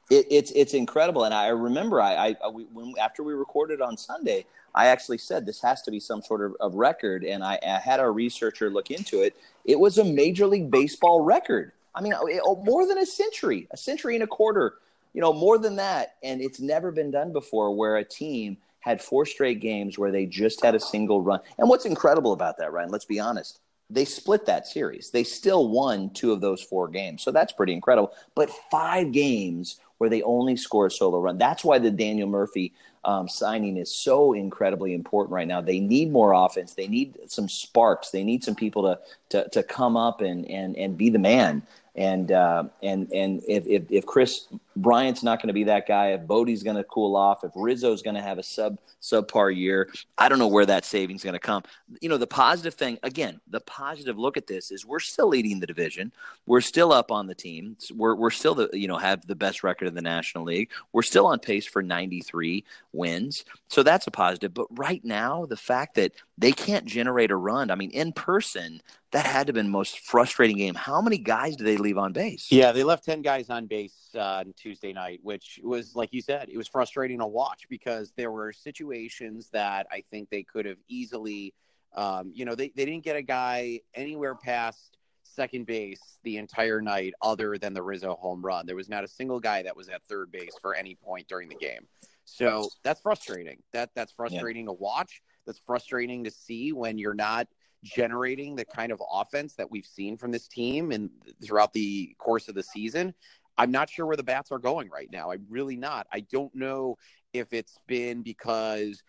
It, 0.09 0.27
it's 0.29 0.51
it's 0.51 0.73
incredible, 0.73 1.23
and 1.23 1.33
I 1.33 1.47
remember 1.47 2.01
I, 2.01 2.35
I 2.43 2.49
we, 2.49 2.65
when, 2.65 2.93
after 2.99 3.23
we 3.23 3.33
recorded 3.33 3.79
on 3.79 3.95
Sunday, 3.95 4.45
I 4.75 4.87
actually 4.87 5.17
said 5.17 5.45
this 5.45 5.61
has 5.61 5.81
to 5.83 5.91
be 5.91 5.99
some 5.99 6.21
sort 6.21 6.41
of, 6.41 6.55
of 6.59 6.75
record, 6.75 7.23
and 7.23 7.43
I, 7.43 7.59
I, 7.65 7.79
had 7.79 7.99
our 7.99 8.11
researcher 8.11 8.69
look 8.69 8.91
into 8.91 9.21
it. 9.21 9.35
It 9.65 9.79
was 9.79 9.97
a 9.97 10.03
Major 10.03 10.47
League 10.47 10.71
Baseball 10.71 11.21
record. 11.21 11.71
I 11.93 12.01
mean, 12.01 12.13
oh, 12.15 12.61
more 12.63 12.87
than 12.87 12.97
a 12.97 13.05
century, 13.05 13.67
a 13.71 13.77
century 13.77 14.15
and 14.15 14.23
a 14.23 14.27
quarter, 14.27 14.75
you 15.13 15.21
know, 15.21 15.33
more 15.33 15.57
than 15.57 15.75
that. 15.75 16.15
And 16.23 16.41
it's 16.41 16.59
never 16.59 16.91
been 16.91 17.11
done 17.11 17.33
before 17.33 17.75
where 17.75 17.97
a 17.97 18.03
team 18.03 18.57
had 18.79 19.01
four 19.01 19.25
straight 19.25 19.59
games 19.59 19.97
where 19.97 20.11
they 20.11 20.25
just 20.25 20.63
had 20.63 20.73
a 20.73 20.79
single 20.79 21.21
run. 21.21 21.39
And 21.57 21.69
what's 21.69 21.85
incredible 21.85 22.33
about 22.33 22.57
that, 22.57 22.71
Ryan, 22.71 22.89
let's 22.89 23.05
be 23.05 23.19
honest, 23.19 23.59
they 23.89 24.05
split 24.05 24.45
that 24.45 24.67
series. 24.67 25.11
They 25.11 25.23
still 25.23 25.67
won 25.69 26.09
two 26.11 26.31
of 26.31 26.41
those 26.41 26.63
four 26.63 26.87
games. 26.87 27.21
So 27.21 27.31
that's 27.31 27.51
pretty 27.51 27.73
incredible. 27.73 28.13
But 28.35 28.49
five 28.71 29.11
games 29.11 29.79
where 29.97 30.09
they 30.09 30.23
only 30.23 30.55
score 30.55 30.87
a 30.87 30.91
solo 30.91 31.19
run. 31.19 31.37
That's 31.37 31.63
why 31.63 31.77
the 31.77 31.91
Daniel 31.91 32.27
Murphy 32.27 32.73
um, 33.03 33.27
signing 33.27 33.77
is 33.77 33.93
so 33.93 34.33
incredibly 34.33 34.93
important 34.93 35.33
right 35.33 35.47
now. 35.47 35.61
They 35.61 35.79
need 35.79 36.11
more 36.11 36.33
offense. 36.33 36.73
They 36.73 36.87
need 36.87 37.17
some 37.27 37.49
sparks. 37.49 38.11
They 38.11 38.23
need 38.23 38.43
some 38.43 38.55
people 38.55 38.83
to 38.83 38.99
to, 39.29 39.49
to 39.49 39.63
come 39.63 39.97
up 39.97 40.21
and 40.21 40.45
and 40.49 40.75
and 40.77 40.97
be 40.97 41.09
the 41.09 41.19
man. 41.19 41.63
And 41.95 42.31
uh, 42.31 42.65
and 42.81 43.11
and 43.11 43.41
if, 43.47 43.65
if 43.67 43.91
if 43.91 44.05
Kris 44.05 44.47
Bryant's 44.75 45.23
not 45.23 45.39
going 45.39 45.47
to 45.47 45.53
be 45.53 45.65
that 45.65 45.87
guy, 45.87 46.09
if 46.09 46.25
Bote's 46.25 46.63
going 46.63 46.77
to 46.77 46.83
cool 46.83 47.15
off, 47.15 47.43
if 47.43 47.51
Rizzo's 47.55 48.01
going 48.01 48.15
to 48.15 48.21
have 48.21 48.37
a 48.37 48.43
sub 48.43 48.77
subpar 49.01 49.55
year, 49.55 49.89
I 50.17 50.29
don't 50.29 50.39
know 50.39 50.47
where 50.47 50.65
that 50.65 50.85
savings 50.85 51.23
going 51.23 51.33
to 51.33 51.39
come. 51.39 51.63
You 52.01 52.09
know, 52.09 52.17
the 52.17 52.27
positive 52.27 52.73
thing 52.73 52.97
again, 53.03 53.41
the 53.47 53.59
positive 53.61 54.17
look 54.17 54.37
at 54.37 54.47
this 54.47 54.71
is 54.71 54.85
we're 54.85 54.99
still 54.99 55.27
leading 55.27 55.59
the 55.59 55.67
division. 55.67 56.11
We're 56.45 56.61
still 56.61 56.93
up 56.93 57.11
on 57.11 57.27
the 57.27 57.35
team. 57.35 57.77
We're 57.93 58.15
we're 58.15 58.29
still 58.29 58.55
the 58.55 58.69
you 58.73 58.87
know 58.87 58.97
have 58.97 59.25
the 59.27 59.35
best 59.35 59.63
record 59.63 59.87
in 59.87 59.95
the 59.95 60.01
National 60.01 60.45
League. 60.45 60.71
We're 60.93 61.01
still 61.01 61.27
on 61.27 61.39
pace 61.39 61.65
for 61.65 61.81
93 61.81 62.63
wins, 62.93 63.45
so 63.67 63.83
that's 63.83 64.07
a 64.07 64.11
positive. 64.11 64.53
But 64.53 64.67
right 64.71 65.03
now, 65.03 65.45
the 65.45 65.57
fact 65.57 65.95
that 65.95 66.13
they 66.37 66.51
can't 66.51 66.85
generate 66.85 67.31
a 67.31 67.35
run, 67.35 67.71
I 67.71 67.75
mean, 67.75 67.91
in 67.91 68.13
person 68.13 68.81
that 69.11 69.25
had 69.25 69.47
to 69.47 69.49
have 69.49 69.55
been 69.55 69.65
the 69.65 69.71
most 69.71 69.99
frustrating 69.99 70.57
game. 70.57 70.73
How 70.73 71.01
many 71.01 71.17
guys 71.17 71.55
did 71.55 71.67
they 71.67 71.77
leave 71.77 71.97
on 71.97 72.13
base? 72.13 72.47
Yeah, 72.49 72.71
they 72.71 72.83
left 72.83 73.03
10 73.03 73.21
guys 73.21 73.49
on 73.49 73.65
base 73.65 73.93
uh, 74.15 74.43
Tuesday 74.61 74.93
night, 74.93 75.19
which 75.23 75.59
was, 75.63 75.95
like 75.95 76.09
you 76.11 76.21
said, 76.21 76.49
it 76.49 76.57
was 76.57 76.67
frustrating 76.67 77.19
to 77.19 77.27
watch 77.27 77.65
because 77.69 78.13
there 78.15 78.31
were 78.31 78.53
situations 78.53 79.49
that 79.51 79.87
I 79.91 80.01
think 80.11 80.29
they 80.29 80.43
could 80.43 80.65
have 80.65 80.77
easily, 80.87 81.53
um, 81.95 82.31
you 82.33 82.45
know, 82.45 82.55
they, 82.55 82.71
they 82.75 82.85
didn't 82.85 83.03
get 83.03 83.15
a 83.15 83.21
guy 83.21 83.79
anywhere 83.95 84.35
past 84.35 84.97
second 85.23 85.65
base 85.65 86.19
the 86.23 86.37
entire 86.37 86.81
night 86.81 87.13
other 87.21 87.57
than 87.57 87.73
the 87.73 87.81
Rizzo 87.81 88.15
home 88.15 88.41
run. 88.41 88.65
There 88.65 88.75
was 88.75 88.89
not 88.89 89.03
a 89.03 89.07
single 89.07 89.39
guy 89.39 89.63
that 89.63 89.75
was 89.75 89.89
at 89.89 90.03
third 90.03 90.31
base 90.31 90.53
for 90.61 90.75
any 90.75 90.95
point 90.95 91.27
during 91.27 91.49
the 91.49 91.55
game. 91.55 91.87
So 92.25 92.69
that's 92.83 93.01
frustrating. 93.01 93.63
That 93.73 93.89
that's 93.95 94.11
frustrating 94.11 94.65
yeah. 94.65 94.71
to 94.71 94.73
watch. 94.73 95.21
That's 95.45 95.59
frustrating 95.65 96.23
to 96.25 96.31
see 96.31 96.71
when 96.71 96.97
you're 96.97 97.13
not– 97.13 97.47
generating 97.83 98.55
the 98.55 98.65
kind 98.65 98.91
of 98.91 99.01
offense 99.11 99.55
that 99.55 99.69
we've 99.69 99.85
seen 99.85 100.17
from 100.17 100.31
this 100.31 100.47
team 100.47 100.91
and 100.91 101.09
throughout 101.43 101.73
the 101.73 102.15
course 102.19 102.47
of 102.47 102.55
the 102.55 102.63
season. 102.63 103.13
I'm 103.61 103.69
not 103.69 103.91
sure 103.91 104.07
where 104.07 104.17
the 104.17 104.23
bats 104.23 104.51
are 104.51 104.57
going 104.57 104.89
right 104.89 105.07
now. 105.11 105.29
I'm 105.29 105.45
really 105.47 105.75
not. 105.75 106.07
I 106.11 106.21
don't 106.21 106.53
know 106.55 106.97
if 107.31 107.53
it's 107.53 107.77
been 107.87 108.23
because 108.23 109.03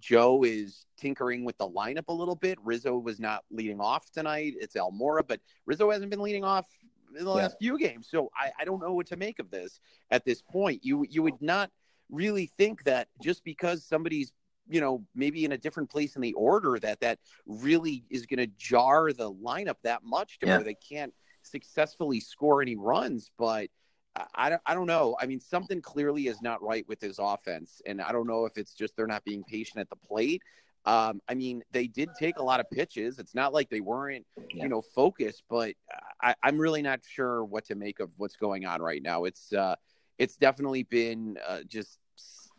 Joe 0.00 0.42
is 0.42 0.84
tinkering 0.98 1.44
with 1.44 1.56
the 1.58 1.68
lineup 1.68 2.08
a 2.08 2.12
little 2.12 2.34
bit. 2.34 2.58
Rizzo 2.64 2.98
was 2.98 3.20
not 3.20 3.44
leading 3.52 3.80
off 3.80 4.10
tonight. 4.10 4.54
It's 4.58 4.74
Almora, 4.74 5.22
but 5.24 5.38
Rizzo 5.64 5.92
hasn't 5.92 6.10
been 6.10 6.20
leading 6.20 6.42
off 6.42 6.66
in 7.16 7.24
the 7.24 7.30
yeah. 7.30 7.36
last 7.36 7.56
few 7.60 7.78
games. 7.78 8.08
So 8.10 8.32
I, 8.36 8.50
I 8.58 8.64
don't 8.64 8.82
know 8.82 8.94
what 8.94 9.06
to 9.06 9.16
make 9.16 9.38
of 9.38 9.52
this 9.52 9.78
at 10.10 10.24
this 10.24 10.42
point. 10.42 10.84
You 10.84 11.06
you 11.08 11.22
would 11.22 11.40
not 11.40 11.70
really 12.10 12.46
think 12.46 12.82
that 12.84 13.06
just 13.22 13.44
because 13.44 13.84
somebody's 13.84 14.32
you 14.68 14.80
know 14.80 15.04
maybe 15.14 15.44
in 15.44 15.52
a 15.52 15.58
different 15.58 15.88
place 15.88 16.16
in 16.16 16.22
the 16.22 16.32
order 16.32 16.80
that 16.80 16.98
that 17.00 17.20
really 17.46 18.02
is 18.10 18.26
going 18.26 18.38
to 18.38 18.52
jar 18.58 19.12
the 19.12 19.32
lineup 19.32 19.76
that 19.84 20.02
much 20.02 20.40
to 20.40 20.46
yeah. 20.48 20.56
where 20.56 20.64
they 20.64 20.74
can't 20.74 21.14
successfully 21.42 22.18
score 22.18 22.62
any 22.62 22.74
runs 22.74 23.30
but 23.38 23.68
I 24.34 24.50
don't, 24.50 24.62
I 24.64 24.74
don't 24.74 24.86
know. 24.86 25.16
I 25.20 25.26
mean, 25.26 25.40
something 25.40 25.80
clearly 25.82 26.28
is 26.28 26.40
not 26.40 26.62
right 26.62 26.86
with 26.88 27.00
his 27.00 27.18
offense. 27.18 27.82
And 27.86 28.00
I 28.00 28.12
don't 28.12 28.26
know 28.26 28.46
if 28.46 28.56
it's 28.56 28.74
just 28.74 28.96
they're 28.96 29.06
not 29.06 29.24
being 29.24 29.42
patient 29.44 29.80
at 29.80 29.90
the 29.90 29.96
plate. 29.96 30.40
Um, 30.86 31.20
I 31.28 31.34
mean, 31.34 31.62
they 31.72 31.86
did 31.86 32.10
take 32.18 32.36
a 32.36 32.42
lot 32.42 32.60
of 32.60 32.70
pitches. 32.70 33.18
It's 33.18 33.34
not 33.34 33.52
like 33.52 33.70
they 33.70 33.80
weren't, 33.80 34.26
yeah. 34.52 34.64
you 34.64 34.68
know, 34.68 34.82
focused, 34.82 35.42
but 35.48 35.74
I, 36.22 36.34
am 36.44 36.58
really 36.58 36.82
not 36.82 37.00
sure 37.08 37.44
what 37.44 37.64
to 37.66 37.74
make 37.74 38.00
of 38.00 38.10
what's 38.18 38.36
going 38.36 38.66
on 38.66 38.82
right 38.82 39.02
now. 39.02 39.24
It's, 39.24 39.52
uh, 39.52 39.76
it's 40.18 40.36
definitely 40.36 40.84
been 40.84 41.38
uh, 41.46 41.60
just, 41.66 41.98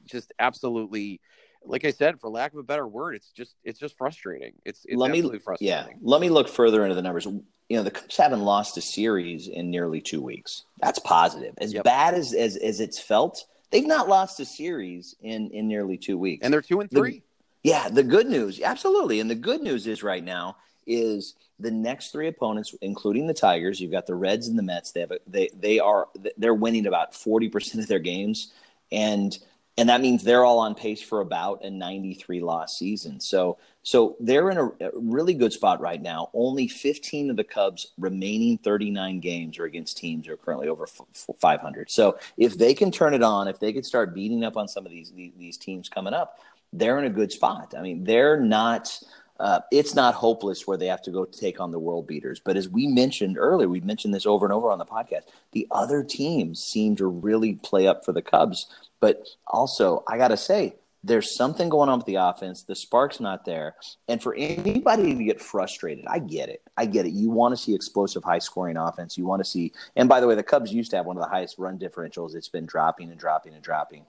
just 0.05 0.33
absolutely 0.39 1.21
like 1.67 1.85
I 1.85 1.91
said, 1.91 2.19
for 2.19 2.29
lack 2.29 2.53
of 2.53 2.59
a 2.59 2.63
better 2.63 2.87
word, 2.87 3.15
it's 3.15 3.31
just 3.31 3.55
it's 3.63 3.79
just 3.79 3.97
frustrating. 3.97 4.53
It's 4.65 4.85
it's 4.85 4.97
let 4.97 5.11
absolutely 5.11 5.37
me, 5.37 5.43
frustrating. 5.43 5.67
Yeah, 5.67 5.87
let 6.01 6.21
me 6.21 6.29
look 6.29 6.47
further 6.47 6.83
into 6.83 6.95
the 6.95 7.01
numbers. 7.01 7.25
You 7.25 7.77
know, 7.77 7.83
the 7.83 7.91
Cubs 7.91 8.17
haven't 8.17 8.41
lost 8.41 8.77
a 8.77 8.81
series 8.81 9.47
in 9.47 9.71
nearly 9.71 10.01
two 10.01 10.21
weeks. 10.21 10.63
That's 10.81 10.99
positive. 10.99 11.55
As 11.57 11.73
yep. 11.73 11.83
bad 11.83 12.13
as, 12.13 12.33
as 12.33 12.55
as 12.57 12.79
it's 12.79 12.99
felt, 12.99 13.45
they've 13.71 13.87
not 13.87 14.07
lost 14.07 14.39
a 14.39 14.45
series 14.45 15.15
in 15.21 15.49
in 15.51 15.67
nearly 15.67 15.97
two 15.97 16.17
weeks, 16.17 16.43
and 16.43 16.53
they're 16.53 16.61
two 16.61 16.79
and 16.81 16.89
three. 16.89 17.19
The, 17.63 17.69
yeah, 17.69 17.89
the 17.89 18.03
good 18.03 18.27
news, 18.27 18.61
absolutely, 18.61 19.19
and 19.19 19.29
the 19.29 19.35
good 19.35 19.61
news 19.61 19.87
is 19.87 20.03
right 20.03 20.23
now 20.23 20.57
is 20.87 21.35
the 21.59 21.71
next 21.71 22.11
three 22.11 22.27
opponents, 22.27 22.75
including 22.81 23.27
the 23.27 23.33
Tigers. 23.33 23.79
You've 23.79 23.91
got 23.91 24.05
the 24.05 24.15
Reds 24.15 24.47
and 24.47 24.57
the 24.57 24.63
Mets. 24.63 24.91
They 24.91 24.99
have 24.99 25.11
a, 25.11 25.19
they 25.25 25.49
they 25.57 25.79
are 25.79 26.07
they're 26.37 26.53
winning 26.53 26.85
about 26.85 27.15
forty 27.15 27.49
percent 27.49 27.81
of 27.81 27.87
their 27.87 27.99
games, 27.99 28.53
and 28.91 29.37
and 29.77 29.89
that 29.89 30.01
means 30.01 30.23
they're 30.23 30.45
all 30.45 30.59
on 30.59 30.73
pace 30.73 31.01
for 31.01 31.21
about 31.21 31.63
a 31.63 31.69
93 31.69 32.41
loss 32.41 32.77
season. 32.77 33.19
So 33.19 33.57
so 33.83 34.15
they're 34.19 34.49
in 34.49 34.57
a, 34.57 34.65
a, 34.65 34.91
really 34.95 35.35
good 35.35 35.53
spot 35.53 35.79
right 35.79 36.01
now. 36.01 36.31
Only 36.33 36.67
15 36.67 37.29
of 37.29 37.37
the 37.37 37.43
Cubs' 37.43 37.91
remaining 37.99 38.57
39 38.57 39.19
games 39.19 39.59
are 39.59 39.65
against 39.65 39.97
teams 39.97 40.25
who 40.25 40.33
are 40.33 40.37
currently 40.37 40.67
over 40.67 40.87
f- 40.87 41.27
500. 41.39 41.91
So 41.91 42.17
if 42.35 42.57
they 42.57 42.73
can 42.73 42.89
turn 42.89 43.13
it 43.13 43.21
on, 43.21 43.47
if 43.47 43.59
they 43.59 43.71
can 43.71 43.83
start 43.83 44.15
beating 44.15 44.43
up 44.43 44.57
on 44.57 44.67
some 44.67 44.87
of 44.87 44.91
these, 44.91 45.11
these, 45.11 45.33
these 45.37 45.57
teams 45.57 45.87
coming 45.87 46.15
up, 46.15 46.39
they're 46.73 46.97
in 46.97 47.05
a 47.05 47.11
good 47.11 47.31
spot. 47.31 47.75
I 47.77 47.81
mean, 47.81 48.03
they're 48.03 48.39
not. 48.39 48.99
Uh, 49.39 49.59
it's 49.71 49.93
not 49.93 50.15
hopeless 50.15 50.65
where 50.65 50.77
they 50.77 50.87
have 50.87 51.01
to 51.01 51.11
go 51.11 51.25
take 51.25 51.59
on 51.59 51.71
the 51.71 51.79
world 51.79 52.07
beaters. 52.07 52.39
But 52.43 52.55
as 52.55 52.69
we 52.69 52.87
mentioned 52.87 53.37
earlier, 53.37 53.67
we've 53.67 53.83
mentioned 53.83 54.13
this 54.13 54.25
over 54.25 54.45
and 54.45 54.53
over 54.53 54.69
on 54.71 54.79
the 54.79 54.85
podcast. 54.85 55.23
The 55.51 55.67
other 55.71 56.03
teams 56.03 56.63
seem 56.63 56.95
to 56.95 57.07
really 57.07 57.55
play 57.55 57.87
up 57.87 58.05
for 58.05 58.13
the 58.13 58.21
Cubs 58.21 58.67
but 59.05 59.27
also, 59.45 60.03
I 60.07 60.17
got 60.17 60.29
to 60.29 60.37
say, 60.37 60.77
there's 61.03 61.35
something 61.35 61.69
going 61.69 61.89
on 61.89 61.99
with 61.99 62.07
the 62.07 62.15
offense. 62.15 62.63
The 62.63 62.75
spark's 62.75 63.19
not 63.19 63.45
there. 63.45 63.75
And 64.07 64.19
for 64.19 64.33
anybody 64.33 65.15
to 65.15 65.23
get 65.23 65.39
frustrated, 65.39 66.05
I 66.07 66.17
get 66.17 66.49
it. 66.49 66.63
I 66.75 66.87
get 66.87 67.05
it. 67.05 67.13
You 67.13 67.29
want 67.29 67.55
to 67.55 67.63
see 67.63 67.75
explosive, 67.75 68.23
high 68.23 68.39
scoring 68.39 68.77
offense. 68.77 69.15
You 69.15 69.27
want 69.27 69.41
to 69.41 69.47
see, 69.47 69.73
and 69.95 70.09
by 70.09 70.19
the 70.19 70.27
way, 70.27 70.33
the 70.33 70.41
Cubs 70.41 70.73
used 70.73 70.89
to 70.89 70.97
have 70.97 71.05
one 71.05 71.17
of 71.17 71.21
the 71.21 71.29
highest 71.29 71.59
run 71.59 71.77
differentials. 71.77 72.33
It's 72.33 72.49
been 72.49 72.65
dropping 72.65 73.11
and 73.11 73.19
dropping 73.19 73.53
and 73.53 73.61
dropping. 73.61 74.05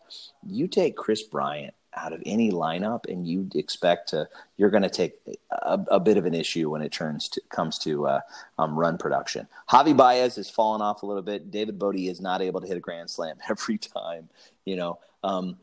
You 0.46 0.66
take 0.66 0.96
Kris 0.96 1.22
Bryant 1.22 1.74
out 1.96 2.12
of 2.12 2.22
any 2.26 2.50
lineup, 2.50 3.06
and 3.08 3.26
you 3.26 3.48
expect 3.54 4.10
to, 4.10 4.28
you're 4.56 4.70
going 4.70 4.82
to 4.82 4.90
take 4.90 5.14
a, 5.50 5.80
a, 5.90 5.98
bit 5.98 6.16
of 6.16 6.26
an 6.26 6.34
issue 6.34 6.70
when 6.70 6.82
it 6.82 6.92
turns 6.92 7.28
to, 7.30 7.40
comes 7.48 7.78
to 7.78 8.06
uh, 8.06 8.20
um, 8.58 8.78
run 8.78 8.98
production. 8.98 9.48
Javi 9.68 9.96
Baez 9.96 10.36
has 10.36 10.50
fallen 10.50 10.82
off 10.82 11.02
a 11.02 11.06
little 11.06 11.22
bit. 11.22 11.50
David 11.50 11.78
Bote 11.78 11.96
is 11.96 12.20
not 12.20 12.42
able 12.42 12.60
to 12.60 12.66
hit 12.66 12.76
a 12.76 12.80
grand 12.80 13.10
slam 13.10 13.36
every 13.50 13.78
time. 13.78 14.28
You 14.64 14.76
know, 14.76 14.98
um, 15.24 15.56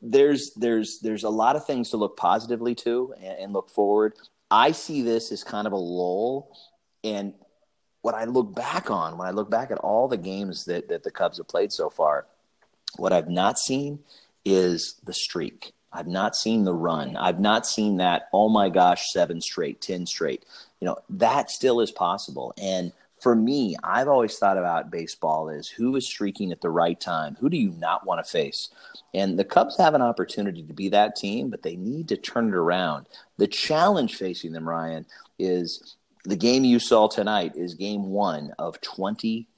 there's 0.00 0.52
there's 0.54 1.00
there's 1.00 1.24
a 1.24 1.30
lot 1.30 1.56
of 1.56 1.66
things 1.66 1.90
to 1.90 1.96
look 1.96 2.16
positively 2.16 2.74
to 2.76 3.14
and, 3.16 3.38
and 3.38 3.52
look 3.52 3.68
forward. 3.68 4.14
I 4.50 4.72
see 4.72 5.02
this 5.02 5.32
as 5.32 5.44
kind 5.44 5.66
of 5.66 5.72
a 5.72 5.76
lull, 5.76 6.56
and 7.02 7.34
what 8.02 8.14
I 8.14 8.24
look 8.24 8.54
back 8.54 8.90
on 8.90 9.18
when 9.18 9.26
I 9.26 9.32
look 9.32 9.50
back 9.50 9.70
at 9.70 9.78
all 9.78 10.08
the 10.08 10.16
games 10.16 10.64
that 10.66 10.88
that 10.88 11.02
the 11.02 11.10
Cubs 11.10 11.38
have 11.38 11.48
played 11.48 11.72
so 11.72 11.90
far, 11.90 12.26
what 12.96 13.12
I've 13.12 13.28
not 13.28 13.58
seen 13.58 13.98
is 14.44 15.00
the 15.04 15.14
streak. 15.14 15.72
I've 15.92 16.08
not 16.08 16.34
seen 16.34 16.64
the 16.64 16.74
run. 16.74 17.16
I've 17.16 17.38
not 17.38 17.66
seen 17.66 17.98
that, 17.98 18.28
oh 18.32 18.48
my 18.48 18.68
gosh, 18.68 19.12
seven 19.12 19.40
straight, 19.40 19.80
10 19.80 20.06
straight. 20.06 20.44
You 20.80 20.86
know, 20.86 20.96
that 21.08 21.50
still 21.50 21.80
is 21.80 21.92
possible. 21.92 22.52
And 22.60 22.92
for 23.20 23.36
me, 23.36 23.76
I've 23.82 24.08
always 24.08 24.36
thought 24.36 24.58
about 24.58 24.90
baseball 24.90 25.48
as 25.48 25.68
who 25.68 25.94
is 25.96 26.06
streaking 26.06 26.52
at 26.52 26.60
the 26.60 26.68
right 26.68 27.00
time? 27.00 27.36
Who 27.40 27.48
do 27.48 27.56
you 27.56 27.70
not 27.78 28.04
want 28.04 28.24
to 28.24 28.30
face? 28.30 28.68
And 29.14 29.38
the 29.38 29.44
Cubs 29.44 29.78
have 29.78 29.94
an 29.94 30.02
opportunity 30.02 30.62
to 30.64 30.74
be 30.74 30.88
that 30.90 31.16
team, 31.16 31.48
but 31.48 31.62
they 31.62 31.76
need 31.76 32.08
to 32.08 32.16
turn 32.16 32.48
it 32.48 32.54
around. 32.54 33.06
The 33.38 33.46
challenge 33.46 34.16
facing 34.16 34.52
them, 34.52 34.68
Ryan, 34.68 35.06
is 35.38 35.96
the 36.24 36.36
game 36.36 36.64
you 36.64 36.78
saw 36.78 37.06
tonight 37.06 37.52
is 37.54 37.74
game 37.74 38.10
one 38.10 38.52
of 38.58 38.80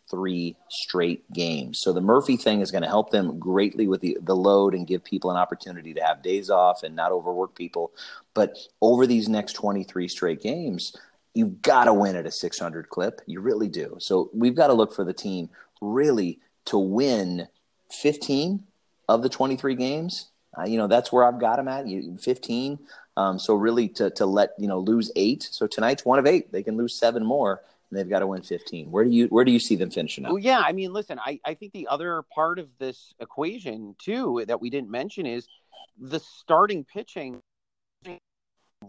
23 0.08 0.56
straight 0.68 1.32
games. 1.32 1.78
So 1.78 1.92
the 1.92 2.00
Murphy 2.00 2.36
thing 2.36 2.60
is 2.60 2.70
going 2.70 2.82
to 2.82 2.88
help 2.88 3.10
them 3.10 3.38
greatly 3.38 3.88
with 3.88 4.00
the, 4.00 4.18
the 4.22 4.36
load 4.36 4.74
and 4.74 4.86
give 4.86 5.02
people 5.02 5.30
an 5.30 5.36
opportunity 5.36 5.94
to 5.94 6.00
have 6.00 6.22
days 6.22 6.50
off 6.50 6.82
and 6.82 6.94
not 6.94 7.12
overwork 7.12 7.54
people. 7.54 7.92
But 8.34 8.56
over 8.80 9.06
these 9.06 9.28
next 9.28 9.54
23 9.54 10.08
straight 10.08 10.40
games, 10.40 10.96
you've 11.34 11.60
got 11.62 11.84
to 11.84 11.94
win 11.94 12.16
at 12.16 12.26
a 12.26 12.30
600 12.30 12.88
clip. 12.88 13.20
You 13.26 13.40
really 13.40 13.68
do. 13.68 13.96
So 13.98 14.30
we've 14.32 14.54
got 14.54 14.68
to 14.68 14.74
look 14.74 14.94
for 14.94 15.04
the 15.04 15.12
team 15.12 15.48
really 15.80 16.38
to 16.66 16.78
win 16.78 17.48
15 17.90 18.62
of 19.08 19.22
the 19.22 19.28
23 19.28 19.74
games. 19.74 20.28
Uh, 20.56 20.64
you 20.64 20.78
know, 20.78 20.86
that's 20.86 21.12
where 21.12 21.24
I've 21.24 21.40
got 21.40 21.56
them 21.56 21.68
at. 21.68 21.86
You, 21.86 22.16
15. 22.16 22.78
Um, 23.18 23.38
so 23.38 23.54
really 23.54 23.88
to, 23.88 24.10
to 24.10 24.26
let, 24.26 24.50
you 24.58 24.68
know, 24.68 24.78
lose 24.78 25.10
eight. 25.16 25.48
So 25.50 25.66
tonight's 25.66 26.04
one 26.04 26.18
of 26.18 26.26
eight. 26.26 26.52
They 26.52 26.62
can 26.62 26.76
lose 26.76 26.94
seven 26.94 27.24
more 27.24 27.62
and 27.90 27.98
they've 27.98 28.08
got 28.08 28.20
to 28.20 28.26
win 28.26 28.42
15. 28.42 28.90
Where 28.90 29.04
do 29.04 29.10
you, 29.10 29.26
where 29.26 29.44
do 29.44 29.52
you 29.52 29.60
see 29.60 29.76
them 29.76 29.90
finishing 29.90 30.24
up? 30.24 30.32
Well, 30.32 30.38
yeah. 30.38 30.60
I 30.64 30.72
mean, 30.72 30.92
listen, 30.92 31.18
I, 31.18 31.40
I 31.44 31.54
think 31.54 31.72
the 31.72 31.88
other 31.88 32.22
part 32.34 32.58
of 32.58 32.68
this 32.78 33.14
equation 33.20 33.94
too, 33.98 34.44
that 34.48 34.60
we 34.60 34.70
didn't 34.70 34.90
mention 34.90 35.26
is 35.26 35.46
the 35.98 36.20
starting 36.20 36.84
pitching 36.84 37.40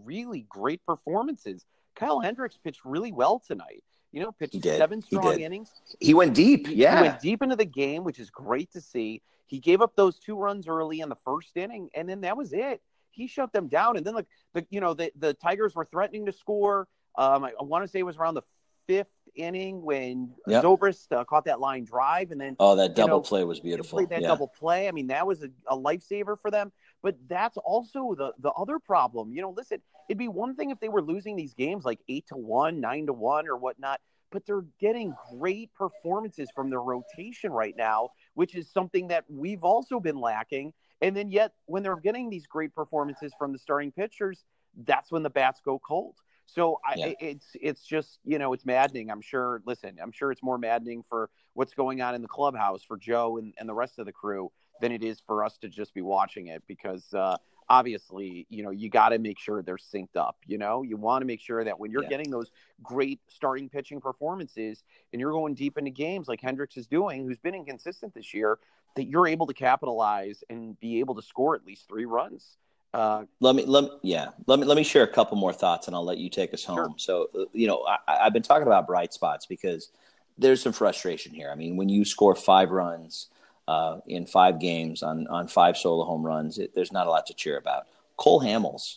really 0.04 0.46
great 0.48 0.84
performances. 0.84 1.64
Kyle 1.94 2.20
Hendricks 2.20 2.58
pitched 2.62 2.84
really 2.84 3.12
well 3.12 3.42
tonight. 3.44 3.82
You 4.12 4.22
know, 4.22 4.32
pitched 4.32 4.62
seven 4.62 5.02
strong 5.02 5.40
innings. 5.40 5.70
He 6.00 6.14
went 6.14 6.34
deep. 6.34 6.66
Yeah, 6.68 6.96
he 6.96 7.08
went 7.08 7.20
deep 7.20 7.42
into 7.42 7.56
the 7.56 7.66
game, 7.66 8.04
which 8.04 8.18
is 8.18 8.30
great 8.30 8.72
to 8.72 8.80
see. 8.80 9.22
He 9.46 9.58
gave 9.58 9.82
up 9.82 9.96
those 9.96 10.18
two 10.18 10.36
runs 10.36 10.66
early 10.66 11.00
in 11.00 11.08
the 11.08 11.16
first 11.26 11.56
inning, 11.56 11.90
and 11.94 12.08
then 12.08 12.22
that 12.22 12.36
was 12.36 12.52
it. 12.52 12.80
He 13.10 13.26
shut 13.26 13.52
them 13.52 13.68
down, 13.68 13.96
and 13.96 14.06
then 14.06 14.14
like 14.14 14.26
the 14.54 14.66
you 14.70 14.80
know 14.80 14.94
the 14.94 15.12
the 15.18 15.34
Tigers 15.34 15.74
were 15.74 15.84
threatening 15.84 16.24
to 16.26 16.32
score. 16.32 16.88
Um, 17.16 17.44
I, 17.44 17.52
I 17.60 17.64
want 17.64 17.84
to 17.84 17.88
say 17.88 17.98
it 17.98 18.04
was 18.04 18.16
around 18.16 18.34
the 18.34 18.42
fifth 18.88 19.06
inning 19.36 19.82
when 19.82 20.34
Yep. 20.48 20.64
Zobrist 20.64 21.12
uh, 21.12 21.22
caught 21.24 21.44
that 21.44 21.60
line 21.60 21.84
drive, 21.84 22.32
and 22.32 22.40
then 22.40 22.56
Oh, 22.58 22.74
that 22.74 22.96
double 22.96 23.18
know, 23.18 23.20
play 23.20 23.44
was 23.44 23.60
beautiful. 23.60 24.04
that 24.06 24.22
yeah. 24.22 24.26
double 24.26 24.48
play. 24.48 24.88
I 24.88 24.90
mean, 24.90 25.06
that 25.08 25.26
was 25.26 25.44
a, 25.44 25.50
a 25.68 25.76
lifesaver 25.76 26.36
for 26.40 26.50
them. 26.50 26.72
But 27.02 27.16
that's 27.28 27.56
also 27.58 28.16
the 28.16 28.32
the 28.40 28.50
other 28.50 28.80
problem. 28.80 29.32
You 29.32 29.42
know, 29.42 29.50
listen, 29.50 29.80
it'd 30.08 30.18
be 30.18 30.26
one 30.26 30.56
thing 30.56 30.70
if 30.70 30.80
they 30.80 30.88
were 30.88 31.02
losing 31.02 31.36
these 31.36 31.54
games 31.54 31.84
like 31.84 32.00
eight 32.08 32.26
to 32.28 32.36
one, 32.36 32.80
nine 32.80 33.06
to 33.06 33.12
one, 33.12 33.46
or 33.46 33.56
whatnot. 33.56 34.00
But 34.30 34.44
they're 34.44 34.64
getting 34.80 35.14
great 35.38 35.72
performances 35.74 36.50
from 36.54 36.68
their 36.70 36.82
rotation 36.82 37.52
right 37.52 37.74
now, 37.76 38.10
which 38.34 38.54
is 38.56 38.68
something 38.70 39.08
that 39.08 39.24
we've 39.28 39.62
also 39.62 40.00
been 40.00 40.18
lacking. 40.20 40.72
And 41.00 41.16
then 41.16 41.30
yet, 41.30 41.52
when 41.66 41.82
they're 41.84 41.96
getting 41.96 42.28
these 42.28 42.46
great 42.46 42.74
performances 42.74 43.32
from 43.38 43.52
the 43.52 43.58
starting 43.58 43.92
pitchers, 43.92 44.44
that's 44.84 45.12
when 45.12 45.22
the 45.22 45.30
bats 45.30 45.60
go 45.64 45.78
cold. 45.78 46.16
So 46.48 46.80
I, 46.84 46.94
Yeah. 46.96 47.12
it's 47.20 47.46
it's 47.60 47.84
just 47.84 48.20
you 48.24 48.38
know 48.38 48.52
it's 48.54 48.64
maddening. 48.64 49.10
I'm 49.10 49.20
sure. 49.20 49.62
Listen, 49.66 49.98
I'm 50.02 50.12
sure 50.12 50.32
it's 50.32 50.42
more 50.42 50.56
maddening 50.58 51.04
for 51.08 51.28
what's 51.52 51.74
going 51.74 52.00
on 52.00 52.14
in 52.14 52.22
the 52.22 52.28
clubhouse 52.28 52.82
for 52.82 52.96
Joe 52.96 53.36
and, 53.36 53.52
and 53.58 53.68
the 53.68 53.74
rest 53.74 53.98
of 53.98 54.06
the 54.06 54.12
crew 54.12 54.50
than 54.80 54.90
it 54.90 55.02
is 55.02 55.20
for 55.20 55.44
us 55.44 55.58
to 55.58 55.68
just 55.68 55.92
be 55.92 56.00
watching 56.00 56.46
it 56.46 56.62
because 56.66 57.12
uh, 57.12 57.36
obviously 57.68 58.46
you 58.48 58.62
know 58.62 58.70
you 58.70 58.88
got 58.88 59.10
to 59.10 59.18
make 59.18 59.38
sure 59.38 59.62
they're 59.62 59.76
synced 59.76 60.16
up. 60.16 60.38
You 60.46 60.56
know 60.56 60.82
you 60.82 60.96
want 60.96 61.20
to 61.20 61.26
make 61.26 61.40
sure 61.40 61.62
that 61.62 61.78
when 61.78 61.90
you're 61.90 62.02
Yeah. 62.02 62.08
getting 62.08 62.30
those 62.30 62.50
great 62.82 63.20
starting 63.28 63.68
pitching 63.68 64.00
performances 64.00 64.82
and 65.12 65.20
you're 65.20 65.32
going 65.32 65.54
deep 65.54 65.76
into 65.76 65.90
games 65.90 66.28
like 66.28 66.40
Hendricks 66.40 66.78
is 66.78 66.86
doing, 66.86 67.26
who's 67.26 67.38
been 67.38 67.54
inconsistent 67.54 68.14
this 68.14 68.32
year, 68.32 68.58
that 68.96 69.06
you're 69.06 69.26
able 69.28 69.46
to 69.46 69.54
capitalize 69.54 70.42
and 70.48 70.80
be 70.80 71.00
able 71.00 71.14
to 71.16 71.22
score 71.22 71.54
at 71.54 71.66
least 71.66 71.86
three 71.88 72.06
runs. 72.06 72.56
Uh, 72.94 73.24
Let 73.40 73.54
me 73.54 73.64
let 73.66 73.84
me, 73.84 73.90
yeah. 74.02 74.28
Let 74.46 74.58
me 74.58 74.64
let 74.64 74.76
me 74.76 74.82
share 74.82 75.02
a 75.02 75.08
couple 75.08 75.36
more 75.36 75.52
thoughts, 75.52 75.86
and 75.86 75.94
I'll 75.94 76.04
let 76.04 76.18
you 76.18 76.30
take 76.30 76.54
us 76.54 76.64
home. 76.64 76.94
Sure. 76.98 77.28
So, 77.34 77.40
uh, 77.42 77.44
you 77.52 77.66
know, 77.66 77.84
I, 77.86 78.24
I've 78.26 78.32
been 78.32 78.42
talking 78.42 78.66
about 78.66 78.86
bright 78.86 79.12
spots 79.12 79.46
because 79.46 79.90
there's 80.38 80.62
some 80.62 80.72
frustration 80.72 81.34
here. 81.34 81.50
I 81.50 81.54
mean, 81.54 81.76
when 81.76 81.88
you 81.88 82.04
score 82.04 82.34
five 82.34 82.70
runs 82.70 83.28
uh, 83.66 83.98
in 84.06 84.26
five 84.26 84.58
games 84.58 85.02
on 85.02 85.26
on 85.28 85.48
five 85.48 85.76
solo 85.76 86.04
home 86.04 86.24
runs, 86.24 86.58
it, 86.58 86.74
there's 86.74 86.92
not 86.92 87.06
a 87.06 87.10
lot 87.10 87.26
to 87.26 87.34
cheer 87.34 87.58
about. 87.58 87.86
Cole 88.16 88.40
Hamels, 88.40 88.96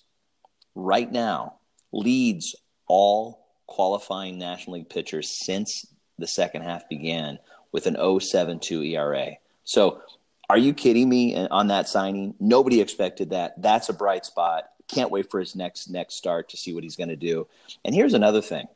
right 0.74 1.12
now, 1.12 1.56
leads 1.92 2.56
all 2.88 3.46
qualifying 3.68 4.38
National 4.38 4.78
League 4.78 4.90
pitchers 4.90 5.46
since 5.46 5.86
the 6.18 6.28
second 6.28 6.62
half 6.62 6.88
began 6.90 7.40
with 7.72 7.88
an 7.88 7.96
0.72 7.96 8.92
ERA. 8.94 9.32
So 9.64 10.02
are 10.52 10.58
you 10.58 10.74
kidding 10.74 11.08
me 11.08 11.48
on 11.48 11.68
that 11.68 11.88
signing? 11.88 12.36
Nobody 12.38 12.82
expected 12.82 13.30
that. 13.30 13.62
That's 13.62 13.88
a 13.88 13.94
bright 13.94 14.26
spot. 14.26 14.66
Can't 14.90 15.10
wait 15.10 15.32
for 15.32 15.40
his 15.40 15.56
next 15.56 15.90
next 15.90 16.16
start 16.16 16.50
to 16.50 16.58
see 16.58 16.74
what 16.74 16.84
he's 16.84 16.98
going 16.98 17.08
to 17.08 17.16
do. 17.16 17.48
And 17.86 17.96
here's 17.96 18.14
another 18.14 18.42
thing. 18.42 18.68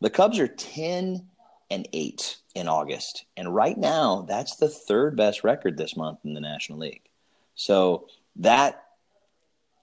The 0.00 0.10
Cubs 0.10 0.40
are 0.40 0.48
10 0.48 1.24
and 1.70 1.88
8 1.92 2.36
in 2.56 2.66
August. 2.66 3.26
And 3.36 3.54
right 3.54 3.78
now, 3.78 4.26
that's 4.28 4.56
the 4.56 4.68
third 4.68 5.16
best 5.16 5.44
record 5.44 5.76
this 5.76 5.96
month 5.96 6.18
in 6.24 6.34
the 6.34 6.40
National 6.40 6.80
League. 6.80 7.08
So 7.54 8.08
that 8.34 8.82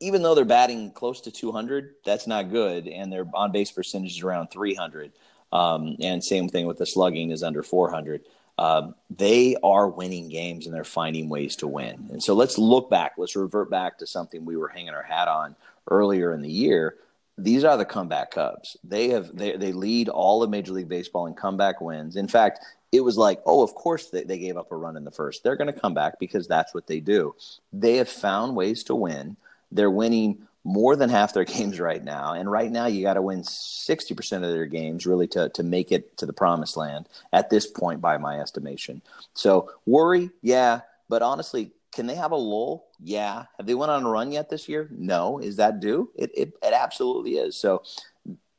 even 0.02 0.22
though 0.22 0.36
they're 0.36 0.44
batting 0.44 0.92
close 0.92 1.22
to 1.22 1.32
200, 1.32 1.94
that's 2.04 2.28
not 2.28 2.52
good 2.52 2.90
and 2.90 3.10
their 3.10 3.26
on 3.34 3.54
base 3.54 3.72
percentage 3.72 4.18
is 4.18 4.22
around 4.22 4.50
300. 4.50 5.14
Um, 5.54 5.96
and 6.02 6.22
same 6.22 6.50
thing 6.50 6.66
with 6.66 6.78
the 6.78 6.86
slugging 6.86 7.32
is 7.32 7.42
under 7.42 7.64
400 7.64 8.26
um, 8.58 8.96
they 9.10 9.56
are 9.64 9.90
winning 9.90 10.30
games 10.30 10.66
and 10.66 10.74
they're 10.74 10.84
finding 10.84 11.30
ways 11.30 11.56
to 11.58 11.68
win. 11.68 12.08
And 12.12 12.24
so 12.24 12.34
let's 12.34 12.58
look 12.58 12.90
back. 12.90 13.14
Let's 13.18 13.36
revert 13.36 13.70
back 13.70 13.98
to 13.98 14.08
something 14.08 14.46
we 14.46 14.58
were 14.58 14.70
hanging 14.70 14.94
our 14.94 15.04
hat 15.04 15.28
on 15.28 15.56
earlier 15.90 16.34
in 16.34 16.42
the 16.42 16.52
year. 16.52 16.96
These 17.38 17.66
are 17.66 17.76
the 17.76 17.86
comeback 17.86 18.32
Cubs. 18.32 18.78
They 18.84 19.10
have 19.10 19.36
they, 19.36 19.58
they 19.58 19.74
lead 19.74 20.08
all 20.08 20.42
of 20.42 20.50
Major 20.50 20.72
League 20.72 20.88
Baseball 20.88 21.28
in 21.28 21.34
comeback 21.34 21.82
wins. 21.82 22.16
In 22.16 22.30
fact, 22.30 22.60
it 22.94 23.02
was 23.02 23.18
like, 23.18 23.42
oh, 23.46 23.62
of 23.62 23.76
course 23.76 24.10
they, 24.10 24.24
they 24.24 24.38
gave 24.38 24.56
up 24.56 24.72
a 24.72 24.76
run 24.78 24.96
in 24.96 25.04
the 25.04 25.12
first. 25.12 25.44
They're 25.44 25.58
going 25.58 25.74
to 25.74 25.78
come 25.78 25.94
back 25.94 26.18
because 26.18 26.48
that's 26.48 26.74
what 26.74 26.88
they 26.88 27.02
do. 27.02 27.36
They 27.74 27.98
have 27.98 28.08
found 28.08 28.56
ways 28.56 28.84
to 28.86 28.96
win. 28.96 29.36
They're 29.70 29.92
winning 29.92 30.48
more 30.66 30.96
than 30.98 31.10
half 31.10 31.34
their 31.34 31.46
games 31.46 31.80
right 31.80 32.04
now. 32.04 32.34
And 32.34 32.52
right 32.52 32.70
now, 32.70 32.88
you 32.88 33.04
got 33.04 33.14
to 33.14 33.22
win 33.22 33.44
60% 33.44 34.36
of 34.36 34.42
their 34.42 34.66
games 34.66 35.06
really 35.06 35.28
to, 35.28 35.48
to 35.50 35.64
make 35.64 35.94
it 35.94 36.18
to 36.18 36.26
the 36.26 36.34
promised 36.34 36.76
land 36.76 37.08
at 37.32 37.50
this 37.50 37.68
point, 37.68 38.02
by 38.02 38.18
my 38.18 38.40
estimation. 38.40 39.02
So, 39.34 39.72
worry, 39.86 40.32
yeah. 40.42 40.82
But 41.08 41.22
honestly, 41.22 41.72
can 41.94 42.08
they 42.08 42.16
have 42.16 42.32
a 42.32 42.36
lull? 42.36 42.88
Yeah. 43.00 43.46
Have 43.58 43.68
they 43.68 43.76
went 43.76 43.92
on 43.92 44.04
a 44.04 44.10
run 44.10 44.32
yet 44.32 44.50
this 44.50 44.68
year? 44.68 44.90
No. 44.92 45.40
Is 45.40 45.56
that 45.58 45.80
due? 45.80 46.10
It, 46.16 46.32
it, 46.36 46.54
it 46.62 46.74
absolutely 46.74 47.36
is. 47.36 47.56
So, 47.56 47.84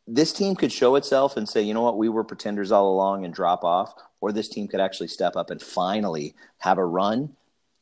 this 0.08 0.32
team 0.32 0.54
could 0.54 0.70
show 0.70 0.94
itself 0.94 1.36
and 1.36 1.48
say, 1.48 1.62
you 1.62 1.74
know 1.74 1.82
what, 1.82 1.98
we 1.98 2.08
were 2.08 2.22
pretenders 2.22 2.70
all 2.70 2.92
along 2.92 3.24
and 3.24 3.34
drop 3.34 3.64
off, 3.64 3.92
or 4.20 4.30
this 4.30 4.48
team 4.48 4.68
could 4.68 4.78
actually 4.78 5.08
step 5.08 5.34
up 5.34 5.50
and 5.50 5.60
finally 5.60 6.36
have 6.58 6.78
a 6.78 6.84
run 6.84 7.34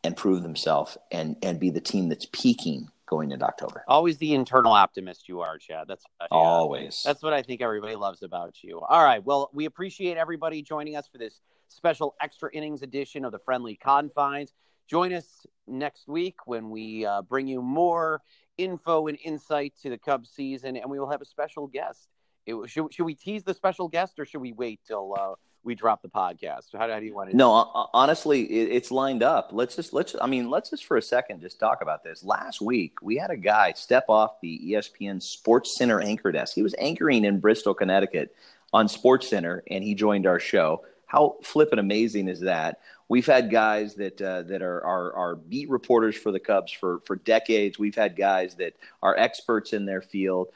and 0.02 0.16
prove 0.16 0.42
themselves 0.42 0.96
and, 1.12 1.36
and 1.42 1.60
be 1.60 1.68
the 1.68 1.82
team 1.82 2.09
that's 2.09 2.26
peaking 2.32 2.88
going 3.15 3.31
into 3.31 3.45
October. 3.45 3.85
always 3.89 4.19
the 4.19 4.35
internal 4.35 4.73
optimist 4.73 5.28
you 5.28 5.41
are, 5.41 5.59
Chad. 5.59 5.86
That's 5.89 6.05
uh. 6.20 6.27
Always. 6.31 7.03
That's 7.05 7.23
what 7.23 7.32
I 7.32 7.43
think 7.43 7.61
everybody 7.61 7.95
loves 7.97 8.23
about 8.23 8.62
you. 8.62 8.81
All 8.81 9.05
right. 9.05 9.24
Well, 9.24 9.51
we 9.53 9.66
appreciate 9.66 10.16
everybody 10.16 10.62
joining 10.62 10.97
us 10.97 11.09
for 11.11 11.19
this 11.19 11.41
special 11.69 12.15
extra 12.20 12.51
innings 12.53 12.82
edition 12.82 13.24
of 13.24 13.32
the 13.32 13.39
Friendly 13.39 13.77
Confines. 13.77 14.53
Join 14.89 15.12
us 15.12 15.47
next 15.66 16.09
week 16.09 16.47
when 16.47 16.70
we 16.70 17.07
uh, 17.07 17.23
bring 17.23 17.47
you 17.47 17.62
more 17.62 18.20
info 18.59 19.07
and 19.07 19.19
insight 19.24 19.74
to 19.82 19.91
the 19.91 19.99
Cubs 19.99 20.31
season, 20.31 20.77
and 20.77 20.91
we 20.91 20.99
will 20.99 21.11
have 21.11 21.23
a 21.23 21.27
special 21.27 21.66
guest. 21.66 22.09
It, 22.47 22.55
should, 22.66 22.93
should 22.93 23.05
we 23.05 23.15
tease 23.15 23.45
the 23.45 23.55
special 23.55 23.89
guest, 23.89 24.19
or 24.19 24.27
should 24.27 24.43
we 24.43 24.53
wait 24.53 24.81
till 24.86 25.15
uh, 25.19 25.35
we 25.65 25.74
drop 25.74 26.03
the 26.03 26.09
podcast? 26.09 26.73
How, 26.73 26.89
how 26.89 27.01
do 27.01 27.07
you 27.07 27.15
want 27.15 27.31
to? 27.31 27.36
No, 27.36 27.55
uh, 27.55 27.86
honestly, 27.93 28.43
it, 28.43 28.73
it's 28.73 28.91
lined 28.91 29.23
up. 29.23 29.51
Let's 29.53 29.77
just 29.77 29.93
let's. 29.93 30.15
I 30.20 30.27
mean, 30.27 30.51
let's 30.51 30.70
just 30.70 30.85
for 30.85 30.97
a 30.97 31.03
second 31.03 31.41
just 31.41 31.59
talk 31.59 31.82
about 31.82 32.05
this. 32.05 32.23
Last 32.23 32.61
week, 32.61 33.03
we 33.03 33.16
had 33.16 33.31
a 33.31 33.36
guy 33.36 33.73
step 33.73 34.05
off 34.09 34.41
the 34.41 34.61
ESPN 34.73 35.23
Sports 35.23 35.77
Center 35.77 36.01
anchor 36.01 36.32
desk. 36.32 36.55
He 36.55 36.62
was 36.62 36.74
anchoring 36.78 37.24
in 37.24 37.41
Bristol, 37.41 37.74
Connecticut, 37.74 38.35
on 38.73 38.89
Sports 38.89 39.28
Center, 39.28 39.62
and 39.70 39.82
he 39.82 39.95
joined 39.95 40.27
our 40.27 40.41
show. 40.41 40.85
How 41.07 41.36
flippin' 41.43 41.78
amazing 41.78 42.28
is 42.28 42.41
that? 42.41 42.81
We've 43.09 43.27
had 43.27 43.51
guys 43.51 43.95
that 43.97 44.20
uh, 44.20 44.43
that 44.43 44.62
are, 44.62 44.85
are 44.85 45.12
are 45.12 45.36
beat 45.36 45.70
reporters 45.70 46.16
for 46.16 46.32
the 46.32 46.41
Cubs 46.41 46.73
for 46.73 47.01
for 47.01 47.16
decades. 47.16 47.78
We've 47.78 47.95
had 47.95 48.16
guys 48.16 48.57
that 48.57 48.74
are 49.03 49.16
experts 49.16 49.73
in 49.73 49.86
their 49.86 50.03
field. 50.03 50.49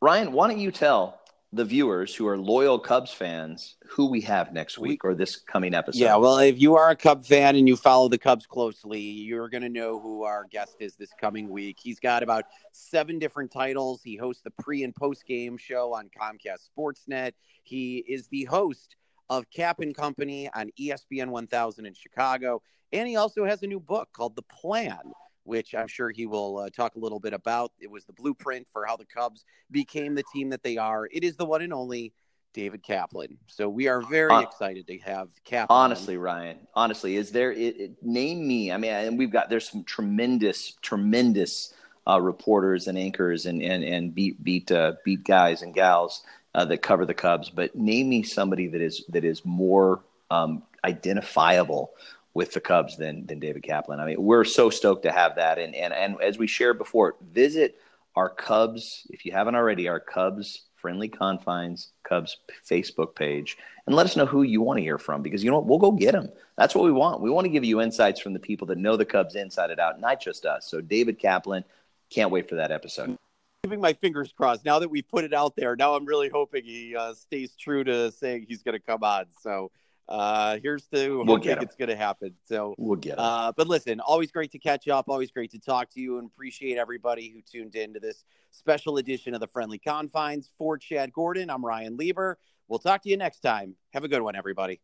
Ryan, 0.00 0.32
why 0.32 0.48
don't 0.48 0.58
you 0.58 0.72
tell 0.72 1.21
the 1.52 1.64
viewers 1.64 2.14
who 2.14 2.26
are 2.26 2.38
loyal 2.38 2.78
Cubs 2.78 3.12
fans 3.12 3.76
who 3.86 4.06
we 4.06 4.22
have 4.22 4.54
next 4.54 4.78
week 4.78 5.04
or 5.04 5.14
this 5.14 5.36
coming 5.36 5.74
episode? 5.74 6.00
Yeah, 6.00 6.16
well, 6.16 6.38
if 6.38 6.58
you 6.58 6.76
are 6.76 6.90
a 6.90 6.96
Cub 6.96 7.26
fan 7.26 7.56
and 7.56 7.68
you 7.68 7.76
follow 7.76 8.08
the 8.08 8.16
Cubs 8.16 8.46
closely, 8.46 9.00
you're 9.00 9.50
going 9.50 9.62
to 9.62 9.68
know 9.68 10.00
who 10.00 10.22
our 10.22 10.46
guest 10.50 10.76
is 10.80 10.96
this 10.96 11.10
coming 11.20 11.50
week. 11.50 11.78
He's 11.82 12.00
got 12.00 12.22
about 12.22 12.44
seven 12.72 13.18
different 13.18 13.50
titles. 13.50 14.00
He 14.02 14.16
hosts 14.16 14.42
the 14.42 14.50
pre 14.50 14.82
and 14.82 14.94
post 14.94 15.26
game 15.26 15.58
show 15.58 15.92
on 15.92 16.08
Comcast 16.18 16.68
Sportsnet. 16.76 17.32
He 17.62 17.98
is 17.98 18.28
the 18.28 18.44
host 18.44 18.96
of 19.28 19.50
Kap 19.50 19.80
and 19.80 19.94
Company 19.94 20.48
on 20.54 20.70
ESPN 20.80 21.28
1000 21.28 21.86
in 21.86 21.94
Chicago. 21.94 22.62
And 22.92 23.08
he 23.08 23.16
also 23.16 23.44
has 23.44 23.62
a 23.62 23.66
new 23.66 23.80
book 23.80 24.08
called 24.12 24.36
The 24.36 24.42
Plan, 24.42 25.00
which 25.44 25.74
I'm 25.74 25.88
sure 25.88 26.10
he 26.10 26.26
will 26.26 26.58
uh, 26.58 26.70
talk 26.70 26.96
a 26.96 26.98
little 26.98 27.20
bit 27.20 27.32
about. 27.32 27.72
It 27.80 27.90
was 27.90 28.04
the 28.04 28.12
blueprint 28.12 28.66
for 28.72 28.84
how 28.86 28.96
the 28.96 29.06
Cubs 29.06 29.44
became 29.70 30.14
the 30.14 30.24
team 30.32 30.50
that 30.50 30.62
they 30.62 30.76
are. 30.76 31.08
It 31.10 31.24
is 31.24 31.36
the 31.36 31.44
one 31.44 31.62
and 31.62 31.72
only 31.72 32.12
David 32.52 32.82
Kaplan. 32.82 33.38
So 33.46 33.68
we 33.68 33.88
are 33.88 34.02
very 34.02 34.32
Hon- 34.32 34.44
excited 34.44 34.86
to 34.86 34.98
have 34.98 35.28
Kaplan. 35.44 35.76
Honestly, 35.76 36.16
Ryan, 36.16 36.58
honestly, 36.74 37.16
is 37.16 37.30
there? 37.30 37.52
It, 37.52 37.80
it, 37.80 38.02
name 38.02 38.46
me. 38.46 38.72
I 38.72 38.76
mean, 38.76 38.92
and 38.92 39.18
we've 39.18 39.32
got 39.32 39.48
there's 39.48 39.68
some 39.68 39.84
tremendous, 39.84 40.74
tremendous 40.82 41.72
uh, 42.06 42.20
reporters 42.20 42.88
and 42.88 42.98
anchors 42.98 43.46
and 43.46 43.62
and 43.62 43.84
and 43.84 44.14
beat 44.14 44.42
beat 44.42 44.70
uh, 44.70 44.92
beat 45.04 45.24
guys 45.24 45.62
and 45.62 45.74
gals 45.74 46.22
uh, 46.54 46.64
that 46.66 46.82
cover 46.82 47.06
the 47.06 47.14
Cubs. 47.14 47.50
But 47.50 47.74
name 47.74 48.08
me 48.08 48.22
somebody 48.22 48.68
that 48.68 48.80
is 48.80 49.04
that 49.08 49.24
is 49.24 49.44
more 49.44 50.00
um, 50.30 50.62
identifiable 50.84 51.92
with 52.34 52.52
the 52.52 52.60
Cubs 52.60 52.96
than 52.96 53.26
than 53.26 53.38
David 53.38 53.62
Kaplan. 53.62 54.00
I 54.00 54.06
mean, 54.06 54.22
we're 54.22 54.44
so 54.44 54.70
stoked 54.70 55.02
to 55.04 55.12
have 55.12 55.36
that. 55.36 55.58
And 55.58 55.74
and 55.74 55.92
and 55.92 56.20
as 56.20 56.38
we 56.38 56.46
shared 56.46 56.78
before, 56.78 57.16
visit 57.32 57.78
our 58.16 58.28
Cubs 58.28 59.06
if 59.10 59.24
you 59.24 59.32
haven't 59.32 59.54
already. 59.54 59.88
Our 59.88 60.00
Cubs 60.00 60.62
friendly 60.76 61.08
confines 61.08 61.92
Cubs 62.02 62.38
Facebook 62.68 63.14
page 63.14 63.56
and 63.86 63.94
let 63.94 64.04
us 64.04 64.16
know 64.16 64.26
who 64.26 64.42
you 64.42 64.60
want 64.60 64.78
to 64.78 64.82
hear 64.82 64.98
from 64.98 65.22
because 65.22 65.44
you 65.44 65.50
know 65.50 65.58
what 65.58 65.66
we'll 65.66 65.78
go 65.78 65.92
get 65.92 66.12
them. 66.12 66.28
That's 66.56 66.74
what 66.74 66.84
we 66.84 66.92
want. 66.92 67.20
We 67.20 67.30
want 67.30 67.44
to 67.44 67.50
give 67.50 67.64
you 67.64 67.80
insights 67.80 68.20
from 68.20 68.32
the 68.32 68.40
people 68.40 68.66
that 68.66 68.78
know 68.78 68.96
the 68.96 69.04
Cubs 69.04 69.36
inside 69.36 69.70
and 69.70 69.80
out, 69.80 70.00
not 70.00 70.20
just 70.20 70.44
us. 70.44 70.66
So 70.66 70.80
David 70.80 71.18
Kaplan, 71.18 71.64
can't 72.10 72.30
wait 72.30 72.48
for 72.48 72.56
that 72.56 72.70
episode. 72.70 73.16
keeping 73.62 73.80
my 73.80 73.92
fingers 73.94 74.32
crossed. 74.36 74.64
Now 74.64 74.80
that 74.80 74.90
we've 74.90 75.08
put 75.08 75.24
it 75.24 75.32
out 75.32 75.56
there, 75.56 75.76
now 75.76 75.94
I'm 75.94 76.04
really 76.04 76.28
hoping 76.28 76.64
he 76.64 76.94
uh, 76.94 77.14
stays 77.14 77.54
true 77.56 77.84
to 77.84 78.12
saying 78.12 78.46
he's 78.48 78.62
going 78.62 78.74
to 78.74 78.80
come 78.80 79.02
on. 79.02 79.26
So 79.40 79.70
uh, 80.08 80.58
here's 80.62 80.86
to 80.88 81.22
We'll 81.24 81.36
get 81.38 81.62
it's 81.62 81.76
going 81.76 81.88
to 81.88 81.96
happen. 81.96 82.34
So, 82.44 82.74
We'll 82.78 82.96
get 82.96 83.12
'em. 83.12 83.24
uh, 83.24 83.52
but 83.56 83.68
listen, 83.68 84.00
always 84.00 84.30
great 84.30 84.50
to 84.52 84.58
catch 84.58 84.88
up. 84.88 85.08
Always 85.08 85.30
great 85.30 85.50
to 85.52 85.58
talk 85.58 85.90
to 85.90 86.00
you, 86.00 86.18
and 86.18 86.26
appreciate 86.26 86.76
everybody 86.78 87.28
who 87.30 87.40
tuned 87.40 87.74
in 87.76 87.94
to 87.94 88.00
this 88.00 88.24
special 88.50 88.98
edition 88.98 89.34
of 89.34 89.40
the 89.40 89.46
Friendly 89.48 89.78
Confines. 89.78 90.50
For 90.58 90.76
Chad 90.78 91.12
Gordon, 91.12 91.50
I'm 91.50 91.64
Ryan 91.64 91.96
Lieber. 91.96 92.38
We'll 92.68 92.78
talk 92.78 93.02
to 93.02 93.08
you 93.08 93.16
next 93.16 93.40
time. 93.40 93.74
Have 93.92 94.04
a 94.04 94.08
good 94.08 94.22
one, 94.22 94.36
everybody. 94.36 94.80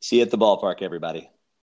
See 0.00 0.16
you 0.16 0.22
at 0.22 0.30
the 0.30 0.38
ballpark, 0.38 0.82
everybody. 0.82 1.30